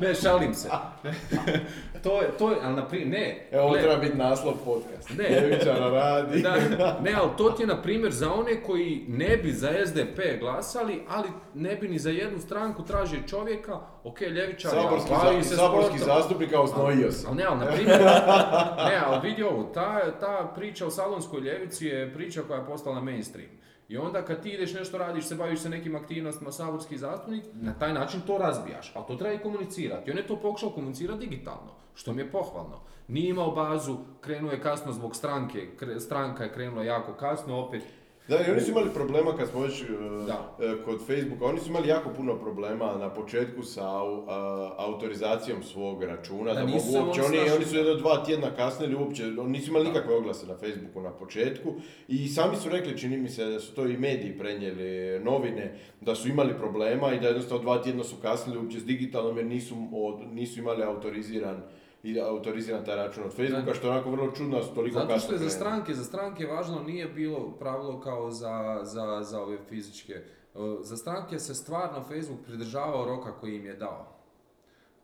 ne, 0.00 0.14
šalim 0.14 0.54
se. 0.54 0.68
to 2.04 2.22
je, 2.22 2.28
to 2.30 2.50
je, 2.50 2.56
ali 2.62 2.74
na 2.76 2.84
primjer, 2.84 3.08
ne. 3.10 3.48
Evo, 3.52 3.64
ovo 3.64 3.74
treba 3.74 3.96
biti 3.96 4.16
naslov 4.16 4.54
podcasta. 4.56 5.14
Ne. 5.14 5.28
Ljevičara 5.30 5.88
radi. 5.88 6.42
da, 6.42 6.54
ne, 7.00 7.12
ali 7.12 7.30
to 7.38 7.50
ti 7.50 7.62
je 7.62 7.66
na 7.66 7.82
primjer 7.82 8.12
za 8.12 8.32
one 8.32 8.62
koji 8.62 9.04
ne 9.08 9.36
bi 9.36 9.52
za 9.52 9.70
SDP 9.86 10.38
glasali, 10.40 11.02
ali 11.08 11.28
ne 11.54 11.76
bi 11.76 11.88
ni 11.88 11.98
za 11.98 12.10
jednu 12.10 12.38
stranku 12.38 12.84
traže 12.84 13.16
čovjeka, 13.28 13.72
ok, 14.04 14.20
ljevičar, 14.20 14.70
Saborski, 14.72 15.10
bavi 15.12 15.44
se 15.44 15.56
saborski 15.56 15.98
zastupnik, 15.98 16.52
a 16.52 16.60
osnojio 16.60 17.12
se. 17.12 17.26
Ali 17.28 17.36
ne, 17.36 17.44
ali 17.44 17.58
na 17.58 17.66
primjer, 17.66 18.00
ne, 18.88 19.00
ali 19.06 19.20
vidi 19.22 19.42
ovo, 19.42 19.62
ta, 19.64 20.10
ta 20.12 20.52
priča 20.54 20.86
o 20.86 20.90
salonskoj 20.90 21.40
ljevici 21.40 21.86
je 21.86 22.14
priča 22.14 22.42
koja 22.42 22.58
je 22.58 22.66
postala 22.66 23.00
mainstream. 23.00 23.59
I 23.90 23.96
onda 23.96 24.24
kad 24.24 24.42
ti 24.42 24.50
ideš 24.50 24.74
nešto 24.74 24.98
radiš, 24.98 25.24
se 25.26 25.34
baviš 25.34 25.60
se 25.60 25.68
nekim 25.68 25.96
aktivnostima 25.96 26.52
saborski 26.52 26.98
zastupnik, 26.98 27.44
na 27.54 27.74
taj 27.78 27.94
način 27.94 28.20
to 28.26 28.38
razbijaš, 28.38 28.92
ali 28.94 29.04
to 29.06 29.16
treba 29.16 29.34
i 29.34 29.42
komunicirati. 29.42 30.10
I 30.10 30.12
on 30.12 30.18
je 30.18 30.26
to 30.26 30.36
pokušao 30.36 30.70
komunicirati 30.70 31.26
digitalno, 31.26 31.74
što 31.94 32.12
mi 32.12 32.22
je 32.22 32.30
pohvalno. 32.30 32.80
Nije 33.08 33.30
imao 33.30 33.50
bazu, 33.50 33.98
krenuo 34.20 34.50
je 34.50 34.60
kasno 34.60 34.92
zbog 34.92 35.16
stranke, 35.16 35.68
stranka 35.98 36.44
je 36.44 36.52
krenula 36.52 36.84
jako 36.84 37.14
kasno, 37.14 37.58
opet 37.58 37.82
Da, 38.30 38.36
i 38.38 38.50
oni 38.50 38.60
su 38.60 38.70
imali 38.70 38.90
problema 38.94 39.36
kad 39.36 39.48
smo 39.48 39.60
već 39.60 39.82
e, 39.82 39.84
Da. 40.26 40.56
e, 40.60 40.84
kod 40.84 41.06
Facebooka, 41.06 41.44
oni 41.44 41.60
su 41.60 41.68
imali 41.68 41.88
jako 41.88 42.10
puno 42.10 42.34
problema 42.36 42.94
na 42.96 43.10
početku 43.10 43.62
sa 43.62 43.82
a, 43.86 44.04
autorizacijom 44.78 45.62
svog 45.62 46.02
računa, 46.02 46.54
Da 46.54 46.60
da, 46.60 46.66
mogu 46.66 46.82
uopće, 46.96 47.22
oni 47.22 47.38
oni, 47.50 47.64
su 47.64 47.76
jedno 47.76 47.94
dva 47.94 48.24
tjedna 48.24 48.50
kasnili 48.50 48.94
uopće, 48.94 49.24
oni 49.24 49.50
nisu 49.50 49.70
imali 49.70 49.88
nikakve 49.88 50.14
oglase 50.14 50.46
na 50.46 50.56
Facebooku 50.56 51.00
na 51.00 51.10
početku 51.10 51.74
i 52.08 52.28
sami 52.28 52.56
su 52.56 52.68
rekli, 52.68 52.98
čini 52.98 53.16
mi 53.16 53.28
se 53.28 53.44
da 53.44 53.60
su 53.60 53.74
to 53.74 53.86
i 53.86 53.96
mediji 53.96 54.38
prenijeli, 54.38 55.20
novine, 55.20 55.72
da 56.00 56.14
su 56.14 56.28
imali 56.28 56.54
problema 56.54 57.12
i 57.14 57.20
da 57.20 57.26
jednostavno 57.26 57.62
dva 57.62 57.82
tjedna 57.82 58.04
su 58.04 58.16
kasnili 58.22 58.58
uopće 58.58 58.80
s 58.80 58.84
digitalnom 58.84 59.36
jer 59.36 59.46
nisu, 59.46 59.74
od- 59.92 60.32
nisu 60.32 60.58
imali 60.60 60.82
autoriziran 60.82 61.62
i 62.02 62.20
autoriziran 62.20 62.84
taj 62.84 62.96
račun 62.96 63.24
od 63.24 63.32
Facebooka, 63.36 63.74
što 63.74 63.86
je 63.86 63.92
onako 63.92 64.10
vrlo 64.10 64.30
čudno 64.30 64.60
toliko 64.60 64.98
Zato 64.98 65.18
što 65.18 65.32
je 65.32 65.38
za 65.38 65.50
stranke, 65.50 65.94
za 65.94 66.04
stranke 66.04 66.46
važno 66.46 66.82
nije 66.82 67.06
bilo 67.06 67.50
pravilo 67.58 68.00
kao 68.00 68.30
za, 68.30 68.80
za, 68.82 69.22
za 69.22 69.42
ove 69.42 69.58
fizičke. 69.68 70.12
E, 70.12 70.24
Za 70.82 70.96
stranke 70.96 71.38
se 71.38 71.54
stvarno 71.54 72.02
Facebook 72.02 72.40
pridržavao 72.46 73.04
roka 73.04 73.32
koji 73.32 73.56
im 73.56 73.66
je 73.66 73.74
dao. 73.76 74.16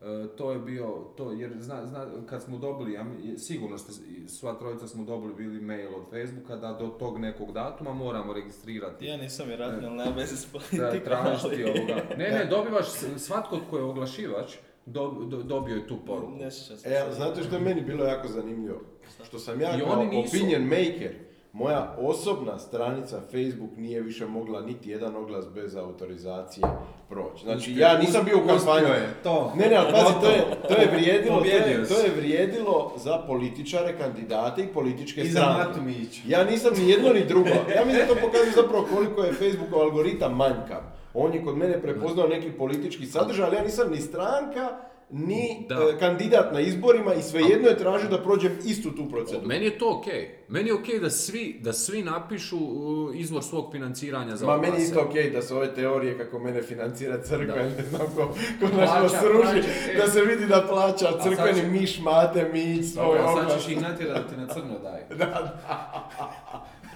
E, 0.01 0.27
to 0.37 0.51
je 0.51 0.59
bio, 0.59 0.87
to, 1.17 1.31
jer 1.31 1.51
zna, 1.59 1.85
zna, 1.85 2.05
kad 2.29 2.43
smo 2.43 2.57
dobili, 2.57 2.99
sigurno 3.37 3.77
ste, 3.77 3.91
sva 4.27 4.53
trojica 4.53 4.87
smo 4.87 5.03
dobili 5.05 5.33
bili 5.33 5.61
mail 5.61 5.95
od 5.95 6.03
Facebooka 6.09 6.55
da 6.55 6.73
do 6.73 6.87
tog 6.87 7.17
nekog 7.19 7.51
datuma 7.51 7.93
moramo 7.93 8.33
registrirati. 8.33 9.05
Ja 9.05 9.17
nisam 9.17 9.47
vjerojatno, 9.47 9.87
ali 9.87 9.97
nema 9.97 10.15
veze 10.15 10.35
s 10.35 10.45
politikom, 10.45 10.99
tražiti 11.05 11.63
ali- 11.63 11.79
ovoga. 11.79 11.95
Ne, 12.17 12.29
ne, 12.31 12.45
dobivaš, 12.49 12.85
svatko 13.17 13.57
tko 13.67 13.77
je 13.77 13.83
oglašivač, 13.83 14.55
do, 14.87 15.07
do- 15.21 15.43
dobio 15.43 15.75
je 15.75 15.87
tu 15.87 15.97
poruku. 15.97 16.31
Ne 16.33 16.51
se. 16.51 16.73
E, 16.85 17.03
znate 17.11 17.43
što 17.43 17.55
je 17.55 17.61
meni 17.61 17.81
bilo 17.81 18.05
jako 18.05 18.27
zanimljivo? 18.27 18.79
Što 19.23 19.39
sam 19.39 19.61
ja 19.61 19.77
I 19.77 19.79
kao 19.79 19.89
oni 19.91 20.07
nisu- 20.07 20.29
opinion 20.29 20.61
maker, 20.63 21.11
moja 21.53 21.95
osobna 21.99 22.59
stranica 22.59 23.21
Facebook 23.21 23.77
nije 23.77 24.01
više 24.01 24.25
mogla 24.25 24.61
niti 24.61 24.89
jedan 24.89 25.15
oglas 25.15 25.45
bez 25.49 25.75
autorizacije 25.75 26.67
proći. 27.09 27.43
Znači, 27.43 27.71
Uspio- 27.71 27.81
ja 27.81 27.97
nisam 27.97 28.25
bio 28.25 28.37
u 28.37 28.41
uspio 28.41 28.57
kampanji. 28.57 28.87
je, 28.87 29.09
to. 29.23 29.53
Ne, 29.55 29.67
ne, 29.67 29.75
ali 29.75 29.91
pazi, 29.91 30.13
to 30.21 30.29
je, 30.29 30.41
to 30.67 30.73
je 30.73 30.87
vrijedilo, 30.93 31.39
to 31.39 31.45
je, 31.45 31.85
to 31.85 31.99
je 31.99 32.11
vrijedilo 32.15 32.93
za 32.97 33.17
političare, 33.17 33.97
kandidate 33.97 34.63
i 34.63 34.67
političke 34.67 35.21
I 35.21 35.29
stranke. 35.29 35.79
Ja 36.27 36.43
nisam 36.43 36.73
ni 36.77 36.89
jedno 36.89 37.13
ni 37.13 37.25
drugo. 37.25 37.49
Ja 37.49 37.85
mislim 37.85 38.07
da 38.07 38.13
to 38.13 38.19
pokazuje 38.21 38.51
zapravo 38.55 38.87
koliko 38.93 39.23
je 39.23 39.33
Facebookov 39.33 39.81
algoritam 39.81 40.35
manjkav. 40.35 40.81
On 41.19 41.33
je 41.33 41.43
kod 41.43 41.57
mene 41.57 41.81
prepoznao 41.81 42.27
neki 42.27 42.51
politički 42.51 43.05
sadržaj, 43.05 43.45
ali 43.45 43.55
ja 43.55 43.63
nisam 43.63 43.91
ni 43.91 43.97
stranka, 43.97 44.69
ni 45.09 45.65
Da. 45.69 45.75
e, 45.75 45.99
kandidat 45.99 46.53
na 46.53 46.59
izborima 46.59 47.13
i 47.13 47.21
svejedno 47.21 47.67
je 47.67 47.77
tražio 47.77 48.09
da 48.09 48.17
prođem 48.19 48.51
istu 48.65 48.91
tu 48.91 49.05
proceduru. 49.05 49.47
Meni 49.47 49.65
je 49.65 49.77
to 49.77 49.91
okej. 49.91 50.29
Meni 50.47 50.69
je 50.69 50.73
okej 50.73 50.99
da 50.99 51.09
svi, 51.09 51.59
da 51.61 51.73
svi 51.73 52.03
napišu 52.03 52.57
uh, 52.57 52.69
izvor 53.15 53.43
svog 53.43 53.71
financiranja 53.71 54.35
za 54.35 54.45
Ma 54.45 54.57
meni 54.57 54.77
je 54.77 54.83
isto 54.83 55.01
okej 55.01 55.29
da 55.29 55.41
su 55.41 55.55
ove 55.55 55.73
teorije 55.75 56.17
kako 56.17 56.39
mene 56.39 56.61
financira 56.61 57.17
crkva, 57.19 57.55
Da. 57.55 57.63
ne 57.63 57.83
znam 57.83 58.07
ko, 58.07 58.27
ko 58.59 58.67
Plaća, 58.75 59.01
nas 59.03 59.11
sruši, 59.11 59.41
plaća, 59.43 59.91
e. 59.93 59.97
da 59.97 60.07
se 60.07 60.21
vidi 60.21 60.45
da 60.45 60.65
plaća 60.69 61.07
crkveni 61.23 61.59
će- 61.61 61.67
miš, 61.69 61.99
mate, 61.99 62.49
mić, 62.53 62.85
svoj 62.85 63.05
Dobro, 63.17 63.35
sad 63.37 63.57
ćeš 63.57 63.69
ih 63.69 63.81
natjerati 63.81 64.21
da 64.21 64.27
ti 64.27 64.37
na 64.37 64.47
crno 64.47 64.79
daju. 64.79 65.03
E, 66.83 66.86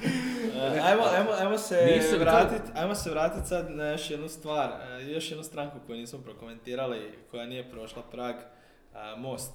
Ajmo, 0.84 1.04
ajmo, 1.04 1.32
ajmo 1.39 1.58
se 1.58 2.18
vratit, 2.20 2.62
ajmo 2.76 2.95
se 2.95 3.10
vratit 3.10 3.47
sad 3.47 3.72
na 3.72 3.86
još 3.86 4.10
jednu 4.10 4.30
stvar, 4.30 4.70
e, 4.70 5.12
još 5.12 5.32
jednu 5.32 5.43
stranku 5.43 5.78
koju 5.88 5.97
nismo 5.97 6.20
prokomentirali, 6.20 7.12
koja 7.32 7.45
nije 7.45 7.72
prošla 7.72 8.02
prag, 8.12 8.36
a, 8.93 9.16
Most. 9.16 9.52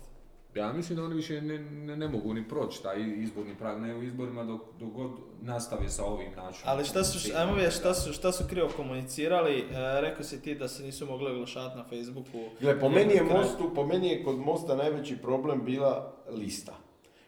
Ja 0.55 0.73
mislim 0.73 0.97
da 0.97 1.05
oni 1.05 1.15
više 1.15 1.41
ne, 1.41 1.59
ne, 1.59 1.97
ne 1.97 2.09
mogu 2.09 2.35
ni 2.35 2.49
proći 2.49 2.83
taj 2.83 2.97
izborni 3.17 3.55
prag, 3.55 3.81
ne 3.81 3.95
u 3.95 4.03
izborima 4.03 4.45
dok, 4.45 4.61
dok 4.81 4.89
god 4.89 5.11
nastave 5.41 5.89
sa 5.89 6.05
ovim 6.05 6.29
načinom. 6.37 6.65
Ali 6.65 6.85
šta 6.85 7.05
su, 7.05 7.33
ajmo 7.37 7.55
vidjeti 7.55 7.77
šta 7.77 7.95
su, 7.95 8.13
šta 8.13 8.33
su 8.33 8.45
krivo 8.49 8.69
komunicirali, 8.77 9.59
e, 9.59 9.65
rekao 10.01 10.25
si 10.25 10.43
ti 10.43 10.55
da 10.55 10.69
se 10.69 10.83
nisu 10.83 11.07
mogli 11.07 11.31
oglašavati 11.31 11.77
na 11.77 11.85
Facebooku. 11.85 12.39
Gle, 12.61 12.81
po 12.81 12.89
meni 12.89 13.15
je 13.15 13.27
Kraj. 13.27 13.39
Mostu, 13.39 13.75
po 13.75 13.87
meni 13.87 14.09
je 14.09 14.25
kod 14.25 14.39
Mosta 14.39 14.77
najveći 14.77 15.17
problem 15.17 15.65
bila 15.65 16.13
lista. 16.31 16.86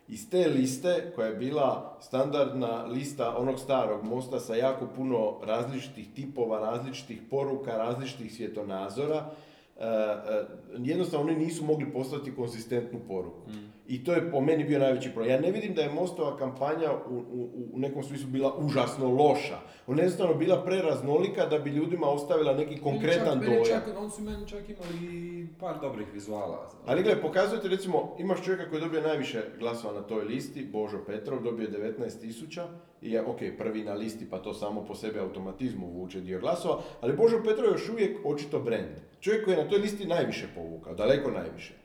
Iz 0.09 0.31
te 0.31 0.49
liste, 0.49 1.13
koja 1.15 1.29
je 1.29 1.35
bila 1.35 1.99
standardna 2.01 2.85
lista 2.85 3.37
onog 3.37 3.61
starog 3.61 4.05
Mosta 4.05 4.41
sa 4.41 4.55
jako 4.55 4.87
puno 4.97 5.41
različitih 5.43 6.07
tipova, 6.15 6.59
različitih 6.59 7.23
poruka, 7.31 7.77
različitih 7.77 8.35
svjetonazora, 8.35 9.31
e, 9.77 9.85
e, 9.85 10.47
jednostavno 10.79 11.27
oni 11.27 11.45
nisu 11.45 11.65
mogli 11.65 11.93
poslati 11.93 12.35
konzistentnu 12.35 13.01
poruku. 13.09 13.51
I 13.89 14.05
to 14.05 14.13
je 14.13 14.31
po 14.31 14.41
meni 14.41 14.65
bio 14.65 14.79
najveći 14.79 15.11
problem. 15.11 15.35
Ja 15.35 15.41
ne 15.41 15.51
vidim 15.51 15.75
da 15.75 15.83
je 15.83 15.91
Mostova 15.91 16.37
kampanja 16.37 16.93
u, 16.93 17.15
u, 17.15 17.69
u 17.73 17.79
nekom 17.79 18.03
smislu 18.03 18.29
bila 18.29 18.57
užasno 18.59 19.09
loša. 19.09 19.59
Ona 19.87 20.01
je 20.01 20.05
jednostavno 20.05 20.35
bila 20.35 20.65
preraznolika 20.65 21.47
da 21.47 21.59
bi 21.59 21.71
ljudima 21.71 22.07
ostavila 22.07 22.55
neki 22.55 22.81
konkretan 22.81 23.41
čak, 23.41 23.49
dojam. 23.49 23.65
Čak, 23.65 23.99
oni 23.99 24.11
su 24.11 24.23
meni 24.23 24.49
čak 24.49 24.63
imali 24.69 25.49
par 25.61 25.81
dobrih 25.81 26.07
vizuala. 26.15 26.71
Ali 26.87 27.03
gledaj, 27.03 27.23
pokazujete 27.23 27.69
recimo, 27.69 28.17
imaš 28.19 28.45
čovjeka 28.45 28.71
koji 28.71 28.81
dobije 28.81 29.03
najviše 29.03 29.43
glasova 29.59 29.95
na 29.95 30.03
toj 30.03 30.25
listi, 30.25 30.69
Božo 30.73 30.99
Petrov, 31.07 31.43
dobio 31.43 31.69
19 31.69 32.21
tisuća 32.21 32.67
i 33.03 33.13
je, 33.13 33.23
ok, 33.27 33.39
prvi 33.59 33.85
na 33.85 33.95
listi, 33.95 34.31
pa 34.31 34.39
to 34.39 34.55
samo 34.55 34.85
po 34.85 34.95
sebi 34.95 35.19
automatizmu 35.19 35.87
vuče 35.87 36.21
dio 36.21 36.41
glasova, 36.41 36.83
ali 37.01 37.17
Božo 37.17 37.43
Petrov 37.45 37.67
je 37.67 37.73
još 37.73 37.89
uvijek 37.89 38.19
očito 38.25 38.61
brand. 38.61 38.97
Čovjek 39.21 39.45
koji 39.45 39.55
je 39.55 39.65
na 39.65 39.71
toj 39.71 39.79
listi 39.79 40.07
najviše 40.07 40.47
povukao, 40.55 40.95
daleko 40.95 41.31
najviše. 41.31 41.78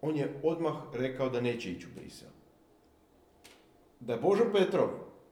On 0.00 0.16
je 0.16 0.40
odmah 0.42 0.74
rekao 0.94 1.28
da 1.28 1.40
neće 1.40 1.70
ići 1.70 1.86
u 1.86 2.00
Brisel. 2.00 2.28
Da 4.00 4.16
Božo 4.16 4.44
Petrov 4.52 4.88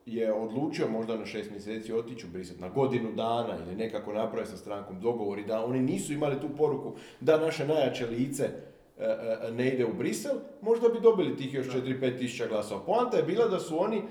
je 0.06 0.32
odlučio 0.32 0.88
možda 0.88 1.16
na 1.16 1.26
šest 1.26 1.50
mjeseci 1.50 1.92
otići 1.92 2.26
u 2.26 2.28
Brisel, 2.28 2.56
na 2.60 2.68
godinu 2.68 3.12
dana 3.12 3.58
ili 3.66 3.76
nekako 3.76 4.12
napraviti 4.12 4.50
sa 4.50 4.56
strankom 4.56 5.00
dogovor 5.00 5.38
i 5.38 5.46
da 5.46 5.64
oni 5.64 5.80
nisu 5.80 6.12
imali 6.12 6.40
tu 6.40 6.48
poruku 6.58 6.92
da 7.20 7.40
naše 7.40 7.66
najjače 7.66 8.06
lice 8.06 8.44
e, 8.44 9.04
e, 9.04 9.52
ne 9.52 9.68
ide 9.68 9.84
u 9.84 9.94
Brisel, 9.94 10.36
možda 10.62 10.88
bi 10.88 11.00
dobili 11.00 11.36
tih 11.36 11.54
još 11.54 11.66
4-5 11.66 12.18
tisuća 12.18 12.46
glasova. 12.46 12.84
Poanta 12.86 13.16
je 13.16 13.22
bila 13.22 13.48
da 13.48 13.60
su 13.60 13.82
oni 13.82 14.02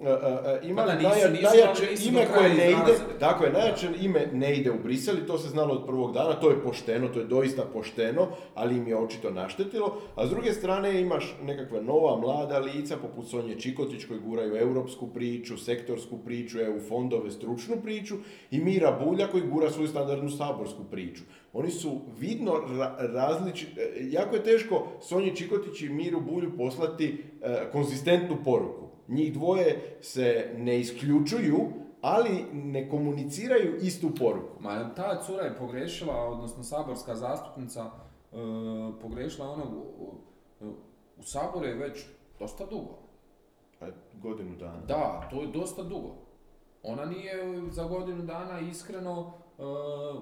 e, 0.00 0.04
e, 0.04 0.12
e, 0.56 0.68
imali 0.68 0.92
da, 0.92 0.98
nisu- 0.98 1.04
najja- 1.06 1.30
nisu- 1.30 1.42
najjače 1.44 1.90
nisu 1.90 2.08
ime 2.08 2.26
koje 2.28 2.48
ne 2.50 2.70
ide, 2.70 2.78
tako 3.20 3.44
je, 3.44 3.52
najjače 3.52 3.88
ime 4.00 4.26
ne 4.32 4.56
ide 4.56 4.70
u 4.70 4.78
Brisel 4.78 5.18
i 5.18 5.26
to 5.26 5.38
se 5.38 5.48
znalo 5.48 5.74
od 5.74 5.86
prvog 5.86 6.12
dana, 6.12 6.32
to 6.32 6.50
je 6.50 6.60
pošteno, 6.60 7.08
to 7.08 7.18
je 7.18 7.24
doista 7.26 7.62
pošteno, 7.64 8.26
ali 8.54 8.76
im 8.76 8.88
je 8.88 8.96
očito 8.96 9.30
naštetilo. 9.30 10.00
A 10.16 10.26
s 10.26 10.30
druge 10.30 10.52
strane 10.52 11.00
imaš 11.00 11.36
nekakva 11.42 11.80
nova, 11.82 12.16
mlada 12.16 12.58
lica, 12.58 12.96
poput 12.96 13.28
Sonje 13.28 13.54
Čikotić 13.56 14.04
koji 14.04 14.20
guraju 14.20 14.56
europsku 14.56 15.06
priču, 15.06 15.56
sektorsku 15.56 16.18
priču, 16.18 16.60
EU 16.60 16.80
fondove, 16.80 17.30
stručnu 17.30 17.76
priču 17.82 18.14
i 18.50 18.60
Mira 18.60 18.98
Bulja 19.00 19.26
koji 19.26 19.42
gura 19.42 19.70
svoju 19.70 19.88
standardnu 19.88 20.30
saborsku 20.30 20.84
priču. 20.90 21.22
Oni 21.52 21.70
su 21.70 21.90
vidno 22.18 22.52
ra- 22.52 22.96
različiti, 23.12 23.72
jako 24.00 24.36
je 24.36 24.44
teško 24.44 24.86
Sonji 25.00 25.36
Čikotić 25.36 25.82
i 25.82 25.88
Miru 25.88 26.20
Bulju 26.20 26.56
poslati 26.56 27.24
konzistentnu 27.72 28.36
poruku. 28.44 28.79
Njih 29.10 29.32
dvoje 29.32 29.96
se 30.00 30.54
ne 30.56 30.80
isključuju, 30.80 31.58
ali 32.00 32.44
ne 32.52 32.88
komuniciraju 32.88 33.76
istu 33.76 34.10
poruku. 34.14 34.62
Ma 34.62 34.94
ta 34.94 35.22
cura 35.22 35.42
je 35.44 35.56
pogrešila, 35.56 36.14
odnosno 36.16 36.62
saborska 36.62 37.14
zastupnica, 37.14 37.90
pogrešila 39.02 39.50
ono, 39.50 39.64
u, 39.64 40.14
u- 40.60 40.74
u 41.18 41.22
Saboru 41.22 41.66
je 41.66 41.74
već 41.74 42.04
dosta 42.38 42.66
dugo. 42.66 42.98
Pa, 43.78 43.86
godinu 44.14 44.56
dana. 44.56 44.80
Da, 44.88 45.28
to 45.30 45.40
je 45.42 45.46
dosta 45.48 45.82
dugo. 45.82 46.14
Ona 46.82 47.04
nije 47.04 47.34
za 47.70 47.84
godinu 47.84 48.22
dana 48.22 48.60
iskreno 48.60 49.32
e, 49.58 49.62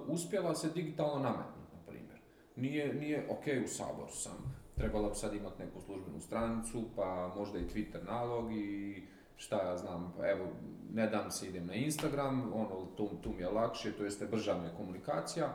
uspjela 0.06 0.54
se 0.54 0.68
digitalno 0.70 1.14
nametnuti, 1.14 1.74
na 1.74 1.80
primjer. 1.86 2.18
Nije, 2.56 2.94
nije, 2.94 3.26
ok, 3.30 3.64
u 3.64 3.68
Saboru 3.68 4.12
sam, 4.12 4.57
треба 4.78 5.02
да 5.02 5.14
сад 5.14 5.34
имат 5.34 5.58
некој 5.58 5.84
службену 5.84 6.20
страницу, 6.20 6.84
па 6.96 7.32
можда 7.36 7.58
и 7.58 7.66
Твитер 7.66 8.02
налог 8.06 8.50
и 8.52 9.04
шта 9.38 9.60
ја 9.62 9.76
знам, 9.76 10.12
ево, 10.22 10.50
не 10.90 11.06
дам 11.06 11.30
се 11.30 11.46
идем 11.46 11.66
на 11.66 11.76
Инстаграм, 11.76 12.52
оно, 12.54 12.86
ту, 12.96 13.08
ту 13.22 13.30
ми 13.30 13.42
е 13.42 13.46
лакше, 13.46 13.96
тоест 13.96 14.22
е 14.22 14.26
брža 14.26 14.58
ми 14.58 14.70
е 14.70 14.74
комуникација. 14.74 15.50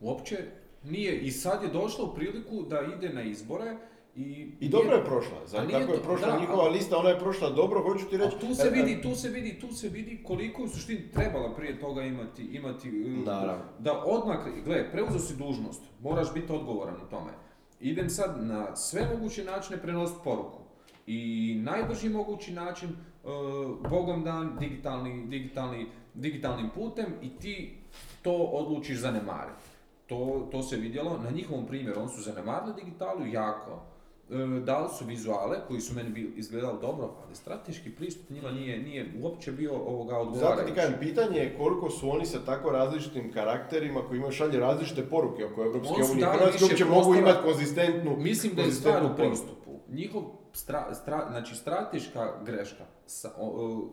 Уопче, 0.00 0.52
ние, 0.84 1.12
и 1.12 1.30
сад 1.30 1.64
е 1.64 1.68
дошло 1.68 2.14
прилику 2.14 2.62
да 2.62 2.82
иде 2.94 3.08
на 3.08 3.22
изборе, 3.22 3.78
И, 4.16 4.56
и 4.60 4.68
добро 4.68 4.94
е 4.94 5.04
прошла, 5.04 5.40
за 5.46 5.66
како 5.66 5.94
е 5.94 6.02
прошла 6.02 6.28
да, 6.28 6.40
никова 6.40 6.70
листа, 6.70 6.98
она 6.98 7.10
е 7.10 7.18
прошла 7.18 7.50
добро, 7.50 7.82
хочу 7.82 8.08
ти 8.08 8.18
речи. 8.18 8.38
Ту 8.38 8.54
се 8.54 8.70
види, 8.70 9.00
ту 9.02 9.14
се 9.14 9.30
види, 9.30 9.58
ту 9.58 9.72
се 9.72 9.88
види 9.88 10.22
колико 10.22 10.62
у 10.62 10.68
суштини 10.68 11.10
требала 11.10 11.50
прије 11.56 11.80
тога 11.80 12.04
имати, 12.06 12.46
имати, 12.52 12.90
да, 13.24 13.40
да. 13.40 13.58
да 13.80 14.02
одмак, 14.06 14.46
гле, 14.64 14.90
преузо 14.90 15.18
си 15.18 15.36
должност, 15.36 15.82
мораш 16.02 16.32
бити 16.32 16.52
одговорен 16.52 16.94
на 16.94 17.08
тоа. 17.08 17.34
Idem 17.80 18.10
sad 18.10 18.44
na 18.44 18.76
sve 18.76 19.08
moguće 19.14 19.44
načine 19.44 19.82
prenositi 19.82 20.20
poruku. 20.24 20.58
I 21.06 21.60
najbrži 21.62 22.08
mogući 22.08 22.52
način, 22.52 22.88
uh, 22.88 23.90
bogom 23.90 24.24
dan, 24.24 24.56
digitalni, 24.60 25.26
digitalni, 25.26 25.86
digitalnim 26.14 26.70
putem 26.74 27.06
i 27.22 27.36
ti 27.36 27.78
to 28.22 28.32
odlučiš 28.32 28.98
zanemariti. 28.98 29.64
To, 30.06 30.48
to 30.52 30.62
se 30.62 30.76
vidjelo 30.76 31.18
na 31.18 31.30
njihovom 31.30 31.66
primjeru, 31.66 32.00
oni 32.00 32.08
su 32.08 32.22
zanemarili 32.22 32.74
digitalu 32.84 33.26
jako. 33.26 33.93
E, 34.34 34.60
dali 34.60 34.88
su 34.90 35.04
vizuale 35.04 35.58
koji 35.68 35.80
su 35.80 35.94
meni 35.94 36.32
izgledali 36.36 36.78
dobro, 36.80 37.14
ali 37.18 37.34
strateški 37.34 37.90
pristup 37.90 38.30
njima 38.30 38.50
nije, 38.50 38.78
nije 38.78 39.12
uopće 39.20 39.52
bio 39.52 39.74
ovoga 39.74 40.10
Zato 40.10 40.20
odgovarajući. 40.22 40.66
ti 40.66 40.74
kažem, 40.74 40.94
pitanje 41.00 41.38
je 41.38 41.56
koliko 41.56 41.90
su 41.90 42.10
oni 42.10 42.26
sa 42.26 42.38
tako 42.38 42.70
različitim 42.70 43.32
karakterima 43.32 44.00
koji 44.00 44.18
imaju 44.18 44.32
šalje 44.32 44.60
različite 44.60 45.02
poruke 45.02 45.44
oko 45.44 45.54
su 45.84 45.94
unije. 46.12 46.26
više 46.52 46.64
uopće 46.64 46.84
mogu 46.84 47.14
imati 47.14 47.38
konzistentnu 47.42 48.16
Mislim 48.16 48.54
da 48.54 48.62
je 48.62 48.72
stvar 48.72 49.04
u 49.04 49.16
pristupu. 49.16 49.70
Njihov 49.88 50.22
stra, 50.52 50.88
stra- 50.92 51.30
znači 51.30 51.54
strateška 51.54 52.32
greška, 52.44 52.84
sa, 53.06 53.30
o- 53.38 53.66
o, 53.66 53.88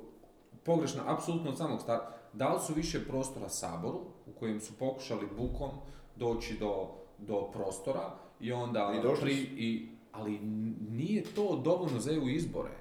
pogrešna 0.63 1.01
apsolutno 1.07 1.49
od 1.49 1.57
samog 1.57 1.81
starta, 1.81 2.11
dali 2.33 2.59
su 2.59 2.73
više 2.73 3.05
prostora 3.05 3.49
Saboru, 3.49 3.97
u 4.27 4.39
kojem 4.39 4.61
su 4.61 4.73
pokušali 4.73 5.27
bukom 5.37 5.69
doći 6.15 6.53
do, 6.53 6.87
do 7.17 7.41
prostora 7.43 8.09
i 8.39 8.51
onda 8.51 8.93
I 8.99 9.01
došli 9.01 9.35
su. 9.35 9.41
i, 9.41 9.90
ali 10.11 10.39
nije 10.89 11.23
to 11.23 11.61
dovoljno 11.63 11.99
za 11.99 12.11
EU 12.13 12.29
izbore. 12.29 12.71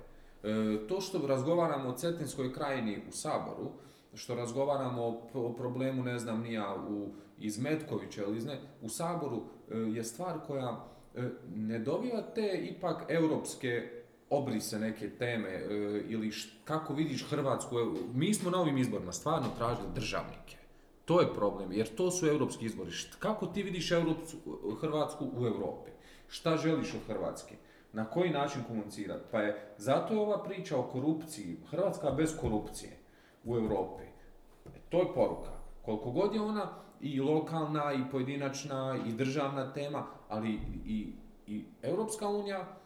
E, 0.43 0.49
to 0.89 1.01
što 1.01 1.27
razgovaramo 1.27 1.89
o 1.89 1.97
Cetinskoj 1.97 2.53
krajini 2.53 3.03
u 3.09 3.13
Saboru, 3.13 3.71
što 4.15 4.35
razgovaramo 4.35 5.03
o, 5.35 5.53
problemu, 5.53 6.05
ne 6.05 6.19
znam, 6.19 6.41
nija 6.43 6.77
u, 6.89 7.09
iz 7.39 7.59
Metkovića 7.59 8.23
ili 8.23 8.41
ne, 8.41 8.61
u 8.83 8.89
Saboru 8.89 9.43
e, 9.71 9.77
je 9.79 10.05
stvar 10.05 10.39
koja 10.47 10.85
e, 11.15 11.23
ne 11.57 11.79
dobiva 11.79 12.23
te 12.23 12.69
ipak 12.77 13.05
europske 13.09 13.91
obrise 14.31 14.79
neke 14.79 15.11
teme 15.11 15.49
e, 15.49 15.65
ili 16.09 16.31
š- 16.31 16.51
kako 16.65 16.95
vidiš 16.95 17.27
Hrvatsku. 17.31 17.75
Mi 18.15 18.35
smo 18.35 18.51
na 18.51 18.61
ovim 18.61 18.79
izborima 18.79 19.13
stvarno 19.13 19.47
tražili 19.59 19.89
državnike. 19.95 20.57
To 21.05 21.21
je 21.21 21.35
problem, 21.35 21.73
jer 21.73 21.95
to 21.95 22.11
su 22.11 22.27
europski 22.27 22.65
izbori. 22.67 22.91
Št- 22.91 23.17
Kako 23.19 23.47
ti 23.47 23.63
vidiš 23.63 23.93
Hrvatsku 24.81 25.25
u 25.37 25.47
Europi? 25.47 25.91
Šta 26.31 26.57
želiš 26.57 26.95
od 26.95 27.01
Hrvatske? 27.07 27.55
Na 27.93 28.05
koji 28.05 28.31
način 28.31 28.63
komunicirati? 28.69 29.25
Pa 29.31 29.41
je, 29.41 29.75
zato 29.77 30.21
ova 30.21 30.43
priča 30.45 30.79
o 30.79 30.83
korupciji, 30.83 31.57
Hrvatska 31.71 32.11
bez 32.11 32.37
korupcije 32.41 32.93
u 33.45 33.57
Europi. 33.57 34.03
E, 34.67 34.79
To 34.89 34.99
je 34.99 35.15
poruka. 35.15 35.51
Koliko 35.85 36.11
god 36.11 36.35
je 36.35 36.41
ona 36.41 36.69
i 37.01 37.21
lokalna, 37.21 37.93
i 37.93 38.11
pojedinačna, 38.11 38.99
i 39.07 39.13
državna 39.13 39.73
tema, 39.73 40.07
ali 40.29 40.61
i, 40.87 41.13
i 41.47 41.65
Europska 41.83 42.29
unija 42.29 42.77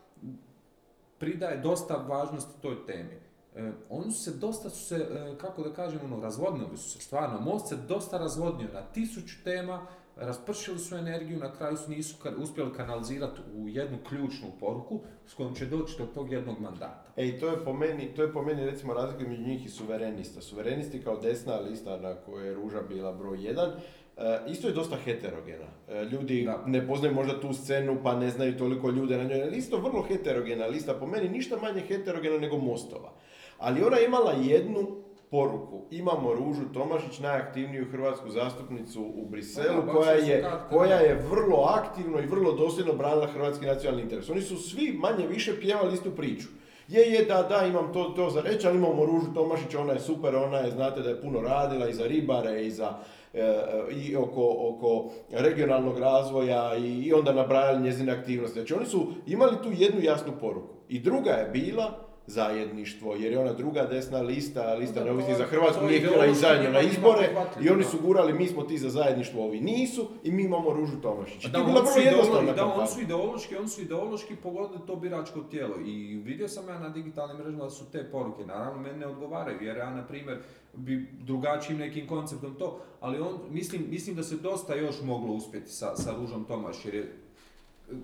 pridaje 1.18 1.60
dosta 1.60 1.96
važnosti 1.96 2.62
toj 2.62 2.86
temi. 2.86 3.18
E, 3.54 3.72
oni 3.90 4.12
su 4.12 4.22
se 4.22 4.38
dosta 4.38 4.70
su 4.70 4.84
se, 4.84 4.96
e, 4.96 5.38
kako 5.38 5.62
da 5.62 5.72
kažem, 5.72 6.00
ono, 6.04 6.20
razvodnili 6.20 6.76
su 6.76 6.90
se, 6.90 7.00
stvarno. 7.00 7.40
Most 7.40 7.68
se 7.68 7.76
dosta 7.76 8.18
razvodnio 8.18 8.68
na 8.72 8.82
tisuću 8.82 9.44
tema, 9.44 9.86
raspršili 10.16 10.78
su 10.78 10.96
energiju, 10.96 11.38
na 11.38 11.52
kraju 11.52 11.76
su 11.76 11.90
nisu 11.90 12.16
uspjeli 12.38 12.72
kanalizirati 12.72 13.40
u 13.54 13.68
jednu 13.68 13.98
ključnu 14.08 14.48
poruku 14.60 15.00
s 15.26 15.34
kojom 15.34 15.54
će 15.54 15.66
doći 15.66 15.94
do 15.98 16.06
tog 16.06 16.32
jednog 16.32 16.60
mandata. 16.60 17.04
Ej, 17.16 17.38
to 17.40 17.48
je 17.48 17.64
po 17.64 17.72
meni, 17.72 18.14
to 18.14 18.22
je 18.22 18.32
po 18.32 18.42
meni 18.42 18.66
recimo 18.66 18.94
razlika 18.94 19.22
između 19.22 19.42
njih 19.42 19.66
i 19.66 19.68
suverenista. 19.68 20.40
Suverenisti 20.40 21.02
kao 21.02 21.16
desna 21.16 21.56
lista 21.56 21.96
na 21.96 22.14
kojoj 22.14 22.48
je 22.48 22.54
Ruža 22.54 22.82
bila 22.88 23.12
broj 23.12 23.44
jedan, 23.46 23.70
e, 24.16 24.40
isto 24.48 24.68
je 24.68 24.74
dosta 24.74 24.96
heterogena. 24.96 25.66
E, 25.88 26.04
ljudi 26.04 26.44
Da. 26.44 26.62
ne 26.66 26.86
poznaju 26.86 27.14
možda 27.14 27.40
tu 27.40 27.52
scenu 27.52 27.98
pa 28.02 28.16
ne 28.16 28.30
znaju 28.30 28.58
toliko 28.58 28.90
ljude 28.90 29.18
na 29.18 29.24
njoj. 29.24 29.50
Isto 29.52 29.76
vrlo 29.78 30.02
heterogena 30.02 30.66
lista, 30.66 30.94
po 30.94 31.06
meni 31.06 31.28
ništa 31.28 31.56
manje 31.56 31.80
heterogena 31.80 32.38
nego 32.38 32.58
Mostova. 32.58 33.12
Ali 33.58 33.82
ona 33.82 33.96
je 33.96 34.06
imala 34.06 34.32
jednu 34.32 35.03
poruku. 35.30 35.86
Imamo 35.90 36.34
Ružu 36.34 36.72
Tomašić, 36.74 37.18
najaktivniju 37.18 37.86
hrvatsku 37.90 38.30
zastupnicu 38.30 39.02
u 39.02 39.26
Briselu, 39.28 39.82
koja, 39.92 40.12
je, 40.12 40.44
koja 40.70 40.96
je 40.96 41.22
vrlo 41.30 41.56
aktivno 41.56 42.20
i 42.20 42.26
vrlo 42.26 42.52
dosljedno 42.52 42.92
branila 42.92 43.26
hrvatski 43.26 43.66
nacionalni 43.66 44.02
interes. 44.02 44.30
Oni 44.30 44.42
su 44.42 44.56
svi 44.56 44.92
manje 44.92 45.26
više 45.26 45.60
pjevali 45.60 45.94
istu 45.94 46.10
priču. 46.10 46.48
Je, 46.88 47.12
je, 47.12 47.24
da, 47.24 47.42
da, 47.42 47.66
imam 47.66 47.92
to, 47.92 48.04
to 48.04 48.30
za 48.30 48.40
reći, 48.40 48.66
ali 48.66 48.76
imamo 48.76 49.04
Ružu 49.06 49.34
Tomašić, 49.34 49.74
ona 49.74 49.92
je 49.92 50.00
super, 50.00 50.36
ona 50.36 50.58
je, 50.58 50.70
znate 50.70 51.00
da 51.00 51.08
je 51.08 51.20
puno 51.20 51.40
radila 51.40 51.88
i 51.88 51.94
za 51.94 52.06
ribare 52.06 52.66
i 52.66 52.70
za 52.70 52.98
e, 53.34 53.40
e, 53.40 53.94
i 53.94 54.16
oko, 54.16 54.56
oko 54.58 55.10
regionalnog 55.30 55.98
razvoja 55.98 56.76
i, 56.76 57.02
i 57.02 57.12
onda 57.12 57.32
nabrajali 57.32 57.82
njezine 57.82 58.12
aktivnosti. 58.12 58.58
Znači 58.58 58.74
oni 58.74 58.86
su 58.86 59.06
imali 59.26 59.56
tu 59.62 59.68
jednu 59.72 60.00
jasnu 60.00 60.32
poruku. 60.40 60.74
I 60.88 61.00
druga 61.00 61.30
je 61.30 61.50
bila 61.52 62.03
zajedništvo, 62.26 63.14
jer 63.14 63.32
je 63.32 63.38
ona 63.38 63.52
druga 63.52 63.82
desna 63.82 64.20
lista, 64.20 64.74
lista 64.74 65.00
Da, 65.00 65.04
neovisnih 65.04 65.36
za 65.36 65.44
Hrvatsku, 65.44 65.84
nije 65.84 66.00
htjela 66.00 66.26
i 66.26 66.34
zajedno 66.34 66.70
na 66.70 66.80
njima 66.80 66.92
izbore 66.92 67.28
i 67.62 67.70
oni 67.70 67.84
su 67.84 67.98
gurali, 68.02 68.32
mi 68.32 68.46
smo 68.46 68.62
ti 68.62 68.78
za 68.78 68.90
zajedništvo, 68.90 69.44
ovi 69.44 69.60
nisu 69.60 70.08
i 70.22 70.30
mi 70.30 70.42
imamo 70.42 70.72
Ružu 70.72 71.00
Tomašić. 71.02 71.44
Da, 71.44 71.58
bila 71.58 71.80
vrlo 71.80 72.02
jednostavna 72.04 72.52
da, 72.52 72.64
oni 72.64 72.70
kampanja. 72.70 72.86
su 72.86 73.00
ideološki, 73.00 73.56
oni 73.56 73.68
su 73.68 73.82
ideološki 73.82 74.36
pogodili 74.36 74.80
to 74.86 74.96
biračko 74.96 75.40
tijelo 75.40 75.74
i 75.86 76.22
vidio 76.24 76.48
sam 76.48 76.68
ja 76.68 76.78
na 76.78 76.88
digitalnim 76.88 77.36
mrežama 77.36 77.64
da 77.64 77.70
su 77.70 77.84
te 77.92 78.10
poruke, 78.10 78.46
naravno 78.46 78.82
meni 78.82 78.98
ne 78.98 79.06
odgovaraju 79.06 79.62
jer 79.62 79.76
ja 79.76 79.90
na 79.90 80.06
primjer 80.06 80.38
bi 80.72 81.08
drugačijim 81.20 81.78
nekim 81.78 82.06
konceptom 82.06 82.54
to, 82.54 82.80
ali 83.00 83.20
on, 83.20 83.38
mislim, 83.50 83.84
mislim 83.90 84.16
da 84.16 84.22
se 84.22 84.36
dosta 84.36 84.74
još 84.74 85.02
moglo 85.02 85.34
uspjeti 85.34 85.70
sa, 85.70 85.96
sa 85.96 86.14
Ružom 86.20 86.44
Tomaš 86.44 86.84
jer 86.84 86.94
je 86.94 87.23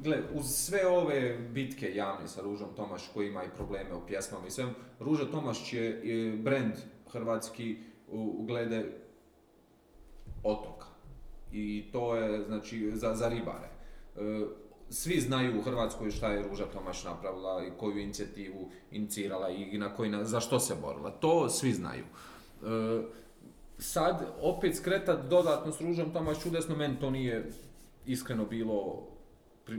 Gle, 0.02 0.18
uz 0.34 0.46
sve 0.46 0.86
ove 0.86 1.38
bitke 1.38 1.94
javne 1.94 2.28
sa 2.28 2.42
Ružom 2.42 2.68
Tomaš 2.76 3.10
koji 3.14 3.28
ima 3.28 3.44
i 3.44 3.54
probleme 3.56 3.92
o 3.92 4.06
pjesmama 4.06 4.46
i 4.46 4.50
sve, 4.50 4.66
Ruža 5.00 5.24
Tomaš 5.30 5.72
je 5.72 5.88
e, 5.88 6.36
brand 6.36 6.72
hrvatski 7.12 7.76
u, 8.08 8.34
u 8.38 8.44
glede 8.46 8.92
otoka. 10.42 10.86
I 11.52 11.84
to 11.92 12.16
je, 12.16 12.44
znači, 12.44 12.90
za, 12.94 13.14
za 13.14 13.28
ribare. 13.28 13.68
E, 14.16 14.46
svi 14.90 15.20
znaju 15.20 15.58
u 15.58 15.62
Hrvatskoj 15.62 16.10
šta 16.10 16.28
je 16.32 16.48
Ruža 16.48 16.66
Tomaš 16.66 17.04
napravila 17.04 17.66
i 17.66 17.70
koju 17.78 17.98
inicijativu 17.98 18.70
inicirala 18.90 19.50
i 19.50 19.78
na 19.78 19.94
koji, 19.94 20.10
na- 20.10 20.24
za 20.24 20.40
što 20.40 20.60
se 20.60 20.74
borila. 20.82 21.10
To 21.10 21.48
svi 21.48 21.72
znaju. 21.72 22.04
E, 22.04 23.02
sad, 23.78 24.34
opet 24.40 24.76
skretat 24.76 25.28
dodatno 25.28 25.72
s 25.72 25.80
Ružom 25.80 26.12
Tomaš 26.12 26.42
čudesno, 26.42 26.76
meni 26.76 27.00
to 27.00 27.10
nije 27.10 27.50
iskreno 28.06 28.44
bilo, 28.44 29.06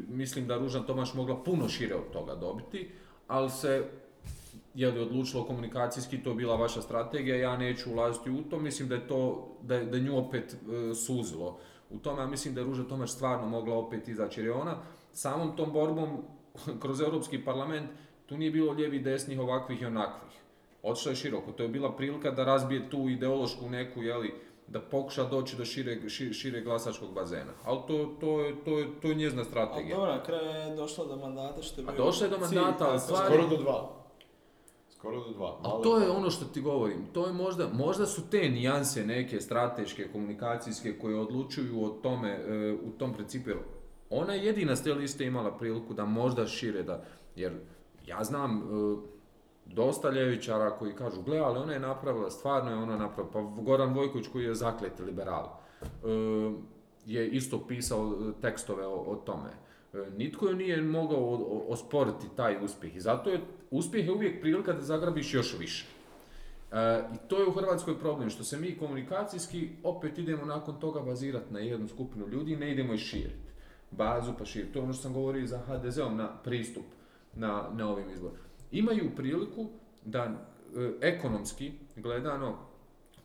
mislim 0.07 0.47
da 0.47 0.57
Ruža 0.57 0.79
Tomaš 0.79 1.13
mogla 1.13 1.43
puno 1.43 1.69
šire 1.69 1.95
od 1.95 2.11
toga 2.13 2.35
dobiti, 2.35 2.89
ali 3.27 3.49
se 3.49 3.89
je 4.73 4.91
li 4.91 4.99
odlučilo 4.99 5.43
komunikacijski, 5.43 6.23
to 6.23 6.29
je 6.29 6.35
bila 6.35 6.55
vaša 6.55 6.81
strategija, 6.81 7.35
ja 7.35 7.57
neću 7.57 7.91
ulaziti 7.91 8.29
u 8.29 8.41
to, 8.41 8.59
mislim 8.59 8.89
da 8.89 8.95
je 8.95 9.07
to, 9.07 9.47
da 9.61 9.83
da 9.83 9.99
nju 9.99 10.17
opet 10.17 10.53
e, 10.53 10.95
suzilo 10.95 11.59
u 11.89 11.97
tome, 11.97 12.21
a 12.21 12.27
mislim 12.27 12.53
da 12.53 12.61
je 12.61 12.65
Ruža 12.65 12.83
Tomaš 12.83 13.11
stvarno 13.11 13.47
mogla 13.47 13.77
opet 13.77 14.07
izaći, 14.07 14.39
jer 14.39 14.45
je 14.47 14.53
ona 14.53 14.77
samom 15.13 15.55
tom 15.55 15.73
borbom 15.73 16.23
kroz 16.81 17.01
Europski 17.01 17.45
parlament, 17.45 17.89
tu 18.25 18.37
nije 18.37 18.51
bilo 18.51 18.71
lijevi 18.71 18.99
desnih 18.99 19.39
ovakvih 19.39 19.81
i 19.81 19.85
onakvih. 19.85 20.31
Otišla 20.83 21.11
je 21.11 21.15
široko, 21.15 21.51
to 21.51 21.63
je 21.63 21.69
bila 21.69 21.95
prilika 21.95 22.31
da 22.31 22.43
razbije 22.43 22.89
tu 22.89 23.09
ideološku 23.09 23.69
neku, 23.69 24.03
jeli, 24.03 24.33
da 24.71 24.81
pokuša 24.81 25.23
doći 25.23 25.55
do 25.55 25.65
šire, 25.65 26.09
ši- 26.09 26.33
šire 26.33 26.61
glasačkog 26.61 27.13
bazena. 27.13 27.51
Ali 27.63 27.79
to, 27.87 28.15
to, 28.19 28.41
je, 28.41 28.55
to, 28.65 28.79
je, 28.79 28.87
to 29.01 29.07
je 29.07 29.15
njezina 29.15 29.41
Ali 29.41 29.49
strategija. 29.49 29.95
dobro, 29.97 30.11
na 30.11 30.23
kraju 30.23 30.45
je 30.45 30.75
došlo 30.75 31.05
do 31.05 31.15
mandata 31.17 31.61
što 31.61 31.81
je 31.81 31.87
A 31.87 31.91
bio 31.91 32.05
došlo 32.05 32.25
je 32.25 32.29
do 32.29 32.37
mandata, 32.37 32.85
ali 32.85 32.99
stvari- 32.99 33.25
Skoro 33.27 33.47
do 33.47 33.57
dva. 33.57 33.89
Skoro 34.89 35.19
do 35.19 35.29
dva. 35.29 35.55
A 35.55 35.61
malo 35.63 35.79
to 35.79 35.97
je 35.97 36.09
ono 36.09 36.29
što 36.29 36.45
ti 36.45 36.61
govorim, 36.61 37.05
to 37.13 37.27
je 37.27 37.33
možda, 37.33 37.67
možda 37.69 38.05
su 38.05 38.21
te 38.29 38.49
nijanse 38.49 39.05
neke 39.05 39.41
strateške, 39.41 40.07
komunikacijske 40.07 40.99
koje 40.99 41.15
odlučuju 41.17 41.83
o 41.83 41.89
tome, 41.89 42.29
e, 42.29 42.73
u 42.75 42.91
tom 42.91 43.13
principu, 43.13 43.49
jer 43.49 43.57
ona 44.09 44.33
je 44.33 44.45
jedina 44.45 44.75
s 44.75 44.83
te 44.83 44.93
liste 44.93 45.25
imala 45.25 45.51
priliku 45.51 45.93
da 45.93 46.05
možda 46.05 46.47
šire 46.47 46.83
da, 46.83 47.03
jer 47.35 47.53
ja 48.05 48.23
znam 48.23 48.57
e, 48.57 48.61
dosta 49.73 50.09
ljevičara 50.09 50.77
koji 50.77 50.95
kažu, 50.95 51.21
gle, 51.21 51.37
ali 51.37 51.59
ona 51.59 51.73
je 51.73 51.79
napravila, 51.79 52.29
stvarno 52.29 52.71
je 52.71 52.77
ona 52.77 52.97
napravila, 52.97 53.31
pa 53.33 53.61
Goran 53.61 53.93
Vojković 53.93 54.27
koji 54.27 54.43
je 54.43 54.55
zakleti 54.55 55.03
liberal, 55.03 55.49
e, 55.81 55.87
je 57.05 57.29
isto 57.29 57.67
pisao 57.67 58.13
e, 58.13 58.41
tekstove 58.41 58.87
o, 58.87 59.21
tome. 59.25 59.49
E, 59.93 60.11
Nitko 60.17 60.45
joj 60.45 60.55
nije 60.55 60.81
mogao 60.81 61.19
osporiti 61.67 62.27
taj 62.35 62.65
uspjeh 62.65 62.95
i 62.95 63.01
zato 63.01 63.29
je 63.29 63.41
uspjeh 63.71 64.05
je 64.05 64.11
uvijek 64.11 64.41
prilika 64.41 64.73
da 64.73 64.81
zagrabiš 64.81 65.33
još 65.33 65.59
više. 65.59 65.85
E, 66.71 67.03
I 67.13 67.17
to 67.27 67.39
je 67.39 67.47
u 67.47 67.51
Hrvatskoj 67.51 67.99
problem, 67.99 68.29
što 68.29 68.43
se 68.43 68.57
mi 68.57 68.77
komunikacijski 68.77 69.69
opet 69.83 70.17
idemo 70.17 70.45
nakon 70.45 70.79
toga 70.79 70.99
bazirati 70.99 71.53
na 71.53 71.59
jednu 71.59 71.87
skupinu 71.87 72.27
ljudi 72.27 72.53
i 72.53 72.57
ne 72.57 72.71
idemo 72.71 72.93
ih 72.93 72.99
širiti. 72.99 73.51
Bazu 73.91 74.33
pa 74.39 74.45
širiti. 74.45 74.73
To 74.73 74.79
je 74.79 74.83
ono 74.83 74.93
što 74.93 75.01
sam 75.01 75.13
govorio 75.13 75.43
i 75.43 75.47
za 75.47 75.59
HDZ-om 75.59 76.17
na 76.17 76.27
pristup 76.43 76.83
na, 77.33 77.69
na 77.73 77.89
ovim 77.89 78.09
izborima. 78.09 78.50
Imaju 78.71 79.15
priliku 79.15 79.69
da 80.05 80.23
e, 80.23 80.33
ekonomski 81.01 81.71
gledano 81.95 82.57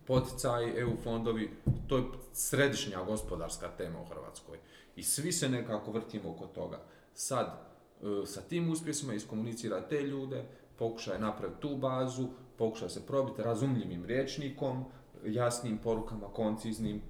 poticaji, 0.06 0.72
EU 0.76 0.96
fondovi, 0.96 1.50
to 1.86 1.96
je 1.96 2.04
središnja 2.32 3.04
gospodarska 3.04 3.68
tema 3.68 4.00
u 4.00 4.04
Hrvatskoj. 4.04 4.58
I 4.96 5.02
svi 5.02 5.32
se 5.32 5.48
nekako 5.48 5.92
vrtimo 5.92 6.30
oko 6.30 6.46
toga. 6.46 6.80
Sad, 7.14 7.46
e, 7.46 8.26
sa 8.26 8.40
tim 8.40 8.70
uspjesima 8.70 9.14
iskomunicira 9.14 9.88
te 9.88 10.02
ljude, 10.02 10.44
pokušaj 10.78 11.18
napraviti 11.18 11.60
tu 11.60 11.76
bazu, 11.76 12.28
pokušaj 12.58 12.88
se 12.88 13.06
probiti 13.06 13.42
razumljivim 13.42 14.04
rječnikom, 14.04 14.84
jasnim 15.24 15.78
porukama, 15.78 16.26
konciznim. 16.26 17.02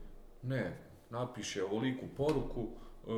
Ne, 0.43 0.79
napiše 1.11 1.65
ovoliku 1.65 2.07
poruku 2.17 2.67
e, 3.07 3.11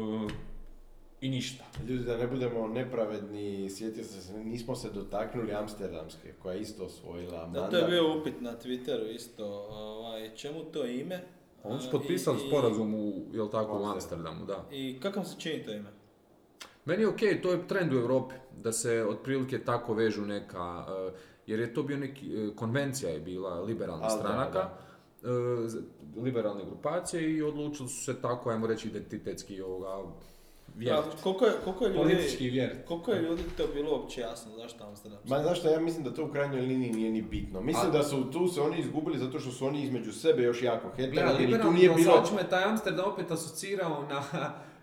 i 1.21 1.29
ništa. 1.29 1.65
Ljudi, 1.81 2.05
da 2.05 2.17
ne 2.17 2.27
budemo 2.27 2.69
nepravedni, 2.69 3.71
sjetio 3.71 4.05
se, 4.05 4.35
nismo 4.35 4.75
se 4.75 4.91
dotaknuli 4.91 5.53
Amsterdamske, 5.53 6.33
koja 6.33 6.55
je 6.55 6.61
isto 6.61 6.85
osvojila 6.85 7.31
Da, 7.33 7.43
mandat. 7.43 7.71
to 7.71 7.77
je 7.77 7.87
bio 7.87 8.19
upit 8.21 8.41
na 8.41 8.55
Twitteru 8.55 9.15
isto, 9.15 9.47
ovaj, 9.71 10.31
čemu 10.31 10.61
to 10.63 10.87
ime? 10.87 11.25
Oni 11.65 11.81
su 11.81 11.89
A, 11.89 11.91
potpisali 11.91 12.39
i- 12.39 12.49
sporazum 12.49 12.95
u, 12.97 13.13
jel 13.33 13.49
tako, 13.49 13.79
u 13.79 13.85
Amsterdamu, 13.85 14.47
da. 14.47 14.65
I 14.71 14.99
kako 15.01 15.17
vam 15.17 15.27
se 15.27 15.37
čini 15.39 15.65
to 15.65 15.73
ime? 15.73 15.91
Meni 16.85 17.03
je 17.03 17.09
okej, 17.09 17.43
to 17.43 17.53
je 17.53 17.69
trend 17.69 17.93
u 17.93 17.97
Europi, 17.97 18.35
da 18.55 18.73
se 18.73 19.05
otprilike 19.05 19.59
tako 19.61 19.95
vežu 19.95 20.23
neka, 20.23 20.87
eh, 21.09 21.13
jer 21.47 21.61
je 21.61 21.75
to 21.75 21.83
bio 21.83 21.97
neki, 21.97 22.35
eh, 22.37 22.51
konvencija 22.57 23.11
je 23.11 23.21
bila 23.21 23.61
liberalnih 23.61 24.05
Al, 24.05 24.11
da, 24.11 24.19
stranaka, 24.19 24.71
eh, 25.23 25.27
z- 25.67 25.83
liberalne 26.17 26.65
grupacije 26.65 27.31
i 27.31 27.43
odlučili 27.43 27.89
su 27.89 28.05
se 28.05 28.21
tako, 28.23 28.51
ajmo 28.51 28.67
reći, 28.67 28.89
identitetski 28.89 29.61
ovoga, 29.63 30.11
vjerit. 30.79 30.99
A, 31.01 31.23
koliko 31.23 31.45
je, 31.45 31.53
koliko 31.65 31.85
je 31.85 31.89
ljudi, 31.89 32.03
Politički 32.05 32.51
vjerit. 32.51 32.77
koliko 32.87 33.13
je 33.13 33.23
ljudi 33.23 33.43
to 33.57 33.65
bilo 33.75 33.91
uopće 33.93 34.21
jasno 34.21 34.53
zašto 34.53 34.85
Amsterdam? 34.85 35.21
Ma 35.25 35.39
znaš 35.39 35.59
šta, 35.59 35.69
ja 35.71 35.81
mislim 35.81 36.05
da 36.05 36.15
to 36.15 36.25
u 36.25 36.29
krajnjoj 36.29 36.61
liniji 36.61 36.93
nije 36.93 37.11
ni 37.11 37.23
bitno. 37.23 37.61
Mislim 37.61 37.87
A- 37.87 37.93
da 37.93 38.03
su 38.03 38.25
tu 38.25 38.49
se 38.49 38.61
oni 38.61 38.79
izgubili 38.79 39.19
zato 39.19 39.39
što 39.39 39.51
su 39.51 39.67
oni 39.67 39.83
između 39.83 40.13
sebe 40.13 40.43
još 40.43 40.63
jako 40.63 40.89
heterogeni 40.89 41.53
i 41.53 41.61
tu 41.61 41.71
nije 41.73 41.91
bilo... 41.91 42.23
me 42.35 42.49
taj 42.51 42.65
Amsterdam 42.65 43.05
opet 43.07 43.31
asocirao 43.31 44.05
na, 44.05 44.23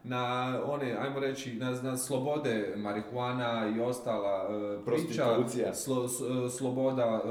na 0.03 0.21
one, 0.65 0.95
ajmo 0.95 1.19
reći, 1.19 1.53
na, 1.53 1.71
na 1.73 1.97
slobode 1.97 2.73
marihuana 2.77 3.73
i 3.77 3.81
ostala 3.81 4.43
e, 4.43 4.85
priča, 4.85 5.23
Prostitucija. 5.25 5.73
slo- 5.73 6.07
s- 6.07 6.21
e, 6.47 6.57
sloboda 6.57 7.21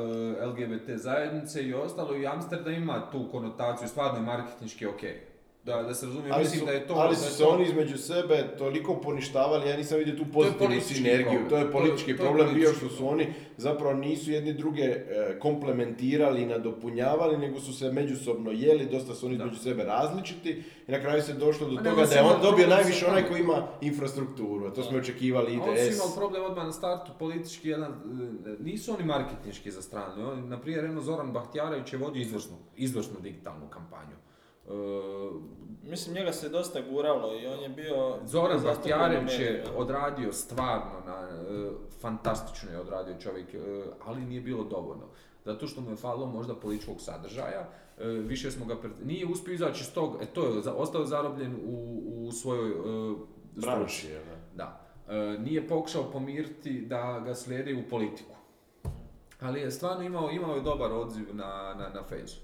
e, 0.40 0.46
LGBT 0.46 0.90
zajednice 0.92 1.62
i 1.62 1.74
ostalo 1.74 2.16
i 2.16 2.26
Amsterdam 2.26 2.72
ima 2.74 3.10
tu 3.12 3.28
konotaciju, 3.30 3.88
stvarno 3.88 4.18
je 4.18 4.24
marketinški 4.24 4.86
ok. 4.86 5.00
Da, 5.64 5.82
da 5.82 5.94
se 5.94 6.06
razumije, 6.06 6.32
Ali 6.32 6.40
mislim 6.40 6.60
su, 6.60 6.66
da 6.66 6.72
je 6.72 6.86
to... 6.86 6.94
ali 6.94 7.10
da 7.10 7.16
su 7.16 7.32
se 7.32 7.38
to- 7.38 7.48
oni 7.48 7.64
između 7.64 7.98
sebe 7.98 8.54
toliko 8.58 8.96
poništavali, 8.96 9.68
ja 9.68 9.76
nisam 9.76 9.98
vidio 9.98 10.14
tu 10.16 10.24
pozitivnu 10.32 10.80
sinergiju. 10.82 11.40
To 11.48 11.56
je 11.56 11.72
politički 11.72 12.16
to 12.16 12.22
problem 12.22 12.46
bio 12.46 12.62
politički 12.62 12.86
što 12.86 12.96
su 12.96 13.08
oni 13.08 13.26
zapravo 13.56 13.94
nisu 13.94 14.30
jedni 14.30 14.52
druge 14.52 14.82
e, 14.82 15.04
komplementirali 15.38 16.42
i 16.42 16.46
nadopunjavali, 16.46 17.38
nego 17.38 17.60
su 17.60 17.72
se 17.72 17.92
međusobno 17.92 18.50
jeli, 18.50 18.86
dosta 18.86 19.14
su 19.14 19.26
oni 19.26 19.36
Da. 19.36 19.44
između 19.44 19.62
sebe 19.62 19.84
različiti 19.84 20.50
i 20.88 20.92
na 20.92 21.00
kraju 21.00 21.22
se 21.22 21.32
došlo 21.34 21.66
do 21.68 21.72
A 21.72 21.82
ne, 21.82 21.90
toga 21.90 22.02
on 22.02 22.08
da 22.08 22.14
je 22.14 22.22
on 22.22 22.40
dobio 22.42 22.66
najviše 22.66 23.06
onaj 23.06 23.24
koji 23.24 23.40
ima 23.40 23.68
infrastrukturu, 23.80 24.66
a 24.66 24.70
to 24.70 24.82
smo 24.82 24.98
očekivali 24.98 25.56
A 25.56 25.62
Oni 25.62 25.78
su 25.78 25.86
IDS. 25.86 25.94
imali 25.94 26.10
problem 26.16 26.44
odmah 26.44 26.64
na 26.64 26.72
startu 26.72 27.12
politički, 27.18 27.68
jedan, 27.68 27.92
e, 27.92 27.96
nisu 28.60 28.94
oni 28.94 29.04
marketinški 29.04 29.70
za 29.70 29.82
stranu. 29.82 30.36
Na 30.38 30.60
primjer, 30.60 31.00
Zoran 31.00 31.32
Bahtjarević 31.32 31.92
je 31.92 31.98
vodio 31.98 32.20
izvršnu, 32.20 32.56
izvršnu 32.76 33.20
digitalnu 33.20 33.68
kampanju. 33.68 34.16
E, 34.66 34.70
Mislim, 35.82 36.14
njega 36.14 36.32
se 36.32 36.48
dosta 36.48 36.80
guralo 36.82 37.34
i 37.34 37.46
on 37.46 37.60
je 37.60 37.68
bio... 37.68 38.16
Zoran 38.24 38.58
u 38.58 38.62
je 39.42 39.64
odradio 39.76 40.32
stvarno, 40.32 40.92
na, 41.06 41.28
e, 41.30 41.70
fantastično 42.00 42.70
je 42.70 42.80
odradio 42.80 43.14
čovjek, 43.16 43.54
e, 43.54 43.58
ali 44.00 44.20
nije 44.20 44.40
bilo 44.40 44.64
dovoljno. 44.64 45.04
Zato 45.44 45.66
što 45.66 45.80
mu 45.80 45.90
je 45.90 45.96
falilo 45.96 46.26
možda 46.26 46.54
političkog 46.54 47.00
sadržaja, 47.00 47.68
više 48.20 48.50
smo 48.50 48.66
ga, 48.66 48.74
pred- 48.74 49.04
nije 49.06 49.26
uspio 49.26 49.54
izaći 49.54 49.80
iz 49.80 49.92
tog, 49.92 50.16
e, 50.22 50.26
to 50.26 50.46
je, 50.46 50.62
za- 50.62 50.74
ostao 50.74 51.00
je 51.00 51.06
zarobljen 51.06 51.56
u, 51.66 52.00
u 52.18 52.32
svojoj 52.32 52.72
Branši, 53.56 54.06
je, 54.08 54.20
da. 54.54 54.80
Da. 55.06 55.38
Nije 55.38 55.68
pokušao 55.68 56.10
pomiriti 56.12 56.80
da 56.80 57.20
ga 57.20 57.34
slijedi 57.34 57.74
u 57.76 57.88
politiku. 57.90 58.34
Ali 59.40 59.60
je 59.60 59.70
stvarno 59.70 60.02
imao, 60.04 60.30
imao 60.30 60.54
je 60.54 60.60
dobar 60.62 60.92
odziv 60.92 61.24
na, 61.32 61.44
na, 61.78 61.88
na 61.90 62.02
fejzu. 62.02 62.36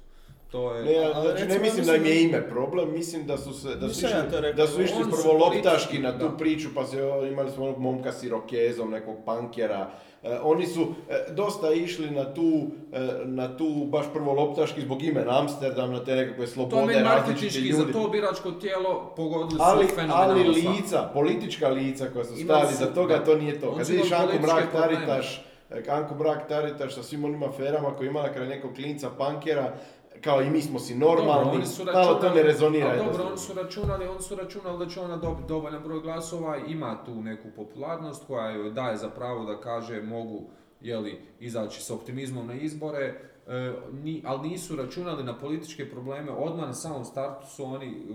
To 0.51 0.75
je... 0.75 0.85
Ne, 0.85 0.93
ja, 0.93 1.11
ali 1.15 1.29
znači, 1.29 1.43
ne 1.43 1.55
recimo, 1.55 1.65
mislim 1.65 1.87
da 1.87 1.97
im 1.97 2.07
je 2.07 2.23
ime 2.23 2.49
problem, 2.49 2.93
mislim 2.93 3.27
da 3.27 3.39
su 3.39 3.53
se 3.53 3.75
da 3.77 3.89
su 3.89 4.07
ja 4.07 4.11
išli, 4.11 4.31
to 4.31 4.41
rekao. 4.41 4.67
da 4.67 4.73
su 4.73 4.83
išli 4.83 5.05
prvo 5.11 5.39
loptaški 5.39 5.99
na 5.99 6.19
tu 6.19 6.29
da. 6.29 6.37
priču, 6.37 6.69
pa 6.75 6.87
se 6.87 7.05
o, 7.05 7.27
imali 7.27 7.51
smo 7.51 7.65
onog 7.65 7.79
momka 7.79 8.13
s 8.13 8.23
irokezom, 8.23 8.91
nekog 8.91 9.17
pankera. 9.27 9.91
E, 10.23 10.39
oni 10.43 10.67
su 10.67 10.87
e, 11.09 11.33
dosta 11.33 11.73
išli 11.73 12.11
na 12.11 12.35
tu, 12.35 12.63
e, 12.93 13.01
na 13.25 13.57
tu 13.57 13.87
baš 13.89 14.07
prvo 14.13 14.33
loptaški 14.33 14.81
zbog 14.81 15.03
imena 15.03 15.39
Amsterdam, 15.41 15.93
na 15.93 16.05
te 16.05 16.15
nekakve 16.17 16.47
To 16.47 16.53
slobode, 16.53 16.87
meni 16.87 17.03
različiti 17.03 17.45
marketinški, 17.45 17.73
za 17.73 17.81
ljudi. 17.81 17.93
to 17.93 18.09
biračko 18.09 18.51
tijelo 18.51 19.13
pogodili 19.17 19.59
su 19.59 19.65
Ali, 19.65 19.87
ali 20.09 20.49
lica, 20.49 21.11
politička 21.15 21.69
lica 21.69 22.07
koja 22.13 22.25
su 22.25 22.37
stali 22.37 22.75
za 22.75 22.87
toga, 22.87 23.17
da. 23.17 23.25
to 23.25 23.37
nije 23.37 23.61
to. 23.61 23.77
Kad 23.77 23.89
vidiš 23.89 24.11
političke 24.11 24.47
Mrak 24.47 24.73
Taritaš, 24.73 25.47
e, 25.71 25.83
Anku 25.91 26.15
Mrak 26.15 26.49
Taritaš 26.49 26.95
sa 26.95 27.03
svim 27.03 27.25
onim 27.25 27.43
aferama 27.43 27.95
koje 27.97 28.07
je 28.07 28.11
imala 28.11 28.33
kraj 28.33 28.49
nekog 28.49 28.75
klinca 28.75 29.11
pankera, 29.19 29.73
kao 30.21 30.43
i 30.43 30.51
mi 30.51 30.63
smo 30.63 30.79
si 30.79 30.95
normalni, 30.95 31.45
Dobro, 31.45 31.51
oni 31.51 31.67
su 31.67 31.85
malo 31.85 31.95
to 32.05 32.13
računali- 32.15 32.35
ne 32.37 32.43
rezonira. 32.43 32.97
dobro, 32.97 33.25
oni 33.25 33.39
su 33.39 33.55
računali, 33.55 34.07
oni 34.07 34.21
su 34.21 34.35
računali 34.35 34.79
da 34.79 34.87
će 34.87 35.01
ona 35.01 35.17
dobiti 35.17 35.49
dovoljan 35.49 35.83
broj 35.83 36.01
glasova, 36.01 36.57
ima 36.59 37.05
tu 37.05 37.15
neku 37.15 37.49
popularnost 37.57 38.27
koja 38.27 38.51
joj 38.51 38.71
daje 38.71 38.97
za 38.97 39.09
pravo 39.09 39.45
da 39.45 39.61
kaže 39.61 40.03
mogu 40.03 40.43
jeli, 40.81 41.21
izaći 41.41 41.83
s 41.83 41.91
optimizmom 41.91 42.47
na 42.47 42.55
izbore, 42.55 43.21
e, 43.47 43.73
ni, 43.95 44.23
ali 44.27 44.49
nisu 44.49 44.77
računali 44.77 45.25
na 45.25 45.39
političke 45.39 45.91
probleme, 45.91 46.31
odmah 46.33 46.67
na 46.67 46.75
samom 46.75 47.05
startu 47.05 47.47
su 47.47 47.65
oni 47.65 47.87
e, 47.87 48.13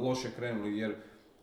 loše 0.00 0.28
krenuli 0.36 0.78
jer 0.78 0.94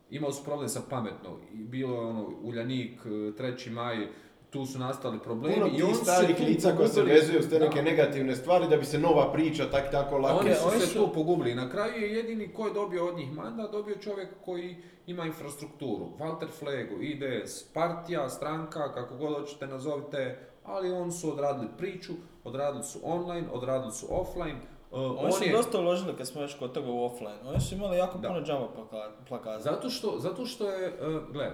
imali 0.10 0.34
su 0.34 0.44
problem 0.44 0.69
sa 0.69 0.82
pametno, 0.90 1.30
bilo 1.53 1.94
je 1.94 1.99
ono 1.99 2.30
Uljanik, 2.44 2.99
e, 3.06 3.10
3. 3.10 3.69
maj, 3.69 4.07
tu 4.56 4.65
su 4.65 4.80
nastali 4.80 5.19
problemi 5.19 5.56
Puno 5.56 5.68
i 5.68 5.72
tih 5.72 5.84
oni 5.84 5.95
su 5.95 6.03
starih 6.03 6.36
tu 6.38 6.44
lica 6.44 6.72
koja 6.72 6.88
se 6.88 7.02
vezuju 7.03 7.41
s 7.41 7.49
te 7.49 7.60
neke 7.60 7.76
Da. 7.76 7.82
negativne 7.84 8.36
stvari 8.36 8.68
da 8.68 8.77
bi 8.77 8.86
se 8.86 8.99
nova 8.99 9.32
priča 9.32 9.65
tak 9.65 9.91
tako 9.91 10.18
lako... 10.18 10.40
Oni 10.40 10.53
su 10.53 10.68
oni 10.68 10.80
se 10.80 10.88
su- 10.88 10.94
tu 10.95 11.14
pogubili. 11.14 11.56
Na 11.56 11.69
kraju 11.69 11.94
je 11.95 12.11
jedini 12.11 12.48
ko 12.49 12.68
je 12.68 12.73
dobio 12.73 13.07
od 13.07 13.18
njih 13.18 13.32
mandat, 13.34 13.72
dobio 13.72 13.95
čovjek 13.98 14.30
koji 14.45 14.76
ima 15.07 15.26
infrastrukturu. 15.26 16.06
Walter 16.19 16.48
Flego, 16.49 16.95
IDS, 16.95 17.64
partija, 17.65 18.30
stranka, 18.30 18.94
kako 18.94 19.15
god 19.15 19.34
hoćete 19.34 19.68
nazovite, 19.68 20.19
ali 20.65 20.91
oni 20.91 21.11
su 21.11 21.32
odradili 21.32 21.68
priču, 21.77 22.14
odradili 22.44 22.84
su 22.84 22.99
online, 23.03 23.48
odradili 23.52 23.91
su 23.91 24.07
offline. 24.11 24.60
Uh, 24.91 24.99
Oni 24.99 25.18
on 25.19 25.32
su 25.32 25.44
je- 25.44 25.52
dosta 25.52 25.80
uložili 25.80 26.14
kad 26.14 26.27
smo 26.27 26.41
još 26.41 26.56
kod 26.56 26.72
toga 26.72 26.90
u 26.90 27.03
offline. 27.03 27.40
Oni 27.45 27.61
su 27.61 27.76
imali 27.76 27.98
jako 27.98 28.18
Da. 28.18 28.27
puno 28.27 28.41
džamba 28.41 28.68
plaka- 28.69 29.11
plakata. 29.27 29.60
Zato 29.61 29.90
što, 29.90 30.15
zato 30.19 30.45
što 30.45 30.69
je, 30.69 30.88
uh, 30.88 31.34
gle, 31.34 31.52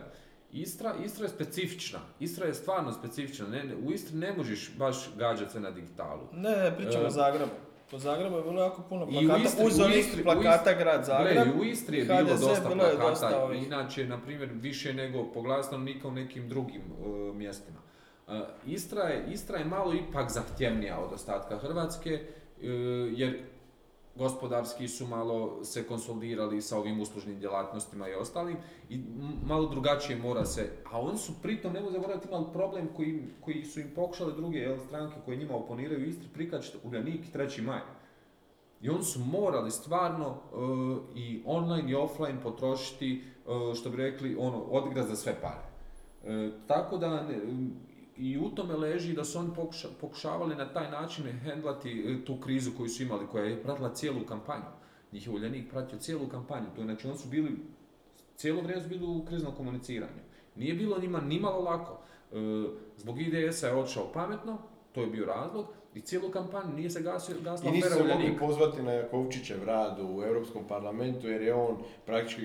Istra, 0.54 0.94
Istra 0.96 1.26
je 1.26 1.30
specifična. 1.30 2.00
Istra 2.20 2.46
je 2.46 2.54
stvarno 2.54 2.92
specifična. 2.92 3.48
Ne, 3.48 3.64
ne- 3.64 3.76
u 3.78 3.92
Istri 3.92 4.18
ne 4.18 4.34
možeš 4.34 4.72
baš 4.78 4.96
gađati 5.16 5.52
se 5.52 5.60
na 5.60 5.72
digitalu. 5.72 6.22
Ne, 6.34 6.50
ne, 6.52 6.78
pričamo 6.78 7.04
E, 7.04 7.08
o 7.08 7.12
Zagrebu. 7.12 7.52
Po 7.92 8.00
Zagrebu 8.00 8.38
je 8.38 8.44
bilo 8.44 8.62
jako 8.62 8.82
puno 8.82 9.08
I 9.12 9.18
u 9.18 9.28
plakata. 9.28 9.44
Istri- 9.46 9.66
Uz 9.66 9.80
u 9.80 9.84
Istri- 9.84 10.22
u 10.22 10.24
plakata 10.24 10.50
Istri- 10.64 10.78
grad 10.78 11.06
Zagreb. 11.06 11.34
Gle, 11.36 11.54
u 11.54 11.66
Istri 11.66 11.98
je 11.98 12.06
bilo 12.06 12.20
HDZ 12.20 12.40
dosta 12.40 12.70
bilo 12.70 12.84
je 12.84 12.92
plakata, 12.92 13.10
dosta 13.10 13.44
ovih. 13.44 13.64
inače, 13.64 14.06
na 14.06 14.18
primjer, 14.18 14.50
više 14.54 14.94
nego 14.94 15.24
po 15.26 15.42
glavi 15.42 15.64
stanovnika 15.64 16.08
u 16.08 16.12
nekim 16.12 16.50
drugim 16.50 16.82
uh, 17.00 17.36
mjestima. 17.36 17.78
Uh, 18.28 18.34
Istra, 18.66 19.02
je, 19.02 19.26
Istra 19.30 19.58
je 19.58 19.66
malo 19.66 19.94
ipak 19.96 20.32
zahtjevnija 20.32 21.00
od 21.00 21.14
ostatka 21.14 21.58
Hrvatske, 21.58 22.20
uh, 22.58 22.64
jer 23.12 23.40
gospodarski 24.16 24.88
su 24.88 25.08
malo 25.08 25.64
se 25.64 25.88
konsolidirali 25.88 26.62
sa 26.62 26.78
ovim 26.78 27.02
uslužnim 27.02 27.40
djelatnostima 27.40 28.10
i 28.10 28.14
ostalim 28.14 28.58
i 28.90 29.00
malo 29.46 29.70
drugačije 29.70 30.20
mora 30.20 30.46
se, 30.46 30.70
a 30.92 31.00
oni 31.02 31.18
su 31.18 31.34
pritom, 31.42 31.74
nemoj 31.74 31.92
zaboraviti, 31.92 32.28
imali 32.28 32.46
problem 32.54 32.90
koji, 32.96 33.24
koji 33.42 33.66
su 33.66 33.80
im 33.80 33.92
pokušale 33.96 34.34
druge 34.34 34.58
jel, 34.60 34.78
stranke 34.88 35.16
koje 35.26 35.38
njima 35.38 35.56
oponiraju 35.56 36.08
Istri 36.08 36.28
prikačiti 36.34 36.78
Uljanik 36.84 37.22
i 37.30 37.38
3. 37.38 37.62
maj. 37.62 37.82
I 38.82 38.90
oni 38.90 39.04
su 39.04 39.20
morali 39.20 39.72
stvarno 39.72 40.28
e, 40.28 40.56
i 41.20 41.44
online 41.46 41.92
i 41.92 41.96
offline 41.96 42.42
potrošiti, 42.44 43.24
e, 43.72 43.76
što 43.76 43.90
bi 43.90 43.98
rekli, 43.98 44.36
ono, 44.40 44.58
odigrati 44.58 45.10
za 45.10 45.16
sve 45.16 45.36
pare. 45.42 45.72
E, 46.26 46.52
tako 46.68 46.98
da 46.98 47.24
ne- 47.24 47.42
i 48.18 48.38
u 48.38 48.50
tome 48.50 48.74
leži 48.76 49.14
da 49.14 49.24
su 49.24 49.40
oni 49.40 49.50
pokuša- 49.56 49.88
pokušavali 50.02 50.56
na 50.56 50.74
taj 50.74 50.92
način 50.92 51.24
hendlati 51.44 52.04
e, 52.08 52.26
tu 52.26 52.38
krizu 52.40 52.72
koju 52.78 52.90
su 52.90 53.04
imali, 53.04 53.28
koja 53.28 53.44
je 53.44 53.64
pratila 53.64 53.94
cijelu 53.94 54.26
kampanju. 54.26 54.66
Njih 55.12 55.28
je 55.28 55.34
Uljanik 55.34 55.70
pratio 55.72 56.00
cijelu 56.00 56.28
kampanju, 56.28 56.66
to 56.76 56.82
je, 56.82 56.86
znači 56.86 57.08
oni 57.08 57.18
su 57.18 57.28
bili, 57.30 57.52
cijelo 58.36 58.62
vrijeme 58.62 58.84
su 58.84 58.90
bili 58.90 59.06
u 59.06 59.26
kriznom 59.26 59.56
komuniciranju. 59.56 60.22
Nije 60.56 60.74
bilo 60.74 61.00
njima 61.00 61.22
nimalo 61.22 61.62
lako. 61.62 62.00
E, 62.32 62.36
zbog 62.98 63.22
IDS-a 63.22 63.68
je 63.68 63.74
otišao 63.76 64.12
pametno, 64.14 64.58
to 64.92 65.02
je 65.02 65.08
bio 65.08 65.26
razlog, 65.26 65.66
i 65.96 66.02
cijelu 66.02 66.30
kampanju 66.30 66.74
nije 66.76 66.90
se 66.90 67.02
gasio, 67.02 67.36
gasila 67.44 67.70
I 67.70 67.74
nisu 67.74 67.90
se 67.90 68.04
mogli 68.04 68.38
pozvati 68.40 68.82
na 68.82 68.92
Jakovčićev 68.92 69.64
rad 69.64 70.00
u 70.00 70.24
Europskom 70.24 70.68
parlamentu 70.68 71.28
jer 71.28 71.42
je 71.42 71.54
on 71.54 71.78
praktički 72.06 72.42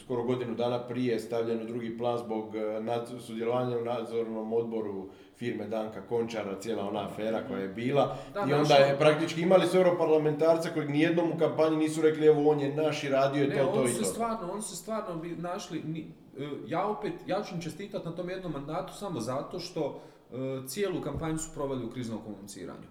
skoro 0.00 0.22
godinu 0.22 0.54
dana 0.54 0.78
prije 0.80 1.20
stavljen 1.20 1.62
u 1.62 1.66
drugi 1.66 1.98
plan 1.98 2.18
zbog 2.18 2.50
nad- 2.80 3.08
sudjelovanja 3.20 3.78
u 3.78 3.84
nadzornom 3.84 4.52
odboru 4.52 5.06
firme 5.36 5.66
Danka 5.66 6.00
Končara, 6.02 6.60
cijela 6.60 6.82
ona 6.84 7.06
afera 7.06 7.42
koja 7.48 7.58
je 7.58 7.68
bila. 7.68 8.16
Da, 8.34 8.40
I 8.40 8.52
onda 8.52 8.74
je 8.74 8.98
praktički 8.98 9.40
imali 9.40 9.66
su 9.66 9.76
europarlamentarca 9.76 10.70
kojeg 10.70 10.90
nijednom 10.90 11.32
u 11.32 11.38
kampanji 11.38 11.76
nisu 11.76 12.02
rekli 12.02 12.26
evo 12.26 12.50
on 12.50 12.60
je 12.60 12.74
naš 12.76 13.04
i 13.04 13.08
radio 13.08 13.42
je 13.42 13.48
Ne, 13.48 13.56
to, 13.56 13.64
to 13.64 13.70
oni 13.72 13.90
i 13.90 13.94
to. 13.94 14.04
stvarno, 14.04 14.52
oni 14.52 14.62
su 14.62 14.76
stvarno 14.76 15.16
bi 15.16 15.28
našli, 15.30 15.82
ni- 15.82 16.06
e, 16.38 16.48
ja 16.66 16.86
opet, 16.86 17.12
ja 17.26 17.42
ću 17.42 17.54
im 17.54 17.60
čestitati 17.60 18.06
na 18.06 18.12
tom 18.12 18.30
jednom 18.30 18.52
mandatu 18.52 18.92
samo 18.94 19.20
zato 19.20 19.58
što 19.60 20.00
e, 20.30 20.34
cijelu 20.66 21.00
kampanju 21.00 21.38
su 21.38 21.50
proveli 21.54 21.84
u 21.84 21.90
kriznom 21.90 22.18
komuniciranju. 22.20 22.86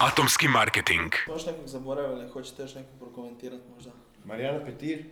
Atomski 0.00 0.48
marketing. 0.48 1.12
Možda 1.28 1.50
nekog 1.50 1.66
zaboravili, 1.66 2.28
hoćete 2.28 2.62
još 2.62 2.74
nekog 2.74 2.98
prokomentirati 2.98 3.62
možda? 3.74 3.90
Marijana 4.24 4.64
Petir, 4.64 5.04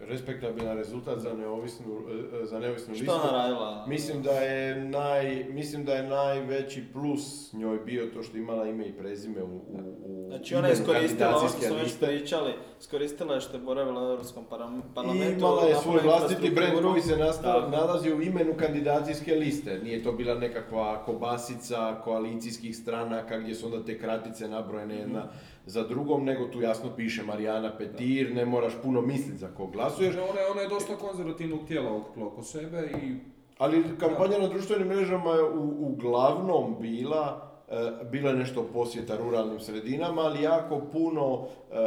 respektabilan 0.00 0.76
rezultat 0.76 1.18
za 1.18 1.34
neovisnu, 1.34 1.86
eh, 2.34 2.46
za 2.46 2.58
neovisnu 2.58 2.94
Što 2.94 3.04
listu. 3.04 3.28
radila? 3.32 3.86
Mislim 3.86 4.22
da 4.22 4.30
je 4.32 4.76
naj, 4.76 5.44
mislim 5.44 5.84
da 5.84 5.94
je 5.94 6.02
najveći 6.04 6.84
plus 6.92 7.22
njoj 7.52 7.78
bio 7.78 8.06
to 8.06 8.22
što 8.22 8.36
je 8.36 8.40
imala 8.40 8.66
ime 8.66 8.86
i 8.86 8.92
prezime 8.92 9.42
u, 9.42 9.46
u, 9.46 9.62
u 10.04 10.26
Znači 10.28 10.54
ona 10.54 10.66
je 10.68 10.72
iskoristila 10.74 11.28
ono 11.30 11.48
što 11.48 11.58
smo 11.58 11.76
već 11.76 11.98
pričali, 11.98 12.50
iskoristila 12.80 13.34
je 13.34 13.40
što 13.40 13.56
je 13.56 13.62
boravila 13.62 14.02
u 14.02 14.10
Europskom 14.10 14.44
param- 14.46 14.78
I 14.80 14.94
parlamentu. 14.94 15.38
imala 15.38 15.62
je 15.62 15.74
svoj 15.74 16.00
vlastiti 16.00 16.46
infrastrukturu. 16.46 16.90
koji 16.90 17.02
se 17.02 17.16
nasta- 17.16 17.60
Da. 17.60 17.68
nalazi 17.70 18.12
u 18.12 18.22
imenu 18.22 18.54
kandidacijske 18.54 19.34
liste. 19.34 19.78
Nije 19.78 20.02
to 20.02 20.12
bila 20.12 20.34
nekakva 20.34 21.04
kobasica 21.04 22.00
koalicijskih 22.04 22.76
stranaka 22.76 23.38
gdje 23.38 23.54
su 23.54 23.66
onda 23.66 23.84
te 23.84 23.98
kratice 23.98 24.48
nabrojene 24.48 24.96
jedna 24.96 25.22
za 25.68 25.82
drugom, 25.82 26.24
nego 26.24 26.46
tu 26.46 26.60
jasno 26.60 26.90
piše 26.96 27.22
Marijana 27.22 27.76
Petir, 27.78 28.34
ne 28.34 28.44
moraš 28.44 28.72
puno 28.82 29.00
misliti 29.00 29.38
za 29.38 29.48
kog 29.48 29.72
glasuješ. 29.72 30.14
Jer 30.14 30.24
ona 30.30 30.40
je, 30.40 30.50
ona 30.50 30.60
je 30.60 30.68
dosta 30.68 30.96
konzervativnog 30.96 31.66
tijela 31.66 32.02
oko 32.16 32.42
sebe 32.42 32.90
i 33.02 33.16
Ali 33.58 33.84
kampanja 33.98 34.38
na 34.38 34.48
društvenim 34.48 34.88
mrežama 34.88 35.32
je 35.32 35.42
u, 35.42 35.86
uglavnom 35.92 36.76
bila, 36.80 37.50
e, 37.68 37.90
bilo 38.10 38.30
je 38.30 38.36
nešto 38.36 38.62
posjeta 38.72 39.16
ruralnim 39.16 39.60
sredinama, 39.60 40.22
ali 40.22 40.42
jako 40.42 40.80
puno 40.92 41.46
e, 41.72 41.76
e, 41.76 41.80
e, 41.80 41.86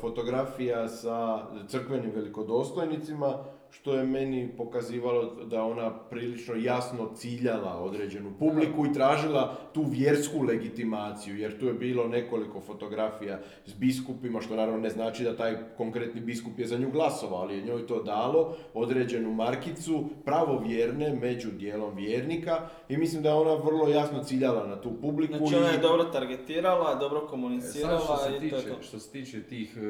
fotografija 0.00 0.88
sa 0.88 1.46
crkvenim 1.68 2.10
velikodostojnicima, 2.14 3.44
što 3.70 3.94
je 3.94 4.04
meni 4.04 4.48
pokazivalo 4.56 5.44
da 5.44 5.62
ona 5.64 5.90
prilično 6.10 6.54
jasno 6.54 7.10
ciljala 7.14 7.80
određenu 7.80 8.32
publiku 8.38 8.86
i 8.86 8.92
tražila 8.92 9.56
tu 9.72 9.82
vjersku 9.90 10.42
legitimaciju, 10.42 11.36
jer 11.38 11.60
tu 11.60 11.66
je 11.66 11.74
bilo 11.74 12.08
nekoliko 12.08 12.60
fotografija 12.60 13.38
s 13.66 13.74
biskupima, 13.74 14.40
što 14.40 14.56
naravno 14.56 14.80
ne 14.80 14.90
znači 14.90 15.24
da 15.24 15.36
taj 15.36 15.56
konkretni 15.76 16.20
biskup 16.20 16.58
je 16.58 16.66
za 16.66 16.78
nju 16.78 16.90
glasovao, 16.90 17.40
ali 17.40 17.56
je 17.56 17.62
njoj 17.64 17.86
to 17.86 18.02
dalo 18.02 18.56
određenu 18.74 19.32
markicu 19.32 20.04
pravovjerne 20.24 21.14
među 21.20 21.50
dijelom 21.50 21.96
vjernika 21.96 22.68
i 22.88 22.96
mislim 22.96 23.22
da 23.22 23.28
je 23.28 23.34
ona 23.34 23.54
vrlo 23.54 23.88
jasno 23.88 24.24
ciljala 24.24 24.66
na 24.66 24.80
tu 24.80 24.90
publiku. 25.00 25.38
Znači 25.38 25.56
ona 25.56 25.68
je 25.68 25.78
i- 25.78 25.80
dobro 25.82 26.04
targetirala, 26.04 26.94
dobro 26.94 27.18
sad 27.20 27.26
što 27.28 27.30
komunicirala 27.30 28.16
se, 28.16 28.30
i 28.30 28.50
to 28.50 28.56
je 28.56 28.62
tiče, 28.62 28.68
to. 28.76 28.82
što 28.82 28.98
se 28.98 29.10
tiče 29.12 29.42
tih 29.42 29.76
e, 29.76 29.80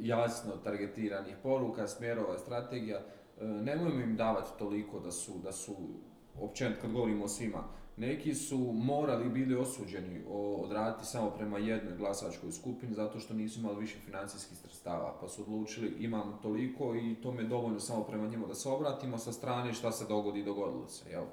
jasno 0.00 0.52
targetiranih 0.64 1.36
poruka, 1.42 1.86
smjerova, 1.86 2.38
strategija, 2.38 2.93
e, 2.93 2.93
nemojmo 3.40 4.00
im 4.00 4.16
davati 4.16 4.50
toliko 4.58 5.00
da 5.00 5.12
su, 5.12 5.32
da 5.42 5.52
su 5.52 5.76
općenito 6.40 6.80
kad 6.80 6.92
govorimo 6.92 7.24
o 7.24 7.28
svima, 7.28 7.64
neki 7.96 8.34
su 8.34 8.72
morali 8.72 9.28
bili 9.28 9.54
osuđeni 9.54 10.22
odraditi 10.28 11.06
samo 11.06 11.30
prema 11.30 11.58
jednoj 11.58 11.96
glasačkoj 11.96 12.52
skupini 12.52 12.94
zato 12.94 13.18
što 13.18 13.34
nisu 13.34 13.60
imali 13.60 13.80
više 13.80 13.98
financijskih 14.04 14.58
sredstava, 14.58 15.18
pa 15.20 15.28
su 15.28 15.42
odlučili 15.42 15.96
imam 15.98 16.38
toliko 16.42 16.94
i 16.94 17.14
to 17.22 17.32
mi 17.32 17.42
je 17.42 17.48
dovoljno 17.48 17.80
samo 17.80 18.02
prema 18.02 18.26
njima 18.26 18.46
da 18.46 18.54
se 18.54 18.68
obratimo 18.68 19.18
sa 19.18 19.32
strane 19.32 19.72
šta 19.72 19.92
se 19.92 20.04
dogodi, 20.08 20.44
dogodilo 20.44 20.88
se, 20.88 21.10
jel? 21.10 21.24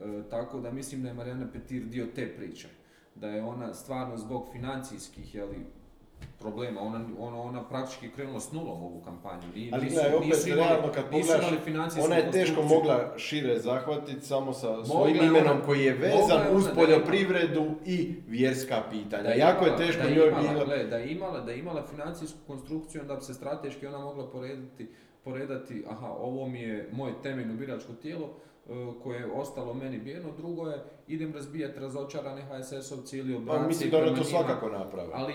E, 0.00 0.22
tako 0.30 0.60
da 0.60 0.70
mislim 0.70 1.02
da 1.02 1.08
je 1.08 1.14
Marijana 1.14 1.46
Petir 1.52 1.84
dio 1.84 2.06
te 2.14 2.36
priče. 2.36 2.68
Da 3.14 3.28
je 3.28 3.42
ona 3.42 3.74
stvarno 3.74 4.16
zbog 4.16 4.48
financijskih 4.52 5.34
jeli, 5.34 5.66
problema, 6.38 6.80
ona, 6.80 7.00
ona, 7.18 7.40
ona 7.40 7.62
praktički 7.62 8.10
krenula 8.10 8.40
s 8.40 8.52
nulom 8.52 8.82
ovu 8.82 9.00
kampanju. 9.00 9.42
Ni- 9.54 9.70
Ali 9.72 9.82
nisu- 9.82 9.94
gledaj, 9.94 10.14
opet 10.14 10.28
nisu 10.28 10.48
imali- 10.48 10.62
realno 10.62 10.92
kad 10.92 11.04
pogledaš, 11.04 11.46
ona 12.00 12.16
je 12.16 12.30
teško 12.30 12.62
mogla 12.64 13.14
šire 13.16 13.58
zahvatiti 13.58 14.20
samo 14.22 14.52
sa 14.52 14.84
svojim 14.84 15.16
je 15.16 15.22
imenom 15.22 15.50
ona- 15.50 15.62
koji 15.62 15.80
je 15.80 15.92
mogla 15.94 16.08
vezan 16.08 16.42
je 16.42 16.52
uz 16.52 16.64
ona 16.66 16.74
poljoprivredu 16.76 17.70
i 17.86 18.14
vjerska 18.28 18.82
pitanja. 18.90 19.22
Da 19.22 19.30
jako 19.30 19.64
je 19.66 19.76
teško 19.76 20.02
da 20.02 20.08
je 20.08 20.14
njoj 20.16 20.28
imala, 20.28 20.42
bilo... 20.44 20.64
gle, 20.64 20.84
da 20.84 20.96
je 20.96 21.12
imala, 21.12 21.40
da 21.40 21.50
je 21.50 21.58
imala 21.58 21.82
financijsku 21.84 22.38
konstrukciju, 22.46 23.00
onda 23.00 23.14
bi 23.14 23.22
se 23.22 23.34
strateški 23.34 23.86
ona 23.86 23.98
mogla 23.98 24.26
porediti, 24.26 24.88
poredati, 25.24 25.84
aha, 25.88 26.08
ovo 26.10 26.48
mi 26.48 26.60
je 26.60 26.88
moje 26.92 27.12
temeljno 27.22 27.54
biračko 27.54 27.92
tijelo, 27.92 28.30
e, 28.64 28.72
koje 29.02 29.18
je 29.18 29.26
ostalo 29.26 29.74
meni 29.74 29.98
bijeno, 29.98 30.28
drugo 30.32 30.66
je 30.66 30.78
idem 31.08 31.32
razbijati 31.34 31.80
razočarane 31.80 32.42
HSS-ovci 32.42 33.14
ili 33.14 33.32
Pa 33.34 33.38
obranci 33.38 33.68
mislim 33.68 33.90
da 33.90 33.96
ona 33.96 34.06
to 34.06 34.12
njima. 34.12 34.24
svakako 34.24 34.68
napravila. 34.68 35.14
ali 35.14 35.34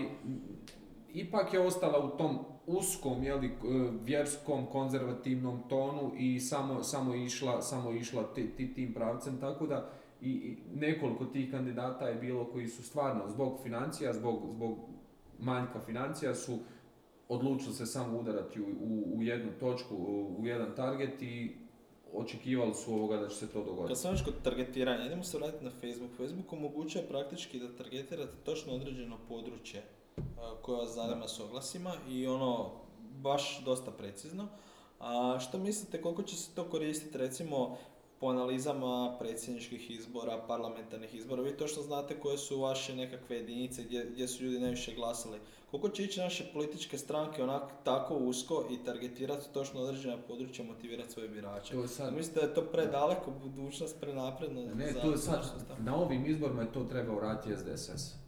ipak 1.10 1.54
je 1.54 1.60
ostala 1.60 2.06
u 2.06 2.18
tom 2.18 2.38
uskom, 2.68 3.24
jeli, 3.24 3.50
k- 3.50 3.64
vjerskom, 4.02 4.66
konzervativnom 4.66 5.64
tonu 5.70 6.12
i 6.18 6.40
samo, 6.40 6.84
samo 6.84 7.16
išla, 7.16 7.62
samo 7.62 7.92
išla 7.92 8.24
ti, 8.26 8.50
ti- 8.50 8.74
tim 8.74 8.94
pravcem, 8.94 9.40
tako 9.40 9.68
da 9.68 9.90
i, 10.22 10.58
nekoliko 10.76 11.26
tih 11.26 11.52
kandidata 11.52 12.08
je 12.08 12.16
bilo 12.16 12.46
koji 12.46 12.68
su 12.68 12.84
stvarno 12.84 13.24
zbog 13.28 13.60
financija, 13.64 14.14
zbog, 14.14 14.42
zbog 14.50 14.78
manjka 15.40 15.80
financija 15.80 16.36
su 16.36 16.58
odlučili 17.30 17.74
se 17.74 17.86
samo 17.86 18.20
udarati 18.20 18.62
u, 18.62 18.66
u, 18.66 19.18
u 19.18 19.24
jednu 19.24 19.52
točku, 19.60 19.96
u 20.40 20.48
jedan 20.48 20.76
target 20.76 21.22
i 21.22 21.56
očekivali 22.14 22.74
su 22.76 22.94
ovoga 22.94 23.18
da 23.18 23.28
će 23.28 23.36
se 23.36 23.48
to 23.48 23.64
dogoditi. 23.64 23.88
Kad 23.88 24.00
sam 24.00 24.12
već 24.12 24.24
kod 24.24 24.42
targetiranja, 24.44 25.06
idemo 25.06 25.24
se 25.24 25.38
vratiti 25.38 25.66
na 25.66 25.72
Facebook. 25.72 26.12
Facebook 26.12 26.54
omogućuje 26.54 27.08
praktički 27.08 27.60
da 27.60 27.76
targetirate 27.76 28.34
točno 28.44 28.74
određeno 28.74 29.18
područje 29.30 29.84
a, 30.18 30.56
koje 30.62 30.78
vas 30.78 30.90
zanima 30.90 31.28
s 31.28 31.40
oglasima 31.40 31.94
i 32.10 32.28
ono 32.28 32.70
baš 33.14 33.62
dosta 33.66 33.92
precizno. 33.92 34.48
A 35.00 35.38
što 35.40 35.58
mislite 35.58 36.02
koliko 36.02 36.24
će 36.24 36.36
se 36.36 36.52
to 36.56 36.64
koristiti 36.64 37.18
recimo 37.18 37.78
po 38.20 38.28
analizama 38.28 39.16
predsjedničkih 39.20 39.92
izbora, 39.92 40.44
parlamentarnih 40.48 41.16
izbora, 41.16 41.42
vi 41.42 41.58
točno 41.58 41.84
znate 41.84 42.20
koje 42.20 42.38
su 42.38 42.60
vaše 42.60 42.96
nekakve 42.96 43.36
jedinice 43.36 43.84
gdje, 43.84 44.06
gdje 44.06 44.28
su 44.28 44.44
ljudi 44.44 44.60
najviše 44.60 44.94
glasali. 44.94 45.40
Koliko 45.72 45.90
će 45.90 46.04
ići 46.04 46.20
naše 46.20 46.46
političke 46.54 46.98
stranke 46.98 47.44
onak 47.44 47.64
tako 47.84 48.16
usko 48.16 48.66
i 48.72 48.86
targetirati 48.86 49.54
točno 49.54 49.82
određena 49.82 50.18
područja, 50.18 50.66
motivirati 50.66 51.12
svoje 51.12 51.30
birače? 51.30 51.74
To 51.74 51.88
sad- 51.88 52.14
Mislite 52.14 52.40
da 52.40 52.46
je 52.46 52.54
to 52.54 52.62
predaleko, 52.64 53.32
budućnost 53.34 54.00
prenapredna? 54.00 54.62
Ne, 54.76 54.92
za- 54.92 55.02
to 55.02 55.18
sad, 55.18 55.42
na 55.80 55.96
ovim 55.96 56.26
izborima 56.26 56.62
je 56.62 56.72
to 56.74 56.84
trebao 56.84 57.20
raditi 57.20 57.56
SDSS. 57.56 58.27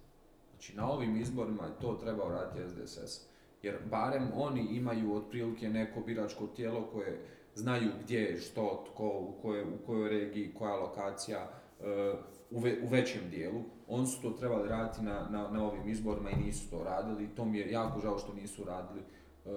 Znači, 0.60 0.77
na 0.77 0.91
ovim 0.91 1.22
izborima 1.22 1.64
je 1.64 1.80
to 1.81 1.94
trebao 1.94 2.30
raditi 2.30 2.69
SDSS. 2.69 3.22
Jer 3.64 3.77
barem 3.90 4.27
oni 4.36 4.61
imaju 4.61 5.15
otprilike 5.15 5.69
neko 5.69 5.99
biračko 6.02 6.48
tijelo 6.48 6.88
koje 6.94 7.22
znaju 7.56 7.91
gdje 8.03 8.19
je 8.19 8.38
što, 8.38 8.84
tko, 8.88 9.07
u 9.07 9.41
kojoj, 9.41 9.64
u 9.64 9.86
kojoj 9.86 10.10
regiji, 10.10 10.53
koja 10.53 10.76
lokacija, 10.76 11.48
e, 11.81 12.14
u, 12.52 12.60
ve- 12.60 12.77
u 12.84 12.88
većem 12.88 13.22
dijelu. 13.30 13.61
Oni 13.88 14.07
su 14.07 14.22
to 14.22 14.30
trebali 14.30 14.69
raditi 14.69 15.03
na, 15.03 15.27
na, 15.30 15.48
na 15.52 15.65
ovim 15.68 15.90
izborima 15.90 16.30
i 16.30 16.44
nisu 16.45 16.69
to 16.69 16.84
radili. 16.84 17.36
To 17.36 17.45
mi 17.45 17.57
je 17.57 17.72
jako 17.72 17.99
žao 17.99 18.18
što 18.18 18.34
nisu 18.34 18.64
radili, 18.64 19.02
e, 19.45 19.49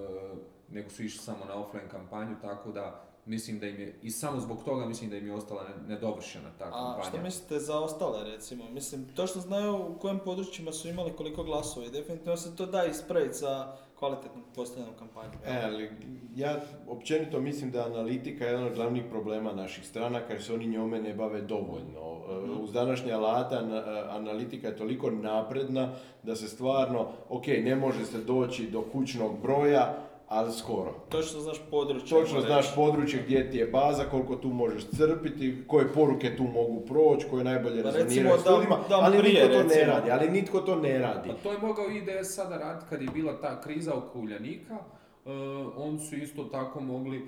nego 0.69 0.89
su 0.89 1.03
išli 1.03 1.19
samo 1.23 1.45
na 1.45 1.55
offline 1.55 1.89
kampanju, 1.89 2.35
tako 2.41 2.71
da 2.71 3.03
mislim 3.25 3.59
da 3.59 3.67
im 3.67 3.79
je, 3.79 3.95
i 4.01 4.11
samo 4.11 4.39
zbog 4.39 4.63
toga 4.63 4.85
mislim 4.85 5.09
da 5.09 5.17
im 5.17 5.27
je 5.27 5.33
ostala 5.33 5.61
ne- 5.63 5.87
nedovršena 5.87 6.49
ta 6.59 6.65
A 6.65 6.71
kampanja. 6.71 7.03
što 7.03 7.17
mislite 7.19 7.59
za 7.59 7.79
ostale 7.79 8.23
recimo? 8.25 8.63
Mislim, 8.65 9.05
točno 9.05 9.41
znaju 9.41 9.75
u 9.75 9.99
kojim 9.99 10.19
područjima 10.19 10.71
su 10.71 10.89
imali 10.89 11.11
koliko 11.11 11.43
glasova 11.43 11.85
i 11.85 11.91
definitivno 11.91 12.37
se 12.37 12.55
to 12.55 12.65
da 12.65 12.85
ispraviti 12.85 13.33
sa 13.33 13.67
kvalitetnom 13.95 14.43
postavljenom 14.55 14.95
kampanjom. 14.95 15.33
E, 15.45 15.61
ali 15.63 15.89
ja 16.35 16.59
općenito 16.87 17.39
mislim 17.39 17.71
da 17.71 17.79
je 17.79 17.85
analitika 17.85 18.45
jedan 18.45 18.63
od 18.63 18.73
glavnih 18.73 19.03
problema 19.05 19.53
naših 19.53 19.87
stranaka 19.87 20.33
jer 20.33 20.43
se 20.43 20.53
oni 20.53 20.67
njome 20.67 21.01
ne 21.01 21.13
bave 21.13 21.41
dovoljno. 21.41 22.21
E, 22.29 22.61
Uz 22.61 22.71
današnje 22.71 23.11
alata 23.11 23.55
ana- 23.57 23.83
analitika 24.09 24.67
je 24.67 24.77
toliko 24.77 25.11
napredna 25.11 25.93
da 26.23 26.35
se 26.35 26.47
stvarno, 26.47 26.99
ok, 27.29 27.47
ne 27.47 27.75
može 27.75 28.05
se 28.05 28.17
doći 28.17 28.67
do 28.67 28.81
kućnog 28.83 29.39
broja, 29.41 29.97
ali 30.33 30.51
skoro. 30.51 30.93
Točno 31.09 31.39
znaš 31.39 31.61
područje. 31.71 32.09
Točno 32.09 32.41
znaš 32.41 32.65
reći. 32.65 32.75
područje 32.75 33.23
gdje 33.25 33.51
ti 33.51 33.57
je 33.57 33.67
baza, 33.67 34.03
koliko 34.03 34.35
tu 34.35 34.47
možeš 34.47 34.85
crpiti, 34.87 35.63
koje 35.67 35.93
poruke 35.93 36.35
tu 36.35 36.43
mogu 36.43 36.79
proći, 36.79 37.27
koje 37.29 37.43
najbolje 37.43 37.83
Pa 37.83 37.89
rezoniraju 37.89 38.39
s 38.39 38.49
ljudima, 38.49 38.77
da 38.89 38.99
ali 38.99 39.17
prije, 39.17 39.43
nitko 39.43 39.57
to 39.57 39.63
ne 39.63 39.75
recimo. 39.75 39.93
radi, 39.93 40.11
ali 40.11 40.29
nitko 40.29 40.59
to 40.59 40.75
ne 40.75 40.99
radi. 40.99 41.29
Pa 41.29 41.35
to 41.35 41.51
je 41.51 41.57
mogao 41.57 41.85
IDS 41.89 42.35
sada 42.35 42.57
raditi 42.57 42.85
kad 42.89 43.01
je 43.01 43.07
bila 43.13 43.41
ta 43.41 43.61
kriza 43.61 43.93
oko 43.93 44.19
Uljanika. 44.19 44.77
E, 45.25 45.29
oni 45.77 45.99
su 45.99 46.15
isto 46.15 46.43
tako 46.43 46.79
mogli 46.79 47.17
e, 47.17 47.23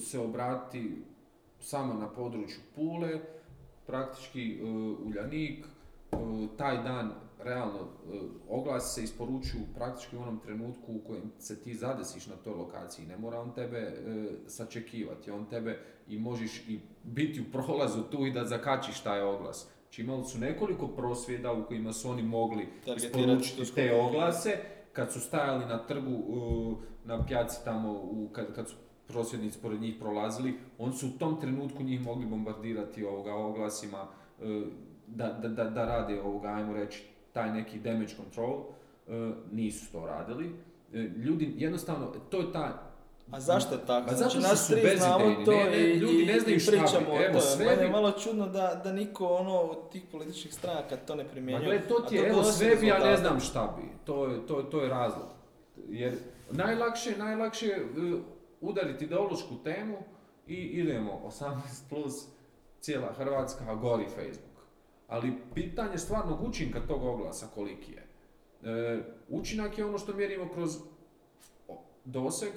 se 0.00 0.20
obratiti 0.20 0.90
samo 1.60 1.94
na 1.94 2.08
području 2.08 2.60
Pule, 2.74 3.20
praktički 3.86 4.52
e, 4.52 4.64
Uljanik, 5.06 5.64
taj 6.56 6.82
dan 6.82 7.25
realno 7.46 7.78
e, 7.78 8.18
oglas 8.48 8.94
se 8.94 9.02
isporučuju 9.02 9.62
praktički 9.74 10.16
u 10.16 10.20
onom 10.20 10.38
trenutku 10.38 10.92
u 10.92 11.00
kojem 11.06 11.32
se 11.38 11.62
ti 11.62 11.74
zadesiš 11.74 12.26
na 12.26 12.36
toj 12.36 12.54
lokaciji. 12.54 13.06
Ne 13.06 13.16
mora 13.16 13.40
on 13.40 13.54
tebe 13.54 13.78
e, 13.78 13.94
sačekivati, 14.46 15.30
on 15.30 15.46
tebe 15.46 15.78
i 16.08 16.18
možeš 16.18 16.68
i 16.68 16.80
biti 17.02 17.40
u 17.40 17.52
prolazu 17.52 18.02
tu 18.02 18.26
i 18.26 18.32
da 18.32 18.44
zakačiš 18.44 19.00
taj 19.00 19.22
oglas. 19.22 19.68
Znači 19.82 20.02
imali 20.02 20.24
su 20.24 20.38
nekoliko 20.38 20.88
prosvjeda 20.88 21.52
u 21.52 21.66
kojima 21.66 21.92
su 21.92 22.10
oni 22.10 22.22
mogli 22.22 22.68
isporučiti 22.96 23.74
te 23.74 24.00
oglase, 24.00 24.58
kad 24.92 25.12
su 25.12 25.20
stajali 25.20 25.66
na 25.66 25.86
trgu 25.86 26.12
uh, 26.12 26.78
na 27.04 27.26
pjaci 27.26 27.64
tamo, 27.64 27.92
u, 27.92 28.28
kad, 28.32 28.54
kad 28.54 28.68
su 28.68 28.76
prosvjednici 29.06 29.58
pored 29.62 29.80
njih 29.80 29.96
prolazili, 30.00 30.54
oni 30.78 30.92
su 30.92 31.06
u 31.06 31.18
tom 31.18 31.40
trenutku 31.40 31.82
njih 31.82 32.00
mogli 32.00 32.26
bombardirati 32.26 33.04
ovoga 33.04 33.34
oglasima 33.34 34.06
da, 35.06 35.28
da, 35.42 35.48
da, 35.48 35.64
da 35.64 35.84
rade 35.84 36.20
ovoga, 36.20 36.48
ajmo 36.48 36.72
reći, 36.72 37.04
taj 37.36 37.52
neki 37.52 37.78
damage 37.78 38.14
control, 38.14 38.54
uh, 38.54 39.14
nisu 39.52 39.92
to 39.92 40.06
radili. 40.06 40.46
Uh, 40.46 40.94
ljudi, 41.16 41.54
jednostavno, 41.56 42.06
to 42.30 42.38
je 42.38 42.52
ta 42.52 42.82
A 43.30 43.40
zašto 43.40 43.74
je 43.74 43.80
tako? 43.80 44.06
Pa 44.08 44.14
znači, 44.14 44.38
nas 44.38 44.66
tri 44.68 44.96
znamo 44.98 45.44
to 45.44 45.50
ne, 45.52 45.64
ne, 45.64 45.80
i, 45.80 45.94
ljudi 45.94 46.22
i- 46.22 46.26
ne 46.26 46.40
znaju 46.40 46.56
i 46.56 46.66
pričamo 46.66 47.06
o 47.10 47.22
Evo, 47.22 47.40
sve 47.40 47.76
bi- 47.76 47.82
je 47.82 47.90
malo 47.90 48.12
čudno 48.12 48.48
da, 48.48 48.80
da 48.84 48.92
niko 48.92 49.26
ono 49.26 49.54
od 49.54 49.90
tih 49.90 50.02
političkih 50.12 50.54
stranaka 50.54 50.96
to 50.96 51.14
ne 51.14 51.24
Ma 51.24 51.30
primjenjuje. 51.30 51.64
gle, 51.68 51.88
to 51.88 52.00
ti 52.00 52.14
je, 52.16 52.28
evo 52.28 52.42
sve 52.44 52.76
bi, 52.76 52.86
ja 52.86 52.98
ne 53.00 53.16
znam 53.16 53.40
šta 53.40 53.76
bi. 53.76 53.88
To 54.04 54.26
je, 54.26 54.46
to, 54.46 54.62
to 54.62 54.82
je 54.82 54.88
razlog. 54.88 55.26
Jer 55.88 56.14
najlakše, 56.50 57.18
najlakše 57.18 57.66
je 57.66 57.84
uh, 57.84 58.20
udariti 58.60 59.04
ideološku 59.04 59.54
temu 59.56 59.96
i 60.46 60.54
idemo 60.54 61.20
18 61.40 61.54
plus 61.88 62.12
cijela 62.80 63.12
Hrvatska, 63.12 63.64
a 63.68 63.74
gori 63.74 64.04
Facebook. 64.06 64.55
Ali 65.08 65.32
pitanje 65.54 65.98
stvarnog 65.98 66.42
učinka 66.42 66.80
tog 66.80 67.02
oglasa 67.04 67.46
koliki 67.46 67.92
je. 67.92 68.06
E, 68.64 68.98
učinak 69.28 69.78
je 69.78 69.84
ono 69.84 69.98
što 69.98 70.14
mjerimo 70.14 70.48
kroz 70.48 70.76
doseg, 72.04 72.50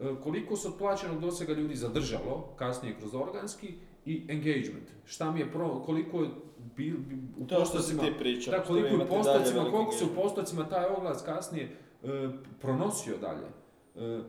e, 0.00 0.14
koliko 0.22 0.56
se 0.56 0.68
od 0.68 0.74
plaćenog 0.78 1.20
dosega 1.20 1.52
ljudi 1.52 1.74
zadržalo, 1.76 2.52
kasnije 2.56 2.96
kroz 2.96 3.14
organski, 3.14 3.74
i 4.04 4.22
engagement. 4.28 4.88
Šta 5.04 5.30
mi 5.30 5.40
je 5.40 5.52
pro, 5.52 5.80
koliko 5.80 6.22
je 6.22 6.28
bil, 6.76 6.96
bi- 6.98 7.18
u 7.38 7.46
To 7.46 7.54
što 7.56 7.64
si 7.64 7.72
postocima- 7.72 8.02
ti 8.02 8.18
pričao. 8.18 8.50
da, 8.50 8.58
što 8.58 8.66
koliko 8.66 9.04
postocima, 9.06 9.54
veliki 9.54 9.70
koliko 9.72 9.92
se 9.92 10.04
u 10.04 10.14
postocima 10.14 10.68
taj 10.68 10.84
oglas 10.88 11.22
kasnije 11.22 11.76
e, 12.02 12.28
pronosio 12.60 13.14
dalje. 13.18 13.46
E, 13.96 14.20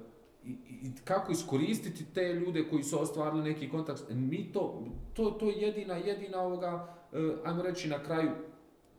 i, 0.46 0.52
i 0.82 0.92
kako 1.04 1.32
iskoristiti 1.32 2.06
te 2.06 2.34
ljude 2.34 2.70
koji 2.70 2.84
su 2.84 3.02
ostvarili 3.02 3.44
neki 3.44 3.70
kontakt. 3.70 4.04
Mi 4.10 4.52
to, 4.52 4.84
to, 5.14 5.32
to 5.32 5.50
je 5.50 5.56
jedina, 5.58 5.96
jedina 5.96 6.42
ovoga, 6.42 6.97
ajmo 7.46 7.64
reći 7.64 7.90
na 7.90 8.04
kraju, 8.04 8.32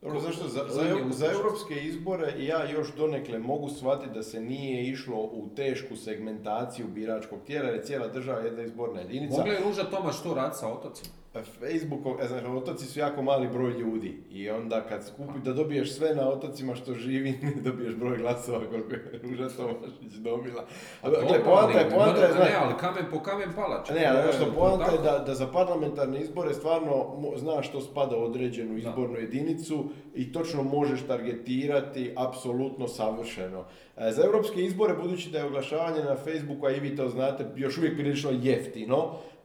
Dobro, 0.01 0.19
zašto? 0.19 0.47
Za, 0.47 0.65
za, 0.69 0.81
za 1.09 1.25
europske 1.25 1.73
izbore 1.75 2.33
ja 2.37 2.69
još 2.69 2.95
donekle 2.95 3.39
mogu 3.39 3.69
shvatiti 3.69 4.13
da 4.13 4.23
se 4.23 4.41
nije 4.41 4.83
išlo 4.83 5.17
u 5.17 5.49
tešku 5.55 5.95
segmentaciju 5.95 6.87
biračkog 6.87 7.39
tijela, 7.45 7.65
jer 7.65 7.75
je 7.75 7.83
cijela 7.83 8.07
država 8.07 8.39
jedna 8.39 8.63
izborna 8.63 8.99
jedinica. 8.99 9.37
mogla 9.37 9.53
je 9.53 9.59
Ruža 9.59 9.83
Tomaš 9.83 10.23
to 10.23 10.33
raditi 10.33 10.57
sa 10.57 10.67
otocima. 10.67 11.18
Facebook, 11.33 12.21
e, 12.21 12.27
znači, 12.27 12.45
otoci 12.45 12.85
su 12.85 12.99
jako 12.99 13.21
mali 13.21 13.47
broj 13.47 13.71
ljudi 13.71 14.23
i 14.31 14.49
onda 14.49 14.81
kad 14.81 15.05
skupi 15.05 15.39
da 15.43 15.53
dobiješ 15.53 15.95
sve 15.95 16.15
na 16.15 16.29
otocima 16.29 16.75
što 16.75 16.93
živi, 16.93 17.31
ne 17.55 17.61
dobiješ 17.61 17.95
broj 17.95 18.17
glasova 18.17 18.59
koliko 18.69 18.93
je 18.93 19.19
Ruža 19.23 19.49
Tomašić 19.49 20.13
dobila. 20.17 20.65
A, 21.01 21.09
gle, 21.09 21.43
poanta 21.43 21.79
je, 21.79 21.89
poanta 21.89 22.25
je, 22.25 22.33
ne, 22.33 22.55
ali 22.59 22.73
kamen 22.79 23.05
po 23.11 23.19
kamen 23.19 23.49
palač. 23.55 23.89
ne, 23.89 24.05
ali 24.05 24.33
što 24.33 24.53
poanta 24.55 24.91
je 24.91 24.97
da, 24.97 25.23
da 25.25 25.35
za 25.35 25.47
parlamentarne 25.47 26.21
izbore 26.21 26.53
stvarno 26.53 27.15
znaš 27.35 27.69
što 27.69 27.81
spada 27.81 28.17
u 28.17 28.23
određenu 28.23 28.77
izbornu 28.77 29.19
jedinicu 29.19 29.85
i 30.15 30.31
točno 30.31 30.63
možeš 30.63 31.01
targetirati 31.07 32.13
apsolutno 32.17 32.87
savršeno. 32.87 33.65
E, 33.97 34.11
Za 34.11 34.23
europske 34.25 34.61
izbore, 34.61 34.93
budući 34.93 35.29
da 35.29 35.37
je 35.37 35.45
oglašavanje 35.45 36.03
na 36.03 36.15
Facebooku, 36.15 36.65
a 36.65 36.71
i 36.71 36.79
vi 36.79 36.95
to 36.95 37.09
znate, 37.09 37.45
još 37.55 37.77
uvijek 37.77 37.95
prilično 37.95 38.31
jeftino, 38.41 38.97
e, 38.97 39.29
e, 39.35 39.38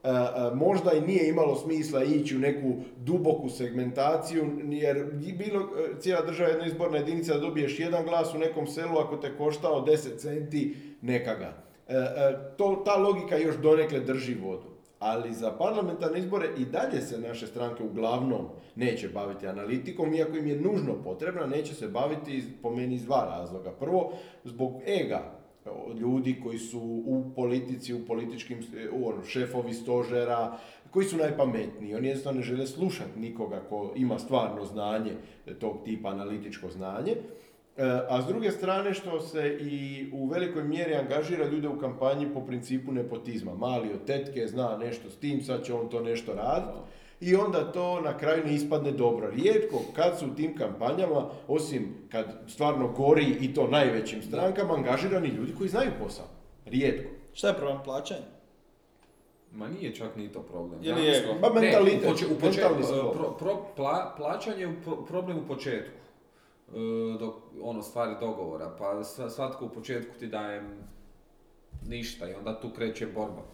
možda 0.55 0.93
i 0.93 1.01
nije 1.01 1.29
imalo 1.29 1.57
smisla 1.57 2.05
ići 2.05 2.37
u 2.37 2.39
neku 2.39 2.75
duboku 2.97 3.49
segmentaciju, 3.49 4.45
jer 4.71 4.97
je 4.97 5.33
bilo 5.33 5.61
e, 5.61 6.01
cijela 6.01 6.27
država 6.27 6.49
jedna 6.49 6.67
izborna 6.67 6.99
jedinica 6.99 7.35
da 7.35 7.41
dobiješ 7.41 7.81
jedan 7.81 8.05
glas 8.05 8.35
u 8.35 8.39
nekom 8.39 8.67
selu, 8.67 8.99
ako 8.99 9.17
te 9.17 9.37
koštao 9.37 9.87
10 9.87 10.17
centi, 10.17 10.77
neka 11.03 11.35
ga. 11.35 11.53
E, 11.89 11.97
e, 11.97 12.39
to, 12.57 12.83
ta 12.85 12.97
logika 12.97 13.37
još 13.37 13.57
donekle 13.57 14.01
drži 14.01 14.35
vodu. 14.35 14.75
Ali 14.99 15.35
za 15.35 15.51
parlamentarne 15.51 16.19
izbore 16.19 16.49
i 16.59 16.65
dalje 16.65 17.01
se 17.01 17.19
naše 17.19 17.47
stranke 17.47 17.83
uglavnom 17.83 18.49
neće 18.77 19.09
baviti 19.09 19.47
analitikom, 19.47 20.15
iako 20.15 20.37
im 20.37 20.47
je 20.47 20.61
nužno 20.61 20.95
potrebna, 21.05 21.47
neće 21.47 21.75
se 21.75 21.89
baviti 21.89 22.43
po 22.63 22.71
meni 22.71 22.95
iz 22.95 23.05
dva 23.05 23.37
razloga. 23.39 23.71
Prvo, 23.71 24.13
zbog 24.45 24.81
ega 24.87 25.44
ljudi 26.01 26.41
koji 26.43 26.59
su 26.59 26.81
u 27.07 27.33
politici, 27.37 27.95
u 27.95 28.07
političkim, 28.07 28.59
ono, 29.05 29.25
šefovi 29.25 29.73
stožera, 29.73 30.59
koji 30.91 31.07
su 31.07 31.17
najpametniji. 31.17 31.95
Oni 31.95 32.09
jednostavno 32.09 32.41
ne 32.41 32.47
žele 32.47 32.67
slušati 32.67 33.21
nikoga 33.21 33.61
ko 33.69 33.93
ima 33.97 34.19
stvarno 34.19 34.65
znanje, 34.65 35.13
e, 35.47 35.55
tog 35.55 35.85
tipa 35.85 36.09
analitičko 36.09 36.71
znanje. 36.71 37.13
E, 37.13 37.83
A 38.09 38.23
s 38.23 38.27
druge 38.27 38.51
strane 38.51 38.95
što 38.95 39.21
se 39.21 39.59
i 39.61 40.07
u 40.13 40.27
velikoj 40.27 40.65
mjeri 40.65 40.95
angažira 40.95 41.49
ljude 41.49 41.69
u 41.69 41.79
kampanji 41.79 42.27
po 42.35 42.41
principu 42.41 42.93
nepotizma. 42.93 43.55
Mali 43.55 43.93
od 43.93 44.05
tetke 44.05 44.47
zna 44.47 44.77
nešto 44.77 45.11
s 45.11 45.17
tim, 45.17 45.43
sad 45.43 45.65
će 45.65 45.75
on 45.75 45.89
to 45.89 46.01
nešto 46.01 46.35
raditi. 46.35 46.79
I 47.21 47.35
onda 47.37 47.73
to 47.73 48.01
na 48.01 48.19
kraju 48.19 48.45
ne 48.45 48.55
ispadne 48.55 48.91
dobro. 48.93 49.31
Rijetko 49.31 49.81
kad 49.93 50.19
su 50.19 50.27
u 50.27 50.35
tim 50.35 50.57
kampanjama, 50.57 51.27
osim 51.49 51.95
kad 52.11 52.27
stvarno 52.49 52.89
gori 52.89 53.37
i 53.41 53.55
to 53.55 53.69
najvećim 53.69 54.23
strankama, 54.23 54.75
angažirani 54.75 55.29
ljudi 55.29 55.55
koji 55.55 55.69
znaju 55.69 55.91
posao. 55.99 56.27
Rijetko. 56.67 57.11
Šta 57.33 57.49
je 57.49 57.55
problem 57.55 57.79
plaćanja? 57.85 58.27
Ma 59.53 59.69
nije 59.71 59.95
čak 59.95 60.17
ni 60.17 60.29
to 60.29 60.43
problem. 60.43 60.81
Ili 60.83 60.89
Ja 60.91 60.97
mislim- 60.97 61.15
ego? 61.25 61.41
Pa 61.41 61.49
Ne, 61.51 61.61
mentalitet, 61.61 62.05
u, 62.05 62.09
poče- 62.09 62.27
u 62.27 63.13
pro- 63.13 63.37
pro- 63.39 63.67
pla- 63.77 64.17
plaćanje 64.17 64.61
je 64.61 64.77
pro- 64.85 65.05
problem 65.05 65.39
u 65.39 65.47
početku. 65.47 65.97
E, 66.69 66.73
dok, 67.19 67.35
ono, 67.63 67.83
stvari 67.83 68.15
dogovora, 68.21 68.77
pa 68.79 68.85
sva- 68.97 69.31
svatko 69.31 69.65
u 69.65 69.71
početku 69.71 70.19
ti 70.19 70.27
daje 70.27 70.63
ništa 71.87 72.29
i 72.29 72.35
onda 72.35 72.61
tu 72.61 72.71
kreće 72.71 73.07
borba 73.07 73.41
e, 73.41 73.54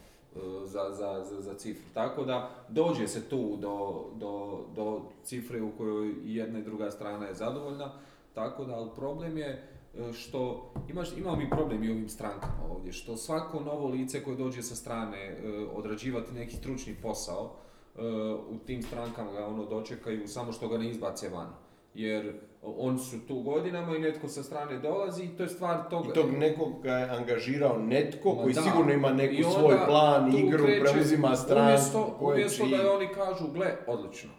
za, 0.65 0.91
za, 0.91 1.25
za, 1.25 1.41
za 1.41 1.55
cifru. 1.55 1.85
Tako 1.95 2.25
da 2.25 2.51
dođe 2.69 3.09
se 3.09 3.29
tu 3.29 3.57
do, 3.57 4.05
do, 4.15 4.65
do 4.77 5.03
cifre 5.25 5.63
u 5.63 5.71
kojoj 5.79 6.15
jedna 6.25 6.59
i 6.59 6.63
druga 6.63 6.91
strana 6.91 7.27
je 7.27 7.35
zadovoljna, 7.35 7.93
tako 8.35 8.65
da, 8.65 8.75
ali 8.75 8.91
problem 8.97 9.39
je 9.39 9.49
e, 9.49 10.13
što, 10.13 10.73
imaš, 10.89 11.17
imamo 11.17 11.37
mi 11.37 11.51
problem 11.51 11.85
i 11.85 11.91
ovim 11.91 12.09
strankama 12.09 12.65
ovdje, 12.71 12.93
što 12.93 13.17
svako 13.17 13.61
novo 13.61 13.89
lice 13.89 14.25
koje 14.25 14.37
dođe 14.37 14.63
sa 14.63 14.75
strane 14.75 15.19
e, 15.19 15.67
odrađivati 15.75 16.35
neki 16.35 16.57
stručni 16.57 16.95
posao, 17.03 17.53
e, 17.97 18.01
u 18.51 18.59
tim 18.67 18.83
strankama 18.83 19.33
ga 19.33 19.47
ono 19.47 19.65
dočekaju 19.67 20.29
samo 20.29 20.53
što 20.53 20.69
ga 20.69 20.79
ne 20.79 20.91
izbace 20.91 21.29
van. 21.29 21.49
Jer 21.95 22.33
oni 22.63 22.99
su 22.99 23.27
tu 23.29 23.35
godinama 23.37 23.97
i 23.97 24.01
netko 24.01 24.29
sa 24.29 24.43
strane 24.43 24.79
dolazi 24.79 25.25
i 25.25 25.29
to 25.29 25.43
je 25.43 25.49
stvar 25.49 25.89
toga. 25.91 26.09
I 26.11 26.13
tog 26.13 26.31
nekog 26.31 26.83
ga 26.83 26.93
je 26.93 27.11
angažirao 27.11 27.79
netko 27.79 28.29
Ma 28.29 28.43
koji 28.43 28.55
da. 28.55 28.63
sigurno 28.63 28.93
ima 28.93 29.11
neku 29.11 29.35
I 29.35 29.45
onda 29.45 29.51
svoj 29.51 29.77
plan, 29.87 30.35
igru, 30.37 30.65
kreće- 30.65 30.81
preuzima 30.83 31.37
stranu. 31.37 31.67
Umjesto, 31.67 31.99
je 31.99 32.33
umjesto 32.33 32.67
da 32.67 32.93
oni 32.93 33.09
kažu, 33.09 33.49
gle, 33.49 33.77
odlično. 33.87 34.31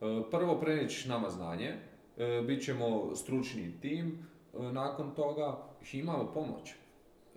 E, 0.00 0.04
Prvo 0.30 0.60
prenijećeš 0.60 1.04
nama 1.04 1.30
znanje, 1.30 1.74
e, 2.16 2.42
bit 2.42 2.64
ćemo 2.64 3.14
stručni 3.14 3.80
tim, 3.80 4.26
e, 4.54 4.62
nakon 4.62 5.10
toga 5.10 5.58
imamo 5.92 6.32
pomoć. 6.34 6.74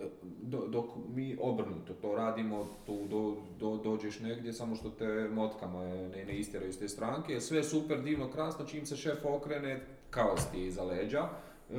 E, 0.04 0.10
do- 0.42 0.68
dok 0.68 0.86
mi 1.16 1.38
obrnuto 1.42 1.94
to 1.94 2.16
radimo, 2.16 2.68
tu 2.86 3.08
do, 3.08 3.36
do- 3.60 3.82
dođeš 3.84 4.20
negdje 4.20 4.54
samo 4.54 4.76
što 4.76 4.90
te 4.90 5.30
motkama 5.32 5.84
ne, 5.84 6.26
ne 6.26 6.38
istjeraju 6.40 6.70
iz 6.70 6.80
te 6.80 6.88
stranke, 6.88 7.40
sve 7.42 7.64
super, 7.64 8.02
divno, 8.02 8.32
krasno, 8.32 8.66
čim 8.66 8.86
se 8.86 8.96
šef 8.96 9.26
okrene, 9.26 9.82
kaos 10.10 10.46
ti 10.52 10.66
iza 10.66 10.84
leđa, 10.84 11.20
e, 11.20 11.74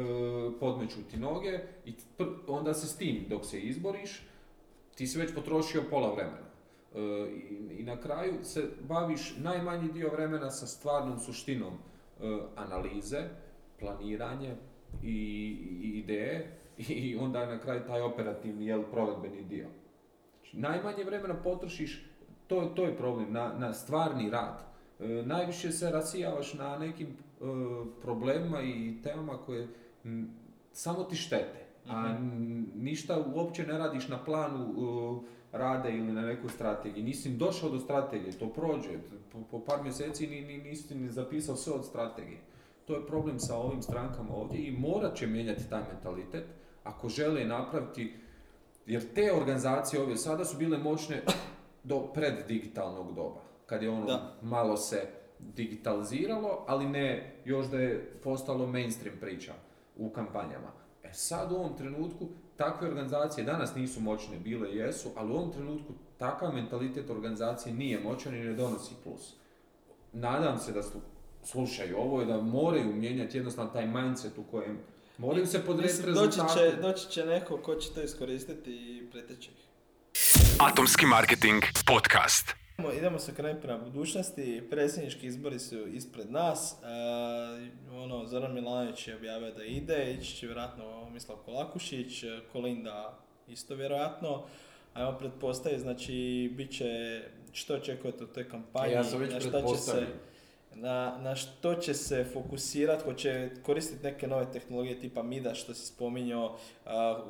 podmeću 0.61 1.03
ti 1.11 1.17
noge 1.17 1.59
i 1.87 1.93
onda 2.47 2.75
se 2.75 2.87
s 2.87 2.97
tim 2.97 3.25
dok 3.29 3.45
se 3.47 3.61
izboriš, 3.61 4.23
ti 4.95 5.07
si 5.07 5.19
već 5.19 5.35
potrošio 5.35 5.83
pola 5.91 6.15
vremena. 6.15 6.49
E, 6.95 7.01
i, 7.31 7.81
I 7.81 7.83
na 7.83 8.01
kraju 8.01 8.35
se 8.43 8.69
baviš 8.89 9.37
najmanji 9.37 9.93
dio 9.93 10.11
vremena 10.11 10.51
sa 10.51 10.67
stvarnom 10.67 11.19
suštinom 11.19 11.73
e, 11.75 11.79
analize, 12.57 13.29
planiranje 13.81 14.57
i 15.03 15.57
ideje 15.95 16.59
i 16.89 17.17
onda 17.21 17.47
na 17.47 17.59
kraju 17.59 17.83
taj 17.87 18.01
operativni, 18.01 18.67
jel, 18.67 18.83
provedbeni 18.83 19.45
dio. 19.45 19.69
Znači, 20.41 20.57
najmanje 20.57 21.05
vremena 21.05 21.35
potrošiš, 21.35 22.11
to, 22.47 22.61
to 22.77 22.85
je 22.85 22.97
problem, 22.97 23.33
na, 23.33 23.53
na 23.59 23.73
stvarni 23.73 24.31
rad. 24.31 24.65
E, 25.01 25.23
najviše 25.27 25.73
se 25.73 25.91
rasijavaš 25.91 26.55
na 26.55 26.79
nekim 26.79 27.09
e, 27.09 27.15
problemima 28.03 28.63
i 28.63 28.99
temama 29.03 29.39
koje 29.39 29.69
m, 30.05 30.31
samo 30.73 31.05
ti 31.05 31.17
štete, 31.17 31.65
a 31.89 32.17
n- 32.19 32.67
ništa 32.75 33.25
uopće 33.35 33.67
ne 33.67 33.79
radiš 33.79 34.09
na 34.09 34.25
planu 34.25 34.65
e, 34.65 35.59
rada 35.59 35.89
ili 35.89 36.13
na 36.13 36.23
nekoj 36.23 36.51
strategiji. 36.51 37.05
Nisi 37.05 37.31
ni 37.31 37.37
došao 37.37 37.71
do 37.71 37.79
strategije, 37.79 38.39
to 38.39 38.49
prođe, 38.49 38.99
po, 39.33 39.39
po 39.51 39.65
par 39.65 39.83
mjeseci 39.83 40.27
ni, 40.27 40.41
ni, 40.41 40.59
nisi 40.59 40.95
ni 40.95 41.11
zapisao 41.11 41.57
sve 41.57 41.73
od 41.73 41.85
strategije. 41.85 42.39
To 42.85 42.95
je 42.95 43.07
problem 43.07 43.39
sa 43.39 43.57
ovim 43.57 43.83
strankama 43.83 44.35
ovdje 44.35 44.67
i 44.67 44.77
morat 44.79 45.17
će 45.17 45.27
mijenjati 45.27 45.71
taj 45.71 45.83
mentalitet 45.93 46.45
ako 46.85 47.09
žele 47.09 47.45
napraviti, 47.45 48.15
jer 48.87 49.15
te 49.15 49.33
organizacije 49.33 50.03
ove 50.03 50.17
sada 50.17 50.45
su 50.45 50.57
bile 50.57 50.79
moćne 50.79 51.23
do 51.85 52.01
preddigitalnog 52.01 53.15
doba, 53.15 53.41
kad 53.67 53.83
je 53.83 53.91
ono 53.91 54.07
Da. 54.07 54.35
malo 54.43 54.77
se 54.77 55.09
digitaliziralo, 55.39 56.65
ali 56.67 56.89
ne 56.89 57.37
još 57.45 57.67
da 57.67 57.79
je 57.79 58.13
postalo 58.23 58.67
mainstream 58.67 59.17
priča 59.21 59.53
u 59.97 60.11
kampanjama. 60.11 60.73
E 61.03 61.13
sad 61.13 61.53
u 61.53 61.55
ovom 61.55 61.77
trenutku 61.77 62.29
takve 62.57 62.89
organizacije 62.89 63.45
danas 63.45 63.75
nisu 63.75 64.01
moćne, 64.01 64.39
bile 64.39 64.77
jesu, 64.77 65.09
ali 65.17 65.33
u 65.33 65.35
ovom 65.35 65.53
trenutku 65.53 65.93
takav 66.19 66.55
mentalitet 66.55 67.11
organizacije 67.11 67.75
nije 67.75 68.01
moćan 68.01 68.35
i 68.35 68.45
ne 68.45 68.53
donosi 68.53 68.95
plus. 69.05 69.35
Nadam 70.13 70.59
se 70.59 70.73
da 70.73 70.81
slušaju 71.43 71.97
ovo 71.99 72.23
i 72.23 72.27
da 72.27 72.41
moraju 72.41 72.93
mijenjati 72.97 73.39
jednostavno 73.39 73.73
taj 73.73 73.87
mindset 73.87 74.39
u 74.39 74.43
kojem 74.51 74.79
moraju 75.19 75.47
se 75.47 75.65
podrediti 75.67 75.97
Mislim, 75.99 76.15
doći 76.15 76.39
rezultatu. 76.39 76.59
će, 76.71 76.83
doći 76.83 77.09
će 77.09 77.27
neko 77.27 77.57
ko 77.57 77.75
će 77.75 77.91
to 77.91 78.03
iskoristiti 78.03 78.71
i 78.73 79.11
preteći 79.13 79.51
ih. 79.51 79.65
Atomski 80.61 81.07
marketing 81.07 81.63
podcast. 81.87 82.55
Idemo- 82.79 82.93
Idemo 82.93 83.19
se 83.19 83.35
krenuti 83.35 83.63
prema 83.63 83.79
budućnosti, 83.81 84.63
predsjednički 84.71 85.27
izbori 85.27 85.59
su 85.59 85.87
ispred 85.87 86.31
nas, 86.31 86.73
e, 86.73 86.87
ono, 87.93 88.27
Zoran 88.27 88.55
Milanović 88.55 89.09
je 89.09 89.17
objavio 89.17 89.51
da 89.51 89.65
ide, 89.65 90.13
ići 90.13 90.37
će 90.37 90.47
vjerojatno 90.47 91.11
Mislav 91.11 91.39
Kolakušić, 91.39 92.25
Kolinda 92.53 93.19
isto 93.49 93.75
vjerojatno, 93.75 94.45
ajmo 94.95 95.13
pretpostaviti, 95.13 95.83
znači, 95.83 96.13
bit 96.53 96.71
će, 96.73 97.23
što 97.53 97.75
očekujete 97.75 98.25
u 98.25 98.29
toj 98.29 98.49
kampanji, 98.49 98.93
Ja 98.93 99.05
sam 99.05 99.21
već 99.21 99.33
na 99.33 99.41
šta 99.41 99.49
će 99.49 99.51
se, 99.51 99.53
pretpostavio. 99.53 100.07
Na, 100.75 101.19
na 101.19 101.37
što 101.37 101.75
će 101.75 101.95
se 101.95 102.25
fokusirati, 102.33 103.05
hoće 103.05 103.51
koristiti 103.63 104.05
neke 104.05 104.27
nove 104.27 104.53
tehnologije 104.53 105.01
tipa 105.01 105.23
MIDA 105.23 105.55
što 105.55 105.75
si 105.75 105.87
spominjao, 105.87 106.57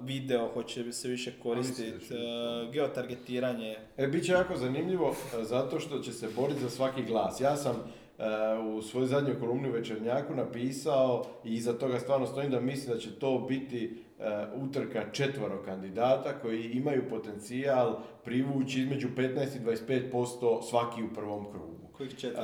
video 0.00 0.48
hoće 0.48 0.92
se 0.92 1.08
više 1.08 1.32
koristiti, 1.42 2.14
e, 2.14 2.70
geotargetiranje, 2.72 3.76
E, 3.96 4.06
bit 4.06 4.24
će 4.24 4.32
jako 4.32 4.56
zanimljivo 4.56 5.14
e, 5.40 5.44
zato 5.44 5.80
što 5.80 5.98
će 5.98 6.12
se 6.12 6.28
boriti 6.36 6.60
za 6.60 6.70
svaki 6.70 7.02
glas. 7.02 7.40
Ja 7.40 7.56
sam 7.56 7.76
e, 8.18 8.24
u 8.58 8.82
svojoj 8.82 9.06
zadnjoj 9.06 9.38
kolumni 9.40 9.68
u 9.68 9.72
Večernjaku 9.72 10.34
napisao 10.34 11.24
i 11.44 11.54
iza 11.54 11.72
toga 11.72 11.98
stvarno 11.98 12.26
stojim 12.26 12.50
da 12.50 12.60
mislim 12.60 12.94
da 12.94 13.00
će 13.00 13.18
to 13.18 13.46
biti 13.48 14.04
e, 14.18 14.22
utrka 14.54 15.10
četvoro 15.12 15.62
kandidata 15.64 16.40
koji 16.42 16.70
imaju 16.70 17.08
potencijal 17.10 17.98
privući 18.24 18.80
između 18.80 19.08
15 19.16 19.56
i 19.56 19.64
25% 20.12 20.62
svaki 20.62 21.02
u 21.02 21.14
prvom 21.14 21.44
krugu. 21.52 21.83
Kojih 21.96 22.14
četiri. 22.16 22.38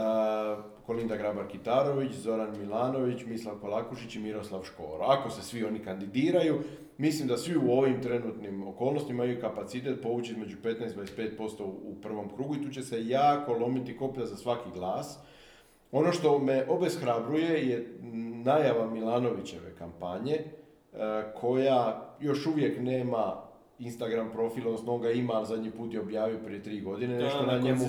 Kolinda 0.87 1.17
Grabar-Kitarović, 1.17 2.13
Zoran 2.13 2.59
Milanović, 2.59 3.25
Mislav 3.27 3.55
Kolakušić 3.61 4.17
i 4.17 4.19
Miroslav 4.19 4.63
Škoro. 4.63 5.05
Ako 5.05 5.31
se 5.31 5.43
svi 5.43 5.65
oni 5.65 5.79
kandidiraju, 5.79 6.61
mislim 6.99 7.29
da 7.29 7.37
svi 7.37 7.57
u 7.57 7.71
ovim 7.73 8.03
trenutnim 8.03 8.69
okolnostima 8.69 9.25
imaju 9.25 9.41
kapacitet 9.41 10.03
povući 10.03 10.33
između 10.33 10.57
15 10.65 10.93
i 10.93 11.37
25% 11.39 11.63
u, 11.63 11.65
u 11.65 11.95
prvom 12.03 12.29
krugu 12.35 12.55
i 12.55 12.63
tu 12.63 12.71
će 12.71 12.83
se 12.83 13.07
jako 13.07 13.53
lomiti 13.53 13.97
koplja 13.97 14.27
za 14.27 14.37
svaki 14.37 14.71
glas. 14.75 15.19
Ono 15.93 16.13
što 16.13 16.39
me 16.39 16.67
obeshrabruje 16.69 17.69
je 17.69 17.99
najava 18.45 18.91
Milanovićeve 18.91 19.75
kampanje, 19.79 20.35
e, 20.35 20.47
koja 21.41 22.11
još 22.21 22.47
uvijek 22.47 22.81
nema 22.81 23.50
Instagram 23.81 24.31
profil, 24.33 24.67
odnosno 24.67 24.95
on 24.95 25.01
ga 25.01 25.11
ima, 25.11 25.33
ali 25.33 25.47
zadnji 25.47 25.71
put 25.71 25.95
je 25.95 26.01
objavio 26.01 26.39
prije 26.45 26.63
tri 26.63 26.81
godine, 26.81 27.15
je 27.15 27.21
nešto 27.21 27.47
na 27.47 27.59
njemu 27.59 27.85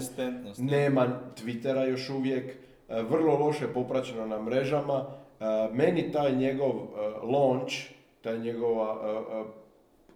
nema 0.57 1.19
Twittera 1.43 1.89
još 1.89 2.09
uvijek, 2.09 2.55
e, 2.89 3.01
vrlo 3.01 3.37
loše 3.37 3.67
popraćeno 3.67 4.25
na 4.25 4.41
mrežama. 4.41 5.05
E, 5.39 5.45
Meni 5.73 6.11
taj 6.11 6.35
njegov 6.35 6.69
e, 6.69 6.81
launch, 7.23 7.73
taj 8.21 8.39
njegova 8.39 8.97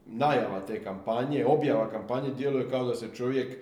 najava 0.06 0.60
te 0.68 0.84
kampanje, 0.84 1.46
objava 1.46 1.90
kampanje, 1.90 2.30
djeluje 2.38 2.70
kao 2.70 2.86
da 2.86 2.96
se 2.96 3.08
čovjek 3.16 3.58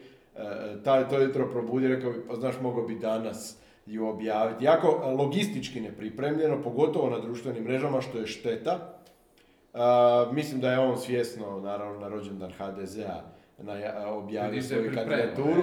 taj 0.84 1.10
to 1.10 1.20
jutro 1.20 1.50
probudi 1.52 1.88
rekao 1.88 2.12
bi, 2.12 2.28
pa 2.28 2.36
znaš, 2.36 2.56
mogao 2.62 2.84
bi 2.84 2.96
danas 2.96 3.58
ju 3.86 4.08
objaviti. 4.08 4.66
Jako 4.66 5.14
logistički 5.18 5.82
nepripremljeno, 5.82 6.62
pogotovo 6.64 7.10
na 7.10 7.20
društvenim 7.20 7.64
mrežama, 7.64 8.02
što 8.02 8.18
je 8.18 8.28
šteta. 8.28 8.93
Mislim 10.34 10.62
da 10.62 10.72
je 10.72 10.80
on 10.80 10.98
svjesno, 10.98 11.60
naravno, 11.60 12.00
na 12.00 12.08
rođendan 12.08 12.52
HDZ-a 12.52 13.22
naja- 13.60 14.08
objavio 14.10 14.62
svoju 14.64 14.92
kandidaturu. 14.96 15.62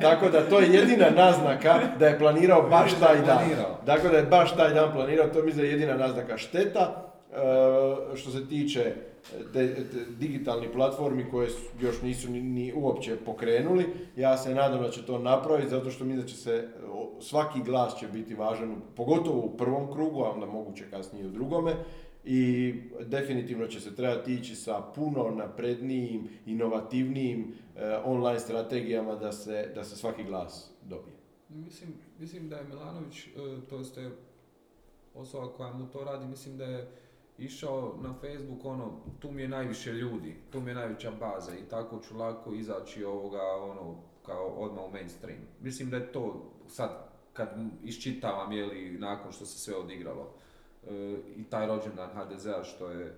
Tako 0.00 0.28
da 0.28 0.48
to 0.48 0.58
je 0.60 0.68
jedina 0.70 1.10
naznaka 1.12 1.78
da 1.98 2.06
je 2.06 2.18
planirao 2.18 2.62
baš 2.62 2.90
taj 2.94 3.16
dan. 3.16 3.38
Dakle, 3.86 4.10
da 4.10 4.16
je 4.16 4.22
baš 4.24 4.56
taj 4.56 4.74
dan 4.74 4.92
planirao, 4.92 5.26
to 5.26 5.42
mislim 5.42 5.56
da 5.56 5.62
je 5.62 5.72
jedina 5.72 5.96
naznaka 5.96 6.36
šteta. 6.36 7.02
Što 8.14 8.30
se 8.30 8.48
tiče 8.48 8.94
te, 9.52 9.74
te 9.74 9.82
digitalnih 10.10 10.70
platformi 10.70 11.30
koje 11.30 11.48
su- 11.48 11.58
još 11.80 12.02
nisu 12.02 12.30
ni, 12.30 12.40
ni 12.40 12.72
uopće 12.76 13.16
pokrenuli, 13.16 13.84
ja 14.16 14.36
se 14.36 14.54
nadam 14.54 14.82
da 14.82 14.90
će 14.90 15.06
to 15.06 15.18
napraviti 15.18 15.68
zato 15.68 15.90
što 15.90 16.04
mislim 16.04 16.22
da 16.22 16.28
će 16.28 16.36
se, 16.36 16.68
svaki 17.20 17.60
glas 17.60 17.98
će 17.98 18.08
biti 18.08 18.34
važan, 18.34 18.76
pogotovo 18.96 19.38
u 19.38 19.50
prvom 19.50 19.92
krugu, 19.92 20.22
a 20.22 20.30
onda 20.30 20.46
moguće 20.46 20.84
kasnije 20.90 21.26
u 21.26 21.30
drugome. 21.30 21.72
I 22.28 22.74
definitivno 23.06 23.66
će 23.66 23.80
se 23.80 23.96
trebati 23.96 24.34
ići 24.34 24.54
sa 24.54 24.82
puno 24.94 25.30
naprednijim, 25.30 26.28
inovativnijim 26.46 27.54
e, 27.76 27.96
online 28.04 28.40
strategijama 28.40 29.14
da 29.14 29.32
se, 29.32 29.72
da 29.74 29.84
se 29.84 29.96
svaki 29.96 30.24
glas 30.24 30.70
dobije. 30.82 31.16
Mislim, 31.48 31.94
mislim 32.18 32.48
da 32.48 32.56
je 32.56 32.64
Milanović, 32.64 33.26
e, 33.26 33.30
to 33.68 33.78
jest 33.78 33.96
je 33.96 34.10
osoba 35.14 35.52
koja 35.52 35.72
mu 35.72 35.86
to 35.86 36.04
radi, 36.04 36.26
mislim 36.26 36.58
da 36.58 36.64
je 36.64 36.90
išao 37.38 37.98
na 38.02 38.14
Facebook, 38.14 38.64
ono, 38.64 39.00
tu 39.20 39.30
mi 39.30 39.42
je 39.42 39.48
najviše 39.48 39.92
ljudi, 39.92 40.36
tu 40.50 40.60
mi 40.60 40.70
je 40.70 40.74
najveća 40.74 41.10
baza 41.10 41.52
i 41.54 41.68
tako 41.70 42.00
ću 42.08 42.16
lako 42.16 42.54
izaći 42.54 43.04
ovoga, 43.04 43.42
ono, 43.42 43.96
kao 44.26 44.46
odmah 44.46 44.84
u 44.84 44.90
mainstream. 44.90 45.40
Mislim 45.60 45.90
da 45.90 45.96
je 45.96 46.12
to 46.12 46.52
sad, 46.68 46.90
kad 47.32 47.48
iščitavam, 47.84 48.52
je 48.52 48.66
li, 48.66 48.98
nakon 48.98 49.32
što 49.32 49.46
se 49.46 49.58
sve 49.58 49.76
odigralo, 49.76 50.32
i 51.36 51.44
taj 51.44 51.66
rođendan 51.66 52.10
HDZ-a 52.10 52.64
što 52.64 52.90
je 52.90 53.14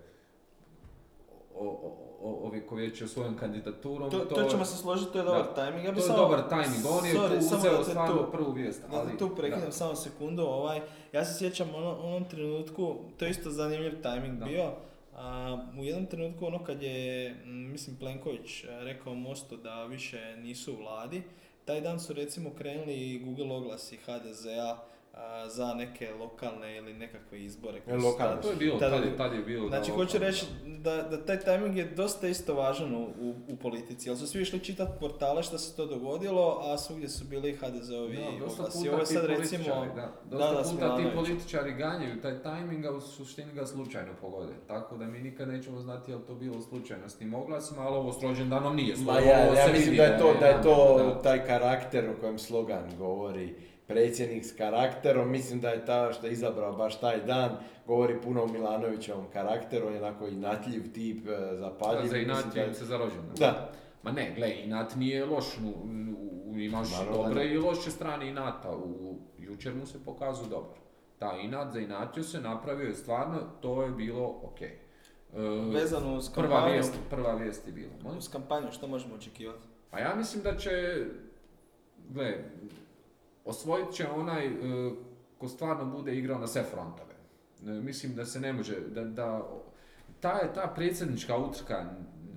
ovjekovječio 2.22 3.08
svojom 3.08 3.36
kandidaturom, 3.36 4.10
To, 4.10 4.18
to 4.18 4.44
ćemo 4.44 4.64
se 4.64 4.76
složiti, 4.76 5.12
to 5.12 5.18
je 5.18 5.24
Da. 5.24 5.30
dobar 5.30 5.54
timing. 5.56 5.84
Ja 5.84 5.90
bi 5.90 5.96
to 5.96 6.02
je 6.02 6.06
samo- 6.06 6.18
dobar 6.18 6.40
timing, 6.40 6.86
on 6.90 7.06
je 7.06 7.14
Sorry, 7.14 7.28
tu 7.40 7.56
uzeo 7.56 7.78
da 7.78 7.84
stvarno 7.84 8.22
prvu 8.22 8.52
vijest. 8.52 8.82
Da 8.82 8.96
ali, 8.96 9.12
te 9.12 9.18
tu 9.18 9.36
prekidam 9.36 9.64
da. 9.64 9.72
samo 9.72 9.94
sekundu, 9.94 10.42
ovaj, 10.42 10.80
ja 11.12 11.24
se 11.24 11.38
sjećam 11.38 11.74
ono, 11.74 11.98
onom 11.98 12.24
trenutku, 12.24 12.96
to 13.16 13.24
je 13.24 13.30
isto 13.30 13.50
zanimljiv 13.50 13.92
timing 13.92 14.38
Da. 14.38 14.44
bio, 14.44 14.72
a, 15.14 15.58
u 15.80 15.84
jednom 15.84 16.06
trenutku 16.06 16.46
ono 16.46 16.64
kad 16.64 16.82
je, 16.82 17.34
mislim, 17.44 17.96
Plenković 17.96 18.64
e, 18.64 18.68
rekao 18.80 19.14
Mostu 19.14 19.56
da 19.56 19.84
više 19.84 20.36
nisu 20.36 20.72
u 20.72 20.76
vladi, 20.76 21.22
taj 21.64 21.80
dan 21.80 22.00
su 22.00 22.12
recimo 22.12 22.50
krenuli 22.50 23.18
Google 23.18 23.56
oglasi 23.56 23.96
HDZ-a 23.96 24.78
a, 25.14 25.48
za 25.48 25.74
neke 25.74 26.10
lokalne 26.12 26.76
ili 26.76 26.94
nekakve 26.94 27.40
izbore. 27.40 27.78
E, 27.78 27.80
koji 27.80 28.00
su 28.00 28.06
lokalne 28.06 28.34
tad- 28.34 28.42
To 28.42 28.50
je 28.50 28.56
bilo, 28.56 28.78
tad- 28.78 28.90
tad, 28.90 29.04
je- 29.04 29.16
tad 29.16 29.32
je 29.32 29.38
bilo. 29.40 29.68
Znači, 29.68 29.90
hoću 29.90 30.18
reći 30.18 30.46
da, 30.66 30.96
da 31.02 31.24
taj 31.26 31.38
timing 31.38 31.76
je 31.76 31.84
dosta 31.86 32.28
isto 32.28 32.54
važan 32.54 32.94
u, 32.94 33.02
u, 33.20 33.34
u 33.48 33.56
politici, 33.56 34.08
jer 34.08 34.18
su 34.18 34.26
svi 34.26 34.42
išli 34.42 34.60
čitati 34.60 34.92
portale 35.00 35.42
što 35.42 35.58
se 35.58 35.76
to 35.76 35.86
dogodilo, 35.86 36.60
a 36.62 36.78
svugdje 36.78 37.08
su 37.08 37.24
bili 37.24 37.52
HDZ-ovi 37.54 38.16
Da, 38.16 38.38
dosta 38.38 38.62
oglasi. 38.62 38.78
puta 38.78 38.90
Ovo 38.90 39.00
je 39.00 39.06
sad 39.06 39.24
recimo... 39.26 39.64
da, 39.96 40.12
dosta 40.26 40.54
da, 40.54 40.62
puta 40.64 40.96
ti 40.98 41.16
političari 41.16 41.72
ganjaju 41.72 42.20
taj 42.22 42.42
tajming, 42.42 42.84
a 42.86 42.90
u 42.90 43.00
suštini 43.00 43.52
ga 43.52 43.66
slučajno 43.66 44.12
pogode. 44.20 44.52
Tako 44.66 44.96
da 44.96 45.06
mi 45.06 45.18
nikad 45.20 45.48
nećemo 45.48 45.80
znati 45.80 46.10
je 46.10 46.16
li 46.16 46.22
to 46.22 46.34
bilo 46.34 46.60
slučajno 46.60 47.08
s 47.08 47.16
tim 47.16 47.34
oglasima, 47.34 47.82
ali 47.82 47.96
ovo 47.96 48.12
s 48.12 48.22
rođendanom 48.22 48.76
nije. 48.76 48.94
Ma 48.96 49.12
ja, 49.12 49.38
ja 49.38 49.72
mislim 49.72 49.96
da 49.96 50.02
je 50.02 50.18
to, 50.18 50.34
da 50.40 50.46
je 50.46 50.62
to 50.62 50.96
da. 50.98 51.22
taj 51.22 51.46
karakter 51.46 52.08
o 52.08 52.20
kojem 52.20 52.38
slogan 52.38 52.84
govori. 52.98 53.54
Predsjednik 53.88 54.44
s 54.44 54.52
karakterom, 54.52 55.30
mislim 55.30 55.60
da 55.60 55.68
je 55.68 55.84
ta 55.84 56.12
što 56.12 56.26
je 56.26 56.32
izabrao 56.32 56.72
baš 56.72 57.00
taj 57.00 57.20
dan, 57.20 57.50
govori 57.86 58.20
puno 58.20 58.42
o 58.42 58.48
Milanovićevom 58.48 59.24
karakteru, 59.32 59.86
on 59.86 59.92
je 59.92 59.98
onako 59.98 60.26
inatljiv 60.26 60.92
tip, 60.92 61.26
e, 61.26 61.30
zapaljiv. 61.52 62.02
Da, 62.02 62.08
za 62.08 62.16
mislim 62.16 62.22
inat 62.22 62.54
da 62.54 62.60
je- 62.60 62.74
se 62.74 62.84
za 62.84 62.96
rođendan. 62.98 63.34
Da, 63.38 63.70
Ma 64.02 64.12
ne, 64.12 64.32
gle, 64.36 64.54
inat 64.56 64.96
nije 64.96 65.24
loš, 65.26 65.44
imaš 66.56 66.90
Naravno 66.92 67.12
dobre 67.18 67.44
ne. 67.44 67.54
i 67.54 67.58
loše 67.58 67.90
strane 67.90 68.28
inata, 68.28 68.70
u, 68.72 69.14
jučer 69.38 69.74
mu 69.74 69.86
se 69.86 70.04
pokazao 70.04 70.46
dobar. 70.46 70.76
Ta 71.18 71.32
inat 71.34 71.72
za 71.72 71.80
inatio 71.80 72.22
se 72.22 72.40
napravio 72.40 72.86
je 72.86 72.94
stvarno, 72.94 73.38
to 73.60 73.82
je 73.82 73.90
bilo 73.90 74.40
ok. 74.42 74.60
E, 74.62 74.76
Vezano 75.72 76.14
uz 76.14 76.30
prva 76.30 76.66
vijest, 76.66 76.94
prva 77.10 77.34
vijest 77.34 77.66
je 77.66 77.72
bila. 77.72 77.92
Molim? 78.02 78.18
uz 78.18 78.28
kampanju, 78.28 78.72
što 78.72 78.86
možemo 78.86 79.14
očekivati? 79.14 79.62
Pa 79.90 79.98
ja 79.98 80.14
mislim 80.14 80.42
da 80.42 80.56
će, 80.56 80.70
gle, 82.08 82.44
osvojit 83.48 83.90
će 83.92 84.08
onaj 84.08 84.46
e, 84.46 84.50
ko 85.38 85.48
stvarno 85.48 85.84
bude 85.86 86.16
igrao 86.16 86.38
na 86.38 86.46
sve 86.46 86.62
frontove. 86.62 87.14
E, 87.62 87.80
mislim 87.80 88.14
da 88.14 88.24
se 88.24 88.40
ne 88.40 88.52
može, 88.52 88.80
da, 88.80 89.04
da 89.04 89.48
ta, 90.20 90.52
ta 90.52 90.72
predsjednička 90.76 91.36
utrka, 91.36 91.84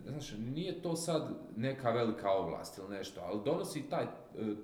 znaš, 0.08 0.34
nije 0.54 0.82
to 0.82 0.96
sad 0.96 1.30
neka 1.56 1.92
velika 1.92 2.30
ovlast 2.30 2.78
ili 2.78 2.98
nešto, 2.98 3.22
ali 3.24 3.40
donosi 3.46 3.82
taj 3.82 4.04
e, 4.04 4.08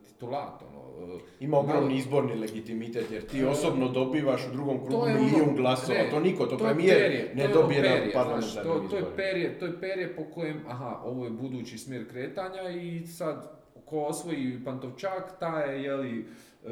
titulat, 0.07 0.61
ono, 0.63 1.19
ima 1.39 1.57
ogromni 1.57 1.81
malo- 1.83 1.95
izborni 1.95 2.35
legitimitet, 2.35 3.11
jer 3.11 3.25
ti 3.25 3.43
osobno 3.45 3.87
dobivaš 3.89 4.47
u 4.47 4.53
drugom 4.53 4.77
krugu 4.77 4.91
To 4.91 5.07
je 5.07 5.15
ono- 5.15 5.23
milijun 5.23 5.55
glasova, 5.55 5.97
ne, 5.97 6.09
to 6.09 6.19
niko, 6.19 6.45
to, 6.45 6.53
je 6.55 6.59
premijer 6.59 6.97
perje, 6.97 7.31
ne 7.35 7.43
to 7.43 7.49
je 7.49 7.55
ono 7.55 7.61
dobije 7.61 7.81
perje, 7.81 8.05
na 8.05 8.11
parlamentarnim 8.13 8.81
to, 8.81 8.89
to 8.89 8.97
je 8.97 9.15
perje, 9.15 9.59
to 9.59 9.65
je 9.65 9.79
perje 9.79 10.15
po 10.15 10.23
kojem, 10.25 10.63
aha, 10.67 11.01
ovo 11.05 11.23
je 11.25 11.31
budući 11.31 11.77
smjer 11.77 12.09
kretanja 12.09 12.69
i 12.69 13.07
sad 13.07 13.56
ko 13.87 13.99
osvoji 13.99 14.59
Pantovčak, 14.65 15.39
taj 15.39 15.75
je, 15.75 15.83
jeli, 15.83 16.25
e, 16.65 16.69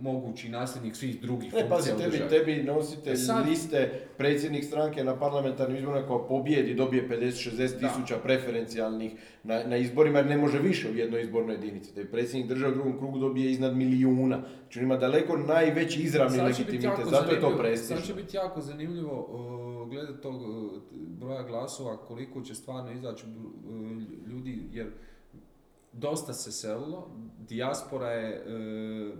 mogući 0.00 0.48
nasljednik 0.48 0.96
svih 0.96 1.20
drugih 1.20 1.54
Ne, 1.54 1.60
pazi, 1.60 1.90
funkcija 1.90 1.96
tebi, 1.98 2.10
državi. 2.18 2.30
tebi 2.30 2.62
nositelj 2.64 3.12
E 3.12 3.16
sad- 3.16 3.48
liste, 3.48 3.80
predsjednik 4.18 4.64
stranke 4.64 5.04
na 5.04 5.16
parlamentarnim 5.16 5.76
izborima 5.76 6.06
kao 6.06 6.28
pobjedi, 6.28 6.74
dobije 6.74 7.08
50-60 7.08 7.56
Da. 7.72 7.88
tisuća 7.88 8.16
preferencijalnih 8.16 9.12
na, 9.44 9.62
na 9.64 9.76
izborima 9.76 10.18
jer 10.18 10.26
ne 10.26 10.36
može 10.36 10.58
više 10.58 10.90
u 10.90 10.96
jednoj 10.96 11.22
izbornoj 11.22 11.54
jedinici. 11.54 11.94
Tebi 11.94 12.10
predsjednik 12.10 12.48
države 12.48 12.72
u 12.72 12.74
drugom 12.74 12.98
krugu 12.98 13.18
dobije 13.18 13.50
iznad 13.50 13.76
milijuna. 13.76 14.38
Znači 14.62 14.80
ima 14.80 14.96
daleko 14.96 15.36
najveći 15.36 16.02
izravni 16.02 16.36
Sad 16.36 16.46
legitimitet, 16.46 17.06
zato 17.06 17.32
je 17.32 17.40
to 17.40 17.56
prestižno. 17.58 17.96
Sad 17.96 18.06
će 18.06 18.14
biti 18.14 18.36
jako 18.36 18.60
zanimljivo 18.60 19.26
uh, 19.82 19.88
gledati 19.88 20.20
tog 20.20 20.42
uh, 20.42 20.72
broja 20.92 21.42
glasova, 21.42 21.96
koliko 21.98 22.40
će 22.42 22.54
stvarno 22.54 22.92
izaći 22.92 23.24
uh, 23.26 23.72
ljudi, 24.26 24.62
jer 24.72 24.86
dosta 25.92 26.32
se 26.32 26.52
selilo, 26.52 27.10
dijaspora 27.38 28.10
je 28.10 28.44
uh, 29.10 29.18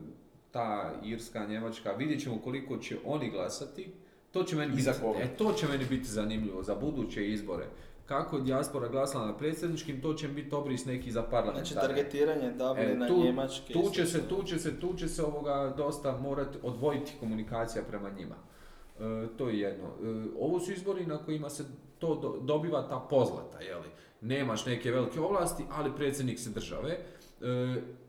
ta 0.50 0.92
irska, 1.04 1.46
njemačka, 1.46 1.92
vidjet 1.92 2.22
ćemo 2.22 2.38
koliko 2.38 2.76
će 2.76 2.96
oni 3.04 3.30
glasati, 3.30 3.92
to 4.30 4.42
će 4.42 4.56
meni 4.56 4.74
I 4.76 4.80
za 4.80 4.90
biti, 4.90 5.02
koga? 5.02 5.18
e, 5.18 5.28
to 5.28 5.52
će 5.52 5.68
meni 5.68 5.84
biti 5.84 6.08
zanimljivo 6.08 6.62
za 6.62 6.74
buduće 6.74 7.28
izbore. 7.28 7.66
Kako 8.06 8.36
je 8.36 8.42
dijaspora 8.42 8.88
glasala 8.88 9.26
na 9.26 9.36
predsjedničkim, 9.36 10.00
to 10.02 10.14
će 10.14 10.28
biti 10.28 10.54
obris 10.54 10.84
neki 10.84 11.10
za 11.10 11.20
Znači, 11.20 11.30
parlamentarne. 11.32 11.80
targetiranje 11.88 12.50
Dublina, 12.50 13.04
E, 13.04 13.08
tu- 13.08 13.22
Njemačke... 13.24 13.72
Tu 13.72 13.90
će 13.92 14.06
se, 14.06 14.28
tu 14.28 14.42
će 14.42 14.58
se, 14.58 14.80
tu 14.80 14.94
će 14.94 15.08
se 15.08 15.24
ovoga 15.24 15.74
dosta 15.76 16.18
morati 16.18 16.58
odvojiti 16.62 17.12
komunikacija 17.20 17.84
prema 17.84 18.10
njima. 18.10 18.34
E, 18.34 19.02
to 19.36 19.48
je 19.48 19.58
jedno. 19.60 19.86
E, 19.86 20.26
ovo 20.38 20.60
su 20.60 20.72
izbori 20.72 21.06
na 21.06 21.18
kojima 21.18 21.50
se 21.50 21.64
to 21.98 22.14
do- 22.14 22.38
dobiva 22.42 22.88
ta 22.88 22.98
pozlata, 23.00 23.60
jeli. 23.60 23.88
Nemaš 24.20 24.66
neke 24.66 24.90
velike 24.90 25.20
ovlasti, 25.20 25.64
ali 25.70 25.96
predsjednik 25.96 26.38
se 26.38 26.50
države. 26.50 26.90
E, 26.90 27.00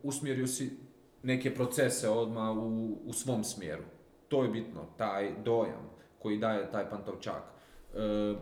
usmjerio 0.02 0.46
si 0.46 0.70
neke 1.22 1.54
procese 1.54 2.08
odmah 2.08 2.56
u, 2.56 2.98
u 3.04 3.12
svom 3.12 3.44
smjeru. 3.44 3.82
To 4.28 4.42
je 4.42 4.48
bitno, 4.48 4.80
taj 4.96 5.32
dojam 5.44 5.90
koji 6.18 6.38
daje 6.38 6.70
taj 6.72 6.90
Pantovčak. 6.90 7.42
E, 7.94 8.34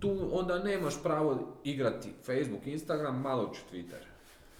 tu 0.00 0.28
onda 0.32 0.58
nemaš 0.58 1.02
pravo 1.02 1.38
igrati 1.64 2.08
Facebook, 2.22 2.66
Instagram, 2.66 3.20
malo 3.20 3.50
ću 3.54 3.60
Twitter. 3.72 4.02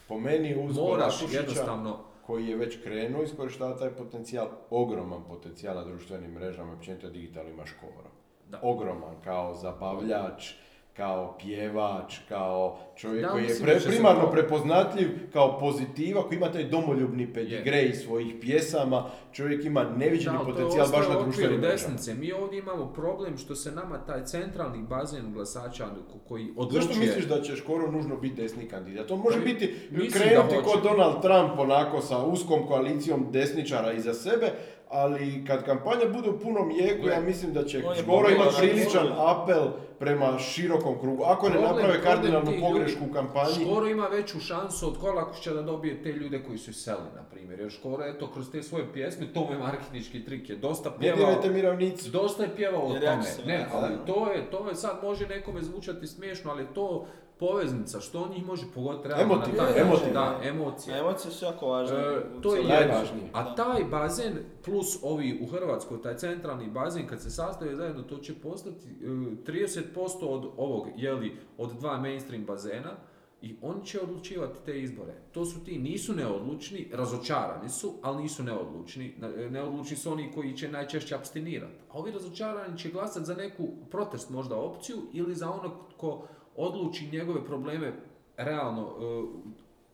Po 0.09 0.21
meni 0.21 0.65
uz 0.65 0.77
Moraš 0.77 1.23
jednostavno 1.33 1.99
koji 2.27 2.47
je 2.47 2.57
već 2.57 2.83
krenuo 2.83 3.23
iskorištavati 3.23 3.81
taj 3.81 3.91
potencijal, 3.91 4.49
ogroman 4.71 5.25
potencijal 5.29 5.77
na 5.77 5.85
društvenim 5.85 6.31
mrežama, 6.31 6.73
općenito 6.73 7.11
digitalno 7.11 7.51
ima 7.51 7.67
škoro. 7.67 8.11
Da. 8.49 8.61
Ogroman, 8.63 9.15
kao 9.25 9.55
zabavljač, 9.55 10.55
kao 10.97 11.37
pjevač, 11.39 12.19
kao 12.29 12.79
čovjek 12.97 13.23
Da, 13.23 13.29
koji 13.29 13.45
je 13.45 13.55
pre- 13.55 13.81
primarno 13.87 14.31
prepoznatljiv 14.31 15.09
kao 15.33 15.59
pozitiva, 15.59 16.23
koji 16.23 16.37
ima 16.37 16.53
taj 16.53 16.65
domoljubni 16.65 17.33
pedigrej 17.33 17.93
svojih 17.93 18.35
pjesama, 18.41 19.05
čovjek 19.33 19.65
ima 19.65 19.85
neviđeni 19.97 20.39
Da, 20.39 20.45
potencijal 20.45 20.89
baš 20.89 21.09
na 21.09 21.23
društvenim 21.23 21.61
desnice. 21.61 22.15
Mi 22.15 22.33
ovdje 22.33 22.59
imamo 22.59 22.93
problem 22.93 23.37
što 23.39 23.55
se 23.55 23.73
nama 23.73 23.99
taj 23.99 24.25
centralni 24.25 24.83
bazen 24.83 25.33
glasača 25.33 25.85
ko- 26.13 26.19
koji 26.29 26.53
odlučuje... 26.57 26.83
Zašto 26.83 27.01
misliš 27.01 27.25
da 27.25 27.43
će 27.43 27.57
Škoro 27.57 27.91
nužno 27.91 28.17
biti 28.17 28.43
desni 28.43 28.69
kandidat? 28.69 29.11
On 29.11 29.19
može 29.19 29.39
Pa, 29.39 29.45
biti, 29.45 29.75
krenuti 30.13 30.55
kod 30.65 30.83
Donald 30.83 31.23
Trump 31.23 31.59
onako 31.59 32.01
sa 32.01 32.19
uskom 32.19 32.67
koalicijom 32.67 33.27
desničara 33.31 33.93
iza 33.93 34.15
sebe, 34.15 34.53
ali 34.93 35.45
kad 35.47 35.65
kampanja 35.65 36.09
bude 36.13 36.31
u 36.31 36.39
punom 36.39 36.71
jeku, 36.71 37.09
ja 37.09 37.21
mislim 37.21 37.53
da 37.53 37.65
će 37.65 37.83
Škoro 38.03 38.31
imati 38.31 38.57
priličan 38.59 39.09
apel 39.19 39.69
prema 39.99 40.39
širokom 40.39 40.99
krugu. 41.01 41.23
Ako 41.25 41.49
ne 41.49 41.55
Problem- 41.55 41.77
naprave 41.77 42.03
kardinalnu 42.03 42.53
pogrešku 42.61 43.01
ljudi- 43.01 43.11
u 43.11 43.15
kampanji, 43.15 43.55
Škoro 43.65 43.87
ima 43.87 44.07
veću 44.07 44.41
šansu 44.41 44.89
od 44.89 44.99
Kolakušića 44.99 45.53
da 45.55 45.63
dobije 45.63 46.03
te 46.03 46.13
ljude 46.13 46.43
koji 46.47 46.59
su 46.59 46.71
iseli, 46.71 47.09
na 47.15 47.23
primjer. 47.31 47.61
Jer 47.61 47.71
Škoro, 47.71 48.05
eto, 48.05 48.31
kroz 48.33 48.51
te 48.51 48.63
svoje 48.63 48.93
pjesme, 48.93 49.27
to 49.35 49.45
mu 49.45 49.53
je 49.53 49.59
marketinški 49.59 50.25
trik, 50.25 50.51
je 50.51 50.57
dosta 50.57 50.91
ne 50.91 50.97
pjevao... 50.99 51.43
miravnicu. 51.53 52.11
Dosta 52.11 52.43
je 52.43 52.57
pjevao 52.57 52.83
o 52.83 52.93
tome. 52.93 53.25
Ne, 53.47 53.67
ali 53.73 53.95
to 54.07 54.33
je, 54.33 54.51
to 54.51 54.69
je 54.69 54.75
sad 54.75 54.99
može 55.03 55.27
nekome 55.27 55.63
zvučati 55.63 56.07
smiješno, 56.07 56.51
ali 56.51 56.67
to 56.75 57.07
poveznica, 57.39 58.01
što 58.01 58.23
on 58.23 58.31
njih 58.31 58.47
može 58.47 58.67
pogoditi 58.75 59.09
realno 59.09 59.35
Emotivno, 59.35 59.63
na 59.63 59.69
taj 59.69 59.81
emotivno. 59.81 60.13
Da, 60.13 60.41
emocije. 60.43 60.99
Emocije 60.99 61.33
su 61.33 61.45
jako 61.45 61.67
važne. 61.67 61.99
E, 61.99 62.23
to 62.43 62.57
je 62.57 62.65
najvažnije. 62.65 63.31
A 63.33 63.55
taj 63.55 63.85
bazen 63.85 64.33
plus 64.65 64.99
ovi 65.03 65.39
u 65.43 65.47
Hrvatskoj, 65.47 66.03
taj 66.03 66.17
centralni 66.17 66.71
bazen 66.71 67.07
kad 67.07 67.23
se 67.23 67.31
sastave 67.31 67.77
zajedno, 67.77 68.03
to 68.03 68.19
će 68.19 68.35
postati 68.35 68.89
e, 68.89 69.07
30% 69.07 69.85
od 70.23 70.51
ovog, 70.57 70.89
jeli, 70.97 71.37
od 71.59 71.73
dva 71.79 71.99
mainstream 71.99 72.45
bazena 72.45 72.97
i 73.43 73.57
oni 73.63 73.87
će 73.87 74.01
odlučivati 74.01 74.59
te 74.65 74.81
izbore. 74.81 75.13
To 75.33 75.45
su 75.45 75.65
ti, 75.65 75.79
nisu 75.79 76.15
neodlučni, 76.15 76.89
razočarani 76.93 77.69
su, 77.69 77.95
ali 78.03 78.23
nisu 78.23 78.43
neodlučni. 78.43 79.15
E, 79.23 79.51
Neodlučni 79.51 79.97
su 79.97 80.13
oni 80.13 80.33
koji 80.35 80.57
će 80.57 80.69
najčešće 80.69 81.15
abstinirati. 81.15 81.83
A 81.91 81.99
ovi 81.99 82.13
razočarani 82.13 82.79
će 82.79 82.91
glasati 82.91 83.27
za 83.27 83.35
neku 83.35 83.69
protest 83.91 84.31
možda 84.31 84.57
opciju 84.57 84.97
ili 85.13 85.35
za 85.35 85.51
onog 85.51 85.73
ko 85.97 86.27
odluči 86.57 87.09
njegove 87.13 87.45
probleme 87.45 87.93
realno 88.37 88.83
e, 88.83 89.23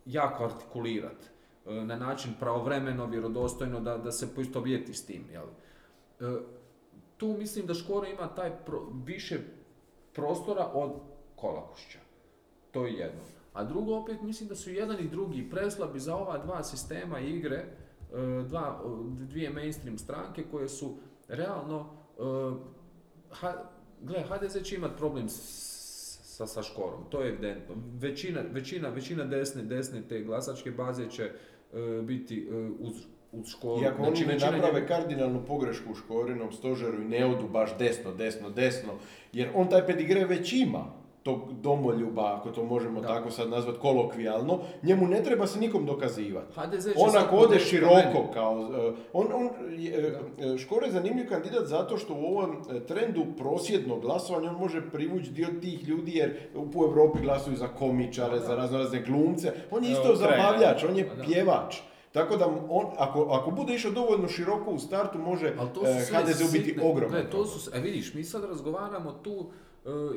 jako 0.05 0.43
artikulirati 0.43 1.27
e, 1.65 1.73
na 1.73 1.95
način 1.95 2.31
pravovremeno, 2.39 3.05
vjerodostojno 3.05 3.79
da, 3.79 3.97
da 3.97 4.11
se 4.11 4.35
poistovjeti 4.35 4.93
s 4.93 5.05
tim. 5.05 5.23
Jel? 5.31 5.45
E, 6.19 6.41
tu 7.17 7.27
mislim 7.29 7.65
da 7.65 7.73
Škoro 7.73 8.07
ima 8.07 8.27
taj 8.27 8.51
pro- 8.65 8.87
više 9.05 9.39
prostora 10.13 10.71
od 10.73 10.91
Kolakušća. 11.35 11.99
To 12.71 12.85
je 12.85 12.93
jedno. 12.93 13.21
A 13.53 13.63
drugo, 13.63 13.95
opet 13.95 14.21
mislim 14.21 14.49
da 14.49 14.55
su 14.55 14.71
jedan 14.71 14.99
i 14.99 15.07
drugi 15.07 15.49
preslabi 15.49 15.99
za 15.99 16.15
ova 16.15 16.37
dva 16.37 16.63
sistema 16.63 17.19
igre, 17.19 17.65
dva, 18.47 18.81
dvije 19.09 19.49
mainstream 19.49 19.97
stranke 19.97 20.43
koje 20.51 20.69
su 20.69 20.95
realno 21.27 21.89
ha, 23.31 23.53
gle, 24.01 24.23
HDZ 24.23 24.63
će 24.63 24.75
imati 24.75 24.97
problem 24.97 25.29
s- 25.29 25.78
sa, 26.39 26.47
sa 26.47 26.63
škorom, 26.63 27.03
to 27.09 27.21
je 27.21 27.29
evidentno. 27.29 27.75
Većina, 27.99 28.41
većina, 28.51 28.89
većina 28.89 29.23
desne, 29.23 29.63
desne 29.63 30.01
te 30.09 30.19
glasačke 30.23 30.71
baze 30.71 31.09
će 31.09 31.23
e, 31.23 31.31
biti 32.01 32.47
e, 32.51 32.55
uz, 32.79 32.93
uz 33.31 33.47
škoru. 33.47 33.83
I 33.83 33.87
ako 33.87 34.03
oni 34.03 34.25
ne 34.25 34.37
naprave 34.37 34.79
njih- 34.79 34.87
kardinalnu 34.87 35.45
pogrešku 35.47 35.91
u 35.91 35.95
Škorinom 35.95 36.51
stožeru 36.51 37.01
i 37.01 37.07
ne 37.07 37.25
odu 37.25 37.47
baš 37.47 37.77
desno, 37.77 38.13
desno, 38.13 38.49
desno, 38.49 38.93
jer 39.33 39.49
on 39.55 39.69
taj 39.69 39.85
pedigre 39.87 40.25
već 40.25 40.53
ima. 40.53 40.98
Tog 41.23 41.53
domoljuba, 41.53 42.35
ako 42.39 42.49
to 42.49 42.63
možemo 42.63 43.01
Da. 43.01 43.07
tako 43.07 43.31
sad 43.31 43.49
nazvat 43.49 43.77
kolokvijalno, 43.77 44.59
njemu 44.83 45.07
ne 45.07 45.23
treba 45.23 45.47
se 45.47 45.59
nikom 45.59 45.85
dokazivati. 45.85 46.53
On 46.95 47.17
ako 47.17 47.35
ode 47.35 47.59
široko, 47.59 48.27
kao, 48.33 48.53
uh, 48.59 48.97
on, 49.13 49.27
on, 49.33 49.49
je, 49.77 50.19
uh, 50.53 50.57
Škoro 50.57 50.85
je 50.85 50.91
zanimljiv 50.91 51.29
kandidat 51.29 51.65
zato 51.65 51.97
što 51.97 52.13
u 52.13 52.25
ovom 52.25 52.55
trendu 52.87 53.25
prosjednog 53.37 54.01
glasovanja 54.01 54.49
on 54.49 54.55
može 54.55 54.89
privući 54.91 55.31
dio 55.31 55.47
tih 55.61 55.87
ljudi 55.87 56.11
jer 56.15 56.37
u 56.55 56.83
Europi 56.83 57.19
glasuju 57.21 57.55
za 57.55 57.67
komičare, 57.67 58.39
Da. 58.39 58.45
za 58.45 58.55
razno 58.55 58.77
razne 58.77 59.01
glumce. 59.01 59.53
On 59.71 59.83
je 59.83 59.91
isto 59.91 60.15
zabavljač, 60.15 60.83
on 60.83 60.97
je 60.97 61.03
Da. 61.03 61.23
pjevač. 61.23 61.75
Tako 62.11 62.37
da 62.37 62.47
on, 62.69 62.85
ako, 62.97 63.23
ako 63.23 63.51
bude 63.51 63.73
išao 63.73 63.91
dovoljno 63.91 64.27
široko 64.27 64.71
u 64.71 64.79
startu, 64.79 65.19
može 65.19 65.47
eh, 65.47 65.53
HDZ 66.11 66.51
biti 66.53 66.79
ogroman. 66.83 67.21
To 67.31 67.45
su, 67.45 67.71
e 67.73 67.79
vidiš, 67.79 68.13
mi 68.13 68.23
sad 68.23 68.43
razgovaramo 68.43 69.11
tu 69.11 69.45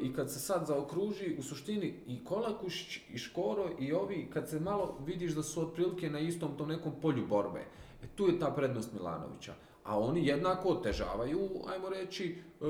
i 0.03 0.13
kad 0.13 0.31
se 0.31 0.41
sad 0.41 0.67
zaokruži, 0.67 1.37
u 1.39 1.43
suštini 1.43 1.95
i 2.07 2.25
Kolakušić 2.25 3.01
i 3.11 3.19
Škoro 3.19 3.71
i 3.79 3.93
ovi, 3.93 4.31
kad 4.33 4.49
se 4.49 4.61
malo 4.61 4.99
vidiš 5.07 5.33
da 5.33 5.43
su 5.43 5.61
otprilike 5.61 6.11
na 6.11 6.21
istom 6.21 6.57
tom 6.59 6.69
nekom 6.69 6.93
polju 7.03 7.27
borbe, 7.27 7.61
e, 8.03 8.07
tu 8.15 8.27
je 8.27 8.39
ta 8.39 8.51
prednost 8.51 8.93
Milanovića. 8.93 9.55
A 9.85 9.99
oni 9.99 10.27
jednako 10.27 10.69
otežavaju, 10.69 11.49
ajmo 11.73 11.89
reći, 11.89 12.39
e, 12.61 12.65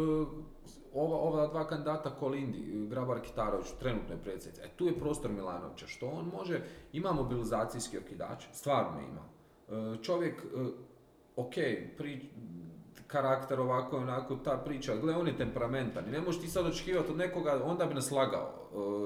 ova, 0.94 1.16
ova 1.16 1.46
dva 1.46 1.66
kandidata 1.66 2.10
Kolindi, 2.10 2.86
Grabar 2.90 3.20
Kitarović, 3.20 3.66
trenutno 3.80 4.14
je 4.14 4.22
predsjednica. 4.22 4.62
E, 4.62 4.68
tu 4.76 4.86
je 4.86 4.98
prostor 4.98 5.30
Milanovića, 5.30 5.86
što 5.86 6.06
on 6.06 6.30
može, 6.38 6.60
ima 6.92 7.12
mobilizacijski 7.12 7.98
okidač, 7.98 8.44
stvarno 8.52 9.00
ima. 9.00 9.24
E, 9.68 10.02
čovjek, 10.02 10.34
e, 10.34 10.66
ok, 11.36 11.54
pri, 11.96 12.30
karakter 13.12 13.60
ovako 13.60 13.96
i 13.96 14.02
onako, 14.02 14.36
ta 14.36 14.56
priča, 14.56 14.96
gle, 14.96 15.16
on 15.16 15.26
je 15.26 15.36
temperamentan 15.36 16.08
i 16.08 16.12
ne 16.12 16.20
možeš 16.20 16.40
ti 16.40 16.48
sad 16.48 16.66
očekivati 16.66 17.10
od 17.10 17.16
nekoga, 17.16 17.62
onda 17.64 17.86
bi 17.86 17.94
nas 17.94 18.10
lagao 18.10 18.50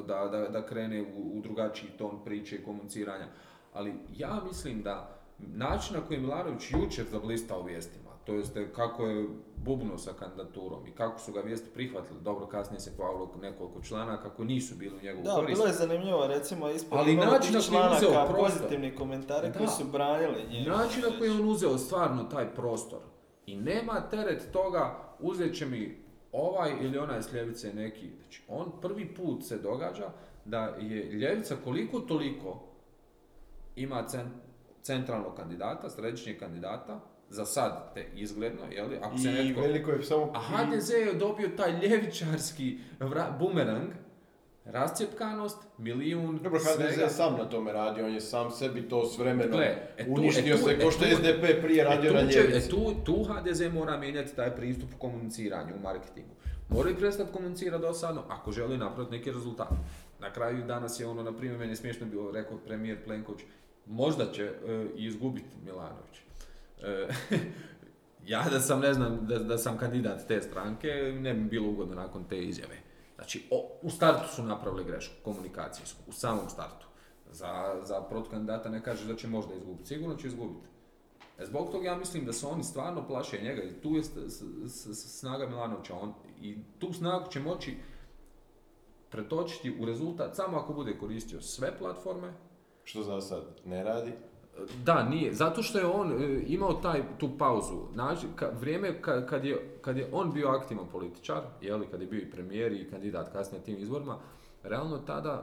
e, 0.02 0.06
da, 0.06 0.28
da, 0.28 0.48
da 0.48 0.66
krene 0.66 1.02
u, 1.02 1.38
u 1.38 1.40
drugačiji 1.40 1.90
ton 1.90 2.24
priče 2.24 2.56
i 2.56 2.64
komuniciranja. 2.64 3.26
Ali 3.72 3.94
ja 4.16 4.40
mislim 4.46 4.82
da 4.82 5.18
način 5.38 5.96
na 5.96 6.02
koji 6.02 6.16
je 6.16 6.20
Milanović 6.20 6.70
jučer 6.72 7.04
zablistao 7.10 7.62
vijestima, 7.62 8.06
to 8.24 8.34
jest 8.34 8.56
kako 8.74 9.04
je 9.04 9.26
bubnuo 9.56 9.98
sa 9.98 10.10
kandidaturom 10.12 10.86
i 10.86 10.90
kako 10.90 11.18
su 11.20 11.32
ga 11.32 11.40
vijesti 11.40 11.70
prihvatili, 11.74 12.20
dobro 12.20 12.46
kasnije 12.46 12.80
se 12.80 12.96
pojavilo 12.96 13.30
nekoliko 13.42 13.82
članaka 13.82 14.30
koji 14.30 14.48
nisu 14.48 14.74
bili 14.74 14.96
u 14.96 15.02
njegovu 15.02 15.24
Da, 15.24 15.34
korist. 15.34 15.52
bilo 15.52 15.66
je 15.66 15.72
zanimljivo, 15.72 16.26
recimo, 16.26 16.70
ispod 16.70 16.98
Ali 16.98 17.16
način 17.16 17.54
na 17.54 17.60
koji 17.70 17.78
je 17.80 17.96
uzeo 17.96 18.26
prostor. 18.26 18.36
pozitivni 18.36 18.96
komentari 18.96 19.48
Da. 19.48 19.54
koji 19.54 19.68
su 19.68 19.84
branili 19.84 20.46
njega. 20.50 20.70
Način 20.70 21.02
na 21.02 21.18
koji 21.18 21.28
je 21.28 21.34
on 21.34 21.48
uzeo 21.48 21.78
stvarno 21.78 22.24
taj 22.24 22.54
prostor 22.54 22.98
i 23.46 23.56
nema 23.56 24.08
teret 24.10 24.52
toga 24.52 25.14
uzet 25.20 25.54
će 25.54 25.66
mi 25.66 25.96
ovaj 26.32 26.72
ili 26.80 26.98
onaj 26.98 27.22
s 27.22 27.32
ljevice 27.32 27.74
neki. 27.74 28.10
Znači, 28.16 28.42
on 28.48 28.72
prvi 28.80 29.14
put 29.14 29.44
se 29.44 29.58
događa 29.58 30.10
da 30.44 30.60
je 30.80 31.12
ljevica 31.12 31.56
koliko 31.64 32.00
toliko 32.00 32.62
ima 33.76 34.04
cen- 34.08 34.40
centralnog 34.82 35.36
kandidata, 35.36 35.90
središnjeg 35.90 36.38
kandidata, 36.38 37.00
za 37.28 37.44
sad 37.44 37.94
te 37.94 38.06
izgledno, 38.14 38.60
jeli, 38.70 38.96
ako 39.02 39.18
se 39.18 39.30
I 39.30 39.32
netko... 39.32 39.60
veliko 39.60 39.90
je 39.90 40.02
samo... 40.02 40.32
A 40.34 40.40
HDZ 40.40 40.90
je 40.90 41.14
dobio 41.14 41.48
taj 41.56 41.72
ljevičarski 41.82 42.78
bumerang, 43.38 43.90
rascjepkanost, 44.66 45.58
milijun, 45.78 46.38
Dobro, 46.38 46.58
HDZ 46.58 46.74
svega. 46.76 47.02
je 47.02 47.10
sam 47.10 47.32
na 47.32 47.44
tome 47.44 47.72
radi, 47.72 48.02
on 48.02 48.14
je 48.14 48.20
sam 48.20 48.50
sebi 48.50 48.82
to 48.82 49.06
s 49.06 49.18
vremenom 49.18 49.50
Gle, 49.50 49.66
e 49.96 50.04
tu- 50.04 50.12
uništio 50.12 50.54
e 50.54 50.58
tu- 50.58 50.64
se, 50.64 50.70
e 50.72 50.80
ko 50.80 50.90
što 50.90 51.04
je 51.04 51.10
tu- 51.10 51.16
SDP 51.16 51.62
prije 51.62 51.84
radio 51.84 52.10
E, 52.10 52.14
na 52.14 52.20
tu, 52.20 52.28
će- 52.28 52.38
ljevici. 52.38 52.66
e, 52.66 52.70
tu, 52.70 52.94
tu 53.04 53.24
HDZ 53.24 53.60
mora 53.64 53.96
mijenjati 53.96 54.36
taj 54.36 54.50
pristup 54.50 54.88
u 54.94 54.98
komuniciranju, 54.98 55.74
u 55.76 55.82
marketingu. 55.82 56.34
Moraju 56.68 56.96
prestati 56.96 57.32
komunicirati 57.32 57.82
dosadno 57.82 58.22
ako 58.28 58.52
želi 58.52 58.78
napraviti 58.78 59.12
neki 59.12 59.32
rezultat. 59.32 59.68
Na 60.20 60.32
kraju 60.32 60.64
danas 60.64 61.00
je 61.00 61.06
ono, 61.06 61.22
na 61.22 61.32
primjer, 61.32 61.58
meni 61.58 61.72
je 61.72 61.76
smiješno 61.76 62.06
bilo 62.06 62.30
rekao 62.30 62.58
premijer 62.58 63.04
Plenković, 63.04 63.40
možda 63.86 64.32
će 64.32 64.42
e, 64.44 64.50
izgubiti 64.96 65.46
Milanović. 65.64 66.16
E, 66.82 67.08
ja 68.26 68.44
da 68.44 68.60
sam, 68.60 68.80
ne 68.80 68.94
znam, 68.94 69.18
da, 69.22 69.38
da 69.38 69.58
sam 69.58 69.78
kandidat 69.78 70.26
te 70.28 70.40
stranke, 70.40 70.88
ne 71.14 71.34
bi 71.34 71.40
bilo 71.42 71.68
ugodno 71.68 71.94
nakon 71.94 72.24
te 72.24 72.38
izjave. 72.38 72.76
Znači, 73.16 73.48
o, 73.50 73.78
u 73.82 73.90
startu 73.90 74.28
su 74.28 74.42
napravili 74.42 74.84
grešku, 74.84 75.14
komunikacijsku, 75.24 75.98
u 76.06 76.12
samom 76.12 76.48
startu. 76.48 76.86
Za, 77.30 77.80
za 77.82 78.00
protukandidata 78.00 78.68
ne 78.68 78.82
kažeš 78.82 79.06
da 79.06 79.16
će 79.16 79.28
možda 79.28 79.54
izgubiti, 79.54 79.88
sigurno 79.88 80.16
će 80.16 80.26
izgubiti. 80.26 80.66
E, 81.38 81.46
Zbog 81.46 81.70
toga 81.70 81.86
ja 81.86 81.96
mislim 81.96 82.24
da 82.24 82.32
se 82.32 82.46
oni 82.46 82.64
stvarno 82.64 83.06
plaše 83.06 83.42
njega 83.42 83.62
i 83.62 83.72
tu 83.72 83.88
je 83.90 84.04
s- 84.04 84.10
s- 84.28 84.42
s- 84.66 85.18
snaga 85.18 85.46
Milanovića. 85.46 85.94
On, 85.94 86.14
I 86.40 86.58
tu 86.78 86.92
snagu 86.92 87.30
će 87.30 87.40
moći 87.40 87.76
pretočiti 89.10 89.76
u 89.80 89.84
rezultat 89.84 90.36
samo 90.36 90.56
ako 90.58 90.72
bude 90.72 90.98
koristio 90.98 91.40
sve 91.40 91.78
platforme. 91.78 92.32
Što 92.84 93.02
za 93.02 93.20
sad 93.20 93.42
ne 93.64 93.82
radi. 93.84 94.12
Da, 94.84 95.02
nije. 95.02 95.32
Zato 95.32 95.62
što 95.62 95.78
je 95.78 95.86
on 95.86 96.12
e, 96.12 96.42
imao 96.46 96.72
taj, 96.72 97.02
tu 97.18 97.30
pauzu. 97.38 97.74
Znači, 97.92 98.26
ka, 98.36 98.50
vrijeme 98.60 98.94
ka- 99.02 99.26
kad, 99.26 99.44
je, 99.44 99.78
kad 99.80 99.96
je 99.96 100.08
on 100.12 100.32
bio 100.32 100.48
aktivan 100.48 100.86
političar, 100.92 101.40
jeli, 101.60 101.86
kad 101.90 102.00
je 102.00 102.06
bio 102.06 102.20
i 102.20 102.30
premijer 102.30 102.72
i 102.72 102.90
kandidat 102.90 103.32
kasnije 103.32 103.62
tim 103.64 103.76
izborima, 103.78 104.18
realno 104.62 104.98
tada 104.98 105.42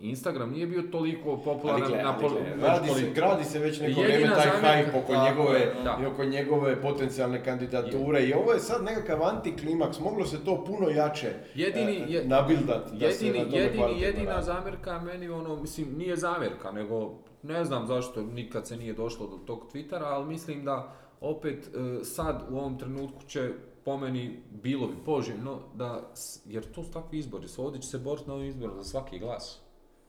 e, 0.00 0.06
Instagram 0.06 0.50
nije 0.50 0.66
bio 0.66 0.82
toliko 0.82 1.30
Ali 1.30 1.40
popularan 1.44 1.88
gle, 1.88 2.02
na 2.02 2.14
ali 2.14 2.24
pol- 2.24 2.58
gradi, 2.60 2.88
se, 2.88 3.10
gradi 3.14 3.44
se 3.44 3.58
već 3.58 3.80
neko 3.80 4.00
Jedina 4.00 4.14
vrijeme 4.14 4.34
taj 4.34 4.46
hype 4.84 4.98
oko 5.04 5.12
njegove, 5.24 5.60
je, 5.60 5.74
da. 5.84 5.98
i 6.02 6.06
oko 6.06 6.24
njegove 6.24 6.82
potencijalne 6.82 7.44
kandidature 7.44 8.22
i 8.26 8.32
ovo 8.32 8.52
je 8.52 8.58
sad 8.58 8.84
nekakav 8.84 9.22
antiklimaks, 9.22 10.00
moglo 10.00 10.26
se 10.26 10.44
to 10.44 10.64
puno 10.64 10.88
jače 10.88 11.32
Jedini, 11.54 11.96
e, 11.96 12.04
je, 12.08 12.24
nabildat 12.24 12.92
da 12.92 13.12
se 13.12 13.26
jedini, 13.26 13.50
na 13.50 13.56
jedini, 13.56 14.00
jedina 14.00 14.30
radi. 14.30 14.44
zamjerka 14.46 15.00
meni, 15.00 15.28
ono, 15.28 15.56
mislim, 15.56 15.94
nije 15.98 16.16
zamjerka, 16.16 16.70
nego 16.72 17.12
ne 17.46 17.64
znam 17.64 17.86
zašto 17.86 18.22
nikad 18.22 18.66
se 18.66 18.76
nije 18.76 18.92
došlo 18.92 19.26
do 19.26 19.36
tog 19.36 19.66
Twittera, 19.72 20.04
ali 20.04 20.26
mislim 20.26 20.64
da 20.64 20.96
opet 21.20 21.66
e, 21.66 22.04
sad 22.04 22.46
u 22.50 22.58
ovom 22.58 22.78
trenutku 22.78 23.22
će 23.26 23.52
po 23.84 23.96
meni 23.96 24.42
bilo 24.50 24.86
bi 24.86 24.94
poželjno 25.04 25.58
da, 25.74 26.12
jer 26.44 26.72
to 26.72 26.84
su 26.84 26.92
takvi 26.92 27.18
izbori, 27.18 27.46
ovdje 27.56 27.80
će 27.80 27.88
se 27.88 27.98
boriti 27.98 28.28
na 28.28 28.34
ovim 28.34 28.48
izborima 28.48 28.82
za 28.82 28.90
svaki 28.90 29.18
glas. 29.18 29.60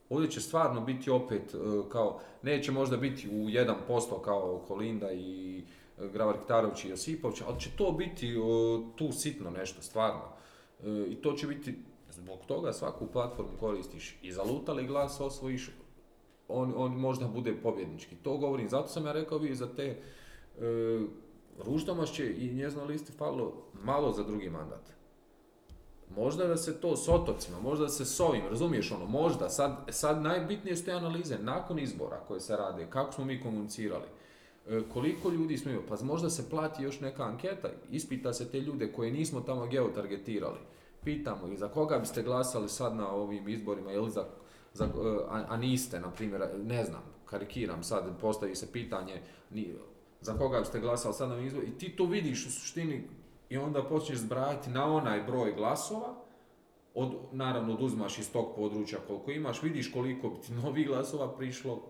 Ovdje 0.09 0.31
će 0.31 0.41
stvarno 0.41 0.81
biti 0.81 1.09
opet 1.09 1.53
e, 1.53 1.57
kao, 1.89 2.19
neće 2.41 2.71
možda 2.71 2.97
biti 2.97 3.29
u 3.29 3.33
1% 3.33 4.21
kao 4.23 4.63
Kolinda 4.67 5.11
i 5.11 5.63
e, 5.97 6.07
Grabar 6.13 6.39
Kitarović 6.41 6.85
i 6.85 6.89
Josipović, 6.89 7.41
ali 7.47 7.59
će 7.59 7.69
to 7.77 7.91
biti 7.91 8.35
tu 8.95 9.11
sitno 9.11 9.49
nešto, 9.49 9.81
stvarno. 9.81 10.21
I 11.09 11.15
to 11.15 11.33
će 11.33 11.47
biti, 11.47 11.75
zbog 12.11 12.39
toga 12.47 12.73
svaku 12.73 13.07
platformu 13.07 13.51
koristiš 13.59 14.17
i 14.21 14.31
zalutali 14.31 14.87
glas 14.87 15.19
osvojiš, 15.19 15.71
on, 16.47 16.73
on 16.75 16.91
možda 16.91 17.27
bude 17.27 17.55
pobjednički. 17.55 18.15
To 18.15 18.37
govorim, 18.37 18.69
zato 18.69 18.87
sam 18.87 19.05
ja 19.05 19.11
rekao 19.11 19.37
vi 19.37 19.55
za 19.55 19.67
te 19.75 19.85
e, 19.85 19.97
Ruždomašće 21.65 22.35
i 22.37 22.53
njezno 22.53 22.85
listi 22.85 23.11
falilo 23.11 23.53
malo 23.83 24.11
za 24.11 24.23
drugi 24.23 24.49
mandat. 24.49 24.97
Možda 26.15 26.47
da 26.47 26.57
se 26.57 26.81
to 26.81 26.95
s 26.95 27.07
otocima, 27.09 27.59
možda 27.59 27.85
da 27.85 27.89
se 27.89 28.05
s 28.05 28.19
ovim, 28.19 28.41
razumiješ 28.49 28.91
ono, 28.91 29.05
možda, 29.05 29.49
sad, 29.49 29.77
sad 29.89 30.21
najbitnije 30.21 30.75
su 30.75 30.85
te 30.85 30.91
analize 30.91 31.37
nakon 31.37 31.79
izbora 31.79 32.19
koje 32.27 32.39
se 32.39 32.57
rade, 32.57 32.87
kako 32.89 33.11
smo 33.11 33.25
mi 33.25 33.41
komunicirali, 33.41 34.05
e, 34.69 34.81
koliko 34.93 35.29
ljudi 35.29 35.57
smo 35.57 35.71
imali, 35.71 35.87
pa 35.89 36.03
možda 36.03 36.29
se 36.29 36.49
plati 36.49 36.83
još 36.83 36.99
neka 36.99 37.23
anketa, 37.23 37.69
ispita 37.91 38.33
se 38.33 38.51
te 38.51 38.59
ljude 38.59 38.91
koje 38.91 39.11
nismo 39.11 39.41
tamo 39.41 39.67
geotargetirali, 39.67 40.59
pitamo 41.03 41.47
ih 41.47 41.59
za 41.59 41.67
koga 41.67 41.97
biste 41.97 42.23
glasali 42.23 42.69
sad 42.69 42.95
na 42.95 43.11
ovim 43.11 43.49
izborima, 43.49 43.93
ili 43.93 44.09
za, 44.09 44.25
za, 44.77 44.85
e, 44.85 44.89
a, 45.29 45.45
a 45.47 45.57
niste, 45.57 45.99
na 45.99 46.11
primjer, 46.11 46.41
ne 46.57 46.83
znam, 46.83 47.01
karikiram 47.25 47.83
sad, 47.83 48.19
postavi 48.21 48.55
se 48.55 48.71
pitanje, 48.71 49.21
ni, 49.51 49.73
za 50.21 50.33
koga 50.33 50.59
biste 50.59 50.79
glasali 50.79 51.13
sad 51.13 51.29
na 51.29 51.39
izborima, 51.39 51.63
i 51.65 51.77
ti 51.77 51.89
to 51.89 52.05
vidiš 52.05 52.45
u 52.45 52.51
suštini 52.51 53.03
i 53.49 53.57
onda 53.57 53.83
počneš 53.83 54.17
zbrajati 54.17 54.69
na 54.69 54.85
onaj 54.87 55.21
broj 55.21 55.53
glasova, 55.53 56.15
od, 56.93 57.11
naravno 57.31 57.73
oduzmaš 57.73 58.17
iz 58.19 58.31
tog 58.31 58.55
područja 58.55 58.99
koliko 58.99 59.31
imaš, 59.31 59.63
vidiš 59.63 59.91
koliko 59.91 60.29
bi 60.29 60.35
ti 60.37 60.53
novih 60.63 60.87
glasova 60.87 61.35
prišlo, 61.35 61.83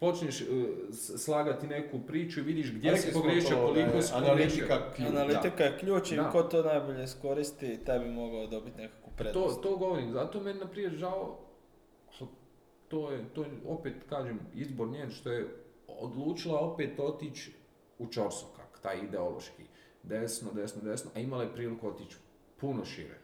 počneš 0.00 0.42
s- 0.90 1.24
slagati 1.24 1.66
neku 1.66 1.98
priču 2.00 2.40
i 2.40 2.44
vidiš 2.44 2.72
gdje 2.72 2.96
si 2.96 3.12
pogriješio, 3.12 3.50
to, 3.50 3.62
koliko 3.62 4.02
si 4.02 4.12
pogriješio. 4.14 4.64
Analitika 4.64 4.92
ključ. 4.92 5.08
Analitika 5.10 5.64
je 5.64 5.78
ključ 5.78 6.12
i 6.12 6.18
ko 6.32 6.42
to 6.42 6.62
najbolje 6.62 7.04
iskoristi, 7.04 7.78
taj 7.78 7.98
bi 7.98 8.08
mogao 8.10 8.46
dobiti 8.46 8.76
nekakvu 8.78 9.10
To, 9.10 9.16
prednost. 9.16 9.62
to 9.62 9.76
govorim, 9.76 10.12
zato 10.12 10.40
meni 10.40 10.60
naprijed 10.60 10.92
žao, 10.92 11.38
to 12.90 13.10
je, 13.10 13.24
to 13.34 13.42
je, 13.42 13.50
opet 13.66 13.94
kažem, 14.08 14.40
izbor 14.54 14.88
njen 14.88 15.10
što 15.10 15.32
je 15.32 15.48
odlučila 15.86 16.60
opet 16.60 17.00
otići 17.00 17.52
u 17.98 18.06
čorsokak, 18.06 18.78
taj 18.82 18.98
ideološki, 18.98 19.62
desno, 20.02 20.52
desno, 20.52 20.82
desno, 20.82 21.10
a 21.14 21.20
imala 21.20 21.42
je 21.42 21.52
priliku 21.52 21.88
otići 21.88 22.16
puno 22.56 22.84
šire 22.84 23.18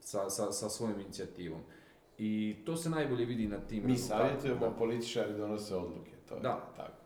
sa, 0.00 0.30
sa, 0.30 0.52
sa 0.52 0.68
svojom 0.68 1.00
inicijativom. 1.00 1.60
I 2.18 2.56
to 2.64 2.76
se 2.76 2.90
najbolje 2.90 3.24
vidi 3.24 3.46
na 3.46 3.58
tim 3.60 3.86
Mi 3.86 3.96
savjetujemo, 3.98 4.74
političari 4.78 5.34
donose 5.34 5.74
odluke. 5.74 6.10
To 6.28 6.34
je 6.34 6.40
Da. 6.40 6.68
tako. 6.76 7.02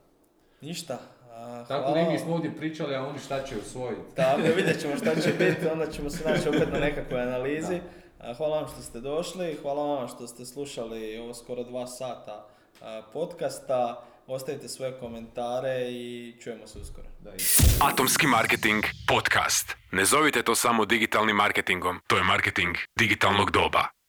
Ništa. 0.61 0.99
A, 1.31 1.65
Tako 1.69 1.95
da 1.95 2.11
mi 2.11 2.19
smo 2.19 2.35
ovdje 2.35 2.57
pričali, 2.57 2.95
a 2.95 3.07
oni 3.07 3.19
šta 3.19 3.43
će 3.43 3.59
usvojiti. 3.59 4.15
Tako, 4.17 4.43
vidjet 4.57 4.81
ćemo 4.81 4.97
šta 4.97 5.15
će 5.15 5.33
biti, 5.33 5.69
onda 5.73 5.91
ćemo 5.91 6.11
se 6.11 6.31
naći 6.31 6.49
opet 6.49 6.69
na 6.73 6.79
nekakvoj 6.79 7.23
analizi. 7.23 7.75
A, 7.75 8.00
Hvala 8.37 8.61
vam 8.61 8.69
što 8.73 8.83
ste 8.83 9.01
došli, 9.01 9.59
hvala 9.63 9.85
vam 9.85 10.09
što 10.09 10.27
ste 10.27 10.45
slušali 10.45 11.19
ovo 11.19 11.35
skoro 11.35 11.65
dva 11.65 11.87
sata 11.87 12.47
podcasta. 13.13 14.05
Ostavite 14.27 14.69
svoje 14.69 14.93
komentare 15.01 15.91
i 15.91 16.35
čujemo 16.43 16.67
se 16.67 16.79
uskoro. 16.79 17.09
Da, 17.21 17.31
i 17.31 17.39
Atomski 17.81 18.27
marketing 18.27 18.85
podcast. 19.09 19.77
Ne 19.93 20.05
zovite 20.05 20.43
to 20.43 20.55
samo 20.55 20.85
digitalnim 20.85 21.37
marketingom, 21.37 22.01
to 22.07 22.17
je 22.17 22.23
marketing 22.23 22.77
digitalnog 22.99 23.51
doba. 23.51 24.00